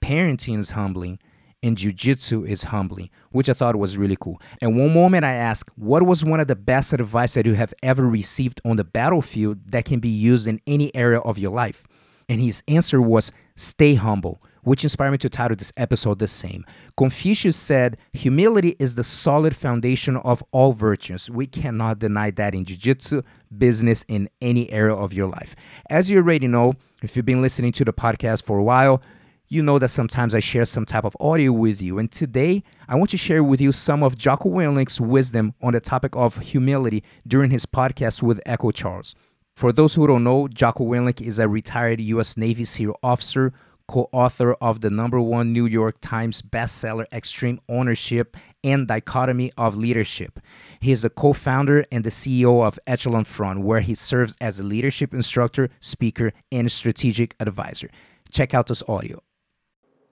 parenting 0.00 0.58
is 0.58 0.70
humbling, 0.70 1.18
and 1.62 1.76
Jiu-Jitsu 1.76 2.44
is 2.44 2.64
humbling, 2.64 3.10
which 3.30 3.48
I 3.48 3.52
thought 3.52 3.76
was 3.76 3.98
really 3.98 4.16
cool. 4.20 4.40
And 4.60 4.78
one 4.78 4.94
moment 4.94 5.24
I 5.24 5.34
asked, 5.34 5.70
what 5.76 6.04
was 6.04 6.24
one 6.24 6.40
of 6.40 6.46
the 6.46 6.56
best 6.56 6.92
advice 6.92 7.34
that 7.34 7.46
you 7.46 7.54
have 7.54 7.74
ever 7.82 8.06
received 8.06 8.60
on 8.64 8.76
the 8.76 8.84
battlefield 8.84 9.72
that 9.72 9.84
can 9.84 9.98
be 9.98 10.08
used 10.08 10.46
in 10.46 10.60
any 10.66 10.94
area 10.94 11.18
of 11.18 11.38
your 11.38 11.50
life? 11.50 11.84
And 12.28 12.40
his 12.40 12.62
answer 12.68 13.02
was, 13.02 13.32
stay 13.56 13.94
humble, 13.94 14.40
which 14.68 14.84
inspired 14.84 15.10
me 15.10 15.18
to 15.18 15.30
title 15.30 15.56
this 15.56 15.72
episode 15.78 16.18
the 16.18 16.26
same. 16.26 16.64
Confucius 16.96 17.56
said, 17.56 17.96
Humility 18.12 18.76
is 18.78 18.96
the 18.96 19.02
solid 19.02 19.56
foundation 19.56 20.18
of 20.18 20.44
all 20.52 20.74
virtues. 20.74 21.30
We 21.30 21.46
cannot 21.46 21.98
deny 21.98 22.30
that 22.32 22.54
in 22.54 22.66
jiu 22.66 22.76
jitsu, 22.76 23.22
business, 23.56 24.04
in 24.08 24.28
any 24.42 24.70
area 24.70 24.94
of 24.94 25.14
your 25.14 25.26
life. 25.26 25.56
As 25.88 26.10
you 26.10 26.18
already 26.18 26.48
know, 26.48 26.74
if 27.02 27.16
you've 27.16 27.24
been 27.24 27.40
listening 27.40 27.72
to 27.72 27.84
the 27.84 27.94
podcast 27.94 28.44
for 28.44 28.58
a 28.58 28.62
while, 28.62 29.00
you 29.48 29.62
know 29.62 29.78
that 29.78 29.88
sometimes 29.88 30.34
I 30.34 30.40
share 30.40 30.66
some 30.66 30.84
type 30.84 31.04
of 31.04 31.16
audio 31.18 31.50
with 31.50 31.80
you. 31.80 31.98
And 31.98 32.12
today, 32.12 32.62
I 32.86 32.96
want 32.96 33.08
to 33.10 33.16
share 33.16 33.42
with 33.42 33.62
you 33.62 33.72
some 33.72 34.02
of 34.02 34.18
Jocko 34.18 34.50
Willink's 34.50 35.00
wisdom 35.00 35.54
on 35.62 35.72
the 35.72 35.80
topic 35.80 36.14
of 36.14 36.36
humility 36.40 37.02
during 37.26 37.50
his 37.50 37.64
podcast 37.64 38.22
with 38.22 38.38
Echo 38.44 38.70
Charles. 38.70 39.14
For 39.54 39.72
those 39.72 39.94
who 39.94 40.06
don't 40.06 40.24
know, 40.24 40.46
Jocko 40.46 40.84
Willink 40.84 41.20
is 41.20 41.38
a 41.38 41.48
retired 41.48 42.00
U.S. 42.00 42.36
Navy 42.36 42.64
SEAL 42.64 42.94
officer, 43.02 43.52
co 43.88 44.08
author 44.12 44.52
of 44.54 44.82
the 44.82 44.90
number 44.90 45.20
one 45.20 45.52
New 45.52 45.66
York 45.66 45.96
Times 46.00 46.42
bestseller, 46.42 47.06
Extreme 47.12 47.60
Ownership 47.68 48.36
and 48.62 48.86
Dichotomy 48.86 49.50
of 49.56 49.76
Leadership. 49.76 50.38
He 50.80 50.92
is 50.92 51.04
a 51.04 51.10
co 51.10 51.32
founder 51.32 51.84
and 51.90 52.04
the 52.04 52.10
CEO 52.10 52.64
of 52.64 52.78
Echelon 52.86 53.24
Front, 53.24 53.60
where 53.60 53.80
he 53.80 53.94
serves 53.94 54.36
as 54.40 54.60
a 54.60 54.64
leadership 54.64 55.12
instructor, 55.12 55.70
speaker, 55.80 56.32
and 56.52 56.70
strategic 56.70 57.34
advisor. 57.40 57.90
Check 58.30 58.54
out 58.54 58.66
this 58.66 58.82
audio. 58.86 59.22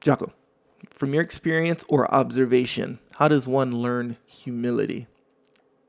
Jocko, 0.00 0.32
from 0.90 1.12
your 1.12 1.22
experience 1.22 1.84
or 1.88 2.12
observation, 2.12 2.98
how 3.16 3.28
does 3.28 3.46
one 3.46 3.72
learn 3.82 4.16
humility? 4.26 5.06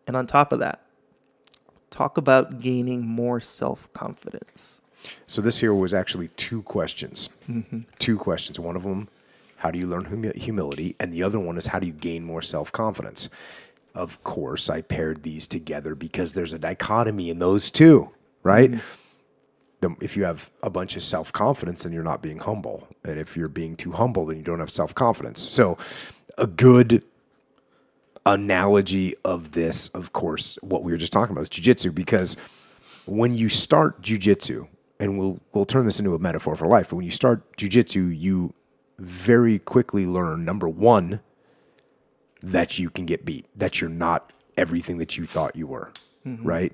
And 0.06 0.16
on 0.16 0.28
top 0.28 0.52
of 0.52 0.60
that, 0.60 0.86
talk 1.90 2.18
about 2.18 2.60
gaining 2.60 3.06
more 3.06 3.40
self 3.40 3.92
confidence. 3.94 4.82
So 5.28 5.42
this 5.42 5.60
here 5.60 5.74
was 5.74 5.94
actually 5.94 6.30
two 6.30 6.62
questions. 6.64 7.30
Mm-hmm. 7.50 7.82
Two 8.00 8.18
questions. 8.18 8.60
One 8.60 8.76
of 8.76 8.84
them, 8.84 9.10
how 9.58 9.72
do 9.72 9.80
you 9.80 9.88
learn 9.88 10.06
humi- 10.06 10.38
humility? 10.38 10.96
And 11.00 11.14
the 11.14 11.24
other 11.24 11.40
one 11.40 11.58
is 11.58 11.68
how 11.68 11.80
do 11.80 11.88
you 11.88 11.94
gain 11.94 12.24
more 12.24 12.42
self 12.42 12.72
confidence? 12.72 13.30
Of 13.96 14.24
course, 14.24 14.70
I 14.70 14.82
paired 14.82 15.24
these 15.24 15.48
together 15.48 15.96
because 15.96 16.34
there's 16.34 16.54
a 16.54 16.60
dichotomy 16.60 17.30
in 17.30 17.40
those 17.40 17.72
two, 17.72 18.12
right? 18.44 18.76
The, 19.82 19.96
if 20.02 20.16
you 20.16 20.24
have 20.24 20.50
a 20.62 20.70
bunch 20.70 20.96
of 20.96 21.04
self 21.04 21.34
confidence, 21.34 21.84
then 21.84 21.94
you're 21.94 22.04
not 22.04 22.22
being 22.22 22.40
humble. 22.40 22.88
And 23.04 23.20
if 23.20 23.36
you're 23.36 23.48
being 23.48 23.76
too 23.76 23.92
humble, 23.92 24.26
then 24.26 24.38
you 24.38 24.44
don't 24.44 24.60
have 24.60 24.72
self 24.72 24.94
confidence. 24.94 25.42
So, 25.42 25.78
a 26.38 26.48
good 26.48 27.04
analogy 28.26 29.16
of 29.24 29.54
this, 29.54 29.88
of 29.90 30.14
course, 30.14 30.58
what 30.62 30.84
we 30.84 30.92
were 30.92 30.98
just 30.98 31.14
talking 31.14 31.32
about 31.32 31.44
is 31.44 31.50
jujitsu, 31.50 31.96
because 31.96 32.36
when 33.06 33.34
you 33.34 33.50
start 33.50 34.02
jujitsu, 34.02 34.68
and 35.00 35.18
we'll 35.18 35.40
we'll 35.54 35.66
turn 35.66 35.86
this 35.86 36.00
into 36.00 36.16
a 36.16 36.20
metaphor 36.20 36.56
for 36.56 36.68
life, 36.68 36.90
but 36.90 36.96
when 36.98 37.06
you 37.06 37.12
start 37.12 37.58
jujitsu, 37.58 38.18
you 38.18 38.54
very 39.00 39.60
quickly 39.60 40.06
learn 40.06 40.44
number 40.44 40.68
one 40.68 41.20
that 42.42 42.80
you 42.80 42.90
can 42.90 43.06
get 43.06 43.26
beat, 43.26 43.46
that 43.56 43.80
you're 43.80 43.90
not 43.90 44.34
everything 44.58 44.98
that 44.98 45.18
you 45.18 45.26
thought 45.26 45.56
you 45.56 45.68
were, 45.68 45.92
mm-hmm. 46.26 46.46
right? 46.46 46.74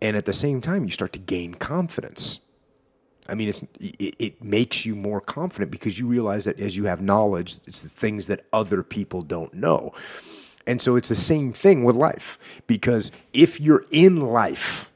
And 0.00 0.16
at 0.16 0.24
the 0.24 0.32
same 0.32 0.60
time, 0.60 0.84
you 0.84 0.90
start 0.90 1.12
to 1.14 1.18
gain 1.18 1.54
confidence. 1.54 2.40
I 3.28 3.34
mean, 3.34 3.48
it's 3.48 3.64
it, 3.80 4.14
it 4.18 4.44
makes 4.44 4.86
you 4.86 4.94
more 4.94 5.20
confident 5.20 5.70
because 5.70 5.98
you 5.98 6.06
realize 6.06 6.44
that 6.44 6.60
as 6.60 6.76
you 6.76 6.84
have 6.84 7.00
knowledge, 7.00 7.58
it's 7.66 7.82
the 7.82 7.88
things 7.88 8.28
that 8.28 8.44
other 8.52 8.82
people 8.82 9.22
don't 9.22 9.52
know. 9.54 9.92
And 10.66 10.82
so 10.82 10.96
it's 10.96 11.08
the 11.08 11.14
same 11.14 11.52
thing 11.52 11.84
with 11.84 11.96
life 11.96 12.38
because 12.66 13.12
if 13.32 13.60
you're 13.60 13.84
in 13.90 14.20
life 14.20 14.90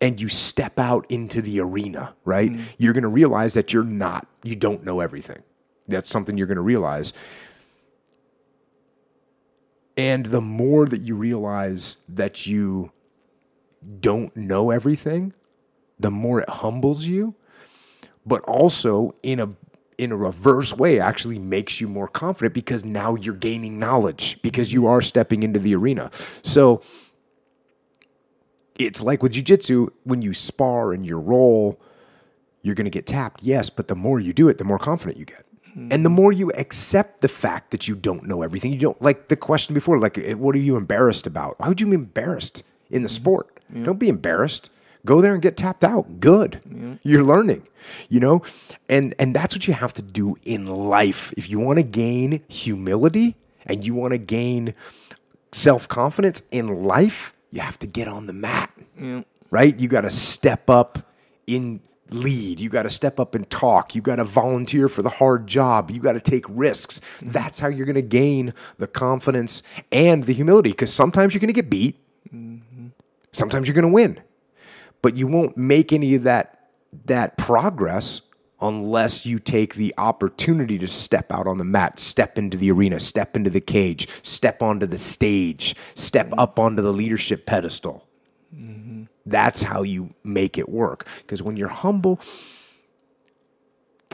and 0.00 0.20
you 0.20 0.28
step 0.28 0.78
out 0.78 1.06
into 1.10 1.42
the 1.42 1.60
arena, 1.60 2.14
right, 2.24 2.50
mm-hmm. 2.50 2.64
you're 2.78 2.92
going 2.92 3.02
to 3.02 3.08
realize 3.08 3.54
that 3.54 3.72
you're 3.72 3.84
not, 3.84 4.26
you 4.42 4.56
don't 4.56 4.84
know 4.84 5.00
everything. 5.00 5.42
That's 5.88 6.08
something 6.08 6.38
you're 6.38 6.46
going 6.46 6.56
to 6.56 6.62
realize. 6.62 7.12
And 9.96 10.26
the 10.26 10.40
more 10.40 10.86
that 10.86 11.02
you 11.02 11.16
realize 11.16 11.98
that 12.08 12.46
you 12.46 12.92
don't 14.00 14.34
know 14.36 14.70
everything, 14.70 15.34
the 15.98 16.10
more 16.10 16.40
it 16.40 16.48
humbles 16.48 17.04
you, 17.04 17.34
but 18.24 18.42
also 18.44 19.14
in 19.22 19.40
a 19.40 19.50
in 19.98 20.12
a 20.12 20.16
reverse 20.16 20.72
way 20.72 20.98
actually 20.98 21.38
makes 21.38 21.78
you 21.78 21.86
more 21.86 22.08
confident 22.08 22.54
because 22.54 22.86
now 22.86 23.14
you're 23.16 23.34
gaining 23.34 23.78
knowledge 23.78 24.40
because 24.40 24.72
you 24.72 24.86
are 24.86 25.02
stepping 25.02 25.42
into 25.42 25.58
the 25.58 25.74
arena. 25.74 26.08
So 26.42 26.80
it's 28.86 29.02
like 29.02 29.22
with 29.22 29.32
jiu-jitsu 29.32 29.88
when 30.04 30.22
you 30.22 30.32
spar 30.34 30.92
and 30.92 31.06
you 31.06 31.18
roll 31.18 31.80
you're 32.62 32.74
going 32.74 32.84
to 32.84 32.90
get 32.90 33.06
tapped 33.06 33.42
yes 33.42 33.70
but 33.70 33.88
the 33.88 33.94
more 33.94 34.20
you 34.20 34.32
do 34.32 34.48
it 34.48 34.58
the 34.58 34.64
more 34.64 34.78
confident 34.78 35.18
you 35.18 35.24
get. 35.24 35.44
And 35.76 36.04
the 36.04 36.10
more 36.10 36.32
you 36.32 36.50
accept 36.58 37.20
the 37.20 37.28
fact 37.28 37.70
that 37.70 37.86
you 37.86 37.94
don't 37.94 38.24
know 38.26 38.42
everything 38.42 38.72
you 38.72 38.78
don't 38.80 39.00
like 39.00 39.28
the 39.28 39.36
question 39.36 39.72
before 39.72 40.00
like 40.00 40.18
eh, 40.18 40.34
what 40.34 40.56
are 40.56 40.58
you 40.58 40.76
embarrassed 40.76 41.28
about? 41.28 41.60
Why 41.60 41.68
would 41.68 41.80
you 41.80 41.86
be 41.86 41.94
embarrassed 41.94 42.64
in 42.90 43.04
the 43.04 43.08
sport? 43.08 43.60
Don't 43.84 44.00
be 44.00 44.08
embarrassed. 44.08 44.68
Go 45.06 45.20
there 45.20 45.32
and 45.32 45.40
get 45.40 45.56
tapped 45.56 45.84
out. 45.84 46.18
Good. 46.18 46.60
You're 47.04 47.22
learning 47.22 47.68
you 48.08 48.20
know? 48.20 48.42
And 48.88 49.14
and 49.18 49.34
that's 49.34 49.54
what 49.54 49.66
you 49.66 49.74
have 49.74 49.94
to 49.94 50.02
do 50.02 50.36
in 50.44 50.66
life. 50.66 51.32
If 51.36 51.48
you 51.48 51.58
want 51.60 51.78
to 51.78 51.82
gain 51.82 52.42
humility 52.48 53.36
and 53.66 53.84
you 53.84 53.94
want 53.94 54.12
to 54.12 54.18
gain 54.18 54.74
self-confidence 55.52 56.42
in 56.50 56.84
life 56.84 57.36
you 57.50 57.60
have 57.60 57.78
to 57.80 57.86
get 57.86 58.08
on 58.08 58.26
the 58.26 58.32
mat. 58.32 58.70
Right? 59.50 59.78
You 59.78 59.88
got 59.88 60.02
to 60.02 60.10
step 60.10 60.70
up 60.70 60.98
in 61.46 61.80
lead. 62.10 62.60
You 62.60 62.68
got 62.68 62.82
to 62.84 62.90
step 62.90 63.18
up 63.20 63.34
and 63.34 63.48
talk. 63.50 63.94
You 63.94 64.02
got 64.02 64.16
to 64.16 64.24
volunteer 64.24 64.88
for 64.88 65.02
the 65.02 65.08
hard 65.08 65.46
job. 65.46 65.90
You 65.90 66.00
got 66.00 66.12
to 66.12 66.20
take 66.20 66.44
risks. 66.48 67.00
That's 67.22 67.58
how 67.58 67.68
you're 67.68 67.86
going 67.86 67.94
to 67.96 68.02
gain 68.02 68.54
the 68.78 68.86
confidence 68.86 69.62
and 69.90 70.24
the 70.24 70.32
humility 70.32 70.70
because 70.70 70.92
sometimes 70.92 71.34
you're 71.34 71.40
going 71.40 71.48
to 71.48 71.54
get 71.54 71.70
beat. 71.70 71.98
Sometimes 73.32 73.68
you're 73.68 73.74
going 73.74 73.86
to 73.86 73.92
win. 73.92 74.20
But 75.02 75.16
you 75.16 75.26
won't 75.26 75.56
make 75.56 75.92
any 75.92 76.14
of 76.14 76.24
that 76.24 76.56
that 77.06 77.38
progress 77.38 78.22
unless 78.60 79.26
you 79.26 79.38
take 79.38 79.74
the 79.74 79.94
opportunity 79.98 80.78
to 80.78 80.88
step 80.88 81.32
out 81.32 81.46
on 81.46 81.58
the 81.58 81.64
mat, 81.64 81.98
step 81.98 82.38
into 82.38 82.56
the 82.56 82.70
arena, 82.70 83.00
step 83.00 83.36
into 83.36 83.50
the 83.50 83.60
cage, 83.60 84.08
step 84.22 84.62
onto 84.62 84.86
the 84.86 84.98
stage, 84.98 85.74
step 85.94 86.26
mm-hmm. 86.26 86.40
up 86.40 86.58
onto 86.58 86.82
the 86.82 86.92
leadership 86.92 87.46
pedestal. 87.46 88.06
Mm-hmm. 88.54 89.04
That's 89.26 89.62
how 89.62 89.82
you 89.82 90.14
make 90.24 90.58
it 90.58 90.68
work. 90.68 91.06
Because 91.18 91.42
when 91.42 91.56
you're 91.56 91.68
humble, 91.68 92.20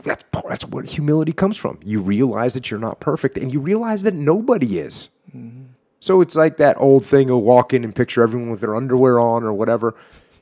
that's 0.03 0.23
part- 0.31 0.49
that's 0.49 0.65
where 0.65 0.83
humility 0.83 1.33
comes 1.33 1.57
from. 1.57 1.79
You 1.83 2.01
realize 2.01 2.53
that 2.53 2.69
you're 2.69 2.79
not 2.79 2.99
perfect, 2.99 3.37
and 3.37 3.51
you 3.51 3.59
realize 3.59 4.03
that 4.03 4.13
nobody 4.13 4.79
is. 4.79 5.09
Mm-hmm. 5.35 5.63
So 5.99 6.21
it's 6.21 6.35
like 6.35 6.57
that 6.57 6.77
old 6.79 7.05
thing 7.05 7.29
of 7.29 7.39
walk 7.39 7.73
in 7.73 7.83
and 7.83 7.95
picture 7.95 8.21
everyone 8.21 8.51
with 8.51 8.61
their 8.61 8.75
underwear 8.75 9.19
on 9.19 9.43
or 9.43 9.51
whatever. 9.51 9.95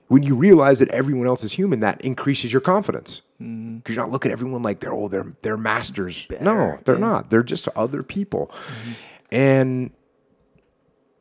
When 0.08 0.22
you 0.22 0.36
realize 0.36 0.80
that 0.80 0.90
everyone 0.90 1.26
else 1.26 1.44
is 1.44 1.52
human, 1.52 1.80
that 1.80 2.00
increases 2.02 2.54
your 2.54 2.62
confidence 2.62 3.24
mm-hmm. 3.42 3.78
because 3.78 3.96
you're 3.96 4.06
not 4.06 4.12
looking 4.12 4.32
at 4.32 4.34
everyone 4.34 4.62
like 4.62 4.80
they're 4.80 4.94
oh 4.94 5.08
they're 5.08 5.34
they're 5.42 5.58
masters. 5.58 6.28
no, 6.42 6.78
they're 6.86 7.00
not. 7.00 7.30
They're 7.30 7.44
just 7.44 7.68
other 7.70 8.04
people, 8.04 8.48
mm-hmm. 8.48 8.92
and 9.32 9.92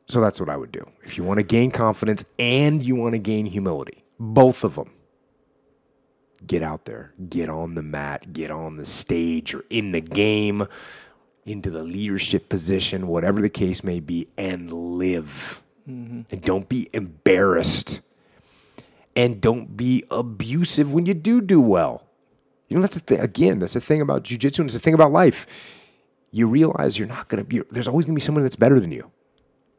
so 0.07 0.21
that's 0.21 0.39
what 0.39 0.49
I 0.49 0.57
would 0.57 0.71
do 0.71 0.87
if 1.03 1.17
you 1.17 1.23
want 1.23 1.39
to 1.39 1.43
gain 1.43 1.71
confidence 1.71 2.25
and 2.37 2.85
you 2.85 2.95
want 2.95 3.13
to 3.13 3.19
gain 3.19 3.45
humility. 3.45 4.03
Both 4.19 4.63
of 4.63 4.75
them. 4.75 4.91
Get 6.45 6.61
out 6.61 6.85
there, 6.85 7.11
get 7.27 7.49
on 7.49 7.73
the 7.73 7.81
mat, 7.81 8.31
get 8.31 8.51
on 8.51 8.77
the 8.77 8.85
stage 8.85 9.55
or 9.55 9.65
in 9.71 9.91
the 9.93 10.01
game, 10.01 10.67
into 11.45 11.71
the 11.71 11.83
leadership 11.83 12.49
position, 12.49 13.07
whatever 13.07 13.41
the 13.41 13.49
case 13.49 13.83
may 13.83 13.99
be, 13.99 14.27
and 14.37 14.71
live. 14.71 15.63
Mm-hmm. 15.89 16.21
And 16.29 16.41
don't 16.43 16.69
be 16.69 16.87
embarrassed. 16.93 18.01
And 19.15 19.39
don't 19.39 19.77
be 19.77 20.03
abusive 20.11 20.91
when 20.91 21.05
you 21.05 21.13
do 21.13 21.41
do 21.41 21.61
well. 21.61 22.05
You 22.67 22.75
know, 22.75 22.81
that's 22.81 22.95
the 22.95 23.01
thing. 23.01 23.19
Again, 23.19 23.59
that's 23.59 23.73
the 23.73 23.81
thing 23.81 24.01
about 24.01 24.23
jujitsu 24.23 24.59
and 24.59 24.67
it's 24.67 24.73
the 24.73 24.79
thing 24.79 24.93
about 24.93 25.11
life. 25.11 25.45
You 26.31 26.47
realize 26.47 26.99
you're 26.99 27.07
not 27.07 27.29
going 27.29 27.41
to 27.41 27.47
be, 27.47 27.61
there's 27.71 27.87
always 27.87 28.05
going 28.05 28.15
to 28.15 28.19
be 28.19 28.23
someone 28.23 28.43
that's 28.43 28.55
better 28.57 28.79
than 28.79 28.91
you. 28.91 29.11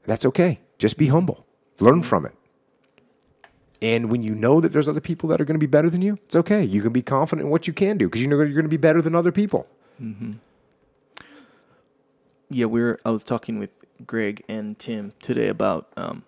That's 0.04 0.24
okay. 0.24 0.60
Just 0.78 0.96
be 0.96 1.08
humble, 1.08 1.44
learn 1.80 2.02
from 2.02 2.24
it. 2.24 2.34
And 3.82 4.10
when 4.10 4.22
you 4.22 4.34
know 4.34 4.60
that 4.60 4.72
there's 4.72 4.88
other 4.88 5.00
people 5.00 5.28
that 5.28 5.40
are 5.40 5.44
going 5.44 5.56
to 5.56 5.64
be 5.64 5.66
better 5.66 5.90
than 5.90 6.00
you, 6.00 6.18
it's 6.24 6.36
okay. 6.36 6.64
You 6.64 6.80
can 6.80 6.92
be 6.92 7.02
confident 7.02 7.46
in 7.46 7.50
what 7.50 7.66
you 7.66 7.74
can 7.74 7.98
do 7.98 8.06
because 8.06 8.22
you 8.22 8.28
know 8.28 8.36
you're 8.36 8.48
going 8.48 8.64
to 8.64 8.70
be 8.70 8.78
better 8.78 9.02
than 9.02 9.14
other 9.14 9.32
people. 9.32 9.66
yeah, 12.48 12.66
we 12.66 12.80
are 12.80 12.98
I 13.04 13.10
was 13.10 13.24
talking 13.24 13.58
with 13.58 13.70
Greg 14.06 14.44
and 14.48 14.78
Tim 14.78 15.12
today 15.20 15.48
about 15.48 15.88
um, 15.96 16.24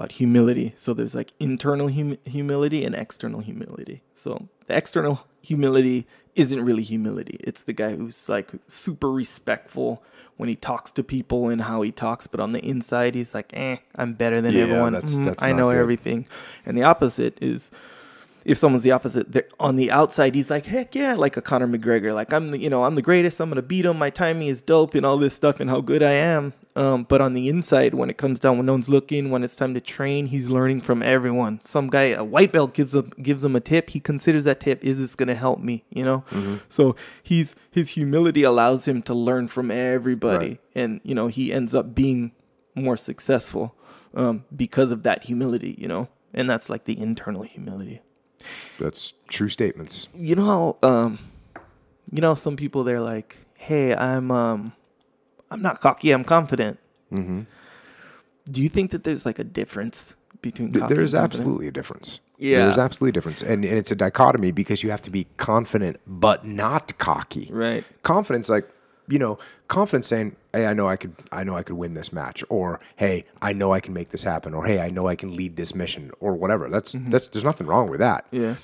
about 0.00 0.12
humility. 0.12 0.72
So 0.76 0.94
there's 0.94 1.14
like 1.14 1.32
internal 1.38 1.88
hum- 1.88 2.16
humility 2.24 2.84
and 2.86 2.94
external 2.94 3.40
humility. 3.40 4.02
So 4.14 4.48
the 4.66 4.74
external 4.76 5.26
humility 5.42 6.06
isn't 6.34 6.64
really 6.64 6.82
humility. 6.82 7.36
It's 7.40 7.62
the 7.64 7.72
guy 7.74 7.96
who's 7.96 8.28
like 8.28 8.50
super 8.66 9.10
respectful 9.10 10.02
when 10.38 10.48
he 10.48 10.54
talks 10.56 10.90
to 10.92 11.02
people 11.02 11.48
and 11.50 11.60
how 11.60 11.82
he 11.82 11.92
talks, 11.92 12.26
but 12.26 12.40
on 12.40 12.52
the 12.52 12.60
inside 12.64 13.14
he's 13.14 13.34
like, 13.34 13.50
"Eh, 13.54 13.76
I'm 13.94 14.14
better 14.14 14.40
than 14.40 14.54
Yeah, 14.54 14.62
everyone. 14.62 14.94
that's- 14.94 15.16
Mm, 15.18 15.34
I 15.44 15.52
know 15.52 15.70
good. 15.70 15.76
everything." 15.78 16.26
And 16.64 16.78
the 16.78 16.82
opposite 16.84 17.36
is 17.42 17.70
if 18.44 18.56
someone's 18.58 18.82
the 18.84 18.92
opposite, 18.92 19.32
they're 19.32 19.48
on 19.58 19.76
the 19.76 19.90
outside, 19.90 20.34
he's 20.34 20.50
like, 20.50 20.66
heck 20.66 20.94
yeah, 20.94 21.14
like 21.14 21.36
a 21.36 21.42
Conor 21.42 21.66
McGregor, 21.68 22.14
like 22.14 22.32
I'm 22.32 22.50
the, 22.50 22.58
you 22.58 22.70
know, 22.70 22.84
I'm 22.84 22.94
the 22.94 23.02
greatest. 23.02 23.40
I'm 23.40 23.48
gonna 23.50 23.62
beat 23.62 23.84
him. 23.84 23.98
My 23.98 24.10
timing 24.10 24.48
is 24.48 24.60
dope 24.62 24.94
and 24.94 25.04
all 25.04 25.18
this 25.18 25.34
stuff 25.34 25.60
and 25.60 25.68
how 25.68 25.80
good 25.80 26.02
I 26.02 26.12
am. 26.12 26.52
Um, 26.76 27.02
but 27.04 27.20
on 27.20 27.34
the 27.34 27.48
inside, 27.48 27.94
when 27.94 28.08
it 28.10 28.16
comes 28.16 28.38
down, 28.40 28.56
when 28.56 28.66
no 28.66 28.72
one's 28.72 28.88
looking, 28.88 29.30
when 29.30 29.42
it's 29.42 29.56
time 29.56 29.74
to 29.74 29.80
train, 29.80 30.26
he's 30.26 30.48
learning 30.48 30.80
from 30.82 31.02
everyone. 31.02 31.60
Some 31.64 31.88
guy, 31.88 32.04
a 32.10 32.22
white 32.24 32.52
belt, 32.52 32.74
gives 32.74 32.94
him 32.94 33.10
gives 33.22 33.42
him 33.42 33.56
a 33.56 33.60
tip. 33.60 33.90
He 33.90 34.00
considers 34.00 34.44
that 34.44 34.60
tip 34.60 34.82
is 34.84 34.98
this 34.98 35.14
gonna 35.16 35.34
help 35.34 35.58
me, 35.60 35.84
you 35.90 36.04
know? 36.04 36.24
So 36.68 36.94
he's 37.22 37.54
his 37.70 37.90
humility 37.90 38.42
allows 38.44 38.86
him 38.86 39.02
to 39.02 39.14
learn 39.14 39.48
from 39.48 39.70
everybody, 39.70 40.48
Right. 40.48 40.60
and 40.74 41.00
you 41.02 41.14
know 41.14 41.26
he 41.26 41.52
ends 41.52 41.74
up 41.74 41.94
being 41.94 42.32
more 42.76 42.96
successful 42.96 43.74
um, 44.14 44.44
because 44.54 44.92
of 44.92 45.02
that 45.02 45.24
humility, 45.24 45.74
you 45.76 45.88
know, 45.88 46.08
and 46.32 46.48
that's 46.48 46.70
like 46.70 46.84
the 46.84 46.98
internal 46.98 47.42
humility 47.42 48.00
That's 48.78 49.14
true 49.28 49.48
statements. 49.48 50.08
you 50.14 50.34
know 50.34 50.44
how 50.82 50.88
um 50.88 51.18
you 52.12 52.20
know 52.20 52.34
some 52.34 52.56
people 52.56 52.82
they're 52.84 53.00
like 53.00 53.36
hey 53.54 53.94
i'm 53.94 54.30
um 54.30 54.72
i'm 55.50 55.62
not 55.62 55.80
cocky 55.80 56.10
i'm 56.12 56.24
confident 56.24 56.78
Mm-hmm. 57.12 57.40
do 58.50 58.62
you 58.62 58.68
think 58.68 58.92
that 58.92 59.02
there's 59.04 59.26
like 59.26 59.38
a 59.40 59.44
difference 59.44 60.14
between 60.42 60.72
cocky 60.72 60.94
There's 60.94 61.12
and 61.14 61.24
absolutely 61.24 61.66
a 61.66 61.72
difference. 61.72 62.20
Yeah. 62.38 62.58
There's 62.64 62.78
absolutely 62.78 63.10
a 63.10 63.12
difference. 63.12 63.42
And, 63.42 63.64
and 63.64 63.76
it's 63.76 63.90
a 63.90 63.96
dichotomy 63.96 64.52
because 64.52 64.82
you 64.82 64.90
have 64.90 65.02
to 65.02 65.10
be 65.10 65.26
confident 65.36 66.00
but 66.06 66.46
not 66.46 66.96
cocky. 66.98 67.48
right 67.52 67.84
Confidence, 68.02 68.48
like, 68.48 68.66
you 69.10 69.18
know, 69.18 69.38
confidence 69.68 70.06
saying, 70.06 70.36
Hey, 70.52 70.66
I 70.66 70.74
know 70.74 70.88
I 70.88 70.96
could 70.96 71.14
I 71.32 71.44
know 71.44 71.56
I 71.56 71.62
could 71.62 71.76
win 71.76 71.94
this 71.94 72.12
match, 72.12 72.42
or 72.48 72.80
hey, 72.96 73.24
I 73.42 73.52
know 73.52 73.72
I 73.72 73.80
can 73.80 73.92
make 73.92 74.08
this 74.08 74.22
happen, 74.22 74.54
or 74.54 74.64
hey, 74.64 74.80
I 74.80 74.90
know 74.90 75.08
I 75.08 75.16
can 75.16 75.36
lead 75.36 75.56
this 75.56 75.74
mission, 75.74 76.10
or 76.20 76.34
whatever. 76.34 76.68
That's 76.68 76.94
mm-hmm. 76.94 77.10
that's 77.10 77.28
there's 77.28 77.44
nothing 77.44 77.66
wrong 77.66 77.90
with 77.90 78.00
that. 78.00 78.26
yeah 78.30 78.56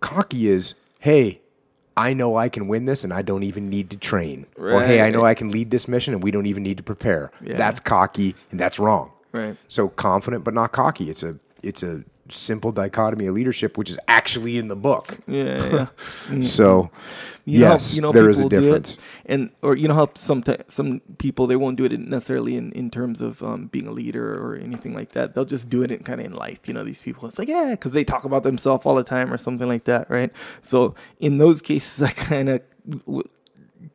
Cocky 0.00 0.48
is, 0.48 0.74
hey, 0.98 1.40
I 1.96 2.14
know 2.14 2.36
I 2.36 2.48
can 2.48 2.66
win 2.66 2.86
this 2.86 3.04
and 3.04 3.12
I 3.12 3.22
don't 3.22 3.42
even 3.42 3.68
need 3.68 3.90
to 3.90 3.96
train. 3.96 4.46
Right. 4.56 4.74
Or 4.74 4.82
hey, 4.82 5.02
I 5.02 5.10
know 5.10 5.24
I 5.24 5.34
can 5.34 5.50
lead 5.50 5.70
this 5.70 5.86
mission 5.86 6.14
and 6.14 6.22
we 6.22 6.30
don't 6.30 6.46
even 6.46 6.62
need 6.62 6.78
to 6.78 6.82
prepare. 6.82 7.30
Yeah. 7.42 7.58
That's 7.58 7.80
cocky 7.80 8.34
and 8.50 8.58
that's 8.58 8.78
wrong. 8.78 9.12
Right. 9.32 9.56
So 9.68 9.88
confident 9.88 10.42
but 10.42 10.54
not 10.54 10.72
cocky. 10.72 11.10
It's 11.10 11.22
a 11.22 11.36
it's 11.62 11.82
a 11.82 12.02
simple 12.30 12.72
dichotomy 12.72 13.26
of 13.26 13.34
leadership 13.34 13.76
which 13.78 13.90
is 13.90 13.98
actually 14.08 14.56
in 14.58 14.68
the 14.68 14.76
book. 14.76 15.18
yeah 15.26 15.86
yeah 16.30 16.40
So 16.42 16.90
You 17.46 17.60
know 17.60 17.66
how- 17.66 17.72
yes, 17.72 17.96
you 17.96 18.02
know 18.02 18.12
there 18.12 18.28
is 18.28 18.40
a 18.40 18.44
people 18.44 18.50
do 18.50 18.56
it, 18.58 18.60
difference. 18.62 18.98
and 19.26 19.50
or 19.62 19.74
you 19.76 19.88
know 19.88 19.94
how 19.94 20.08
some 20.14 20.44
some 20.68 21.00
people 21.18 21.46
they 21.46 21.56
won't 21.56 21.76
do 21.78 21.84
it 21.84 21.98
necessarily 21.98 22.54
in, 22.56 22.70
in 22.72 22.90
terms 22.90 23.20
of 23.20 23.42
um, 23.42 23.66
being 23.72 23.86
a 23.88 23.92
leader 23.92 24.34
or 24.42 24.54
anything 24.56 24.94
like 24.94 25.10
that. 25.12 25.34
They'll 25.34 25.46
just 25.56 25.68
do 25.70 25.82
it 25.82 25.90
in 25.90 26.00
kind 26.04 26.20
of 26.20 26.26
in 26.26 26.34
life. 26.34 26.68
You 26.68 26.74
know, 26.74 26.84
these 26.84 27.00
people. 27.00 27.26
It's 27.28 27.38
like 27.38 27.48
yeah, 27.48 27.70
because 27.70 27.92
they 27.92 28.04
talk 28.04 28.24
about 28.24 28.42
themselves 28.42 28.84
all 28.86 28.94
the 28.94 29.02
time 29.16 29.32
or 29.32 29.38
something 29.38 29.66
like 29.66 29.84
that, 29.84 30.08
right? 30.10 30.30
So 30.60 30.94
in 31.18 31.38
those 31.38 31.60
cases, 31.62 32.02
I 32.10 32.12
kind 32.12 32.48
of 32.50 32.60
w- 33.06 33.22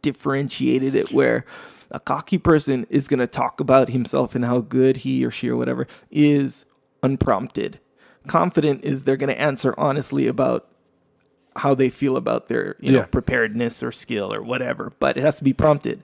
differentiated 0.01 0.95
it 0.95 1.11
where 1.11 1.45
a 1.91 1.99
cocky 1.99 2.37
person 2.37 2.85
is 2.89 3.07
going 3.07 3.19
to 3.19 3.27
talk 3.27 3.59
about 3.59 3.89
himself 3.89 4.35
and 4.35 4.43
how 4.43 4.59
good 4.61 4.97
he 4.97 5.23
or 5.25 5.31
she 5.31 5.49
or 5.49 5.55
whatever 5.55 5.87
is 6.11 6.65
unprompted. 7.03 7.79
Confident 8.27 8.83
is 8.83 9.03
they're 9.03 9.17
going 9.17 9.33
to 9.33 9.39
answer 9.39 9.73
honestly 9.77 10.27
about 10.27 10.67
how 11.55 11.73
they 11.73 11.89
feel 11.89 12.17
about 12.17 12.47
their 12.47 12.75
you 12.79 12.91
know 12.91 13.05
preparedness 13.05 13.81
or 13.81 13.91
skill 13.91 14.33
or 14.33 14.41
whatever, 14.41 14.91
but 14.99 15.17
it 15.17 15.21
has 15.21 15.37
to 15.37 15.43
be 15.43 15.53
prompted. 15.53 16.03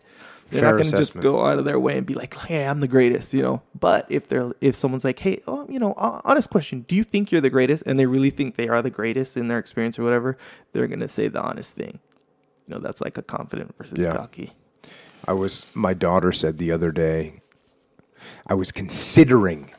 They're 0.49 0.59
Fair 0.61 0.71
not 0.71 0.77
going 0.79 0.91
to 0.91 0.97
just 0.97 1.17
go 1.19 1.45
out 1.45 1.59
of 1.59 1.65
their 1.65 1.79
way 1.79 1.97
and 1.97 2.05
be 2.05 2.13
like, 2.13 2.35
"Hey, 2.35 2.65
I'm 2.65 2.81
the 2.81 2.87
greatest," 2.87 3.33
you 3.33 3.41
know. 3.41 3.61
But 3.77 4.05
if 4.09 4.27
they're 4.27 4.51
if 4.59 4.75
someone's 4.75 5.05
like, 5.05 5.19
"Hey, 5.19 5.41
oh, 5.47 5.65
you 5.69 5.79
know, 5.79 5.93
honest 5.97 6.49
question, 6.49 6.81
do 6.89 6.95
you 6.95 7.03
think 7.03 7.31
you're 7.31 7.41
the 7.41 7.49
greatest?" 7.49 7.83
and 7.85 7.97
they 7.97 8.05
really 8.05 8.29
think 8.31 8.57
they 8.57 8.67
are 8.67 8.81
the 8.81 8.89
greatest 8.89 9.37
in 9.37 9.47
their 9.47 9.59
experience 9.59 9.97
or 9.97 10.03
whatever, 10.03 10.37
they're 10.73 10.87
going 10.87 10.99
to 10.99 11.07
say 11.07 11.29
the 11.29 11.41
honest 11.41 11.73
thing. 11.73 11.99
You 12.67 12.75
know, 12.75 12.81
that's 12.81 12.99
like 13.01 13.17
a 13.17 13.21
confident 13.21 13.75
versus 13.77 14.03
Yeah. 14.03 14.15
cocky. 14.15 14.53
I 15.27 15.33
was 15.33 15.65
my 15.73 15.93
daughter 15.93 16.31
said 16.31 16.57
the 16.57 16.71
other 16.71 16.91
day 16.91 17.41
I 18.47 18.53
was 18.53 18.71
considering 18.71 19.71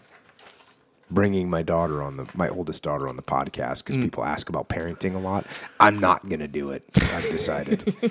bringing 1.12 1.50
my 1.50 1.62
daughter 1.62 2.02
on 2.02 2.16
the 2.16 2.26
my 2.34 2.48
oldest 2.48 2.82
daughter 2.82 3.08
on 3.08 3.16
the 3.16 3.22
podcast 3.22 3.78
because 3.78 3.96
mm. 3.96 4.02
people 4.02 4.24
ask 4.24 4.48
about 4.48 4.68
parenting 4.68 5.14
a 5.14 5.18
lot. 5.18 5.46
I'm 5.78 5.98
not 5.98 6.28
going 6.28 6.40
to 6.40 6.48
do 6.48 6.70
it. 6.70 6.84
I've 6.96 7.30
decided. 7.30 7.94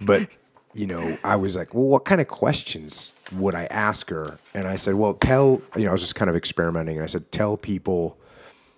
But 0.00 0.28
you 0.76 0.86
know, 0.86 1.16
I 1.24 1.36
was 1.36 1.56
like, 1.56 1.72
well, 1.72 1.84
what 1.84 2.04
kind 2.04 2.20
of 2.20 2.28
questions 2.28 3.14
would 3.32 3.54
I 3.54 3.64
ask 3.64 4.10
her? 4.10 4.38
And 4.52 4.68
I 4.68 4.76
said, 4.76 4.94
well, 4.94 5.14
tell, 5.14 5.62
you 5.74 5.84
know, 5.84 5.88
I 5.88 5.92
was 5.92 6.02
just 6.02 6.14
kind 6.14 6.28
of 6.28 6.36
experimenting 6.36 6.96
and 6.96 7.02
I 7.02 7.06
said, 7.06 7.32
tell 7.32 7.56
people 7.56 8.18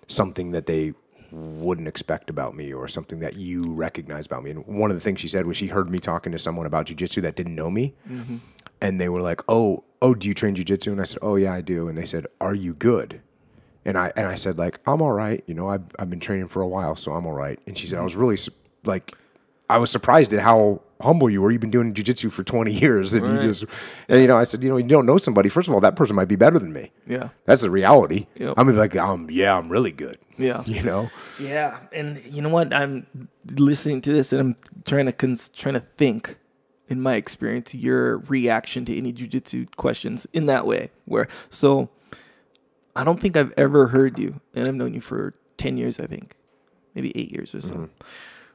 something 0.07 0.51
that 0.51 0.65
they 0.65 0.93
wouldn't 1.31 1.89
expect 1.89 2.29
about 2.29 2.55
me 2.55 2.73
or 2.73 2.87
something 2.87 3.19
that 3.19 3.35
you 3.35 3.73
recognize 3.73 4.25
about 4.25 4.43
me. 4.43 4.51
And 4.51 4.65
one 4.65 4.91
of 4.91 4.95
the 4.95 5.01
things 5.01 5.19
she 5.19 5.27
said 5.27 5.45
was 5.45 5.57
she 5.57 5.67
heard 5.67 5.89
me 5.89 5.99
talking 5.99 6.31
to 6.31 6.39
someone 6.39 6.65
about 6.65 6.85
jujitsu 6.85 7.21
that 7.23 7.35
didn't 7.35 7.55
know 7.55 7.69
me. 7.69 7.93
Mm-hmm. 8.09 8.37
And 8.81 9.01
they 9.01 9.09
were 9.09 9.21
like, 9.21 9.41
oh, 9.49 9.83
oh, 10.01 10.15
do 10.15 10.29
you 10.29 10.33
train 10.33 10.55
jujitsu? 10.55 10.93
And 10.93 11.01
I 11.01 11.03
said, 11.03 11.19
oh, 11.21 11.35
yeah, 11.35 11.53
I 11.53 11.59
do. 11.59 11.89
And 11.89 11.97
they 11.97 12.05
said, 12.05 12.27
are 12.39 12.55
you 12.55 12.73
good? 12.73 13.21
And 13.89 13.97
I 13.97 14.11
and 14.15 14.27
I 14.27 14.35
said 14.35 14.59
like 14.59 14.79
I'm 14.85 15.01
all 15.01 15.11
right, 15.11 15.43
you 15.47 15.55
know 15.55 15.67
I've 15.67 15.81
I've 15.97 16.11
been 16.11 16.19
training 16.19 16.47
for 16.47 16.61
a 16.61 16.67
while, 16.67 16.95
so 16.95 17.13
I'm 17.13 17.25
all 17.25 17.33
right. 17.33 17.59
And 17.65 17.75
she 17.75 17.87
said 17.87 17.97
I 17.97 18.03
was 18.03 18.15
really 18.15 18.37
su- 18.37 18.51
like 18.85 19.15
I 19.67 19.79
was 19.79 19.89
surprised 19.89 20.31
at 20.31 20.41
how 20.41 20.81
humble 21.01 21.27
you 21.29 21.41
were. 21.41 21.49
You've 21.49 21.61
been 21.61 21.71
doing 21.71 21.93
jujitsu 21.95 22.31
for 22.31 22.43
20 22.43 22.71
years, 22.71 23.15
and 23.15 23.25
you 23.25 23.41
just 23.41 23.65
and 24.07 24.21
you 24.21 24.27
know 24.27 24.37
I 24.37 24.43
said 24.43 24.61
you 24.61 24.69
know 24.69 24.77
you 24.77 24.87
don't 24.87 25.07
know 25.07 25.17
somebody. 25.17 25.49
First 25.49 25.67
of 25.67 25.73
all, 25.73 25.79
that 25.79 25.95
person 25.95 26.15
might 26.15 26.27
be 26.27 26.35
better 26.35 26.59
than 26.59 26.71
me. 26.71 26.91
Yeah. 27.07 27.29
That's 27.45 27.63
the 27.63 27.71
reality. 27.71 28.27
Yep. 28.35 28.49
I'm 28.57 28.67
gonna 28.67 28.73
be 28.73 28.77
like 28.77 28.95
um 28.95 29.27
yeah 29.31 29.57
I'm 29.57 29.69
really 29.69 29.91
good. 29.91 30.19
Yeah. 30.37 30.61
You 30.67 30.83
know 30.83 31.09
Yeah, 31.39 31.79
and 31.91 32.21
you 32.25 32.43
know 32.43 32.49
what? 32.49 32.71
I'm 32.71 33.07
listening 33.57 34.01
to 34.01 34.13
this 34.13 34.31
and 34.33 34.39
I'm 34.39 34.55
trying 34.85 35.07
to 35.07 35.13
cons- 35.13 35.49
trying 35.49 35.73
to 35.73 35.83
think 35.97 36.37
in 36.89 37.01
my 37.01 37.15
experience 37.15 37.73
your 37.73 38.19
reaction 38.19 38.85
to 38.85 38.95
any 38.95 39.13
jujitsu 39.13 39.75
questions 39.77 40.27
in 40.31 40.45
that 40.45 40.67
way. 40.67 40.91
Where 41.05 41.27
so 41.49 41.89
I 42.95 43.03
don't 43.03 43.19
think 43.19 43.37
I've 43.37 43.53
ever 43.57 43.87
heard 43.87 44.17
you, 44.19 44.41
and 44.53 44.67
I've 44.67 44.75
known 44.75 44.93
you 44.93 45.01
for 45.01 45.33
ten 45.57 45.77
years, 45.77 45.99
I 45.99 46.07
think, 46.07 46.35
maybe 46.95 47.11
eight 47.17 47.31
years 47.31 47.53
or 47.55 47.61
so. 47.61 47.73
Mm-hmm. 47.73 47.85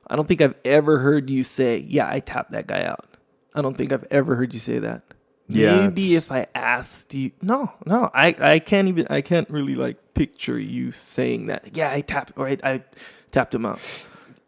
I 0.08 0.16
don't 0.16 0.28
think 0.28 0.40
I've 0.42 0.56
ever 0.64 0.98
heard 0.98 1.30
you 1.30 1.44
say, 1.44 1.78
"Yeah, 1.78 2.08
I 2.10 2.20
tapped 2.20 2.50
that 2.52 2.66
guy 2.66 2.84
out." 2.84 3.06
I 3.54 3.62
don't 3.62 3.76
think 3.76 3.92
I've 3.92 4.06
ever 4.10 4.34
heard 4.34 4.52
you 4.52 4.60
say 4.60 4.78
that. 4.80 5.02
Yeah, 5.46 5.82
Maybe 5.88 6.02
it's- 6.14 6.22
if 6.24 6.32
I 6.32 6.46
asked 6.54 7.12
you, 7.14 7.30
no, 7.42 7.70
no, 7.86 8.10
I, 8.14 8.34
I 8.38 8.58
can't 8.58 8.88
even, 8.88 9.06
I 9.10 9.20
can't 9.20 9.48
really 9.50 9.74
like 9.74 10.14
picture 10.14 10.58
you 10.58 10.90
saying 10.90 11.46
that. 11.46 11.76
Yeah, 11.76 11.90
I 11.90 12.00
tapped, 12.00 12.32
or 12.36 12.48
I, 12.48 12.56
I 12.64 12.82
tapped 13.30 13.54
him 13.54 13.64
out. 13.66 13.78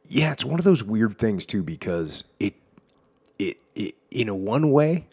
yeah 0.09 0.33
it's 0.33 0.45
one 0.45 0.59
of 0.59 0.65
those 0.65 0.83
weird 0.83 1.19
things 1.19 1.45
too 1.47 1.63
because 1.63 2.25
it 2.41 2.55
it 3.39 3.59
it 3.75 3.95
in 4.11 4.29
a 4.29 4.35
one 4.35 4.71
way 4.71 5.07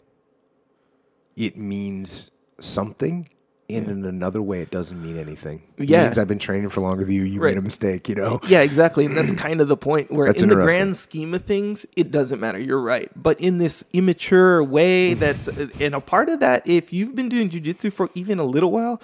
it 1.36 1.56
means 1.56 2.30
something. 2.60 3.28
And 3.70 3.88
in 3.88 4.04
another 4.04 4.42
way, 4.42 4.60
it 4.60 4.70
doesn't 4.70 5.02
mean 5.02 5.16
anything. 5.16 5.62
It 5.78 5.88
Yeah. 5.88 6.04
means 6.04 6.18
I've 6.18 6.28
been 6.28 6.38
training 6.38 6.68
for 6.68 6.82
longer 6.82 7.04
than 7.04 7.14
you. 7.14 7.22
You 7.22 7.40
Right. 7.40 7.50
made 7.52 7.58
a 7.58 7.62
mistake, 7.62 8.08
you 8.10 8.14
know. 8.14 8.38
Yeah, 8.46 8.60
exactly. 8.60 9.06
And 9.06 9.16
that's 9.16 9.32
kind 9.46 9.60
of 9.62 9.68
the 9.68 9.76
point 9.76 10.10
where 10.10 10.26
That's 10.26 10.42
in 10.42 10.50
the 10.50 10.54
grand 10.54 10.96
scheme 10.98 11.32
of 11.32 11.44
things, 11.44 11.86
it 11.96 12.10
doesn't 12.10 12.40
matter. 12.40 12.58
You're 12.58 12.80
right. 12.80 13.10
But 13.20 13.40
in 13.40 13.56
this 13.58 13.82
immature 13.94 14.62
way, 14.62 15.14
that's, 15.14 15.48
and 15.80 15.94
a 15.94 16.00
part 16.00 16.28
of 16.28 16.40
that, 16.40 16.62
if 16.68 16.92
you've 16.92 17.14
been 17.14 17.30
doing 17.30 17.48
jujitsu 17.48 17.90
for 17.92 18.10
even 18.14 18.38
a 18.38 18.44
little 18.44 18.70
while, 18.70 19.00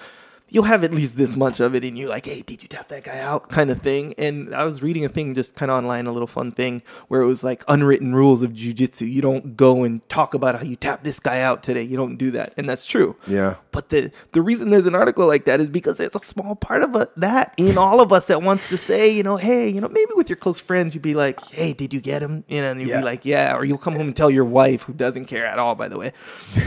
you'll 0.51 0.65
have 0.65 0.85
at 0.85 0.93
least 0.93 1.17
this 1.17 1.37
much 1.37 1.61
of 1.61 1.75
it 1.75 1.85
in 1.85 1.97
you, 1.97 2.09
like, 2.09 2.27
hey, 2.27 2.43
did 2.43 2.63
you 2.63 2.69
tap 2.69 2.89
that 2.89 3.05
guy 3.05 3.19
out? 3.21 3.49
kind 3.49 3.71
of 3.71 3.81
thing. 3.81 4.15
And 4.19 4.55
I 4.55 4.65
was 4.65 4.83
reading 4.83 5.05
a 5.05 5.09
thing 5.09 5.35
just 5.35 5.55
kind 5.55 5.71
of 5.71 5.79
online, 5.79 6.07
a 6.07 6.13
little 6.13 6.27
fun 6.27 6.53
thing, 6.53 6.83
where 7.09 7.21
it 7.23 7.27
was 7.27 7.43
like 7.43 7.65
unwritten 7.69 8.15
rules 8.15 8.43
of 8.43 8.53
jujitsu. 8.53 9.11
You 9.11 9.23
don't 9.23 9.57
go 9.57 9.85
and 9.85 10.07
talk 10.09 10.35
about 10.35 10.57
how 10.57 10.63
you 10.63 10.77
tap 10.77 11.03
this 11.05 11.19
guy 11.21 11.41
out 11.41 11.63
today. 11.63 11.83
You 11.83 11.97
don't 11.97 12.17
do 12.17 12.31
that. 12.33 12.53
And 12.57 12.69
that's 12.69 12.85
true. 12.85 13.17
Yeah. 13.27 13.57
But 13.73 13.89
the 13.91 14.11
the 14.33 14.43
reason 14.43 14.71
there's 14.71 14.87
an 14.87 14.95
article 14.95 15.27
like 15.27 15.45
that 15.47 15.61
is 15.61 15.69
because 15.69 15.99
there's 15.99 16.15
a 16.15 16.25
small 16.25 16.55
part 16.57 16.83
of 16.83 16.95
it, 16.97 17.11
that 17.17 17.55
in 17.57 17.79
all 17.79 18.01
of 18.01 18.13
us 18.13 18.27
that 18.27 18.43
wants 18.43 18.69
to 18.69 18.77
say, 18.77 19.09
you 19.11 19.23
know, 19.23 19.37
hey, 19.37 19.69
you 19.69 19.81
know, 19.81 19.89
maybe 19.89 20.13
with 20.17 20.29
your 20.29 20.37
close 20.37 20.61
friends, 20.61 20.95
you'd 20.95 21.03
be 21.03 21.15
like, 21.15 21.43
hey, 21.51 21.73
did 21.73 21.95
you 21.95 22.01
get 22.01 22.23
him? 22.23 22.45
You 22.49 22.61
know, 22.63 22.73
and 22.73 22.81
you'd 22.81 22.89
Yeah. 22.91 22.99
be 22.99 23.05
like, 23.05 23.25
yeah, 23.25 23.55
or 23.57 23.65
you'll 23.65 23.79
come 23.79 23.93
home 23.95 24.09
and 24.09 24.17
tell 24.17 24.31
your 24.31 24.45
wife 24.45 24.83
who 24.83 24.93
doesn't 24.93 25.27
care 25.27 25.47
at 25.47 25.59
all, 25.59 25.75
by 25.75 25.89
the 25.89 25.99
way. 25.99 26.13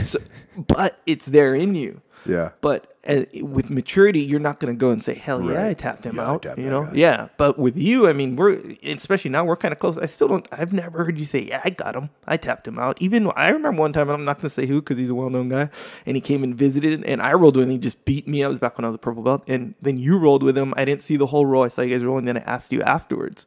So, 0.04 0.18
but 0.56 1.00
it's 1.06 1.26
there 1.26 1.54
in 1.54 1.74
you. 1.74 2.00
Yeah. 2.26 2.50
But 2.60 2.93
uh, 3.06 3.24
with 3.42 3.70
maturity, 3.70 4.20
you're 4.20 4.40
not 4.40 4.60
going 4.60 4.72
to 4.72 4.78
go 4.78 4.90
and 4.90 5.02
say, 5.02 5.14
hell 5.14 5.42
yeah, 5.42 5.66
I 5.68 5.74
tapped 5.74 6.04
him 6.04 6.16
Yeah, 6.16 6.30
out. 6.30 6.42
tapped 6.42 6.58
you 6.58 6.70
know, 6.70 6.88
yeah. 6.92 7.28
But 7.36 7.58
with 7.58 7.76
you, 7.76 8.08
I 8.08 8.12
mean, 8.12 8.36
we're 8.36 8.76
especially 8.84 9.30
now 9.30 9.44
we're 9.44 9.56
kind 9.56 9.72
of 9.72 9.78
close. 9.78 9.98
I 9.98 10.06
still 10.06 10.28
don't. 10.28 10.46
I've 10.50 10.72
never 10.72 11.04
heard 11.04 11.18
you 11.18 11.26
say, 11.26 11.40
yeah, 11.42 11.60
I 11.64 11.70
got 11.70 11.94
him. 11.96 12.10
I 12.26 12.36
tapped 12.36 12.66
him 12.66 12.78
out. 12.78 13.00
Even 13.02 13.30
I 13.36 13.48
remember 13.48 13.80
one 13.80 13.92
time, 13.92 14.08
and 14.08 14.18
I'm 14.18 14.24
not 14.24 14.36
going 14.38 14.48
to 14.48 14.54
say 14.54 14.66
who 14.66 14.80
because 14.80 14.98
he's 14.98 15.10
a 15.10 15.14
well-known 15.14 15.48
guy, 15.48 15.70
and 16.06 16.16
he 16.16 16.20
came 16.20 16.42
and 16.44 16.54
visited, 16.54 17.04
and 17.04 17.20
I 17.20 17.32
rolled 17.34 17.56
with 17.56 17.66
him. 17.66 17.70
He 17.72 17.78
just 17.78 18.04
beat 18.04 18.26
me. 18.26 18.42
I 18.44 18.48
was 18.48 18.58
back 18.58 18.78
when 18.78 18.84
I 18.84 18.88
was 18.88 18.96
a 18.96 18.98
purple 18.98 19.22
belt, 19.22 19.44
and 19.48 19.74
then 19.82 19.98
you 19.98 20.18
rolled 20.18 20.42
with 20.42 20.56
him. 20.56 20.72
I 20.76 20.84
didn't 20.84 21.02
see 21.02 21.16
the 21.16 21.26
whole 21.26 21.46
roll. 21.46 21.64
I 21.64 21.68
saw 21.68 21.82
you 21.82 21.96
guys 21.96 22.04
rolling. 22.04 22.24
Then 22.24 22.36
I 22.38 22.40
asked 22.42 22.72
you 22.72 22.82
afterwards. 22.82 23.46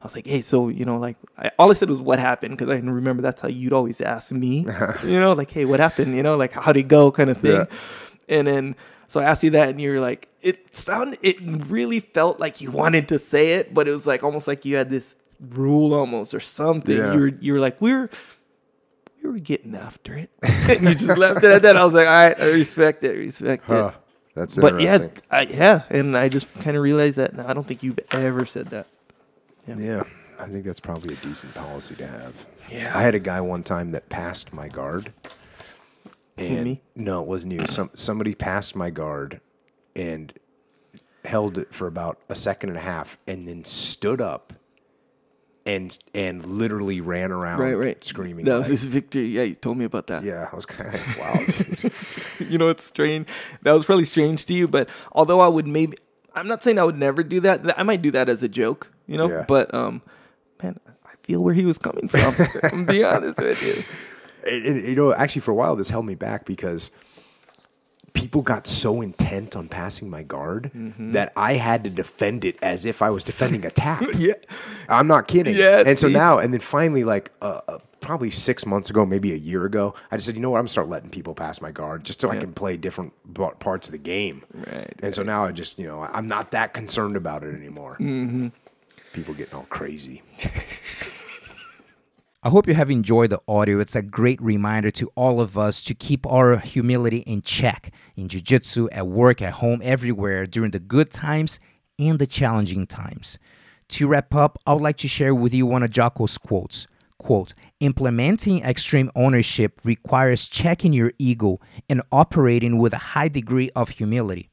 I 0.00 0.04
was 0.04 0.14
like, 0.14 0.28
hey, 0.28 0.42
so 0.42 0.68
you 0.68 0.84
know, 0.84 0.96
like, 0.96 1.16
I, 1.36 1.50
all 1.58 1.72
I 1.72 1.74
said 1.74 1.88
was 1.88 2.00
what 2.00 2.20
happened 2.20 2.56
because 2.56 2.70
I 2.72 2.76
remember 2.76 3.20
that's 3.20 3.40
how 3.40 3.48
you'd 3.48 3.72
always 3.72 4.00
ask 4.00 4.30
me, 4.30 4.64
you 5.04 5.18
know, 5.18 5.32
like, 5.32 5.50
hey, 5.50 5.64
what 5.64 5.80
happened? 5.80 6.14
You 6.14 6.22
know, 6.22 6.36
like, 6.36 6.52
how'd 6.52 6.76
it 6.76 6.84
go, 6.84 7.10
kind 7.10 7.30
of 7.30 7.38
thing. 7.38 7.52
Yeah. 7.52 7.64
And 8.28 8.46
then 8.46 8.76
So 9.08 9.20
I 9.20 9.24
asked 9.24 9.42
you 9.42 9.50
that, 9.50 9.70
and 9.70 9.80
you 9.80 9.90
were 9.90 10.00
like, 10.00 10.28
it 10.42 10.74
sounded, 10.74 11.18
it 11.22 11.36
really 11.40 12.00
felt 12.00 12.38
like 12.38 12.60
you 12.60 12.70
wanted 12.70 13.08
to 13.08 13.18
say 13.18 13.54
it, 13.54 13.72
but 13.74 13.88
it 13.88 13.92
was 13.92 14.06
like 14.06 14.22
almost 14.22 14.46
like 14.46 14.64
you 14.64 14.76
had 14.76 14.90
this 14.90 15.16
rule 15.40 15.94
almost 15.94 16.34
or 16.34 16.40
something. 16.40 16.96
Yeah. 16.96 17.14
You 17.14 17.20
were, 17.20 17.28
you 17.28 17.52
were 17.54 17.58
like, 17.58 17.80
we're, 17.80 18.10
we 19.22 19.30
were 19.30 19.38
getting 19.38 19.74
after 19.74 20.14
it, 20.14 20.30
and 20.42 20.82
you 20.82 20.94
just 20.94 21.18
left 21.18 21.42
it 21.42 21.50
at 21.50 21.62
that. 21.62 21.76
I 21.76 21.84
was 21.84 21.94
like, 21.94 22.06
all 22.06 22.12
right, 22.12 22.38
I 22.38 22.52
respect 22.52 23.02
it, 23.02 23.16
respect 23.16 23.64
Huh. 23.66 23.92
it. 23.94 24.00
That's 24.34 24.56
But 24.56 24.80
yeah. 24.80 25.08
I, 25.30 25.42
yeah, 25.42 25.82
and 25.90 26.16
I 26.16 26.28
just 26.28 26.52
kind 26.60 26.76
of 26.76 26.82
realized 26.82 27.16
that. 27.16 27.34
Now, 27.34 27.48
I 27.48 27.54
don't 27.54 27.66
think 27.66 27.82
you've 27.82 27.98
ever 28.12 28.46
said 28.46 28.66
that. 28.68 28.86
Yeah, 29.66 30.04
I 30.38 30.44
think 30.44 30.64
that's 30.64 30.78
probably 30.80 31.14
a 31.14 31.16
decent 31.16 31.52
policy 31.54 31.96
to 31.96 32.06
have. 32.06 32.46
Yeah. 32.70 32.92
I 32.94 33.02
had 33.02 33.14
a 33.16 33.18
guy 33.18 33.40
one 33.40 33.62
time 33.64 33.90
that 33.92 34.08
passed 34.10 34.52
my 34.52 34.68
guard. 34.68 35.12
And 36.40 36.64
me? 36.64 36.82
no, 36.94 37.22
it 37.22 37.28
wasn't 37.28 37.52
you. 37.52 37.66
Some 37.66 37.90
somebody 37.94 38.34
passed 38.34 38.76
my 38.76 38.90
guard 38.90 39.40
and 39.96 40.32
held 41.24 41.58
it 41.58 41.74
for 41.74 41.86
about 41.86 42.18
a 42.28 42.34
second 42.34 42.70
and 42.70 42.78
a 42.78 42.82
half 42.82 43.18
and 43.26 43.46
then 43.48 43.64
stood 43.64 44.20
up 44.20 44.52
and 45.66 45.98
and 46.14 46.44
literally 46.46 47.00
ran 47.00 47.30
around 47.32 47.60
Right, 47.60 47.74
right. 47.74 48.04
screaming. 48.04 48.44
That 48.46 48.54
was 48.54 48.62
like- 48.62 48.70
his 48.70 48.84
victory. 48.86 49.26
Yeah, 49.26 49.42
you 49.42 49.54
told 49.54 49.76
me 49.76 49.84
about 49.84 50.06
that. 50.06 50.22
yeah, 50.22 50.46
I 50.50 50.54
was 50.54 50.64
kind 50.64 50.94
of 50.94 51.18
like, 51.18 51.18
wow. 52.40 52.46
you 52.48 52.56
know, 52.58 52.68
it's 52.68 52.84
strange. 52.84 53.28
That 53.62 53.72
was 53.72 53.84
probably 53.84 54.04
strange 54.06 54.46
to 54.46 54.54
you, 54.54 54.68
but 54.68 54.88
although 55.12 55.40
I 55.40 55.48
would 55.48 55.66
maybe, 55.66 55.98
I'm 56.34 56.46
not 56.46 56.62
saying 56.62 56.78
I 56.78 56.84
would 56.84 56.96
never 56.96 57.22
do 57.22 57.40
that. 57.40 57.78
I 57.78 57.82
might 57.82 58.00
do 58.00 58.10
that 58.12 58.28
as 58.28 58.42
a 58.42 58.48
joke, 58.48 58.90
you 59.06 59.18
know. 59.18 59.28
Yeah. 59.28 59.44
But 59.46 59.74
um, 59.74 60.00
man, 60.62 60.78
I 61.04 61.10
feel 61.24 61.42
where 61.44 61.54
he 61.54 61.64
was 61.66 61.78
coming 61.78 62.08
from. 62.08 62.34
I'm 62.72 62.84
be 62.86 63.04
honest 63.04 63.38
with 63.40 63.62
you. 63.62 63.82
And- 64.46 64.64
and, 64.66 64.82
you 64.86 64.94
know, 64.96 65.12
actually, 65.14 65.42
for 65.42 65.50
a 65.52 65.54
while, 65.54 65.76
this 65.76 65.90
held 65.90 66.06
me 66.06 66.14
back 66.14 66.44
because 66.44 66.90
people 68.14 68.42
got 68.42 68.66
so 68.66 69.00
intent 69.00 69.54
on 69.54 69.68
passing 69.68 70.10
my 70.10 70.22
guard 70.22 70.70
that 70.98 71.32
I 71.36 71.52
had 71.54 71.84
to 71.84 71.90
defend 71.90 72.44
it 72.44 72.56
as 72.62 72.84
if 72.84 73.00
I 73.02 73.10
was 73.10 73.22
defending 73.22 73.64
a 73.64 73.70
tap. 73.70 74.02
Yeah. 74.18 74.32
I'm 74.88 75.06
not 75.06 75.28
kidding. 75.28 75.54
Yeah, 75.54 75.84
And 75.86 75.98
so 75.98 76.08
now, 76.08 76.38
and 76.38 76.52
then 76.52 76.60
finally, 76.60 77.04
like 77.04 77.30
uh, 77.42 77.60
uh, 77.68 77.78
probably 78.00 78.30
six 78.30 78.64
months 78.66 78.90
ago, 78.90 79.04
maybe 79.06 79.32
a 79.32 79.36
year 79.36 79.64
ago, 79.66 79.94
I 80.10 80.16
just 80.16 80.26
said, 80.26 80.34
you 80.34 80.40
know 80.40 80.50
what? 80.50 80.58
I'm 80.58 80.62
gonna 80.62 80.68
start 80.70 80.88
letting 80.88 81.10
people 81.10 81.34
pass 81.34 81.60
my 81.60 81.70
guard 81.70 82.02
just 82.04 82.20
so 82.20 82.30
I 82.30 82.38
can 82.38 82.52
play 82.52 82.76
different 82.76 83.12
b- 83.32 83.44
parts 83.60 83.86
of 83.88 83.92
the 83.92 83.98
game. 83.98 84.42
Right, 84.52 84.92
And 85.02 85.14
so 85.14 85.22
now 85.22 85.44
I 85.44 85.52
just, 85.52 85.78
you 85.78 85.86
know, 85.86 86.02
I'm 86.02 86.26
not 86.26 86.50
that 86.52 86.72
concerned 86.74 87.16
about 87.16 87.44
it 87.44 87.54
anymore. 87.54 87.98
Mm-hmm. 88.00 88.48
People 89.12 89.34
getting 89.34 89.54
all 89.54 89.66
crazy. 89.68 90.22
I 92.40 92.50
hope 92.50 92.68
you 92.68 92.74
have 92.74 92.88
enjoyed 92.88 93.30
the 93.30 93.42
audio. 93.48 93.80
It's 93.80 93.96
a 93.96 94.02
great 94.02 94.40
reminder 94.40 94.92
to 94.92 95.10
all 95.16 95.40
of 95.40 95.58
us 95.58 95.82
to 95.82 95.92
keep 95.92 96.24
our 96.24 96.56
humility 96.58 97.18
in 97.18 97.42
check 97.42 97.92
in 98.14 98.28
jiu-jitsu, 98.28 98.88
at 98.92 99.08
work, 99.08 99.42
at 99.42 99.54
home, 99.54 99.80
everywhere 99.82 100.46
during 100.46 100.70
the 100.70 100.78
good 100.78 101.10
times 101.10 101.58
and 101.98 102.20
the 102.20 102.28
challenging 102.28 102.86
times. 102.86 103.40
To 103.88 104.06
wrap 104.06 104.36
up, 104.36 104.56
I 104.68 104.74
would 104.74 104.84
like 104.84 104.98
to 104.98 105.08
share 105.08 105.34
with 105.34 105.52
you 105.52 105.66
one 105.66 105.82
of 105.82 105.90
Jocko's 105.90 106.38
quotes. 106.38 106.86
Quote, 107.18 107.54
implementing 107.80 108.62
extreme 108.62 109.10
ownership 109.16 109.80
requires 109.82 110.48
checking 110.48 110.92
your 110.92 111.12
ego 111.18 111.58
and 111.90 112.02
operating 112.12 112.78
with 112.78 112.92
a 112.92 112.98
high 112.98 113.26
degree 113.26 113.68
of 113.74 113.88
humility. 113.88 114.48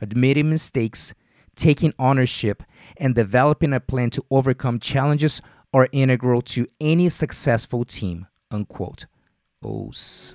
Admitting 0.00 0.50
mistakes, 0.50 1.14
taking 1.54 1.94
ownership, 1.96 2.64
and 2.96 3.14
developing 3.14 3.72
a 3.72 3.78
plan 3.78 4.10
to 4.10 4.24
overcome 4.32 4.80
challenges 4.80 5.40
are 5.72 5.88
integral 5.92 6.42
to 6.42 6.66
any 6.80 7.08
successful 7.08 7.84
team. 7.84 8.26
Unquote. 8.50 9.06
Os. 9.62 10.34